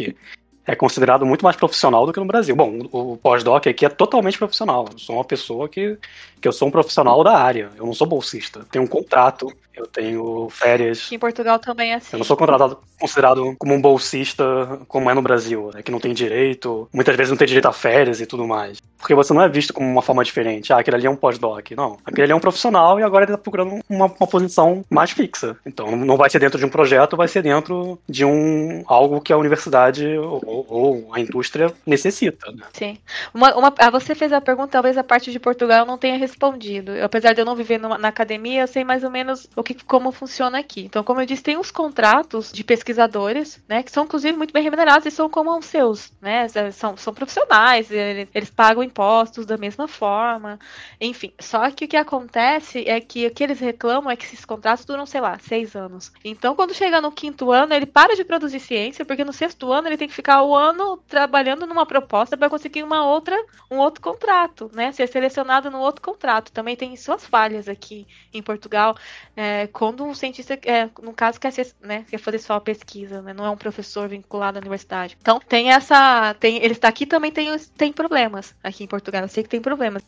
é 0.64 0.76
considerado 0.76 1.26
muito 1.26 1.44
mais 1.44 1.56
profissional 1.56 2.06
do 2.06 2.12
que 2.12 2.20
no 2.20 2.26
Brasil. 2.26 2.54
Bom, 2.54 2.78
o 2.92 3.16
pós-doc 3.16 3.66
aqui 3.66 3.84
é 3.84 3.88
totalmente 3.88 4.38
profissional. 4.38 4.88
Eu 4.92 4.98
sou 4.98 5.16
uma 5.16 5.24
pessoa 5.24 5.68
que, 5.68 5.98
que 6.40 6.46
eu 6.46 6.52
sou 6.52 6.68
um 6.68 6.70
profissional 6.70 7.22
da 7.24 7.36
área. 7.36 7.70
Eu 7.76 7.84
não 7.84 7.92
sou 7.92 8.06
bolsista. 8.06 8.64
Tenho 8.70 8.84
um 8.84 8.88
contrato 8.88 9.52
eu 9.74 9.86
tenho 9.86 10.48
férias. 10.50 11.10
Em 11.10 11.18
Portugal 11.18 11.58
também 11.58 11.92
é 11.92 11.94
assim. 11.96 12.10
Eu 12.12 12.18
não 12.18 12.24
sou 12.24 12.36
contratado, 12.36 12.78
considerado 12.98 13.54
como 13.58 13.74
um 13.74 13.80
bolsista, 13.80 14.80
como 14.88 15.10
é 15.10 15.14
no 15.14 15.22
Brasil, 15.22 15.70
né, 15.74 15.82
que 15.82 15.90
não 15.90 16.00
tem 16.00 16.12
direito, 16.12 16.88
muitas 16.92 17.16
vezes 17.16 17.30
não 17.30 17.36
tem 17.36 17.46
direito 17.46 17.66
a 17.66 17.72
férias 17.72 18.20
e 18.20 18.26
tudo 18.26 18.46
mais. 18.46 18.78
Porque 19.02 19.16
você 19.16 19.34
não 19.34 19.42
é 19.42 19.48
visto 19.48 19.74
como 19.74 19.86
uma 19.88 20.00
forma 20.00 20.22
diferente. 20.22 20.72
Ah, 20.72 20.78
aquele 20.78 20.96
ali 20.96 21.06
é 21.06 21.10
um 21.10 21.16
pós-doc. 21.16 21.72
Não. 21.72 21.98
Aquele 22.04 22.22
ali 22.22 22.32
é 22.32 22.36
um 22.36 22.40
profissional 22.40 23.00
e 23.00 23.02
agora 23.02 23.24
ele 23.24 23.32
está 23.32 23.42
procurando 23.42 23.80
uma, 23.90 24.06
uma, 24.06 24.26
posição 24.28 24.84
mais 24.88 25.10
fixa. 25.10 25.56
Então 25.66 25.96
não 25.96 26.16
vai 26.16 26.30
ser 26.30 26.38
dentro 26.38 26.56
de 26.56 26.64
um 26.64 26.68
projeto, 26.68 27.16
vai 27.16 27.26
ser 27.26 27.42
dentro 27.42 27.98
de 28.08 28.24
um 28.24 28.84
algo 28.86 29.20
que 29.20 29.32
a 29.32 29.36
universidade 29.36 30.06
ou, 30.16 30.66
ou 30.68 31.08
a 31.12 31.18
indústria 31.18 31.72
necessita. 31.84 32.52
Né? 32.52 32.62
Sim. 32.72 32.98
Uma, 33.34 33.56
uma, 33.56 33.74
ah, 33.76 33.90
você 33.90 34.14
fez 34.14 34.32
a 34.32 34.40
pergunta, 34.40 34.68
talvez 34.68 34.96
a 34.96 35.02
parte 35.02 35.32
de 35.32 35.40
Portugal 35.40 35.80
eu 35.80 35.86
não 35.86 35.98
tenha 35.98 36.16
respondido. 36.16 36.92
apesar 37.02 37.32
de 37.32 37.40
eu 37.40 37.44
não 37.44 37.56
viver 37.56 37.78
na 37.78 38.06
academia, 38.06 38.62
eu 38.62 38.68
sei 38.68 38.84
mais 38.84 39.02
ou 39.02 39.10
menos 39.10 39.48
o 39.56 39.61
que, 39.62 39.74
como 39.84 40.12
funciona 40.12 40.58
aqui. 40.58 40.82
Então, 40.82 41.02
como 41.04 41.20
eu 41.20 41.26
disse, 41.26 41.42
tem 41.42 41.56
os 41.56 41.70
contratos 41.70 42.52
de 42.52 42.64
pesquisadores, 42.64 43.62
né, 43.68 43.82
que 43.82 43.90
são 43.90 44.04
inclusive 44.04 44.36
muito 44.36 44.52
bem 44.52 44.62
remunerados 44.62 45.06
e 45.06 45.10
são 45.10 45.28
como 45.28 45.56
os 45.56 45.66
seus, 45.66 46.12
né, 46.20 46.48
são, 46.72 46.96
são 46.96 47.14
profissionais, 47.14 47.90
eles, 47.90 48.50
pagam 48.50 48.82
impostos 48.82 49.46
da 49.46 49.56
mesma 49.56 49.88
forma, 49.88 50.58
enfim. 51.00 51.32
Só 51.40 51.70
que 51.70 51.84
o 51.84 51.88
que 51.88 51.96
acontece 51.96 52.84
é 52.88 53.00
que 53.00 53.26
o 53.26 53.30
que 53.30 53.44
eles 53.44 53.60
reclamam 53.60 54.10
é 54.10 54.16
que 54.16 54.24
esses 54.24 54.44
contratos 54.44 54.84
duram, 54.84 55.06
sei 55.06 55.20
lá, 55.20 55.38
seis 55.38 55.74
anos. 55.74 56.12
Então, 56.24 56.54
quando 56.54 56.74
chega 56.74 57.00
no 57.00 57.12
quinto 57.12 57.50
ano, 57.50 57.74
ele 57.74 57.86
para 57.86 58.14
de 58.14 58.24
produzir 58.24 58.60
ciência, 58.60 59.04
porque 59.04 59.24
no 59.24 59.32
sexto 59.32 59.72
ano 59.72 59.88
ele 59.88 59.96
tem 59.96 60.08
que 60.08 60.14
ficar 60.14 60.42
o 60.42 60.54
ano 60.54 60.98
trabalhando 61.08 61.66
numa 61.66 61.86
proposta 61.86 62.36
para 62.36 62.50
conseguir 62.50 62.82
uma 62.82 63.06
outra, 63.06 63.36
um 63.70 63.78
outro 63.78 64.02
contrato, 64.02 64.70
né, 64.74 64.92
ser 64.92 65.08
selecionado 65.08 65.70
no 65.70 65.78
outro 65.78 66.02
contrato. 66.02 66.52
Também 66.52 66.76
tem 66.76 66.96
suas 66.96 67.24
falhas 67.26 67.68
aqui 67.68 68.06
em 68.32 68.42
Portugal. 68.42 68.96
É, 69.36 69.51
é, 69.52 69.66
quando 69.66 70.04
um 70.04 70.14
cientista, 70.14 70.58
é, 70.64 70.88
no 71.02 71.12
caso, 71.12 71.38
quer, 71.38 71.52
ser, 71.52 71.68
né, 71.80 72.04
quer 72.08 72.18
fazer 72.18 72.38
só 72.38 72.54
a 72.54 72.60
pesquisa, 72.60 73.20
né, 73.20 73.34
não 73.34 73.44
é 73.44 73.50
um 73.50 73.56
professor 73.56 74.08
vinculado 74.08 74.58
à 74.58 74.60
universidade. 74.60 75.16
Então, 75.20 75.38
tem 75.40 75.70
essa. 75.70 76.34
Tem, 76.40 76.56
ele 76.56 76.72
está 76.72 76.88
aqui 76.88 77.04
também 77.04 77.30
tem, 77.30 77.54
tem 77.76 77.92
problemas. 77.92 78.54
Aqui 78.62 78.84
em 78.84 78.86
Portugal, 78.86 79.22
eu 79.22 79.28
sei 79.28 79.42
que 79.42 79.48
tem 79.48 79.60
problemas. 79.60 80.02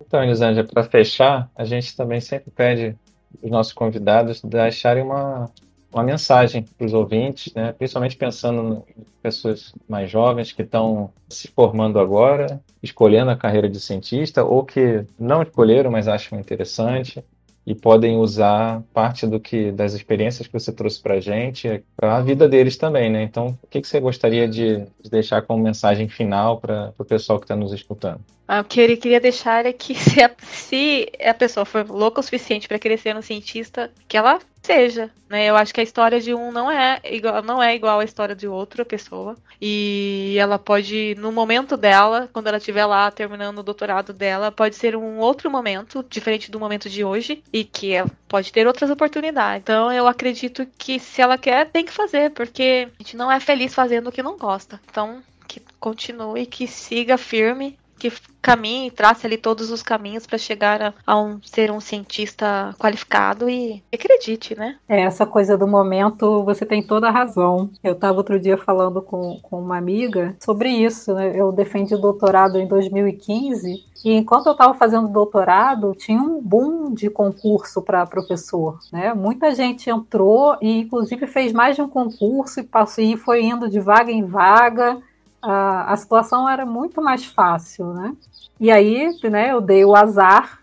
Então, 0.00 0.22
Elisângela, 0.22 0.66
para 0.66 0.84
fechar, 0.84 1.50
a 1.54 1.64
gente 1.64 1.94
também 1.94 2.20
sempre 2.20 2.50
pede 2.50 2.96
os 3.42 3.50
nossos 3.50 3.72
convidados 3.72 4.40
deixarem 4.42 5.02
uma, 5.02 5.50
uma 5.92 6.02
mensagem 6.02 6.62
para 6.62 6.86
os 6.86 6.94
ouvintes, 6.94 7.52
né? 7.54 7.72
principalmente 7.72 8.16
pensando 8.16 8.84
em 8.96 9.04
pessoas 9.22 9.74
mais 9.88 10.10
jovens 10.10 10.50
que 10.50 10.62
estão 10.62 11.10
se 11.28 11.48
formando 11.48 11.98
agora, 11.98 12.60
escolhendo 12.82 13.30
a 13.30 13.36
carreira 13.36 13.68
de 13.68 13.78
cientista, 13.80 14.42
ou 14.42 14.64
que 14.64 15.04
não 15.18 15.42
escolheram, 15.42 15.90
mas 15.90 16.08
acham 16.08 16.40
interessante, 16.40 17.22
e 17.68 17.74
podem 17.74 18.16
usar 18.16 18.82
parte 18.94 19.26
do 19.26 19.38
que 19.38 19.70
das 19.70 19.92
experiências 19.92 20.46
que 20.46 20.52
você 20.54 20.72
trouxe 20.72 21.02
para 21.02 21.16
a 21.16 21.20
gente 21.20 21.84
para 21.94 22.16
a 22.16 22.22
vida 22.22 22.48
deles 22.48 22.78
também, 22.78 23.10
né? 23.10 23.22
Então, 23.22 23.58
o 23.62 23.66
que, 23.66 23.82
que 23.82 23.86
você 23.86 24.00
gostaria 24.00 24.48
de, 24.48 24.86
de 24.98 25.10
deixar 25.10 25.42
como 25.42 25.62
mensagem 25.62 26.08
final 26.08 26.58
para 26.58 26.94
o 26.96 27.04
pessoal 27.04 27.38
que 27.38 27.44
está 27.44 27.54
nos 27.54 27.74
escutando? 27.74 28.20
Ah, 28.48 28.62
o 28.62 28.64
que 28.64 28.80
eu 28.80 28.96
queria 28.96 29.20
deixar 29.20 29.66
é 29.66 29.72
que 29.74 29.92
se 30.00 30.22
a, 30.22 30.30
se 30.40 31.12
a 31.22 31.34
pessoa 31.34 31.66
for 31.66 31.86
louca 31.86 32.20
o 32.20 32.22
suficiente 32.22 32.66
para 32.66 32.78
querer 32.78 32.96
ser 32.96 33.14
um 33.14 33.20
cientista, 33.20 33.90
que 34.08 34.16
ela 34.16 34.38
seja, 34.68 35.10
né? 35.30 35.46
Eu 35.46 35.56
acho 35.56 35.72
que 35.72 35.80
a 35.80 35.82
história 35.82 36.20
de 36.20 36.34
um 36.34 36.52
não 36.52 36.70
é 36.70 37.00
igual, 37.04 37.42
não 37.42 37.62
é 37.62 37.74
igual 37.74 38.00
à 38.00 38.04
história 38.04 38.36
de 38.36 38.46
outra 38.46 38.84
pessoa. 38.84 39.34
E 39.58 40.36
ela 40.38 40.58
pode, 40.58 41.14
no 41.18 41.32
momento 41.32 41.74
dela, 41.74 42.28
quando 42.34 42.48
ela 42.48 42.58
estiver 42.58 42.84
lá 42.84 43.10
terminando 43.10 43.60
o 43.60 43.62
doutorado 43.62 44.12
dela, 44.12 44.52
pode 44.52 44.76
ser 44.76 44.94
um 44.94 45.18
outro 45.18 45.50
momento, 45.50 46.04
diferente 46.10 46.50
do 46.50 46.60
momento 46.60 46.90
de 46.90 47.02
hoje, 47.02 47.42
e 47.50 47.64
que 47.64 47.94
ela 47.94 48.10
pode 48.28 48.52
ter 48.52 48.66
outras 48.66 48.90
oportunidades. 48.90 49.62
Então 49.62 49.90
eu 49.90 50.06
acredito 50.06 50.66
que 50.76 51.00
se 51.00 51.22
ela 51.22 51.38
quer, 51.38 51.70
tem 51.70 51.84
que 51.86 51.92
fazer, 51.92 52.30
porque 52.32 52.88
a 53.00 53.02
gente 53.02 53.16
não 53.16 53.32
é 53.32 53.40
feliz 53.40 53.74
fazendo 53.74 54.08
o 54.08 54.12
que 54.12 54.22
não 54.22 54.36
gosta. 54.36 54.78
Então, 54.90 55.22
que 55.48 55.62
continue, 55.80 56.44
que 56.44 56.66
siga 56.66 57.16
firme 57.16 57.78
que 57.98 58.12
caminhe, 58.40 58.90
trace 58.90 59.26
ali 59.26 59.36
todos 59.36 59.70
os 59.70 59.82
caminhos 59.82 60.26
para 60.26 60.38
chegar 60.38 60.80
a, 60.80 60.94
a, 61.06 61.20
um 61.20 61.40
ser 61.42 61.70
um 61.70 61.80
cientista 61.80 62.74
qualificado 62.78 63.48
e 63.48 63.82
acredite, 63.92 64.56
né? 64.56 64.76
É, 64.88 65.02
essa 65.02 65.26
coisa 65.26 65.58
do 65.58 65.66
momento, 65.66 66.42
você 66.44 66.64
tem 66.64 66.82
toda 66.82 67.08
a 67.08 67.12
razão. 67.12 67.70
Eu 67.82 67.92
estava 67.92 68.16
outro 68.16 68.38
dia 68.40 68.56
falando 68.56 69.02
com, 69.02 69.38
com 69.42 69.60
uma 69.60 69.76
amiga 69.76 70.36
sobre 70.40 70.70
isso, 70.70 71.12
né? 71.12 71.32
Eu 71.34 71.52
defendi 71.52 71.94
o 71.94 72.00
doutorado 72.00 72.58
em 72.58 72.66
2015 72.66 73.88
e 74.04 74.12
enquanto 74.12 74.46
eu 74.46 74.52
estava 74.52 74.74
fazendo 74.74 75.08
doutorado, 75.08 75.94
tinha 75.94 76.20
um 76.20 76.40
boom 76.40 76.94
de 76.94 77.10
concurso 77.10 77.82
para 77.82 78.06
professor, 78.06 78.78
né? 78.92 79.12
Muita 79.12 79.54
gente 79.54 79.90
entrou 79.90 80.56
e 80.62 80.80
inclusive 80.80 81.26
fez 81.26 81.52
mais 81.52 81.74
de 81.76 81.82
um 81.82 81.88
concurso 81.88 82.60
e 82.60 82.62
passou 82.62 83.02
e 83.02 83.16
foi 83.16 83.42
indo 83.42 83.68
de 83.68 83.80
vaga 83.80 84.12
em 84.12 84.24
vaga 84.24 85.02
a, 85.42 85.92
a 85.92 85.96
situação 85.96 86.48
era 86.48 86.66
muito 86.66 87.00
mais 87.02 87.24
fácil, 87.24 87.92
né? 87.92 88.14
E 88.60 88.70
aí, 88.70 89.08
né, 89.30 89.52
eu 89.52 89.60
dei 89.60 89.84
o 89.84 89.94
azar 89.94 90.60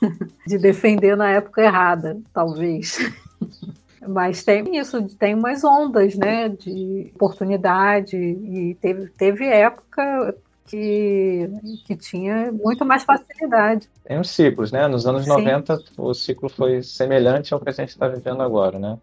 de 0.46 0.58
defender 0.58 1.16
na 1.16 1.30
época 1.30 1.62
errada, 1.62 2.18
talvez. 2.32 2.98
Mas 4.06 4.44
tem 4.44 4.76
isso, 4.76 5.02
tem 5.16 5.34
umas 5.34 5.64
ondas, 5.64 6.14
né, 6.16 6.48
de 6.48 7.10
oportunidade 7.14 8.16
e 8.16 8.76
teve, 8.80 9.08
teve 9.08 9.44
época 9.46 10.34
que, 10.66 11.48
que 11.84 11.96
tinha 11.96 12.52
muito 12.52 12.84
mais 12.84 13.04
facilidade. 13.04 13.88
Tem 14.04 14.18
os 14.18 14.30
ciclos, 14.30 14.70
né? 14.70 14.86
Nos 14.86 15.06
anos 15.06 15.24
Sim. 15.24 15.30
90 15.30 15.78
o 15.96 16.14
ciclo 16.14 16.48
foi 16.48 16.82
semelhante 16.82 17.54
ao 17.54 17.60
que 17.60 17.68
a 17.68 17.72
gente 17.72 17.90
está 17.90 18.08
vivendo 18.08 18.42
agora, 18.42 18.78
né? 18.78 18.98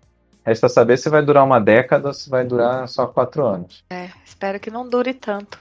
Resta 0.46 0.68
saber 0.68 0.98
se 0.98 1.10
vai 1.10 1.24
durar 1.24 1.44
uma 1.44 1.60
década 1.60 2.10
ou 2.10 2.14
se 2.14 2.30
vai 2.30 2.44
durar 2.44 2.88
só 2.88 3.08
quatro 3.08 3.46
anos. 3.46 3.84
É, 3.90 4.10
espero 4.26 4.60
que 4.60 4.70
não 4.70 4.88
dure 4.88 5.14
tanto. 5.14 5.58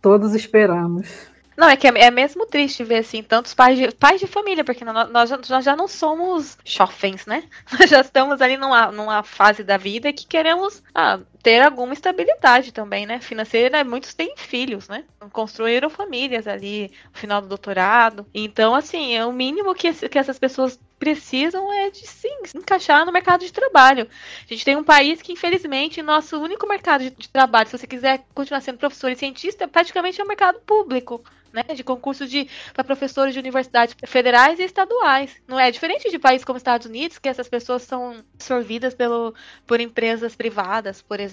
Todos 0.00 0.34
esperamos. 0.34 1.32
Não, 1.56 1.68
é 1.68 1.76
que 1.76 1.86
é, 1.86 1.90
é, 1.96 2.10
mesmo 2.10 2.46
triste 2.46 2.82
ver, 2.82 2.98
assim, 2.98 3.22
tantos 3.22 3.54
pais 3.54 3.78
de, 3.78 3.90
pais 3.92 4.20
de 4.20 4.26
família, 4.26 4.64
porque 4.64 4.84
nós, 4.84 5.10
nós, 5.10 5.28
já, 5.28 5.38
nós 5.48 5.64
já 5.64 5.76
não 5.76 5.86
somos 5.86 6.58
jovens, 6.64 7.26
né? 7.26 7.44
Nós 7.78 7.90
já 7.90 8.00
estamos 8.00 8.40
ali 8.40 8.56
numa, 8.56 8.90
numa 8.90 9.22
fase 9.22 9.62
da 9.62 9.76
vida 9.76 10.12
que 10.12 10.26
queremos 10.26 10.82
ah, 10.94 11.20
ter 11.42 11.60
alguma 11.60 11.92
estabilidade 11.92 12.72
também, 12.72 13.04
né? 13.04 13.20
Financeira, 13.20 13.78
né? 13.78 13.84
muitos 13.84 14.14
têm 14.14 14.34
filhos, 14.36 14.88
né? 14.88 15.04
Construíram 15.32 15.90
famílias 15.90 16.46
ali 16.46 16.92
no 17.12 17.18
final 17.18 17.40
do 17.40 17.48
doutorado. 17.48 18.26
Então, 18.32 18.74
assim, 18.74 19.14
é 19.14 19.26
o 19.26 19.32
mínimo 19.32 19.74
que, 19.74 19.92
que 20.08 20.18
essas 20.18 20.38
pessoas 20.38 20.78
precisam 20.98 21.72
é 21.72 21.90
de 21.90 22.06
sim 22.06 22.44
se 22.44 22.56
encaixar 22.56 23.04
no 23.04 23.10
mercado 23.10 23.44
de 23.44 23.52
trabalho. 23.52 24.08
A 24.44 24.52
gente 24.52 24.64
tem 24.64 24.76
um 24.76 24.84
país 24.84 25.20
que, 25.20 25.32
infelizmente, 25.32 26.00
nosso 26.00 26.38
único 26.38 26.68
mercado 26.68 27.02
de, 27.02 27.10
de 27.10 27.28
trabalho, 27.28 27.68
se 27.68 27.76
você 27.76 27.86
quiser 27.88 28.24
continuar 28.32 28.60
sendo 28.60 28.78
professor 28.78 29.10
e 29.10 29.16
cientista, 29.16 29.66
praticamente 29.66 30.20
é 30.20 30.24
o 30.24 30.28
mercado 30.28 30.60
público 30.60 31.24
né, 31.52 31.62
de 31.74 31.84
concurso 31.84 32.26
de 32.26 32.48
para 32.72 32.82
professores 32.82 33.34
de 33.34 33.40
universidades 33.40 33.94
federais 34.06 34.58
e 34.58 34.62
estaduais. 34.62 35.36
Não 35.46 35.60
é 35.60 35.70
diferente 35.70 36.10
de 36.10 36.18
países 36.18 36.44
como 36.44 36.56
Estados 36.56 36.86
Unidos, 36.86 37.18
que 37.18 37.28
essas 37.28 37.48
pessoas 37.48 37.82
são 37.82 38.24
absorvidas 38.34 38.94
pelo, 38.94 39.34
por 39.66 39.80
empresas 39.80 40.34
privadas, 40.34 41.02
por 41.02 41.20
exemplo. 41.20 41.31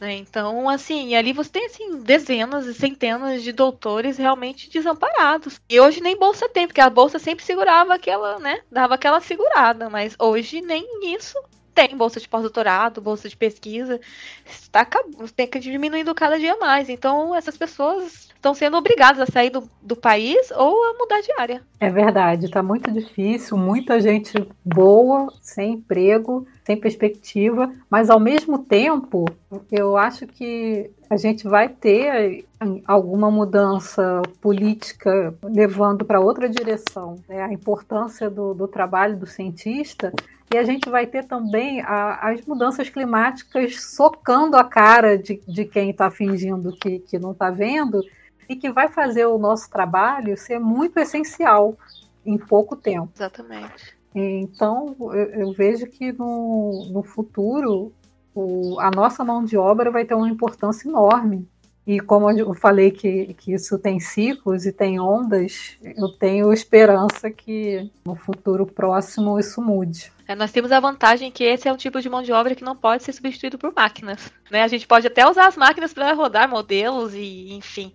Né? 0.00 0.14
Então, 0.14 0.68
assim, 0.68 1.14
ali 1.14 1.32
você 1.32 1.50
tem 1.50 1.66
assim 1.66 2.00
dezenas 2.00 2.66
e 2.66 2.74
centenas 2.74 3.42
de 3.42 3.52
doutores 3.52 4.16
realmente 4.16 4.70
desamparados. 4.70 5.60
E 5.68 5.80
hoje 5.80 6.00
nem 6.00 6.18
bolsa 6.18 6.48
tem, 6.48 6.66
porque 6.66 6.80
a 6.80 6.90
bolsa 6.90 7.18
sempre 7.18 7.44
segurava 7.44 7.94
aquela, 7.94 8.38
né, 8.38 8.60
dava 8.70 8.94
aquela 8.94 9.20
segurada, 9.20 9.88
mas 9.90 10.14
hoje 10.18 10.60
nem 10.60 10.84
isso 11.14 11.38
tem 11.76 11.94
bolsa 11.94 12.18
de 12.18 12.26
pós-doutorado, 12.26 13.02
bolsa 13.02 13.28
de 13.28 13.36
pesquisa, 13.36 14.00
está 14.46 14.88
tem 15.36 15.46
que 15.46 15.58
diminuindo 15.58 16.14
cada 16.14 16.38
dia 16.38 16.56
mais. 16.56 16.88
Então, 16.88 17.34
essas 17.34 17.54
pessoas 17.54 18.30
estão 18.34 18.54
sendo 18.54 18.78
obrigadas 18.78 19.20
a 19.20 19.30
sair 19.30 19.50
do, 19.50 19.68
do 19.82 19.94
país 19.94 20.50
ou 20.52 20.84
a 20.84 20.94
mudar 20.94 21.20
de 21.20 21.30
área. 21.38 21.62
É 21.78 21.90
verdade, 21.90 22.46
está 22.46 22.62
muito 22.62 22.90
difícil, 22.90 23.58
muita 23.58 24.00
gente 24.00 24.32
boa, 24.64 25.30
sem 25.42 25.74
emprego, 25.74 26.46
sem 26.66 26.76
perspectiva, 26.76 27.72
mas 27.88 28.10
ao 28.10 28.18
mesmo 28.18 28.58
tempo, 28.58 29.24
eu 29.70 29.96
acho 29.96 30.26
que 30.26 30.90
a 31.08 31.16
gente 31.16 31.46
vai 31.46 31.68
ter 31.68 32.44
alguma 32.84 33.30
mudança 33.30 34.20
política 34.40 35.32
levando 35.44 36.04
para 36.04 36.18
outra 36.18 36.48
direção. 36.48 37.22
Né? 37.28 37.40
A 37.40 37.52
importância 37.52 38.28
do, 38.28 38.52
do 38.52 38.66
trabalho 38.66 39.16
do 39.16 39.26
cientista 39.26 40.12
e 40.52 40.58
a 40.58 40.64
gente 40.64 40.90
vai 40.90 41.06
ter 41.06 41.24
também 41.24 41.82
a, 41.82 42.30
as 42.30 42.44
mudanças 42.44 42.88
climáticas 42.88 43.80
socando 43.80 44.56
a 44.56 44.64
cara 44.64 45.16
de, 45.16 45.40
de 45.46 45.64
quem 45.64 45.90
está 45.90 46.10
fingindo 46.10 46.72
que, 46.72 46.98
que 46.98 47.16
não 47.16 47.30
está 47.30 47.48
vendo 47.48 48.02
e 48.48 48.56
que 48.56 48.72
vai 48.72 48.88
fazer 48.88 49.26
o 49.26 49.38
nosso 49.38 49.70
trabalho 49.70 50.36
ser 50.36 50.58
muito 50.58 50.98
essencial 50.98 51.76
em 52.24 52.36
pouco 52.36 52.74
tempo. 52.74 53.08
Exatamente. 53.14 53.95
Então, 54.18 54.96
eu, 55.00 55.40
eu 55.40 55.52
vejo 55.52 55.86
que 55.86 56.12
no, 56.12 56.88
no 56.90 57.02
futuro 57.02 57.92
o, 58.34 58.78
a 58.80 58.90
nossa 58.90 59.22
mão 59.24 59.44
de 59.44 59.56
obra 59.56 59.90
vai 59.90 60.04
ter 60.04 60.14
uma 60.14 60.28
importância 60.28 60.88
enorme 60.88 61.46
e 61.86 62.00
como 62.00 62.28
eu 62.28 62.52
falei 62.52 62.90
que, 62.90 63.32
que 63.34 63.52
isso 63.52 63.78
tem 63.78 64.00
ciclos 64.00 64.66
e 64.66 64.72
tem 64.72 64.98
ondas, 64.98 65.76
eu 65.80 66.08
tenho 66.08 66.52
esperança 66.52 67.30
que 67.30 67.88
no 68.04 68.16
futuro 68.16 68.66
próximo 68.66 69.38
isso 69.38 69.62
mude. 69.62 70.12
É, 70.26 70.34
nós 70.34 70.50
temos 70.50 70.72
a 70.72 70.80
vantagem 70.80 71.30
que 71.30 71.44
esse 71.44 71.68
é 71.68 71.72
um 71.72 71.76
tipo 71.76 72.00
de 72.00 72.08
mão 72.08 72.22
de 72.22 72.32
obra 72.32 72.56
que 72.56 72.64
não 72.64 72.74
pode 72.74 73.04
ser 73.04 73.12
substituído 73.12 73.56
por 73.56 73.72
máquinas. 73.72 74.32
Né? 74.50 74.64
A 74.64 74.68
gente 74.68 74.84
pode 74.84 75.06
até 75.06 75.24
usar 75.30 75.46
as 75.46 75.56
máquinas 75.56 75.94
para 75.94 76.12
rodar 76.12 76.48
modelos 76.48 77.14
e, 77.14 77.52
enfim, 77.52 77.92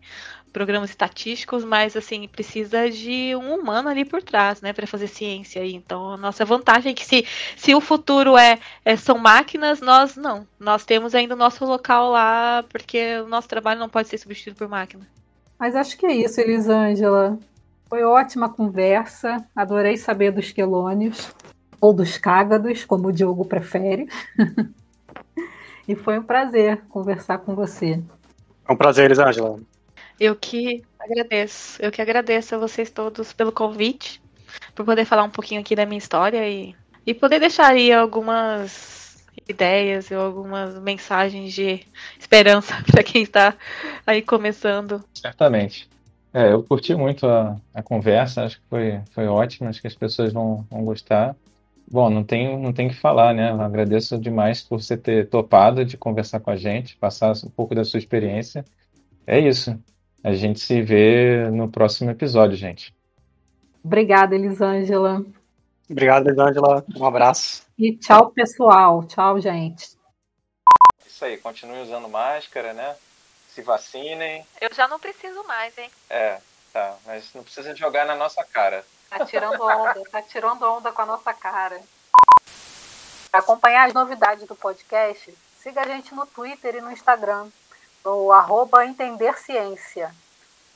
programas 0.51 0.89
estatísticos, 0.89 1.63
mas 1.63 1.95
assim, 1.95 2.27
precisa 2.27 2.89
de 2.89 3.35
um 3.35 3.55
humano 3.55 3.89
ali 3.89 4.05
por 4.05 4.21
trás, 4.21 4.61
né, 4.61 4.73
para 4.73 4.85
fazer 4.85 5.07
ciência. 5.07 5.65
Então, 5.65 6.13
a 6.13 6.17
nossa 6.17 6.45
vantagem 6.45 6.91
é 6.91 6.95
que 6.95 7.05
se, 7.05 7.25
se 7.55 7.73
o 7.73 7.81
futuro 7.81 8.37
é, 8.37 8.59
é, 8.85 8.95
são 8.95 9.17
máquinas, 9.17 9.81
nós 9.81 10.15
não. 10.15 10.45
Nós 10.59 10.85
temos 10.85 11.15
ainda 11.15 11.33
o 11.33 11.37
nosso 11.37 11.65
local 11.65 12.11
lá, 12.11 12.63
porque 12.69 13.19
o 13.19 13.27
nosso 13.27 13.47
trabalho 13.47 13.79
não 13.79 13.89
pode 13.89 14.09
ser 14.09 14.17
substituído 14.17 14.57
por 14.57 14.67
máquina. 14.67 15.07
Mas 15.59 15.75
acho 15.75 15.97
que 15.97 16.05
é 16.05 16.13
isso, 16.13 16.41
Elisângela. 16.41 17.37
Foi 17.89 18.03
ótima 18.03 18.49
conversa. 18.49 19.37
Adorei 19.55 19.97
saber 19.97 20.31
dos 20.31 20.51
quelônios 20.51 21.31
ou 21.79 21.93
dos 21.93 22.17
cágados, 22.17 22.85
como 22.85 23.07
o 23.07 23.11
Diogo 23.11 23.45
prefere. 23.45 24.07
e 25.87 25.95
foi 25.95 26.19
um 26.19 26.23
prazer 26.23 26.81
conversar 26.89 27.39
com 27.39 27.55
você. 27.55 28.01
É 28.67 28.71
um 28.71 28.75
prazer, 28.75 29.05
Elisângela. 29.05 29.59
Eu 30.21 30.35
que 30.35 30.83
agradeço. 30.99 31.81
Eu 31.81 31.91
que 31.91 31.99
agradeço 31.99 32.53
a 32.53 32.59
vocês 32.59 32.91
todos 32.91 33.33
pelo 33.33 33.51
convite, 33.51 34.21
por 34.75 34.85
poder 34.85 35.03
falar 35.03 35.23
um 35.23 35.31
pouquinho 35.31 35.59
aqui 35.59 35.75
da 35.75 35.83
minha 35.83 35.97
história 35.97 36.47
e, 36.47 36.75
e 37.07 37.11
poder 37.11 37.39
deixar 37.39 37.71
aí 37.71 37.91
algumas 37.91 39.25
ideias 39.49 40.11
e 40.11 40.13
algumas 40.13 40.77
mensagens 40.77 41.51
de 41.51 41.79
esperança 42.19 42.75
para 42.85 43.01
quem 43.03 43.23
está 43.23 43.57
aí 44.05 44.21
começando. 44.21 45.03
Certamente. 45.11 45.89
É, 46.31 46.53
eu 46.53 46.61
curti 46.61 46.93
muito 46.93 47.25
a, 47.25 47.59
a 47.73 47.81
conversa, 47.81 48.43
acho 48.43 48.57
que 48.57 48.67
foi, 48.69 49.01
foi 49.15 49.25
ótimo, 49.25 49.69
acho 49.69 49.81
que 49.81 49.87
as 49.87 49.95
pessoas 49.95 50.31
vão, 50.31 50.63
vão 50.69 50.85
gostar. 50.85 51.35
Bom, 51.89 52.11
não 52.11 52.23
tem, 52.23 52.59
não 52.59 52.71
tem 52.71 52.87
que 52.87 52.95
falar, 52.95 53.33
né? 53.33 53.49
Eu 53.49 53.59
agradeço 53.59 54.19
demais 54.19 54.61
por 54.61 54.79
você 54.79 54.95
ter 54.95 55.29
topado 55.29 55.83
de 55.83 55.97
conversar 55.97 56.41
com 56.41 56.51
a 56.51 56.55
gente, 56.55 56.95
passar 56.97 57.33
um 57.43 57.49
pouco 57.49 57.73
da 57.73 57.83
sua 57.83 57.97
experiência. 57.97 58.63
É 59.25 59.39
isso. 59.39 59.75
A 60.23 60.33
gente 60.33 60.59
se 60.59 60.81
vê 60.81 61.49
no 61.49 61.69
próximo 61.69 62.11
episódio, 62.11 62.55
gente. 62.55 62.93
Obrigada, 63.83 64.35
Elisângela. 64.35 65.25
Obrigado, 65.89 66.27
Elisângela. 66.27 66.85
Um 66.95 67.05
abraço. 67.05 67.65
E 67.77 67.97
tchau, 67.97 68.29
pessoal. 68.29 69.03
Tchau, 69.05 69.39
gente. 69.39 69.97
Isso 71.05 71.25
aí, 71.25 71.37
continue 71.37 71.81
usando 71.81 72.07
máscara, 72.07 72.73
né? 72.73 72.95
Se 73.49 73.63
vacinem. 73.63 74.45
Eu 74.61 74.69
já 74.73 74.87
não 74.87 74.99
preciso 74.99 75.43
mais, 75.45 75.75
hein? 75.77 75.89
É, 76.09 76.39
tá. 76.71 76.95
Mas 77.05 77.33
não 77.33 77.43
precisa 77.43 77.75
jogar 77.75 78.05
na 78.05 78.15
nossa 78.15 78.43
cara. 78.43 78.85
Tá 79.09 79.25
tirando 79.25 79.61
onda, 79.61 80.01
tá 80.11 80.21
tirando 80.21 80.63
onda 80.63 80.91
com 80.91 81.01
a 81.01 81.05
nossa 81.05 81.33
cara. 81.33 81.81
Para 83.31 83.39
acompanhar 83.39 83.87
as 83.87 83.93
novidades 83.93 84.47
do 84.47 84.55
podcast, 84.55 85.33
siga 85.57 85.81
a 85.81 85.87
gente 85.87 86.13
no 86.13 86.25
Twitter 86.27 86.75
e 86.75 86.81
no 86.81 86.91
Instagram 86.91 87.49
no 88.03 88.31
arroba 88.31 88.85
Entender 88.85 89.37
Ciência. 89.37 90.13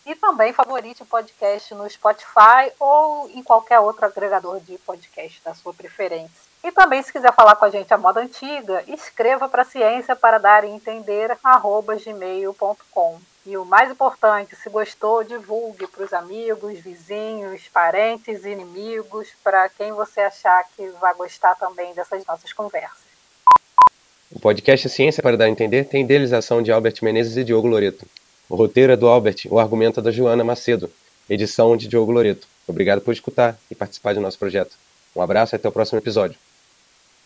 E 0.06 0.14
também 0.16 0.54
favorite 0.54 1.02
o 1.02 1.06
podcast 1.06 1.74
no 1.74 1.90
Spotify 1.90 2.72
ou 2.80 3.30
em 3.32 3.42
qualquer 3.42 3.80
outro 3.80 4.06
agregador 4.06 4.60
de 4.60 4.78
podcast 4.80 5.42
da 5.44 5.56
sua 5.56 5.74
preferência. 5.74 6.46
E 6.64 6.72
também, 6.72 7.02
se 7.02 7.12
quiser 7.12 7.34
falar 7.34 7.56
com 7.56 7.66
a 7.66 7.70
gente 7.70 7.94
a 7.94 7.98
moda 7.98 8.20
antiga, 8.20 8.84
escreva 8.88 9.48
para 9.48 9.64
ciência 9.64 10.16
para 10.16 10.38
dar 10.38 10.64
e 10.64 10.70
entender 10.70 11.38
arroba 11.44 11.96
gmail.com. 11.96 13.20
E 13.46 13.56
o 13.56 13.64
mais 13.64 13.92
importante, 13.92 14.56
se 14.56 14.70
gostou, 14.72 15.24
divulgue 15.24 15.86
para 15.86 16.04
os 16.04 16.12
amigos, 16.12 16.80
vizinhos, 16.80 17.68
parentes, 17.68 18.44
inimigos, 18.44 19.30
para 19.44 19.70
quem 19.70 19.92
você 19.92 20.22
achar 20.22 20.64
que 20.76 20.88
vai 21.00 21.14
gostar 21.14 21.54
também 21.54 21.94
dessas 21.94 22.26
nossas 22.26 22.52
conversas. 22.52 23.05
O 24.36 24.40
podcast 24.40 24.90
Ciência 24.90 25.24
para 25.24 25.38
Dar 25.38 25.46
a 25.46 25.50
Entender 25.50 25.86
tem 25.86 26.04
idealização 26.04 26.62
de 26.62 26.70
Albert 26.70 26.96
Menezes 27.02 27.38
e 27.38 27.44
Diogo 27.46 27.70
Loreto. 27.70 28.06
O 28.50 28.56
roteiro 28.58 28.92
é 28.92 28.98
do 28.98 29.08
Albert, 29.08 29.38
o 29.50 29.58
argumento 29.58 30.02
é 30.02 30.04
da 30.04 30.12
Joana 30.12 30.44
Macedo. 30.44 30.92
Edição 31.30 31.78
de 31.78 31.88
Diogo 31.88 32.12
Loreto. 32.12 32.46
Obrigado 32.68 33.00
por 33.00 33.14
escutar 33.14 33.58
e 33.72 33.76
participar 33.76 34.14
do 34.14 34.20
nosso 34.20 34.38
projeto. 34.38 34.76
Um 35.16 35.22
abraço 35.22 35.56
e 35.56 35.58
até 35.58 35.70
o 35.70 35.72
próximo 35.72 36.00
episódio. 36.00 36.38